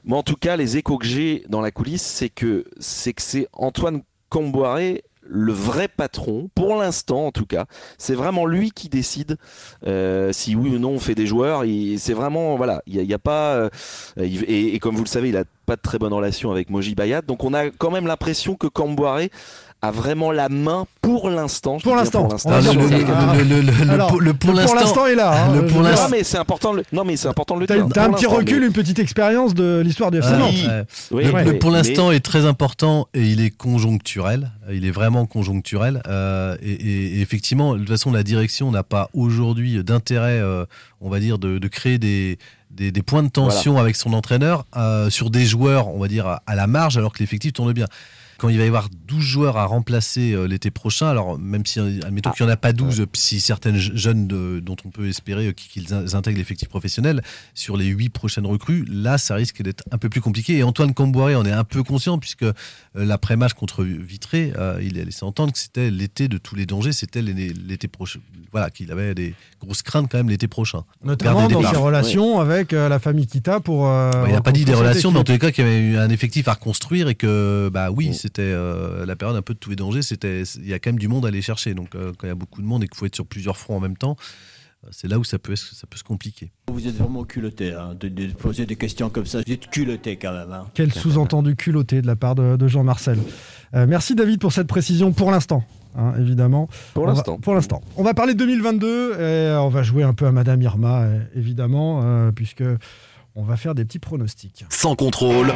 Mais 0.06 0.16
en 0.16 0.24
tout 0.24 0.36
cas, 0.36 0.56
les 0.58 0.78
échos 0.78 0.97
que 0.97 1.06
j'ai 1.06 1.43
dans 1.49 1.62
la 1.62 1.72
coulisse, 1.72 2.02
c'est 2.04 2.30
que 2.30 2.66
c'est 2.80 3.14
que 3.14 3.22
c'est 3.22 3.47
Antoine 3.54 4.02
Camboiré 4.30 5.04
le 5.34 5.54
vrai 5.54 5.88
patron, 5.88 6.49
pour 6.56 6.76
l'instant 6.76 7.28
en 7.28 7.32
tout 7.32 7.45
cas. 7.45 7.66
C'est 7.97 8.16
vraiment 8.16 8.45
lui 8.45 8.72
qui 8.72 8.89
décide 8.89 9.38
euh, 9.88 10.34
si 10.34 10.56
oui 10.56 10.72
ou 10.76 10.80
non 10.80 10.89
on 10.89 10.99
fait 10.99 11.16
des 11.16 11.28
joueurs. 11.28 11.64
Il- 11.64 11.99
C'est 11.99 12.14
vraiment, 12.14 12.58
voilà, 12.58 12.82
il 12.88 12.95
n'y 12.95 12.99
a, 12.99 13.04
y 13.04 13.14
a 13.14 13.20
pas... 13.20 13.54
euh, 13.54 13.70
et, 14.18 14.76
et 14.76 14.80
comme 14.80 14.95
vous 14.95 15.04
le 15.04 15.08
savez, 15.08 15.30
il 15.30 15.38
a 15.38 15.43
pas 15.66 15.76
de 15.78 15.82
très 15.82 15.99
bonne 15.99 16.12
relation 16.12 16.52
avec 16.52 16.70
Moji 16.70 16.95
Bayat. 16.95 17.22
Donc 17.22 17.43
on 17.45 17.54
a 17.54 17.70
quand 17.70 17.91
même 17.91 18.08
l'impression 18.08 18.56
que 18.56 18.68
Camboiré 18.68 19.30
a 19.84 19.90
vraiment 19.92 20.32
la 20.32 20.48
main 20.50 20.86
pour 21.02 21.30
l'instant. 21.30 21.80
Pour 21.80 21.96
l'instant. 21.96 22.28
Le, 24.20 24.34
pour 24.34 24.56
l'instant 24.56 25.06
est 25.08 25.16
là. 25.16 25.46
hein. 25.48 25.54
le 25.56 25.66
pour 25.66 25.82
Non 25.82 25.90
mais 26.12 26.24
c'est 26.24 26.38
important. 26.38 26.72
de 26.74 26.78
le- 26.78 26.84
Non 26.94 27.04
mais 27.04 27.18
c'est 27.18 27.28
important 27.28 27.56
de 27.56 27.62
le 27.62 27.68
T'as 27.68 27.76
dire. 27.76 27.88
t'as 27.92 28.06
un 28.06 28.12
petit 28.12 28.26
recul, 28.28 28.60
mais- 28.62 28.68
une 28.68 28.74
petite 28.74 29.00
expérience 29.00 29.54
de 29.54 29.82
l'histoire 29.84 30.12
du 30.12 30.20
FC 30.20 30.30
Ah, 30.34 30.38
Nantes. 30.38 30.54
oui. 30.54 30.68
ouais. 30.68 31.32
Oui, 31.34 31.44
le, 31.46 31.60
pour 31.60 31.72
Mais- 31.72 31.78
l'instant 31.78 32.12
est 32.12 32.20
très 32.20 32.46
important 32.46 33.08
et 33.14 33.22
il 33.24 33.42
est 33.42 33.50
conjoncturel. 33.50 34.52
Il 34.72 34.86
est 34.86 34.92
vraiment 34.92 35.26
conjoncturel. 35.26 36.02
euh, 36.08 36.56
et, 36.62 36.72
et- 36.72 37.18
et 37.18 37.22
effectivement, 37.22 37.74
de 37.74 37.80
toute 37.80 37.90
façon, 37.90 38.12
la 38.12 38.24
direction 38.24 38.72
n'a 38.72 38.84
pas 38.84 39.10
aujourd'hui 39.14 39.84
d'intérêt, 39.84 40.40
euh, 40.40 40.66
on 41.02 41.10
va 41.10 41.20
dire, 41.20 41.38
de, 41.40 41.58
de 41.58 41.68
créer 41.68 41.98
des, 41.98 42.38
des, 42.70 42.92
des 42.92 43.02
points 43.02 43.24
de 43.24 43.30
tension 43.30 43.78
avec 43.78 43.96
son 43.96 44.14
entraîneur 44.14 44.66
euh, 44.78 45.10
sur 45.10 45.30
des 45.30 45.46
joueurs, 45.46 45.88
on 45.90 46.00
va 46.00 46.08
dire, 46.08 46.40
à 46.46 46.56
la 46.56 46.68
marge, 46.68 46.98
alors 46.98 47.14
que 47.14 47.20
l'effectif 47.20 47.54
tourne 47.54 47.74
bien. 47.74 47.88
Quand 48.42 48.50
il 48.50 48.58
va 48.58 48.64
y 48.64 48.68
avoir 48.68 48.89
12 49.08 49.22
joueurs 49.24 49.58
à 49.58 49.66
remplacer 49.66 50.32
euh, 50.34 50.46
l'été 50.48 50.72
prochain, 50.72 51.08
alors 51.08 51.38
même 51.38 51.64
si, 51.64 51.80
euh, 51.80 52.00
admettons 52.04 52.32
Ah. 52.32 52.34
qu'il 52.36 52.44
n'y 52.48 52.52
en 52.52 52.54
a 52.54 52.58
pas 52.58 52.74
12, 52.74 53.06
si 53.14 53.39
certaines 53.39 53.78
je- 53.78 53.96
jeunes 53.96 54.26
de- 54.26 54.60
dont 54.60 54.76
on 54.84 54.89
peut 54.89 55.08
espérer 55.08 55.50
euh, 55.50 55.52
qu'ils 55.52 55.94
in- 55.94 56.06
intègrent 56.16 56.39
l'effectif 56.39 56.68
professionnel, 56.68 57.22
sur 57.54 57.78
les 57.78 57.86
8 57.86 58.10
prochaines 58.10 58.48
recrues, 58.48 58.84
là, 58.89 59.20
ça 59.20 59.36
risque 59.36 59.62
d'être 59.62 59.84
un 59.92 60.00
peu 60.00 60.10
plus 60.10 60.22
compliqué. 60.22 60.58
Et 60.58 60.64
Antoine 60.64 60.96
Camboiré 60.96 61.36
en 61.36 61.46
est 61.46 61.52
un 61.52 61.64
peu 61.64 61.84
conscient, 61.84 62.18
puisque 62.18 62.42
euh, 62.42 62.54
l'après-match 62.96 63.54
contre 63.54 63.84
Vitré, 63.84 64.54
euh, 64.58 64.80
il 64.82 65.00
a 65.00 65.04
laissé 65.04 65.24
entendre 65.24 65.54
que 65.54 65.60
c'était 65.60 65.92
l'été 65.92 66.28
de 66.28 66.39
tous 66.39 66.56
les 66.56 66.66
dangers, 66.66 66.94
c'était 66.94 67.22
l'été 67.22 67.88
prochain. 67.88 68.22
Voilà, 68.52 68.72
qu'il 68.72 68.92
avait 68.92 69.14
des 69.14 69.36
grosses 69.64 69.84
craintes 69.84 70.08
quand 70.12 70.18
même 70.18 70.30
l'été 70.30 70.48
prochain. 70.48 70.84
Notamment 71.04 71.48
dans 71.48 71.62
ses 71.62 71.78
relations 71.78 72.39
avec 72.39 72.74
euh, 72.74 72.89
la 72.89 72.98
famille 72.98 73.28
Kita 73.28 73.60
pour. 73.60 73.88
euh, 73.88 74.12
il 74.28 74.34
n'a 74.34 74.42
pas 74.42 74.52
dit 74.52 74.66
des 74.66 74.74
relations, 74.74 75.12
mais 75.12 75.20
en 75.20 75.24
tous 75.24 75.32
les 75.32 75.39
cas, 75.39 75.52
qu'il 75.52 75.64
y 75.64 75.68
avait 75.68 75.80
eu 75.80 75.98
un 75.98 76.10
effectif 76.10 76.48
à 76.48 76.54
reconstruire 76.54 77.08
et 77.08 77.16
que, 77.16 77.70
bah 77.72 77.92
oui, 77.92 78.10
Mm. 78.10 78.14
C'était 78.32 78.54
euh, 78.54 79.06
la 79.06 79.16
période 79.18 79.36
un 79.38 79.42
peu 79.42 79.54
de 79.54 79.60
tous 79.60 79.70
les 79.72 79.76
dangers. 79.76 80.02
C'était, 80.02 80.44
il 80.44 80.68
y 80.68 80.74
a 80.74 80.80
quand 80.80 80.90
même 80.92 81.00
du 81.00 81.10
monde 81.10 81.26
à 81.26 81.28
aller 81.28 81.42
chercher. 81.42 81.74
Donc, 81.74 81.96
euh, 81.96 82.14
quand 82.18 82.28
il 82.28 82.30
y 82.30 82.32
a 82.32 82.36
beaucoup 82.36 82.62
de 82.62 82.66
monde 82.68 82.82
et 82.84 82.88
qu'il 82.88 82.98
faut 82.98 83.06
être 83.06 83.16
sur 83.16 83.26
plusieurs 83.26 83.58
fronts 83.58 83.76
en 83.76 83.80
même 83.82 83.98
temps, 83.98 84.16
c'est 84.90 85.08
là 85.10 85.20
où 85.20 85.24
ça 85.24 85.38
peut, 85.38 85.56
ça 85.56 85.86
peut 85.88 85.98
se 85.98 86.04
compliquer. 86.04 86.52
Vous 86.72 86.88
êtes 86.88 86.96
vraiment 86.96 87.24
culotté 87.26 87.72
hein, 87.74 87.94
de, 88.00 88.08
de 88.08 88.28
poser 88.34 88.66
des 88.66 88.76
questions 88.78 89.10
comme 89.10 89.26
ça. 89.26 89.40
Vous 89.46 89.54
êtes 89.54 89.70
culotté 89.70 90.16
quand 90.16 90.32
même. 90.34 90.52
hein. 90.52 90.68
Quel 90.74 90.92
sous-entendu 90.94 91.56
culotté 91.56 92.02
de 92.02 92.08
la 92.08 92.16
part 92.16 92.34
de, 92.36 92.56
de 92.56 92.68
Jean-Marcel. 92.68 93.20
Euh, 93.76 93.86
merci 93.88 94.16
David 94.16 94.40
pour 94.40 94.54
cette 94.54 94.68
précision 94.68 95.12
pour 95.12 95.30
l'instant. 95.30 95.64
hein, 95.96 96.14
évidemment. 96.18 96.68
Pour 96.96 97.06
l'instant. 97.06 97.38
Pour 97.38 97.54
l'instant. 97.54 97.82
On 97.98 98.04
va 98.04 98.14
parler 98.16 98.34
de 98.34 98.40
2022 98.40 99.20
et 99.22 99.56
on 99.60 99.70
va 99.70 99.84
jouer 99.84 100.04
un 100.04 100.14
peu 100.14 100.26
à 100.26 100.32
Madame 100.32 100.62
Irma, 100.62 101.02
euh, 101.02 101.20
évidemment, 101.36 102.02
euh, 102.04 102.32
puisque 102.32 102.64
on 103.36 103.44
va 103.44 103.58
faire 103.58 103.76
des 103.76 103.86
petits 103.86 104.00
pronostics. 104.00 104.66
Sans 104.70 104.96
contrôle, 104.96 105.54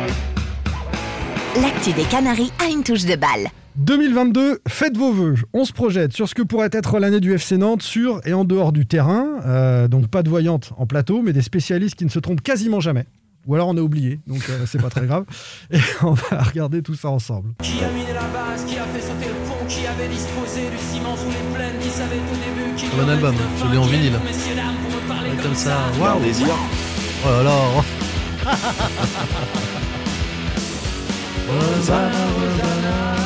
L'actu 1.62 1.94
des 1.94 2.04
Canaries 2.04 2.52
a 2.64 2.70
une 2.70 2.84
touche 2.84 3.06
de 3.06 3.16
balle. 3.16 3.48
2022, 3.78 4.62
faites 4.68 4.98
vos 4.98 5.12
vœux. 5.12 5.36
On 5.54 5.66
se 5.66 5.74
projette 5.74 6.14
sur 6.14 6.28
ce 6.30 6.36
que 6.36 6.42
pourrait 6.42 6.70
être 6.72 7.00
l'année 7.00 7.20
du 7.20 7.34
FC 7.34 7.58
Nantes 7.58 7.82
sur 7.82 8.22
et 8.26 8.34
en 8.34 8.44
dehors 8.46 8.72
du 8.72 8.86
terrain. 8.86 9.26
Euh, 9.46 9.88
donc 9.88 10.08
pas 10.08 10.24
de 10.24 10.30
voyantes 10.30 10.72
en 10.78 10.86
plateau, 10.86 11.22
mais 11.22 11.34
des 11.34 11.42
spécialistes 11.42 11.96
qui 11.96 12.06
ne 12.06 12.10
se 12.10 12.20
trompent 12.20 12.42
quasiment 12.42 12.80
jamais. 12.80 13.06
Ou 13.48 13.54
alors 13.56 13.68
on 13.68 13.78
a 13.78 13.82
oublié, 13.82 14.20
donc 14.28 14.42
euh, 14.50 14.66
c'est 14.66 14.82
pas 14.82 14.90
très 14.90 15.06
grave. 15.06 15.26
Et 15.72 15.78
on 16.02 16.12
va 16.14 16.42
regarder 16.44 16.82
tout 16.82 16.96
ça 16.96 17.10
ensemble. 17.10 17.54
Qui 17.62 17.84
a 17.84 17.90
miné 17.90 18.14
la 18.14 18.22
base, 18.22 18.66
qui 18.66 18.78
a 18.78 18.86
fait 18.86 19.02
sauter 19.02 19.28
le 19.28 19.48
pont, 19.48 19.66
qui 19.68 19.86
avait 19.86 20.08
disposé 20.08 20.62
du 20.72 20.78
ciment 20.78 21.16
sous 21.16 21.28
les 21.30 21.56
plaines, 21.56 21.80
qui 21.80 21.90
savait 21.90 22.16
au 22.16 22.36
début 22.36 22.76
qu'il 22.76 22.88
y 22.88 22.92
Comme 22.92 23.00
un 23.02 23.04
aurait 23.04 23.14
album, 23.14 23.36
je 23.64 23.72
l'ai 23.72 23.78
en 23.78 23.86
vinyle. 23.86 24.14
comme 24.14 25.44
comme 25.44 25.56
ça, 25.56 25.70
ça. 25.94 26.02
waouh. 26.02 26.14
Leur 26.14 26.20
désir. 26.22 26.48
Oh 27.24 27.30
là 27.30 27.44
là 27.44 27.84
Et 31.48 33.25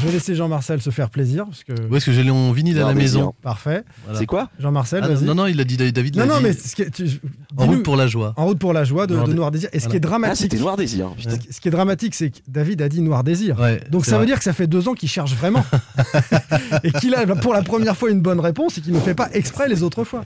Je 0.00 0.06
vais 0.06 0.12
laisser 0.12 0.34
Jean-Marcel 0.34 0.80
se 0.80 0.90
faire 0.90 1.10
plaisir. 1.10 1.44
Parce 1.46 1.64
que... 1.64 1.72
Où 1.90 1.96
est-ce 1.96 2.06
que 2.06 2.12
je 2.12 2.20
l'ai 2.20 2.30
en 2.30 2.52
vinyle 2.52 2.78
à 2.80 2.86
la 2.86 2.94
maison 2.94 3.34
Parfait. 3.42 3.84
Voilà. 4.04 4.18
C'est 4.18 4.26
quoi 4.26 4.48
Jean-Marcel, 4.58 5.00
Ah, 5.04 5.08
vas-y. 5.08 5.24
Non, 5.24 5.34
non, 5.34 5.46
il 5.46 5.60
a 5.60 5.64
dit 5.64 5.76
David. 5.76 6.16
non, 6.16 6.26
non, 6.26 6.36
dit. 6.38 6.42
mais 6.44 6.52
ce 6.52 6.74
qui 6.74 6.82
est- 6.82 6.90
tu- 6.90 7.20
En 7.56 7.66
route 7.66 7.82
pour 7.82 7.96
la 7.96 8.06
joie. 8.06 8.32
En 8.36 8.46
route 8.46 8.58
pour 8.58 8.72
la 8.72 8.84
joie 8.84 9.06
de, 9.06 9.14
Noir 9.14 9.26
de 9.26 9.32
Dé- 9.32 9.36
Noir 9.36 9.50
Désir. 9.50 9.68
Et 9.72 9.80
ce 9.80 9.88
qui 9.88 9.94
est 9.96 9.98
Ah, 9.98 10.08
dramatique, 10.08 10.36
c'était 10.36 10.58
Noir 10.58 10.76
Désir. 10.76 11.10
ce 11.18 11.36
qui- 11.36 11.52
ce 11.52 11.60
qui 11.60 11.68
est 11.68 11.70
dramatique, 11.70 12.14
c'est 12.14 12.30
que 12.30 12.38
David 12.48 12.82
a 12.82 12.88
dit 12.88 13.00
Noir 13.00 13.24
Désir. 13.24 13.58
Ouais, 13.58 13.80
Donc 13.90 14.04
ça 14.06 14.18
veut 14.18 14.26
dire 14.26 14.38
que 14.38 14.44
ça 14.44 14.52
fait 14.52 14.66
deux 14.66 14.88
ans 14.88 14.94
qu'il 14.94 15.08
cherche 15.08 15.34
vraiment. 15.34 15.64
et 16.84 16.92
qu'il 16.92 17.14
a 17.14 17.26
pour 17.36 17.52
la 17.54 17.62
première 17.62 17.96
fois 17.96 18.10
une 18.10 18.20
bonne 18.20 18.40
réponse 18.40 18.78
et 18.78 18.80
qu'il 18.80 18.92
ne 18.92 19.00
fait 19.00 19.14
pas 19.14 19.28
exprès 19.32 19.68
les 19.68 19.82
autres 19.82 20.04
fois. 20.04 20.24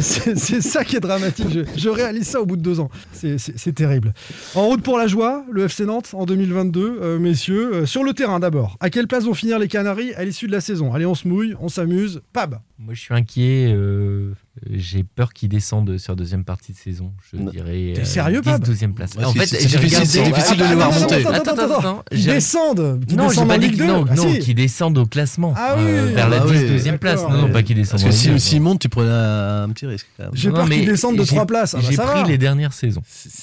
C'est 0.00 0.60
ça 0.60 0.84
qui 0.84 0.96
est 0.96 1.00
dramatique. 1.00 1.46
Je, 1.52 1.60
je 1.76 1.88
réalise 1.88 2.26
ça 2.28 2.40
au 2.40 2.46
bout 2.46 2.56
de 2.56 2.62
deux 2.62 2.80
ans. 2.80 2.90
C'est- 3.12 3.72
terrible. 3.74 4.12
En 4.54 4.66
route 4.66 4.82
pour 4.82 4.98
la 4.98 5.06
joie, 5.06 5.44
le 5.50 5.64
FC 5.64 5.86
Nantes 5.86 6.10
en 6.12 6.26
2022, 6.26 6.98
euh, 7.00 7.18
messieurs. 7.18 7.70
Euh, 7.74 7.86
sur 7.86 8.04
le 8.04 8.12
terrain 8.12 8.38
d'abord. 8.38 8.76
À 8.80 8.90
quelle 9.02 9.08
place 9.08 9.24
vont 9.24 9.34
finir 9.34 9.58
les 9.58 9.66
Canaries 9.66 10.14
à 10.14 10.24
l'issue 10.24 10.46
de 10.46 10.52
la 10.52 10.60
saison? 10.60 10.92
Allez, 10.94 11.06
on 11.06 11.16
se 11.16 11.26
mouille, 11.26 11.56
on 11.60 11.68
s'amuse. 11.68 12.20
Pab 12.32 12.60
Moi, 12.78 12.94
je 12.94 13.00
suis 13.00 13.12
inquiet. 13.12 13.72
euh, 13.74 14.32
J'ai 14.70 15.02
peur 15.02 15.32
qu'ils 15.32 15.48
descendent 15.48 15.98
sur 15.98 16.14
deuxième 16.14 16.44
partie 16.44 16.72
de 16.72 16.76
saison. 16.76 17.12
Je 17.32 17.36
Non. 17.38 17.50
dirais. 17.50 17.94
T'es 17.96 18.04
sérieux, 18.04 18.42
Pab? 18.42 18.62
12e 18.62 18.92
place. 18.94 19.14
Ouais, 19.16 19.24
en 19.24 19.32
fait, 19.32 19.46
c'est 19.46 19.66
j'ai 19.66 19.76
difficile- 19.78 20.22
difficile 20.22 20.56
de 20.56 20.64
les 20.66 20.74
voir 20.76 20.92
monter. 20.92 21.14
Attends, 21.16 21.30
Attends, 21.32 21.50
attends, 21.52 21.62
attends, 21.64 21.78
attends. 21.78 22.04
Qu'ils 22.10 22.20
J'ai- 22.20 22.30
descendent 22.34 22.78
Non, 22.78 22.98
j'ai 23.00 23.28
descendent 23.28 23.48
pas 23.48 23.54
en 23.54 23.58
dit 23.58 23.66
Ligue 23.70 23.78
que 23.78 23.82
2 23.84 23.86
non, 23.88 24.04
Ah, 24.08 24.14
non, 24.14 24.32
si. 24.34 24.38
qu'ils 24.38 24.54
descendent 24.54 24.98
au 24.98 25.06
classement. 25.06 25.52
Ah 25.56 25.74
oui, 25.78 25.84
euh, 25.86 26.12
vers 26.14 26.28
la 26.28 26.42
ah 26.42 26.46
oui, 26.46 26.52
10-12e 26.58 26.98
place. 26.98 27.22
Non, 27.22 27.30
non, 27.42 27.50
pas 27.50 27.62
qu'ils 27.64 27.74
descendent 27.74 28.02
Parce 28.02 28.04
que 28.04 28.08
en 28.16 28.20
si, 28.20 28.28
Ligue, 28.28 28.38
si 28.38 28.56
non. 28.60 28.62
monte, 28.64 28.80
tu 28.82 28.88
prenais 28.88 29.10
un, 29.10 29.68
petit 29.70 29.86
risque. 29.86 30.06
J'ai 30.34 30.50
peur 30.50 30.68
qu'ils 30.68 30.86
descendent 30.86 31.16
de 31.18 31.22
j'ai- 31.24 31.28
trois 31.34 31.46
places. 31.46 31.74
Ah 31.74 31.78
bah, 31.80 31.86
J'ai 31.90 31.96
pris 31.96 32.30
les 32.30 32.38
dernières 32.38 32.72
saisons. 32.72 33.02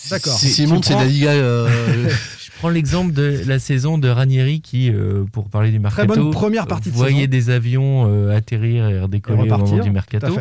D'accord. 0.09 0.37
Si, 0.39 0.47
si 0.49 0.61
Tu 0.63 0.67
monte, 0.69 0.85
c'est 0.85 0.93
la 0.93 1.05
Liga. 1.05 1.33
euh, 2.59 2.61
prends 2.61 2.69
l'exemple 2.69 3.13
de 3.13 3.41
la 3.47 3.59
saison 3.59 3.97
de 3.97 4.07
Ranieri 4.09 4.61
qui, 4.61 4.91
euh, 4.91 5.23
pour 5.31 5.49
parler 5.49 5.71
du 5.71 5.79
mercato, 5.79 6.07
bonne 6.13 6.31
première 6.31 6.67
partie 6.67 6.91
de 6.91 6.95
voyait 6.95 7.17
saison. 7.21 7.29
des 7.29 7.49
avions 7.49 8.05
euh, 8.07 8.35
atterrir 8.35 8.89
et 8.89 8.99
redécoller 8.99 9.39
Et 9.47 9.51
au 9.51 9.57
moment 9.57 9.83
du 9.83 9.91
mercato. 9.91 10.37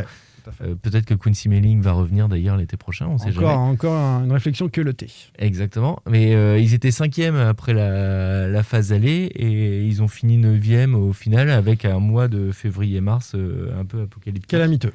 Euh, 0.62 0.74
Peut-être 0.80 1.04
que 1.04 1.12
Quincy 1.12 1.50
Melling 1.50 1.82
va 1.82 1.92
revenir 1.92 2.26
d'ailleurs 2.26 2.56
l'été 2.56 2.78
prochain, 2.78 3.06
on 3.06 3.18
sait 3.18 3.28
Encore, 3.36 3.50
jamais. 3.50 3.52
encore 3.70 3.92
un- 3.94 4.24
une 4.24 4.32
réflexion 4.32 4.70
que 4.70 4.80
le 4.80 4.94
thé. 4.94 5.08
Exactement. 5.38 6.00
Mais 6.08 6.34
euh, 6.34 6.58
ils 6.58 6.72
étaient 6.72 6.90
cinquièmes 6.90 7.36
après 7.36 7.74
la, 7.74 8.48
la 8.48 8.62
phase 8.62 8.94
aller 8.94 9.30
et 9.34 9.84
ils 9.84 10.02
ont 10.02 10.08
fini 10.08 10.38
neuvième 10.38 10.94
au 10.94 11.12
final 11.12 11.50
avec 11.50 11.84
un 11.84 11.98
mois 11.98 12.28
de 12.28 12.50
février-mars 12.50 13.32
euh, 13.34 13.78
un 13.78 13.84
peu 13.84 14.00
apocalyptique. 14.00 14.46
Calamiteux. 14.50 14.92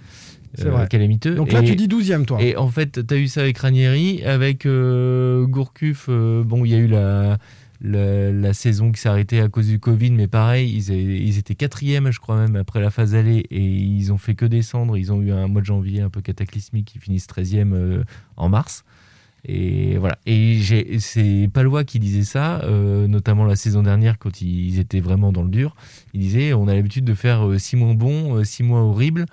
C'est 0.56 0.70
vrai. 0.70 0.88
Calamiteux. 0.88 1.36
Donc 1.36 1.51
là, 1.51 1.62
Et- 1.62 1.66
tu 1.66 1.76
dis 1.76 1.88
12e, 1.88 2.26
toi. 2.26 2.41
et 2.41 2.56
en 2.58 2.68
fait, 2.70 3.06
tu 3.08 3.14
as 3.14 3.18
eu 3.18 3.28
ça 3.28 3.41
avec 3.41 3.58
Ranieri, 3.58 4.24
avec 4.24 4.66
euh, 4.66 5.45
Gourcuff. 5.47 6.06
euh, 6.10 6.43
bon, 6.43 6.64
il 6.66 6.72
y 6.72 6.76
a 6.76 6.78
eu 6.78 6.88
la, 6.88 7.38
la, 7.82 8.32
la 8.32 8.54
saison 8.54 8.91
qui 8.91 9.01
s'est 9.01 9.10
arrêtée 9.10 9.39
à 9.39 9.49
cause 9.49 9.68
du 9.68 9.80
Covid, 9.80 10.12
mais 10.12 10.28
pareil, 10.28 10.72
ils, 10.72 10.93
ils 10.93 11.38
étaient 11.39 11.56
quatrième, 11.56 12.12
je 12.12 12.20
crois 12.20 12.38
même, 12.38 12.56
après 12.56 12.82
la 12.82 12.91
phase 12.91 13.16
aller, 13.16 13.45
et 13.49 13.60
ils 13.64 14.14
ont 14.14 14.18
fait 14.18 14.36
que 14.36 14.45
descendre. 14.45 14.95
Ils 14.97 15.12
ont 15.12 15.22
eu 15.22 15.32
un 15.32 15.47
mois 15.47 15.62
de 15.62 15.66
janvier 15.66 16.01
un 16.01 16.10
peu 16.10 16.22
cataclysmique, 16.22 16.93
ils 16.95 17.01
finissent 17.01 17.28
13e 17.28 17.74
euh, 17.74 18.04
en 18.38 18.49
mars. 18.49 18.84
Et 19.45 19.97
voilà. 19.97 20.18
Et 20.26 20.60
c'est 20.99 21.49
Palois 21.54 21.84
qui 21.84 21.99
disait 21.99 22.24
ça, 22.24 22.62
euh, 22.64 23.08
notamment 23.08 23.43
la 23.43 23.58
saison 23.58 23.84
dernière 23.84 24.18
quand 24.18 24.41
ils 24.41 24.80
étaient 24.80 25.01
vraiment 25.01 25.34
dans 25.34 25.43
le 25.43 25.49
dur. 25.49 25.76
Il 26.14 26.22
disait 26.22 26.54
on 26.54 26.68
a 26.70 26.74
l'habitude 26.76 27.04
de 27.04 27.14
faire 27.14 27.45
euh, 27.45 27.58
six 27.58 27.76
mois 27.76 27.93
bons, 27.93 28.38
euh, 28.38 28.43
six 28.45 28.64
mois 28.64 28.80
horribles. 28.82 29.26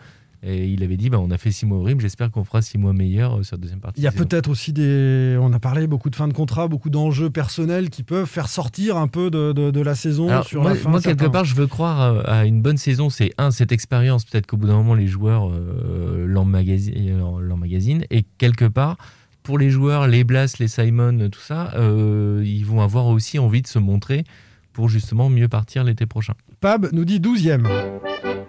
Et 0.42 0.68
il 0.68 0.82
avait 0.82 0.96
dit 0.96 1.10
bah, 1.10 1.18
on 1.20 1.30
a 1.30 1.36
fait 1.36 1.52
six 1.52 1.66
mois 1.66 1.76
horribles, 1.78 2.00
j'espère 2.00 2.30
qu'on 2.30 2.44
fera 2.44 2.62
six 2.62 2.78
mois 2.78 2.94
meilleurs 2.94 3.38
euh, 3.38 3.42
sur 3.42 3.56
la 3.56 3.60
deuxième 3.60 3.80
partie. 3.80 4.00
Il 4.00 4.04
y 4.04 4.06
a 4.06 4.12
peut-être 4.12 4.48
aussi 4.48 4.72
des. 4.72 5.36
On 5.38 5.52
a 5.52 5.58
parlé 5.60 5.86
beaucoup 5.86 6.08
de 6.08 6.16
fins 6.16 6.28
de 6.28 6.32
contrat, 6.32 6.66
beaucoup 6.66 6.88
d'enjeux 6.88 7.28
personnels 7.28 7.90
qui 7.90 8.02
peuvent 8.02 8.24
faire 8.26 8.48
sortir 8.48 8.96
un 8.96 9.06
peu 9.06 9.30
de, 9.30 9.52
de- 9.52 9.70
de 9.70 9.80
la 9.82 9.94
saison 9.94 10.30
Alors, 10.30 10.46
sur 10.46 10.62
moi, 10.62 10.70
la 10.70 10.76
fin. 10.76 10.88
moi, 10.88 11.00
quelque 11.02 11.26
part, 11.26 11.44
je 11.44 11.54
veux 11.54 11.66
croire 11.66 12.00
euh, 12.00 12.22
à 12.24 12.46
une 12.46 12.62
bonne 12.62 12.78
saison. 12.78 13.10
C'est 13.10 13.32
un, 13.36 13.50
cette 13.50 13.70
expérience. 13.72 14.24
Peut-être 14.24 14.46
qu'au 14.46 14.56
bout 14.56 14.66
d'un 14.68 14.76
moment, 14.76 14.94
les 14.94 15.06
joueurs 15.08 15.50
euh, 15.50 16.26
l'emmagasi- 16.26 16.94
euh, 16.96 17.40
l'emmagasinent. 17.40 18.04
Et 18.10 18.24
quelque 18.38 18.64
part, 18.64 18.96
pour 19.42 19.58
les 19.58 19.68
joueurs, 19.68 20.06
les 20.08 20.24
Blas, 20.24 20.54
les 20.58 20.68
Simon, 20.68 21.28
tout 21.30 21.40
ça, 21.40 21.72
euh, 21.76 22.42
ils 22.46 22.64
vont 22.64 22.80
avoir 22.80 23.06
aussi 23.08 23.38
envie 23.38 23.60
de 23.60 23.66
se 23.66 23.78
montrer 23.78 24.24
pour 24.72 24.88
justement 24.88 25.28
mieux 25.28 25.48
partir 25.48 25.84
l'été 25.84 26.06
prochain. 26.06 26.32
Pab 26.60 26.88
nous 26.92 27.04
dit 27.04 27.20
12e. 27.20 27.66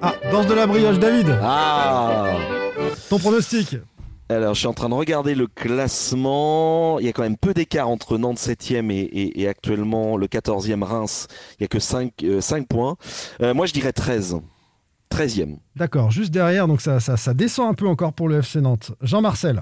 Ah, 0.01 0.14
danse 0.32 0.47
de 0.47 0.53
la 0.53 0.68
brioche, 0.68 0.99
David. 0.99 1.28
Ah 1.41 2.26
Ton 3.09 3.20
pronostic 3.20 3.78
Alors, 4.30 4.53
je 4.53 4.59
suis 4.59 4.68
en 4.68 4.74
train 4.74 4.89
de 4.89 4.93
regarder 4.93 5.34
le 5.36 5.47
classement. 5.47 6.99
Il 6.99 7.05
y 7.05 7.09
a 7.09 7.14
quand 7.14 7.22
même 7.24 7.38
peu 7.38 7.53
d'écart 7.53 7.88
entre 7.88 8.18
Nantes 8.18 8.38
7e 8.39 8.91
et, 8.91 8.95
et- 8.99 9.41
et 9.41 9.47
actuellement 9.47 10.18
le 10.18 10.28
14e 10.28 10.84
Reims. 10.84 11.28
Il 11.59 11.64
n'y 11.64 11.66
a 11.66 11.68
que 11.70 11.80
5, 11.80 12.68
points. 12.68 12.97
Euh, 13.41 13.53
moi, 13.53 13.66
je 13.66 13.74
dirais 13.74 13.93
13. 13.93 14.38
13e. 15.09 15.57
D'accord, 15.76 16.09
juste 16.09 16.32
derrière, 16.32 16.70
donc 16.70 16.80
ça, 16.80 17.01
ça, 17.01 17.18
ça 17.18 17.34
descend 17.34 17.70
un 17.70 17.74
peu 17.74 17.86
encore 17.86 18.14
pour 18.14 18.30
le 18.30 18.38
FC 18.39 18.62
Nantes. 18.62 18.93
Jean-Marcel. 19.01 19.62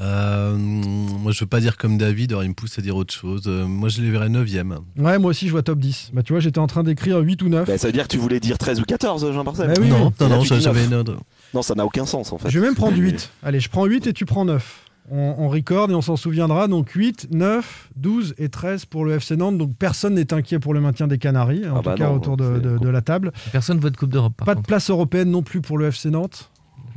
Euh, 0.00 0.56
moi, 0.56 1.32
je 1.32 1.40
veux 1.40 1.46
pas 1.48 1.60
dire 1.60 1.76
comme 1.76 1.98
David, 1.98 2.32
alors 2.32 2.42
il 2.44 2.48
me 2.50 2.54
pousse 2.54 2.78
à 2.78 2.82
dire 2.82 2.96
autre 2.96 3.12
chose. 3.12 3.42
Euh, 3.46 3.66
moi, 3.66 3.88
je 3.88 4.00
les 4.00 4.10
verrais 4.10 4.28
9e. 4.28 4.76
Ouais, 4.98 5.18
moi 5.18 5.30
aussi, 5.30 5.46
je 5.46 5.52
vois 5.52 5.62
top 5.62 5.78
10. 5.78 6.10
Bah, 6.14 6.22
tu 6.22 6.32
vois, 6.32 6.40
j'étais 6.40 6.58
en 6.58 6.66
train 6.66 6.82
d'écrire 6.82 7.18
8 7.18 7.42
ou 7.42 7.48
9. 7.48 7.66
Bah, 7.68 7.76
ça 7.78 7.86
veut 7.88 7.92
dire 7.92 8.04
que 8.04 8.12
tu 8.12 8.18
voulais 8.18 8.40
dire 8.40 8.56
13 8.58 8.80
ou 8.80 8.84
14, 8.84 9.32
Jean-Marcel 9.32 9.68
Bah 9.68 9.74
oui, 9.80 9.88
non, 9.88 10.06
oui. 10.06 10.12
non, 10.20 10.28
non, 10.36 10.42
j'avais 10.42 10.84
une 10.86 10.94
autre. 10.94 11.16
Non, 11.52 11.62
ça 11.62 11.74
n'a 11.74 11.84
aucun 11.84 12.06
sens 12.06 12.32
en 12.32 12.38
fait. 12.38 12.48
Je 12.48 12.58
vais 12.60 12.66
même 12.66 12.76
prendre 12.76 12.96
8. 12.96 13.30
Allez, 13.42 13.60
je 13.60 13.68
prends 13.68 13.84
8 13.84 14.06
et 14.06 14.12
tu 14.12 14.24
prends 14.24 14.44
9. 14.44 14.86
On, 15.12 15.34
on 15.38 15.48
record 15.48 15.90
et 15.90 15.94
on 15.94 16.00
s'en 16.02 16.14
souviendra. 16.16 16.68
Donc 16.68 16.90
8, 16.90 17.28
9, 17.32 17.88
12 17.96 18.34
et 18.38 18.48
13 18.48 18.84
pour 18.84 19.04
le 19.04 19.14
FC 19.14 19.36
Nantes. 19.36 19.58
Donc 19.58 19.74
personne 19.76 20.14
n'est 20.14 20.32
inquiet 20.32 20.60
pour 20.60 20.72
le 20.72 20.80
maintien 20.80 21.08
des 21.08 21.18
Canaries, 21.18 21.68
en 21.68 21.74
Ah 21.74 21.78
tout 21.78 21.84
bah 21.90 21.94
cas 21.96 22.08
non, 22.08 22.14
autour 22.14 22.36
de, 22.36 22.58
de- 22.60 22.78
de 22.78 22.88
la 22.88 23.02
table. 23.02 23.32
Personne 23.50 23.80
vote 23.80 23.96
Coupe 23.96 24.10
d'Europe. 24.10 24.34
Pas 24.36 24.52
de 24.54 24.58
contre. 24.58 24.68
place 24.68 24.88
européenne 24.90 25.30
non 25.30 25.42
plus 25.42 25.60
pour 25.60 25.76
le 25.78 25.86
FC 25.88 26.10
Nantes. 26.10 26.50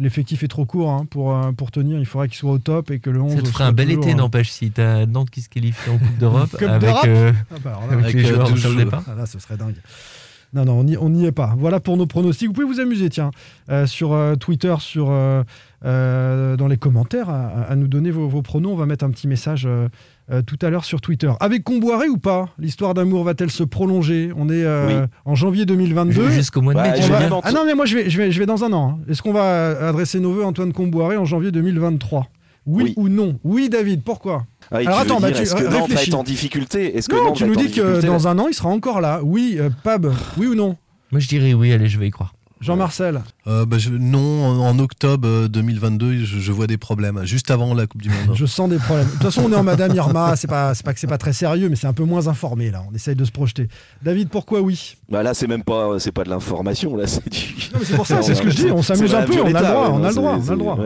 L'effectif 0.04 0.43
est 0.43 0.49
trop 0.49 0.66
court 0.66 0.91
hein, 0.91 1.06
pour, 1.10 1.34
euh, 1.34 1.54
pour 1.54 1.72
tenir. 1.72 1.97
Il 1.97 2.06
faudrait 2.06 2.28
qu'il 2.28 2.38
soit 2.38 2.51
au 2.51 2.58
top 2.58 2.91
et 2.91 2.99
que 2.99 3.10
le 3.10 3.22
11 3.22 3.36
Ça 3.36 3.41
te 3.41 3.47
ferait 3.47 3.64
un 3.64 3.72
bel 3.72 3.88
toujours, 3.88 4.04
été, 4.04 4.12
euh, 4.14 4.18
n'empêche, 4.18 4.51
si 4.51 4.70
t'as 4.70 5.06
Nantes 5.06 5.30
qui 5.30 5.41
se 5.41 5.47
qualifie 5.47 5.89
en 5.89 5.97
Coupe 5.97 6.18
d'Europe 6.18 6.51
Coupe 6.51 6.62
avec, 6.64 6.82
d'Europe 6.82 7.06
euh, 7.08 7.32
Ah 7.51 7.56
bah 7.64 7.70
alors 7.70 7.88
là, 7.88 7.93
avec 7.93 8.06
avec, 8.06 8.16
les 8.18 8.26
euh, 8.26 8.34
joueurs 8.36 8.49
12 8.49 8.60
sur 8.60 8.70
le 8.70 8.74
joueurs. 8.76 8.86
départ. 8.86 9.04
Ah 9.08 9.16
là, 9.16 9.26
ce 9.26 9.39
serait 9.39 9.56
dingue. 9.56 9.76
Non, 10.54 10.66
non, 10.66 10.74
on 10.80 10.84
n'y 10.84 10.97
on 10.97 11.10
n'y 11.10 11.26
est 11.26 11.32
pas. 11.32 11.56
Voilà 11.58 11.80
pour 11.80 11.97
nos 11.97 12.06
pronostics. 12.06 12.47
Vous 12.47 12.54
pouvez 12.54 12.68
vous 12.68 12.80
amuser, 12.80 13.10
tiens, 13.10 13.32
euh, 13.70 13.88
sur 13.88 14.14
euh, 14.14 14.36
Twitter, 14.36 14.76
sur, 14.80 15.08
euh, 15.10 15.41
euh, 15.84 16.56
dans 16.58 16.68
les 16.68 16.78
commentaires, 16.78 17.30
à, 17.30 17.64
à 17.64 17.76
nous 17.76 17.88
donner 17.88 18.12
vos, 18.12 18.28
vos 18.28 18.43
pronos. 18.43 18.72
On 18.72 18.76
va 18.76 18.86
mettre 18.86 19.04
un 19.04 19.10
petit 19.10 19.28
message 19.28 19.68
euh, 20.32 20.42
tout 20.42 20.58
à 20.62 20.70
l'heure 20.70 20.86
sur 20.86 21.02
Twitter. 21.02 21.32
Avec 21.40 21.64
Comboiré 21.64 22.08
ou 22.08 22.18
pas 22.18 22.50
L'histoire 22.58 22.94
d'amour 22.94 23.24
va-t-elle 23.24 23.52
se 23.52 23.64
prolonger? 23.64 24.32
On 24.38 24.50
est 24.50 24.64
euh, 24.64 24.88
Oui. 24.88 25.08
en 25.26 25.36
janvier 25.36 25.66
2022. 25.66 26.30
Jusqu'au 26.30 26.62
mois 26.62 26.74
de 26.74 26.80
Bah, 26.80 26.84
mai, 26.92 27.00
va- 27.02 27.28
dire- 27.28 27.42
Ah 27.44 27.52
non, 27.52 27.64
mais 27.66 27.74
moi 27.76 27.86
je 27.86 27.96
vais, 27.98 28.10
je 28.10 28.18
vais, 28.18 28.32
je 28.32 28.40
vais 28.40 28.46
dans 28.46 28.64
un 28.64 28.72
an. 28.74 28.98
hein. 29.00 29.06
Est-ce 29.10 29.22
qu'on 29.22 29.34
va 29.34 29.88
adresser 29.90 30.20
nos 30.20 30.32
voeux 30.32 30.44
à 30.44 30.48
Antoine 30.48 30.72
Comboiré 30.74 31.18
en 31.18 31.26
janvier 31.26 31.52
2023 31.52 32.28
oui, 32.66 32.84
Oui. 32.86 32.94
ou 32.96 33.10
non? 33.10 33.40
Oui, 33.44 33.68
David, 33.68 34.04
pourquoi? 34.04 34.46
Ah, 34.72 34.78
Alors 34.78 35.00
attends, 35.00 35.20
bah, 35.20 35.32
tu- 35.34 35.42
est-ce 35.42 35.54
que 35.54 35.64
Nantes 35.64 35.74
va 35.74 35.82
réfléchis. 35.82 36.10
être 36.12 36.16
en 36.16 36.24
difficulté? 36.24 36.96
Est-ce 36.98 37.10
que 37.10 37.16
Non, 37.16 37.26
Nantes 37.26 37.36
tu 37.36 37.44
nous 37.46 37.56
dis 37.58 37.70
que 37.72 38.06
dans 38.06 38.28
un 38.30 38.40
an, 38.40 38.48
il 38.48 38.54
sera 38.54 38.70
encore 38.70 39.02
là. 39.02 39.20
Oui, 39.22 39.58
euh, 39.60 39.70
Pab, 39.84 40.14
oui 40.38 40.48
ou 40.48 40.56
non? 40.56 40.78
Moi, 41.12 41.20
je 41.20 41.28
dirais 41.28 41.54
oui, 41.54 41.74
allez, 41.74 41.90
je 41.90 42.00
vais 42.00 42.08
y 42.08 42.12
croire. 42.12 42.34
Jean-Marcel 42.64 43.22
Euh, 43.47 43.66
bah, 43.66 43.78
je- 43.78 43.89
non, 43.91 44.45
en, 44.64 44.80
octobre 44.80 45.28
euh, 45.28 45.47
2022, 45.47 46.24
je, 46.26 46.39
je 46.39 46.51
vois 46.51 46.66
des 46.68 46.78
problèmes, 46.78 47.24
juste 47.26 47.51
avant 47.51 47.74
la 47.74 47.88
Coupe 47.88 48.01
du 48.01 48.09
Monde. 48.09 48.36
Je 48.36 48.45
sens 48.45 48.70
des 48.70 48.78
problèmes. 48.78 49.05
De 49.07 49.11
toute 49.11 49.22
façon, 49.24 49.43
on 49.45 49.51
est 49.51 49.55
en 49.55 49.64
Madame 49.64 49.93
Irma. 49.95 50.36
C'est 50.36 50.47
pas, 50.47 50.74
c'est 50.74 50.86
pas 50.86 50.93
que 50.93 50.99
c'est 50.99 51.07
pas 51.07 51.18
très 51.18 51.34
sérieux, 51.34 51.70
mais 51.70 51.76
c'est 51.76 51.88
un 51.88 51.93
peu 51.93 52.03
moins 52.03 52.28
informé 52.28 52.72
là. 52.72 52.84
On 52.91 52.95
essaye 52.95 53.16
de 53.16 53.26
se 53.26 53.32
projeter. 53.32 53.68
David, 54.01 54.30
pourquoi 54.30 54.61
oui? 54.61 54.95
Bah 55.09 55.24
là, 55.24 55.34
c'est 55.34 55.47
même 55.47 55.64
pas, 55.64 55.99
c'est 55.99 56.11
pas 56.11 56.24
de 56.24 56.30
l'information, 56.30 56.95
là, 56.95 57.05
c'est 57.07 57.28
du. 57.30 57.39
C'est 57.84 57.95
pour 57.95 58.07
ça, 58.07 58.22
c'est 58.22 58.36
ce 58.36 58.41
que 58.41 58.49
je 58.49 58.55
dis. 58.55 58.72
On 58.72 58.82
s'amuse 58.82 59.14
un 59.14 59.24
peu. 59.24 59.41
On 59.41 59.45
a 59.45 59.47
le 59.47 59.53
droit. 59.53 59.89
On 59.91 60.03
a 60.03 60.09
le 60.09 60.16
droit. 60.16 60.38
On 60.39 60.47
a 60.47 60.51
le 60.51 60.57
droit. 60.57 60.78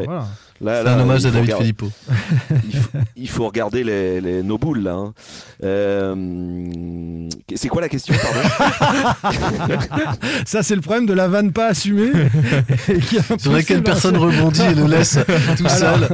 Là, 0.59 0.77
C'est 0.79 0.83
là, 0.85 0.95
un 0.95 0.99
hommage 1.01 1.25
à 1.25 1.29
David 1.29 1.41
regarder- 1.53 1.63
Filippo. 1.65 1.91
il, 2.65 2.75
faut, 2.77 2.89
il 3.15 3.29
faut 3.29 3.45
regarder 3.47 3.83
les, 3.83 4.19
les- 4.21 4.41
nos 4.43 4.57
boules 4.57 4.79
là. 4.81 4.93
hein. 4.95 5.13
Euh, 5.63 7.29
c'est 7.55 7.67
quoi 7.67 7.81
la 7.81 7.89
question, 7.89 8.15
pardon 9.21 9.31
Ça, 10.45 10.63
c'est 10.63 10.75
le 10.75 10.81
problème 10.81 11.05
de 11.05 11.13
la 11.13 11.27
vanne 11.27 11.51
pas 11.51 11.67
assumée. 11.67 12.09
et 12.89 12.99
qui 12.99 13.17
est 13.17 13.39
Sur 13.39 13.51
laquelle 13.51 13.77
impossible 13.77 13.79
à- 13.79 13.81
personne 13.83 14.17
rebondit 14.17 14.61
et 14.63 14.73
le 14.73 14.85
laisse 14.87 15.19
tout 15.57 15.67
seul. 15.69 16.09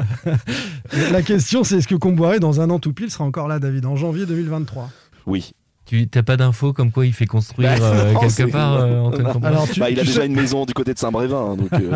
La 1.11 1.21
question, 1.21 1.63
c'est 1.63 1.77
est-ce 1.77 1.87
que 1.87 1.95
Comboiré, 1.95 2.39
dans 2.39 2.59
un 2.61 2.69
an 2.69 2.79
tout 2.79 2.93
pile, 2.93 3.09
sera 3.11 3.23
encore 3.23 3.47
là, 3.47 3.59
David, 3.59 3.85
en 3.85 3.95
janvier 3.95 4.25
2023 4.25 4.89
Oui. 5.25 5.53
Tu 5.85 6.07
n'as 6.15 6.23
pas 6.23 6.37
d'infos 6.37 6.71
comme 6.73 6.91
quoi 6.91 7.05
il 7.05 7.13
fait 7.13 7.25
construire 7.25 7.77
Bah, 7.77 7.85
euh, 7.85 8.13
non, 8.13 8.19
quelque 8.21 8.31
c'est- 8.33 8.47
part 8.47 8.73
euh, 8.77 8.99
Antoine 9.01 9.33
Bah, 9.77 9.89
il 9.89 9.99
a 9.99 10.03
déjà 10.03 10.21
sais- 10.21 10.25
une 10.25 10.33
maison 10.35 10.65
du 10.65 10.73
côté 10.73 10.93
de 10.93 10.99
Saint-Brévin, 10.99 11.51
hein, 11.51 11.55
donc. 11.55 11.73
euh, 11.73 11.91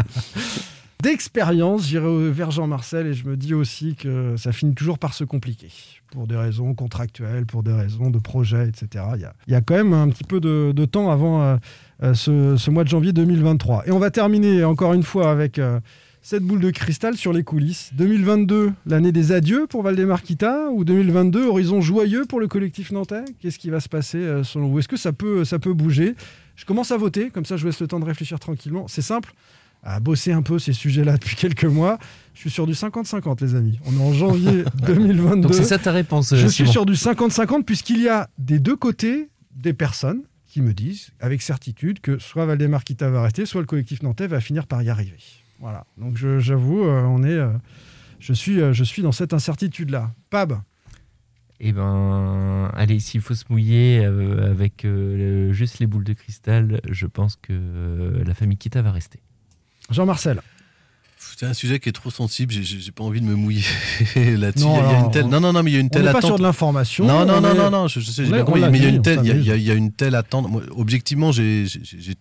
D'expérience, 1.04 1.88
j'irai 1.88 2.32
vers 2.32 2.50
Jean-Marcel 2.50 3.06
et 3.06 3.14
je 3.14 3.28
me 3.28 3.38
dis 3.38 3.54
aussi 3.54 3.94
que 3.94 4.36
ça 4.36 4.52
finit 4.52 4.74
toujours 4.74 4.98
par 4.98 5.14
se 5.14 5.24
compliquer. 5.24 5.70
Pour 6.12 6.26
des 6.26 6.36
raisons 6.36 6.74
contractuelles, 6.74 7.46
pour 7.46 7.62
des 7.62 7.72
raisons 7.72 8.10
de 8.10 8.18
projet, 8.18 8.68
etc. 8.68 9.06
Il 9.16 9.52
y 9.52 9.56
a, 9.56 9.62
quand 9.62 9.76
même 9.76 9.94
un 9.94 10.10
petit 10.10 10.24
peu 10.24 10.40
de, 10.40 10.86
temps 10.86 11.12
avant 11.12 11.44
euh, 11.44 11.58
euh, 12.02 12.16
ce, 12.16 12.70
mois 12.72 12.84
de 12.84 12.90
janvier 12.90 13.14
2023. 13.14 13.88
Et 13.88 13.92
on 13.92 14.00
va 14.00 14.10
terminer 14.10 14.64
encore 14.64 14.94
une 14.94 15.04
fois 15.04 15.30
avec 15.30 15.60
euh, 15.60 15.80
cette 16.24 16.42
boule 16.42 16.62
de 16.62 16.72
cristal 16.72 17.16
sur 17.16 17.32
les 17.32 17.44
coulisses. 17.44 17.92
2022, 17.94 18.74
l'année 18.88 19.12
des 19.12 19.32
adieux 19.32 19.68
pour 19.68 19.84
Valdemar 19.84 20.22
ou 20.74 20.84
2022, 20.84 21.46
horizon 21.46 21.80
joyeux 21.80 22.26
pour 22.26 22.40
le 22.40 22.48
collectif 22.48 22.92
nantais? 22.92 23.26
Qu'est-ce 23.40 23.60
qui 23.60 23.70
va 23.70 23.82
se 23.82 23.90
passer 23.90 24.42
selon 24.44 24.70
vous? 24.70 24.80
Est-ce 24.80 24.88
que 24.88 24.98
ça 24.98 25.14
peut, 25.14 25.46
ça 25.46 25.60
peut 25.60 25.74
bouger? 25.74 26.16
Je 26.56 26.66
commence 26.66 26.90
à 26.90 26.98
voter, 26.98 27.30
comme 27.30 27.46
ça 27.46 27.56
je 27.56 27.68
laisse 27.68 27.80
le 27.80 27.88
temps 27.88 28.00
de 28.00 28.06
réfléchir 28.06 28.40
tranquillement. 28.40 28.88
C'est 28.88 29.04
simple 29.04 29.36
à 29.84 30.00
bosser 30.00 30.32
un 30.32 30.42
peu 30.42 30.60
ces 30.60 30.74
sujets-là 30.74 31.18
depuis 31.18 31.36
quelques 31.38 31.66
mois. 31.66 31.98
Je 32.34 32.42
suis 32.42 32.50
sur 32.50 32.68
du 32.68 32.74
50-50, 32.74 33.42
les 33.42 33.56
amis. 33.56 33.80
On 33.86 33.94
est 33.94 34.02
en 34.02 34.14
janvier 34.14 34.64
2022. 34.86 35.42
Donc 35.42 35.54
c'est 35.54 35.64
ça 35.64 35.80
ta 35.80 35.92
réponse, 35.92 36.36
Je 36.36 36.48
suis 36.48 36.68
sur 36.68 36.86
du 36.86 36.94
50-50 36.94 37.64
puisqu'il 37.64 38.02
y 38.02 38.10
a 38.10 38.30
des 38.38 38.60
deux 38.60 38.76
côtés 38.76 39.30
des 39.56 39.74
personnes 39.74 40.22
qui 40.46 40.62
me 40.62 40.74
disent 40.74 41.10
avec 41.20 41.42
certitude 41.42 42.00
que 42.00 42.20
soit 42.20 42.46
Valdemar 42.46 42.84
Kita 42.84 43.10
va 43.10 43.22
rester, 43.24 43.46
soit 43.46 43.62
le 43.62 43.68
collectif 43.68 44.02
nantais 44.04 44.28
va 44.28 44.40
finir 44.40 44.68
par 44.68 44.82
y 44.84 44.90
arriver. 44.90 45.18
Voilà. 45.60 45.86
Donc 45.98 46.18
j'avoue, 46.18 46.84
euh, 46.84 47.02
on 47.04 47.24
est, 47.24 47.30
euh, 47.30 47.50
je 48.20 48.34
suis, 48.34 48.62
euh, 48.62 48.74
je 48.74 48.84
suis 48.84 49.02
dans 49.02 49.12
cette 49.12 49.34
incertitude-là. 49.34 50.12
Pab, 50.30 50.60
Eh 51.60 51.72
ben, 51.74 52.70
allez, 52.76 53.00
s'il 53.00 53.22
faut 53.22 53.34
se 53.34 53.46
mouiller 53.50 54.06
avec 54.06 54.86
juste 55.52 55.80
les 55.80 55.88
boules 55.88 56.04
de 56.04 56.14
cristal, 56.14 56.82
je 56.90 57.08
pense 57.08 57.36
que 57.36 58.24
la 58.26 58.34
famille 58.34 58.58
Kita 58.58 58.82
va 58.82 58.92
rester. 58.92 59.20
Jean-Marcel. 59.90 60.42
C'est 61.20 61.46
un 61.46 61.54
sujet 61.54 61.80
qui 61.80 61.90
est 61.90 61.94
trop 61.94 62.10
sensible, 62.12 62.52
j'ai- 62.54 62.92
pas 62.92 63.04
envie 63.04 63.22
de 63.22 63.26
me 63.26 63.36
mouiller 63.36 63.64
là-dessus. 64.16 64.66
Non, 64.66 64.76
Il 64.76 64.80
y 64.80 64.80
a- 64.80 64.84
il 64.84 64.92
y 64.92 64.94
a 64.94 64.98
alors, 64.98 65.06
une 65.06 65.12
telle... 65.12 65.26
on- 65.26 65.30
Non, 65.30 65.40
non, 65.40 65.54
non, 65.54 65.64
mais 65.64 65.72
il 65.72 65.74
y 65.74 65.78
a 65.78 65.80
une 65.80 65.86
on 65.88 65.90
telle 65.90 66.04
pas 66.04 66.10
attente. 66.12 66.26
sur 66.26 66.38
de 66.38 66.44
l'information, 66.44 67.06
Non, 67.06 67.26
non, 67.26 67.36
on 67.36 67.42
non, 67.42 67.52
est- 67.54 67.58
non, 67.58 67.70
non, 67.72 67.88
je, 67.88 68.00
je 68.00 68.12
sais, 68.12 68.24
j'ai 68.26 68.32
on 68.32 68.36
bien 68.36 68.44
compris, 68.46 68.64
on 68.64 68.72
mais 68.72 68.78
il 68.80 68.84
y 68.84 68.88
a 68.88 68.90
une 68.90 69.00
on 69.00 69.02
telle, 69.02 69.20
il 69.24 69.28
y 69.28 69.32
a- 69.32 69.34
il 69.34 69.44
s'amuse. 69.44 69.48
y, 69.48 69.52
a- 69.52 69.56
il 69.56 69.64
y 69.64 69.72
a 69.72 69.74
une 69.76 69.92
telle 69.92 70.16
attente. 70.16 70.50
Moi, 70.50 70.62
objectivement, 70.72 71.32
j'ai 71.32 71.68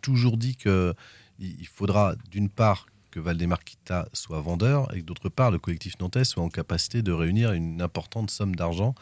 toujours 0.01 0.37
dit 0.37 0.57
que 0.57 0.95
il 1.39 1.67
faudra 1.67 2.15
d'une 2.31 2.49
part 2.49 2.87
que 3.11 3.21
Valdemar 3.21 3.63
Kita 3.65 4.07
soit 4.13 4.41
vendeur 4.41 4.95
et 4.95 5.01
que 5.01 5.05
d'autre 5.07 5.29
part 5.31 5.51
le 5.51 5.59
collectif 5.59 5.95
nantais 6.01 6.25
soit 6.25 6.43
en 6.43 6.49
capacité 6.49 7.03
de 7.03 7.13
réunir 7.13 7.53
une 7.53 7.81
importante 7.83 8.31
somme 8.31 8.55
d'argent 8.57 8.95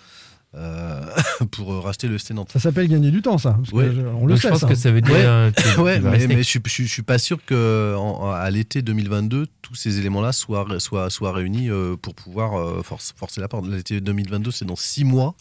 pour 1.50 1.82
racheter 1.82 2.06
le 2.08 2.14
FC 2.16 2.32
Nantes. 2.34 2.50
Ça 2.52 2.60
s'appelle 2.60 2.88
gagner 2.88 3.10
du 3.10 3.22
temps, 3.22 3.38
ça. 3.38 3.52
parce 3.54 3.70
que 3.70 3.76
Ouais. 3.76 3.92
je- 3.94 4.00
on 4.02 4.26
le 4.26 4.34
Donc, 4.34 4.36
je 4.36 4.42
sait. 4.42 4.48
pense 4.50 4.60
ça. 4.60 4.68
que 4.68 4.74
ça 4.74 4.90
veut 4.92 5.00
dire, 5.00 5.12
Ouais, 5.14 5.24
euh, 5.24 5.50
ouais, 5.78 6.00
mais, 6.00 6.20
je, 6.38 6.42
suis- 6.42 6.60
je, 6.64 6.70
suis- 6.70 6.86
je 6.86 6.92
suis 6.92 7.02
pas 7.02 7.18
sûr 7.18 7.44
que 7.44 7.94
en- 7.98 8.30
à 8.30 8.48
l'été 8.50 8.82
2022 8.82 9.46
tous 9.62 9.74
ces 9.74 9.98
éléments-là 9.98 10.32
soient, 10.32 10.66
soient, 10.78 11.10
soient 11.10 11.32
réunis 11.32 11.70
euh, 11.70 11.96
pour 11.96 12.14
pouvoir 12.14 12.58
euh, 12.58 12.82
force- 12.82 13.12
forcer 13.16 13.40
la 13.40 13.48
porte. 13.48 13.66
L'été 13.66 14.00
2022, 14.00 14.50
c'est 14.50 14.64
dans 14.64 14.76
six 14.76 15.04
mois. 15.04 15.34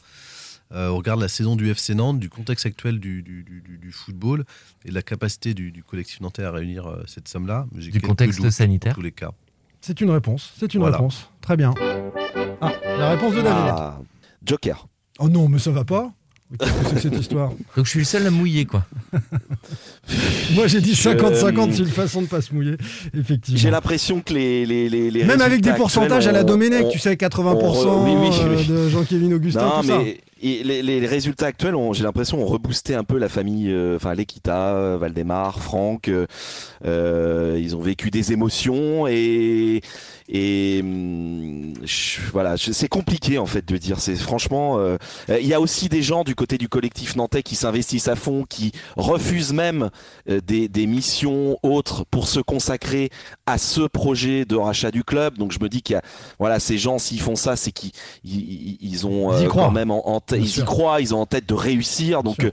Euh, 0.74 0.90
on 0.90 0.98
regarde 0.98 1.20
la 1.22 1.28
saison 1.28 1.56
du 1.56 1.70
FC 1.70 1.94
Nantes, 1.94 2.20
du 2.20 2.30
contexte 2.30 2.66
actuel 2.66 3.00
du, 3.00 3.22
du, 3.22 3.44
du- 3.44 3.62
du- 3.62 3.78
du 3.78 3.92
football 3.92 4.44
et 4.86 4.90
de 4.90 4.96
la 4.96 5.04
capacité 5.04 5.54
du, 5.54 5.72
du 5.72 5.84
collectif 5.84 6.20
nantais 6.22 6.44
à 6.44 6.52
réunir 6.52 6.88
euh, 6.88 7.04
cette 7.06 7.28
somme-là. 7.28 7.68
Du 7.74 8.02
contexte 8.02 8.42
doutes 8.42 8.50
sanitaire. 8.50 8.96
Tous 8.96 9.02
les 9.04 9.12
cas. 9.12 9.30
C'est 9.82 10.02
une 10.02 10.10
réponse. 10.10 10.52
C'est 10.58 10.74
une 10.74 10.80
Voilà. 10.80 10.98
réponse. 10.98 11.30
Très 11.42 11.58
bien. 11.58 11.76
Ah, 12.62 12.72
la 12.98 13.10
réponse 13.12 13.36
de 13.36 13.42
David. 13.42 13.74
Ah, 13.78 14.00
Joker. 14.44 14.88
Oh 15.20 15.30
non, 15.30 15.48
mais 15.48 15.60
ça 15.60 15.72
va 15.72 15.84
pas. 15.84 16.12
Mais 16.52 16.58
Qu'est-ce 16.58 16.72
que 16.72 16.86
c'est 16.88 16.94
que 16.96 17.00
cette 17.02 17.20
histoire? 17.20 17.50
Donc 17.76 17.86
je 17.86 17.90
suis 17.90 18.00
le 18.00 18.06
seul 18.06 18.28
à 18.28 18.32
mouiller, 18.32 18.66
quoi. 18.66 18.84
Moi, 20.56 20.68
j'ai 20.68 20.82
dit 20.82 20.94
Je- 20.94 21.10
50-50, 21.10 21.72
c'est 21.72 21.80
une 21.80 21.86
façon 21.88 22.22
de 22.22 22.28
pas 22.28 22.42
se 22.42 22.54
mouiller, 22.54 22.76
J'ai 23.14 23.20
effectivement. 23.20 23.72
l'impression 23.72 24.22
que 24.22 24.34
les, 24.34 24.66
les, 24.66 24.90
les, 24.90 25.10
les 25.10 25.24
Même 25.24 25.42
avec 25.42 25.62
des 25.62 25.74
pourcentages 25.74 26.28
à 26.28 26.32
la 26.32 26.44
Domenech, 26.44 26.86
on- 26.86 26.90
tu 26.90 27.00
sais, 27.00 27.12
on 27.12 27.14
80% 27.14 27.56
re- 27.56 28.04
oui, 28.04 28.12
oui, 28.30 28.36
euh, 28.42 28.56
oui. 28.58 28.66
de 28.68 28.90
Jean-Kévin 28.90 29.32
Augustin, 29.32 29.66
Non, 29.66 29.82
tout 29.82 29.88
ça. 29.88 29.98
mais 30.00 30.20
et 30.46 30.62
les, 30.62 30.84
les 30.84 31.08
résultats 31.08 31.46
actuels, 31.48 31.74
ont- 31.76 31.94
j'ai 31.94 32.04
l'impression, 32.04 32.42
ont 32.42 32.46
reboosté 32.46 32.94
un 32.96 33.06
peu 33.06 33.18
la 33.18 33.30
famille, 33.30 33.72
euh, 33.72 33.96
enfin 33.96 34.14
l'Equita, 34.14 34.76
euh, 34.76 34.98
Valdemar, 35.00 35.60
Franck. 35.62 36.12
euh, 36.86 37.58
ils 37.62 37.76
ont 37.76 37.82
vécu 37.82 38.12
des 38.12 38.34
émotions 38.34 39.08
et 39.08 39.82
et 40.30 40.80
hum, 40.82 41.74
je- 41.84 42.20
voilà, 42.32 42.56
je- 42.56 42.72
c'est 42.72 42.88
compliqué 42.88 43.38
en 43.38 43.46
fait 43.46 43.66
de 43.68 43.78
dire. 43.78 44.00
C'est 44.00 44.16
franchement, 44.16 44.78
euh, 44.80 44.98
il 45.30 45.46
y 45.48 45.54
a 45.54 45.60
aussi 45.62 45.90
des 45.90 46.02
gens 46.02 46.24
du 46.24 46.36
côté 46.36 46.58
du 46.58 46.70
collectif 46.70 47.16
nantais 47.16 47.44
qui 47.44 47.56
s'investissent 47.56 48.08
à 48.08 48.16
fond, 48.16 48.46
qui 48.48 48.72
refusent 48.96 49.54
même 49.54 49.90
euh, 50.30 50.40
des, 50.42 50.68
des 50.68 50.88
missions 50.88 51.58
autres 51.64 52.06
pour 52.10 52.28
se 52.28 52.40
consacrer 52.40 53.10
à 53.46 53.58
ce 53.58 53.82
projet 53.82 54.46
de 54.46 54.56
rachat 54.56 54.92
du 54.92 55.04
club. 55.04 55.38
Donc 55.38 55.52
je 55.52 55.60
me 55.60 55.70
dis 55.70 55.82
qu'il 55.82 55.96
y 55.96 55.98
a, 55.98 56.02
voilà, 56.40 56.60
ces 56.60 56.78
gens 56.78 57.00
s'ils 57.00 57.20
font 57.22 57.36
ça, 57.36 57.56
c'est 57.56 57.72
qu'ils 57.72 57.92
ils, 58.24 58.78
ils- 58.82 59.06
ont 59.08 59.36
Ils 59.38 59.42
y 59.44 59.46
euh, 59.46 59.50
croient. 59.50 59.66
quand 59.66 59.72
même 59.72 59.92
en, 59.92 60.22
ils 60.32 60.60
y 60.60 60.64
croient, 60.64 61.02
ils 61.02 61.14
ont 61.14 61.20
en 61.22 61.26
tête 61.26 61.48
de 61.48 61.54
réussir. 61.54 62.24
Donc 62.24 62.44
euh, 62.46 62.52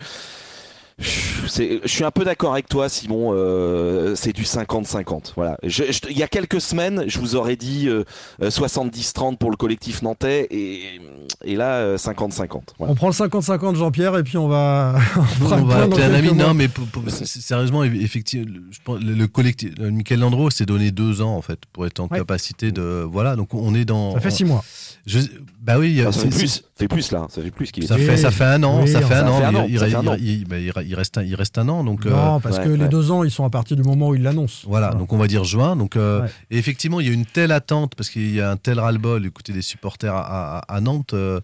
je 1.00 1.80
suis 1.86 2.04
un 2.04 2.10
peu 2.10 2.24
d'accord 2.24 2.52
avec 2.52 2.68
toi, 2.68 2.88
Simon. 2.88 3.30
euh, 3.34 4.14
c'est 4.14 4.32
du 4.32 4.44
50-50. 4.44 5.32
Voilà. 5.36 5.56
Je- 5.62 5.84
je- 5.90 6.00
il 6.10 6.16
y 6.18 6.22
a 6.22 6.28
quelques 6.28 6.60
semaines, 6.60 7.04
je 7.06 7.18
vous 7.18 7.36
aurais 7.36 7.56
dit 7.56 7.88
euh, 7.88 8.04
euh, 8.42 8.50
70-30 8.50 9.38
pour 9.38 9.50
le 9.50 9.56
collectif 9.56 10.02
nantais, 10.02 10.46
et, 10.50 11.00
et 11.44 11.56
là 11.56 11.76
euh, 11.76 11.96
50-50. 11.96 12.62
Voilà. 12.78 12.92
On 12.92 12.94
prend 12.94 13.06
le 13.08 13.12
50-50 13.14 13.76
Jean-Pierre 13.76 14.16
et 14.18 14.22
puis 14.22 14.36
on 14.38 14.48
va. 14.48 14.96
on 15.40 15.44
va 15.64 15.82
appeler 15.82 16.02
un 16.04 16.14
ami. 16.14 16.32
Non, 16.32 16.54
mais 16.54 16.68
pour- 16.68 16.86
pour- 16.86 17.02
sérieusement, 17.10 17.84
eff- 17.84 18.00
effectivement, 18.02 18.46
le- 18.54 18.62
je 18.70 18.78
pense- 18.84 19.00
le, 19.00 19.14
le 19.14 19.26
collectif, 19.26 19.70
euh, 19.80 19.90
Michael 19.90 20.20
Landreau 20.20 20.50
s'est 20.50 20.66
donné 20.66 20.90
deux 20.90 21.22
ans 21.22 21.34
en 21.36 21.42
fait 21.42 21.60
pour 21.72 21.86
être 21.86 22.00
en 22.00 22.08
Ouais. 22.08 22.18
capacité 22.18 22.72
de. 22.72 23.06
Voilà, 23.10 23.36
donc 23.36 23.54
on 23.54 23.74
est 23.74 23.84
dans. 23.84 24.12
Ça 24.14 24.20
fait 24.20 24.30
six 24.30 24.44
mois. 24.44 24.64
Je- 25.06 25.20
bah 25.62 25.78
oui, 25.78 26.00
Enfin, 26.00 26.12
ça 26.12 26.20
fait 26.22 26.28
plus, 26.38 26.48
ça 26.48 26.60
fait 26.74 26.88
plus 26.88 27.12
là, 27.12 27.26
ça 27.28 27.42
fait 27.42 27.50
plus 27.50 27.70
qu'il 27.70 27.84
est. 27.84 27.86
Ça 27.86 27.98
fait, 27.98 28.16
ça 28.16 28.30
fait 28.30 28.44
un 28.44 28.62
an, 28.62 28.82
Oui, 28.82 28.88
ça 28.90 29.02
fait 29.02 29.14
un 29.14 29.28
an, 29.28 29.66
il, 29.68 29.76
reste 29.78 31.18
un, 31.18 31.22
il 31.22 31.34
reste 31.34 31.58
un 31.58 31.68
an, 31.68 31.84
donc 31.84 32.06
euh, 32.06 32.10
Non, 32.10 32.40
parce 32.40 32.56
ouais, 32.58 32.64
que 32.64 32.68
les 32.70 32.88
deux 32.88 33.10
ans, 33.10 33.24
ils 33.24 33.30
sont 33.30 33.44
à 33.44 33.50
partir 33.50 33.76
du 33.76 33.82
moment 33.82 34.08
où 34.08 34.14
ils 34.14 34.22
l'annoncent. 34.22 34.66
voilà, 34.66 34.94
donc 34.94 35.12
on 35.12 35.18
va 35.18 35.26
dire 35.26 35.44
juin. 35.44 35.76
Donc 35.76 35.96
euh, 35.96 36.22
Ouais. 36.22 36.28
et 36.50 36.58
effectivement, 36.58 36.98
il 37.00 37.06
y 37.06 37.10
a 37.10 37.12
une 37.12 37.26
telle 37.26 37.52
attente 37.52 37.94
parce 37.94 38.08
qu'il 38.10 38.34
y 38.34 38.40
a 38.40 38.50
un 38.50 38.56
tel 38.56 38.80
ras-le-bol 38.80 39.20
du 39.22 39.30
côté 39.30 39.52
des 39.52 39.62
supporters 39.62 40.14
à, 40.14 40.58
à- 40.58 40.74
à 40.76 40.80
Nantes 40.80 41.12
euh, 41.14 41.40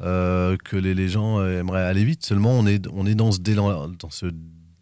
euh, 0.00 0.56
que 0.64 0.76
les, 0.76 0.94
les 0.94 1.08
gens 1.08 1.38
euh, 1.40 1.60
aimeraient 1.60 1.82
aller 1.84 2.04
vite. 2.04 2.24
Seulement, 2.24 2.52
on 2.52 2.66
est, 2.66 2.86
on 2.92 3.04
est 3.06 3.14
dans 3.14 3.32
ce 3.32 3.38
délai, 3.40 3.60
dans 3.60 4.10
ce 4.10 4.26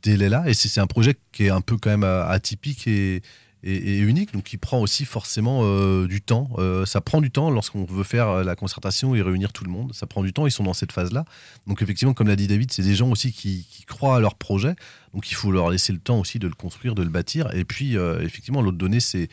délai-là, 0.03 0.45
et 0.47 0.55
c'est 0.55 0.69
c'est 0.69 0.81
un 0.81 0.87
projet 0.87 1.17
qui 1.33 1.47
est 1.47 1.51
un 1.51 1.61
peu 1.61 1.77
quand 1.77 1.91
même 1.91 2.05
euh, 2.05 2.27
atypique 2.29 2.87
et 2.87 3.23
et, 3.63 3.75
et 3.75 3.99
unique, 3.99 4.33
donc 4.33 4.45
qui 4.45 4.57
prend 4.59 4.81
aussi 4.81 5.05
forcément 5.05 5.63
euh, 5.65 6.07
du 6.07 6.21
temps. 6.21 6.51
Euh, 6.59 6.87
ça 6.87 7.01
prend 7.01 7.21
du 7.21 7.31
temps 7.31 7.51
lorsqu'on 7.51 7.85
veut 7.85 8.05
faire 8.05 8.29
euh, 8.29 8.45
la 8.45 8.55
concertation 8.55 9.15
et 9.15 9.23
réunir 9.23 9.53
tout 9.53 9.65
le 9.65 9.71
monde. 9.71 9.93
Ça 9.95 10.07
prend 10.07 10.23
du 10.23 10.33
temps, 10.33 10.47
ils 10.47 10.53
sont 10.53 10.65
dans 10.65 10.75
cette 10.75 10.93
phase-là. 10.93 11.25
Donc 11.67 11.83
effectivement, 11.83 12.15
comme 12.15 12.29
l'a 12.29 12.37
dit 12.37 12.47
David, 12.47 12.73
c'est 12.73 12.83
des 12.83 12.95
gens 12.95 13.11
aussi 13.11 13.33
qui, 13.33 13.67
qui 13.71 13.85
croient 13.85 14.17
à 14.17 14.21
leur 14.21 14.35
projet. 14.35 14.75
Donc 15.15 15.31
il 15.31 15.35
faut 15.35 15.51
leur 15.51 15.71
laisser 15.71 15.93
le 15.93 15.99
temps 15.99 16.21
aussi 16.21 16.39
de 16.39 16.47
le 16.47 16.55
construire, 16.55 16.95
de 16.95 17.03
le 17.03 17.09
bâtir. 17.09 17.53
Et 17.55 17.65
puis 17.65 17.97
euh, 17.97 18.21
effectivement, 18.23 18.63
l'autre 18.63 18.79
donnée, 18.79 19.01
c'est 19.01 19.29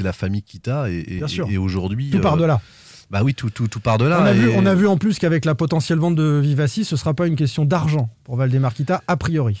la 0.00 0.12
famille 0.12 0.42
Kita. 0.42 0.90
Et, 0.90 0.98
et, 0.98 1.22
et 1.50 1.58
aujourd'hui, 1.58 2.10
Tout 2.10 2.20
par 2.20 2.36
de 2.36 2.44
là. 2.44 2.60
Bah 3.10 3.22
oui, 3.22 3.34
tout, 3.34 3.50
tout, 3.50 3.68
tout 3.68 3.80
part 3.80 3.98
de 3.98 4.06
là. 4.06 4.20
on, 4.20 4.24
a 4.24 4.32
vu, 4.32 4.48
on 4.56 4.66
a 4.66 4.74
vu 4.74 4.86
en 4.88 4.96
plus 4.96 5.18
qu'avec 5.18 5.44
la 5.44 5.54
potentielle 5.54 5.98
vente 5.98 6.16
de 6.16 6.40
Vivaci, 6.42 6.84
ce 6.84 6.96
sera 6.96 7.14
pas 7.14 7.26
une 7.26 7.36
question 7.36 7.64
d'argent 7.64 8.08
pour 8.24 8.36
Valdemarquita, 8.36 9.02
a 9.06 9.16
priori. 9.16 9.60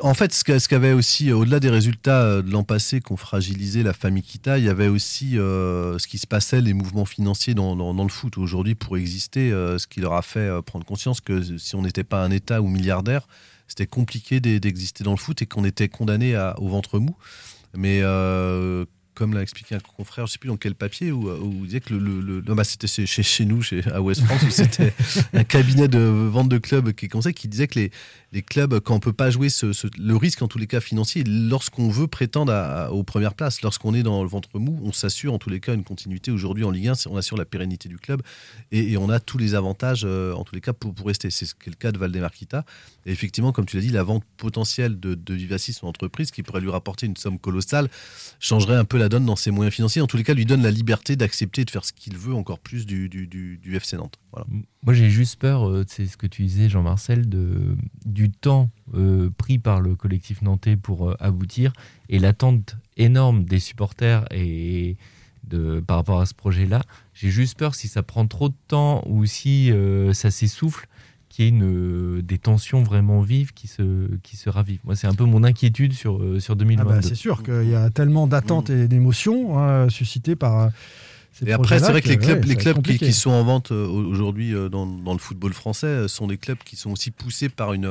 En 0.00 0.14
fait, 0.14 0.32
ce 0.34 0.68
qu'avait 0.68 0.92
aussi, 0.92 1.30
euh, 1.30 1.36
au-delà 1.36 1.60
des 1.60 1.70
résultats 1.70 2.22
euh, 2.22 2.42
de 2.42 2.50
l'an 2.50 2.64
passé 2.64 3.00
qui 3.00 3.12
ont 3.12 3.16
fragilisé 3.16 3.82
la 3.82 3.92
famille 3.92 4.22
Kita, 4.24 4.58
il 4.58 4.64
y 4.64 4.68
avait 4.68 4.88
aussi 4.88 5.38
euh, 5.38 5.98
ce 5.98 6.06
qui 6.08 6.18
se 6.18 6.26
passait, 6.26 6.60
les 6.60 6.72
mouvements 6.74 7.04
financiers 7.04 7.54
dans, 7.54 7.76
dans- 7.76 7.94
dans 7.94 8.02
le 8.02 8.08
foot. 8.10 8.36
Aujourd'hui, 8.36 8.74
pour 8.74 8.96
exister, 8.96 9.52
euh, 9.52 9.78
ce 9.78 9.86
qui 9.86 10.00
leur 10.00 10.14
a 10.14 10.22
fait 10.22 10.50
prendre 10.66 10.84
conscience 10.84 11.20
que 11.20 11.42
si 11.58 11.76
on 11.76 11.82
n'était 11.82 12.04
pas 12.04 12.22
un 12.24 12.30
État 12.30 12.60
ou 12.60 12.66
milliardaire, 12.68 13.26
c'était 13.68 13.86
compliqué 13.86 14.40
d'e- 14.40 14.58
d'exister 14.58 15.04
dans 15.04 15.12
le 15.12 15.16
foot 15.16 15.40
et 15.40 15.46
qu'on 15.46 15.64
était 15.64 15.88
condamné 15.88 16.36
au 16.58 16.68
ventre 16.68 16.98
mou. 16.98 17.16
Mais 17.76 18.00
euh, 18.02 18.84
comme 19.16 19.34
l'a 19.34 19.42
expliqué 19.42 19.74
un 19.74 19.80
confrère, 19.80 20.26
je 20.26 20.30
ne 20.30 20.32
sais 20.34 20.38
plus 20.38 20.48
dans 20.48 20.56
quel 20.58 20.74
papier, 20.74 21.10
où, 21.10 21.28
où 21.30 21.52
il 21.62 21.66
disait 21.66 21.80
que 21.80 21.92
le, 21.94 21.98
le- 22.20 22.40
bah, 22.54 22.62
c'était 22.64 22.86
chez, 22.86 23.44
nous, 23.46 23.62
chez, 23.62 23.82
à 23.90 24.00
West 24.02 24.22
France, 24.22 24.42
où 24.46 24.50
c'était 24.50 24.92
un 25.32 25.42
cabinet 25.42 25.88
de 25.88 25.98
vente 25.98 26.48
de 26.50 26.58
clubs 26.58 26.92
qui 26.92 27.08
qui 27.32 27.48
disait 27.48 27.66
que 27.66 27.78
les, 27.80 27.90
les 28.36 28.42
clubs, 28.42 28.80
quand 28.80 28.94
on 28.94 29.00
peut 29.00 29.14
pas 29.14 29.30
jouer 29.30 29.48
ce, 29.48 29.72
le 29.98 30.14
risque 30.14 30.42
en 30.42 30.46
tous 30.46 30.58
les 30.58 30.66
cas 30.66 30.80
financier, 30.80 31.24
lorsqu'on 31.24 31.88
veut 31.88 32.06
prétendre 32.06 32.52
aux 32.92 33.02
premières 33.02 33.32
places, 33.32 33.62
lorsqu'on 33.62 33.94
est 33.94 34.02
dans 34.02 34.22
le 34.22 34.28
ventre 34.28 34.58
mou, 34.58 34.78
on 34.82 34.92
s'assure 34.92 35.32
en 35.32 35.38
tous 35.38 35.48
les 35.48 35.58
cas 35.58 35.72
une 35.72 35.84
continuité. 35.84 36.30
Aujourd'hui 36.30 36.62
en 36.62 36.70
Ligue 36.70 36.88
1, 36.88 36.94
c'est- 36.96 37.08
on 37.08 37.16
assure 37.16 37.38
la 37.38 37.46
pérennité 37.46 37.88
du 37.88 37.96
club 37.96 38.20
et, 38.72 38.98
on 38.98 39.08
a 39.08 39.20
tous 39.20 39.38
les 39.38 39.54
avantages 39.54 40.02
euh, 40.04 40.34
en 40.34 40.44
tous 40.44 40.54
les 40.54 40.60
cas 40.60 40.74
pour, 40.74 40.94
rester. 41.06 41.30
C'est 41.30 41.46
ce 41.46 41.54
qui 41.54 41.68
est 41.68 41.70
le 41.70 41.76
cas 41.76 41.92
de 41.92 41.98
Valdemarquita. 41.98 42.66
Et 43.06 43.12
effectivement, 43.12 43.52
comme 43.52 43.64
tu 43.64 43.76
l'as 43.76 43.82
dit, 43.82 43.88
la 43.90 44.02
vente 44.02 44.24
potentielle 44.36 45.00
de, 45.00 45.14
de 45.14 45.34
Vivaci, 45.34 45.72
son 45.72 45.86
entreprise, 45.86 46.30
qui 46.30 46.42
pourrait 46.42 46.60
lui 46.60 46.70
rapporter 46.70 47.06
une 47.06 47.16
somme 47.16 47.38
colossale, 47.38 47.88
changerait 48.38 48.76
un 48.76 48.84
peu 48.84 48.98
la 48.98 49.08
donne 49.08 49.24
dans 49.24 49.36
ses 49.36 49.50
moyens 49.50 49.74
financiers. 49.74 50.02
En 50.02 50.06
tous 50.06 50.18
les 50.18 50.24
cas, 50.24 50.34
lui 50.34 50.44
donne 50.44 50.62
la 50.62 50.70
liberté 50.70 51.16
d'accepter 51.16 51.64
de 51.64 51.70
faire 51.70 51.86
ce 51.86 51.92
qu'il 51.94 52.18
veut 52.18 52.34
encore 52.34 52.58
plus 52.58 52.84
du, 52.84 53.08
du, 53.08 53.76
FC 53.76 53.96
Nantes. 53.96 54.18
Voilà. 54.32 54.46
Moi, 54.86 54.94
j'ai 54.94 55.10
juste 55.10 55.40
peur, 55.40 55.68
euh, 55.68 55.84
c'est 55.88 56.06
ce 56.06 56.16
que 56.16 56.26
tu 56.28 56.42
disais, 56.44 56.68
Jean-Marcel, 56.68 57.28
de, 57.28 57.76
du 58.04 58.30
temps 58.30 58.70
euh, 58.94 59.30
pris 59.36 59.58
par 59.58 59.80
le 59.80 59.96
collectif 59.96 60.42
nantais 60.42 60.76
pour 60.76 61.10
euh, 61.10 61.16
aboutir 61.18 61.72
et 62.08 62.20
l'attente 62.20 62.76
énorme 62.96 63.44
des 63.44 63.58
supporters 63.58 64.24
et 64.30 64.96
de, 65.48 65.80
par 65.84 65.96
rapport 65.96 66.20
à 66.20 66.26
ce 66.26 66.34
projet-là. 66.34 66.82
J'ai 67.14 67.30
juste 67.30 67.58
peur 67.58 67.74
si 67.74 67.88
ça 67.88 68.02
prend 68.04 68.26
trop 68.28 68.48
de 68.48 68.54
temps 68.68 69.02
ou 69.06 69.26
si 69.26 69.72
euh, 69.72 70.12
ça 70.12 70.30
s'essouffle, 70.30 70.86
qu'il 71.28 71.44
y 71.44 71.48
ait 71.48 71.50
une, 71.50 72.20
des 72.22 72.38
tensions 72.38 72.82
vraiment 72.84 73.20
vives 73.20 73.52
qui 73.52 73.66
se, 73.66 74.08
qui 74.22 74.36
se 74.36 74.48
ravivent. 74.48 74.80
Moi, 74.84 74.94
c'est 74.94 75.08
un 75.08 75.14
peu 75.14 75.24
mon 75.24 75.42
inquiétude 75.44 75.92
sur, 75.94 76.22
euh, 76.22 76.38
sur 76.38 76.52
Ah 76.52 76.58
2022. 76.58 76.88
bah, 76.88 77.02
c'est 77.02 77.14
sûr 77.16 77.42
qu'il 77.42 77.68
y 77.68 77.74
a 77.74 77.90
tellement 77.90 78.26
d'attentes 78.28 78.70
et 78.70 78.86
d'émotions 78.86 79.58
hein, 79.58 79.88
suscitées 79.88 80.36
par. 80.36 80.70
Et 81.44 81.52
après, 81.52 81.78
c'est 81.78 81.90
vrai 81.90 82.00
que 82.02 82.08
les 82.08 82.16
clubs, 82.16 82.46
ouais, 82.46 82.92
les 82.92 82.98
qui, 82.98 83.12
sont 83.12 83.30
en 83.30 83.44
vente 83.44 83.70
euh, 83.72 83.86
aujourd'hui 83.86 84.54
euh, 84.54 84.68
dans, 84.68 84.86
dans 84.86 85.12
le 85.12 85.18
football 85.18 85.52
français 85.52 85.86
euh, 85.86 86.08
sont 86.08 86.26
des 86.26 86.38
clubs 86.38 86.58
qui 86.64 86.76
sont 86.76 86.90
aussi 86.90 87.10
poussés 87.10 87.48
par 87.48 87.72
une, 87.72 87.90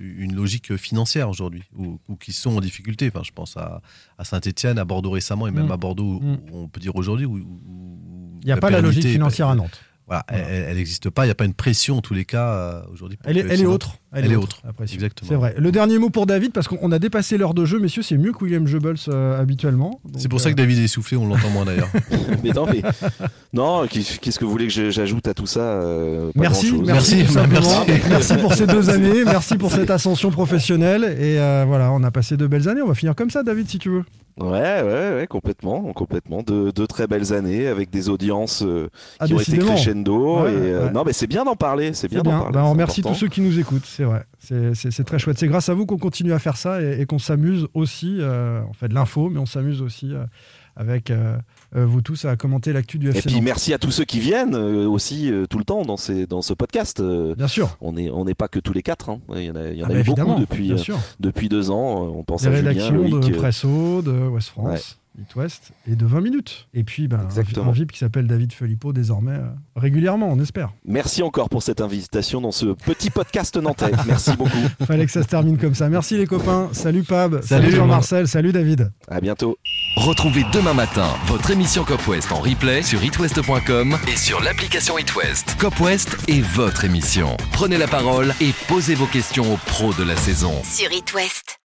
une 0.00 0.34
logique 0.34 0.76
financière 0.76 1.28
aujourd'hui, 1.28 1.64
ou, 1.76 1.98
ou 2.08 2.16
qui 2.16 2.32
sont 2.32 2.56
en 2.56 2.60
difficulté. 2.60 3.10
Enfin, 3.12 3.22
je 3.24 3.32
pense 3.32 3.56
à, 3.56 3.82
à 4.16 4.24
Saint-Etienne, 4.24 4.78
à 4.78 4.84
Bordeaux 4.84 5.10
récemment, 5.10 5.46
et 5.46 5.50
même 5.50 5.66
Mm. 5.66 5.72
à 5.72 5.76
Bordeaux, 5.76 6.20
Mm. 6.20 6.38
on 6.52 6.68
peut 6.68 6.80
dire 6.80 6.96
aujourd'hui. 6.96 7.26
Il 7.26 8.46
n'y 8.46 8.52
a 8.52 8.56
pas 8.56 8.70
la 8.70 8.80
logique 8.80 9.06
financière 9.06 9.48
à 9.48 9.54
Nantes. 9.54 9.80
Voilà, 10.08 10.24
elle 10.28 10.76
n'existe 10.76 11.10
pas. 11.10 11.24
Il 11.24 11.28
n'y 11.28 11.32
a 11.32 11.34
pas 11.34 11.44
une 11.44 11.54
pression 11.54 11.98
en 11.98 12.00
tous 12.00 12.14
les 12.14 12.24
cas 12.24 12.48
euh, 12.48 12.82
aujourd'hui. 12.92 13.18
Elle 13.24 13.36
est, 13.36 13.46
elle 13.50 13.66
autre. 13.66 13.98
Elle, 14.10 14.32
est 14.32 14.36
autre. 14.36 14.62
Exactement. 14.90 15.28
C'est 15.28 15.34
vrai. 15.36 15.54
Le 15.58 15.70
dernier 15.70 15.98
mot 15.98 16.08
pour 16.08 16.24
David, 16.24 16.52
parce 16.52 16.66
qu'on 16.66 16.90
a 16.92 16.98
dépassé 16.98 17.36
l'heure 17.36 17.52
de 17.52 17.66
jeu, 17.66 17.78
messieurs, 17.78 18.02
c'est 18.02 18.16
mieux 18.16 18.32
que 18.32 18.42
William 18.42 18.64
Goebbels 18.64 18.96
euh, 19.08 19.38
habituellement. 19.38 20.00
C'est 20.16 20.28
pour 20.28 20.40
ça 20.40 20.48
euh, 20.48 20.52
que 20.52 20.56
David 20.56 20.78
est 20.78 20.84
essoufflé, 20.84 21.18
on 21.18 21.26
l'entend 21.26 21.50
moins 21.50 21.66
d'ailleurs. 21.66 21.90
mais 22.42 22.50
non, 22.52 22.66
mais 22.66 22.82
non, 23.52 23.86
qu'est- 23.86 24.18
qu'est-ce 24.18 24.38
que 24.38 24.46
vous 24.46 24.50
voulez 24.50 24.68
que 24.68 24.90
j'ajoute 24.90 25.28
à 25.28 25.34
tout 25.34 25.46
ça 25.46 25.60
euh, 25.60 26.32
pas 26.32 26.40
Merci, 26.40 26.72
merci, 26.72 27.26
tout 27.26 27.38
merci. 27.50 27.76
Merci 28.08 28.36
pour 28.38 28.54
ces 28.54 28.66
deux 28.66 28.88
années, 28.90 29.24
merci 29.26 29.56
pour 29.56 29.70
cette 29.70 29.90
ascension 29.90 30.30
professionnelle. 30.30 31.04
Et 31.04 31.38
euh, 31.38 31.64
voilà, 31.66 31.92
on 31.92 32.02
a 32.02 32.10
passé 32.10 32.38
de 32.38 32.46
belles 32.46 32.68
années. 32.68 32.80
On 32.80 32.88
va 32.88 32.94
finir 32.94 33.14
comme 33.14 33.30
ça, 33.30 33.42
David, 33.42 33.68
si 33.68 33.78
tu 33.78 33.90
veux. 33.90 34.04
Ouais, 34.40 34.82
ouais, 34.82 35.14
ouais, 35.16 35.26
complètement, 35.28 35.80
complètement. 35.92 36.42
De, 36.42 36.70
de 36.70 36.86
très 36.86 37.06
belles 37.06 37.32
années 37.32 37.66
avec 37.66 37.90
des 37.90 38.08
audiences 38.08 38.62
euh, 38.64 38.88
Ah, 39.18 39.26
qui 39.26 39.34
ont 39.34 39.40
été 39.40 39.58
crescendo. 39.58 40.42
Ouais, 40.44 40.52
et, 40.52 40.54
euh, 40.56 40.86
ouais. 40.86 40.92
Non, 40.92 41.02
mais 41.04 41.12
c'est 41.12 41.26
bien 41.26 41.44
d'en 41.44 41.56
parler. 41.56 41.92
C'est 41.92 42.08
bien 42.08 42.22
parler. 42.22 42.52
Bah, 42.52 42.62
on 42.64 42.70
remercie 42.70 43.00
important. 43.00 43.14
tous 43.14 43.20
ceux 43.20 43.28
qui 43.28 43.40
nous 43.40 43.58
écoutent, 43.58 43.84
c'est 43.86 44.04
vrai. 44.04 44.24
C'est- 44.38 45.04
très 45.04 45.18
chouette. 45.18 45.38
C'est 45.38 45.48
grâce 45.48 45.68
à 45.68 45.74
vous 45.74 45.86
qu'on 45.86 45.98
continue 45.98 46.32
à 46.32 46.38
faire 46.38 46.56
ça 46.56 46.80
et, 46.80 47.00
et 47.00 47.06
qu'on 47.06 47.18
s'amuse 47.18 47.66
aussi. 47.74 48.18
euh, 48.20 48.60
on 48.68 48.72
fait 48.72 48.88
de 48.88 48.94
l'info, 48.94 49.28
mais 49.28 49.38
on 49.40 49.46
s'amuse 49.46 49.82
aussi 49.82 50.12
avec 50.76 51.10
vous 51.72 52.00
tous 52.00 52.24
à 52.24 52.36
commenter 52.36 52.72
l'actu 52.72 52.98
du 52.98 53.08
Et 53.08 53.10
FC. 53.10 53.22
puis 53.26 53.34
Nantes. 53.34 53.44
merci 53.44 53.74
à 53.74 53.78
tous 53.78 53.90
ceux 53.90 54.04
qui 54.04 54.20
viennent 54.20 54.54
euh, 54.54 54.86
aussi 54.88 55.30
euh, 55.30 55.46
tout 55.46 55.58
le 55.58 55.64
temps 55.64 55.82
dans, 55.82 55.96
ces, 55.98 56.26
dans 56.26 56.40
ce 56.42 56.54
podcast. 56.54 57.00
euh, 57.00 57.34
Bien 57.34 57.48
sûr. 57.48 57.76
On 57.80 57.92
n'est 57.92 58.10
on 58.10 58.24
pas 58.34 58.48
que 58.48 58.58
tous 58.58 58.72
les 58.72 58.82
quatre. 58.82 59.10
hein. 59.10 59.20
Il 59.34 59.42
y 59.42 59.50
en 59.50 59.56
a, 59.56 59.68
il 59.68 59.76
y 59.78 59.82
en 59.82 59.86
Ah 59.86 59.90
a 59.90 59.94
bah 59.94 60.00
eu 60.00 60.04
beaucoup 60.04 60.40
depuis, 60.40 60.72
euh, 60.72 60.76
deux 61.48 61.70
ans. 61.70 62.04
Euh, 62.06 62.10
On 62.10 62.24
pense 62.24 62.42
Des 62.42 62.48
à 62.48 62.52
Julien, 62.56 62.72
de 63.20 63.34
euh, 63.34 63.36
Presso, 63.38 64.02
de 64.02 64.12
West 64.28 64.48
France, 64.48 64.97
It 65.20 65.34
West 65.36 65.72
et 65.90 65.96
de 65.96 66.06
20 66.06 66.20
minutes. 66.20 66.68
Et 66.74 66.84
puis 66.84 67.08
ben, 67.08 67.20
un, 67.20 67.24
Exactement. 67.24 67.70
un 67.70 67.72
VIP 67.72 67.92
qui 67.92 67.98
s'appelle 67.98 68.26
David 68.26 68.52
Felipeau 68.52 68.92
désormais 68.92 69.32
euh, 69.32 69.46
régulièrement, 69.76 70.28
on 70.28 70.38
espère. 70.40 70.72
Merci 70.86 71.22
encore 71.22 71.48
pour 71.48 71.62
cette 71.62 71.80
invitation 71.80 72.40
dans 72.40 72.52
ce 72.52 72.66
petit 72.66 73.10
podcast 73.10 73.56
nantais. 73.56 73.90
Merci 74.06 74.36
beaucoup. 74.36 74.50
Fallait 74.86 75.06
que 75.06 75.12
ça 75.12 75.22
se 75.22 75.28
termine 75.28 75.58
comme 75.58 75.74
ça. 75.74 75.88
Merci 75.88 76.16
les 76.16 76.26
copains. 76.26 76.68
Salut 76.72 77.02
Pab. 77.02 77.42
Salut, 77.42 77.64
Salut. 77.64 77.76
Jean-Marcel. 77.76 78.28
Salut 78.28 78.52
David. 78.52 78.92
À 79.08 79.20
bientôt. 79.20 79.58
Retrouvez 79.96 80.44
demain 80.52 80.74
matin 80.74 81.08
votre 81.26 81.50
émission 81.50 81.84
Cop 81.84 82.06
West 82.06 82.30
en 82.32 82.40
replay 82.40 82.82
sur 82.82 83.02
itwest.com 83.02 83.96
et 84.06 84.16
sur 84.16 84.40
l'application 84.42 84.98
itwest. 84.98 85.56
Cop 85.58 85.78
West 85.80 86.16
est 86.28 86.40
votre 86.40 86.84
émission. 86.84 87.36
Prenez 87.52 87.78
la 87.78 87.88
parole 87.88 88.32
et 88.40 88.52
posez 88.68 88.94
vos 88.94 89.06
questions 89.06 89.54
aux 89.54 89.56
pros 89.56 89.92
de 89.94 90.04
la 90.04 90.16
saison. 90.16 90.52
Sur 90.64 90.92
It 90.92 91.12
West. 91.14 91.58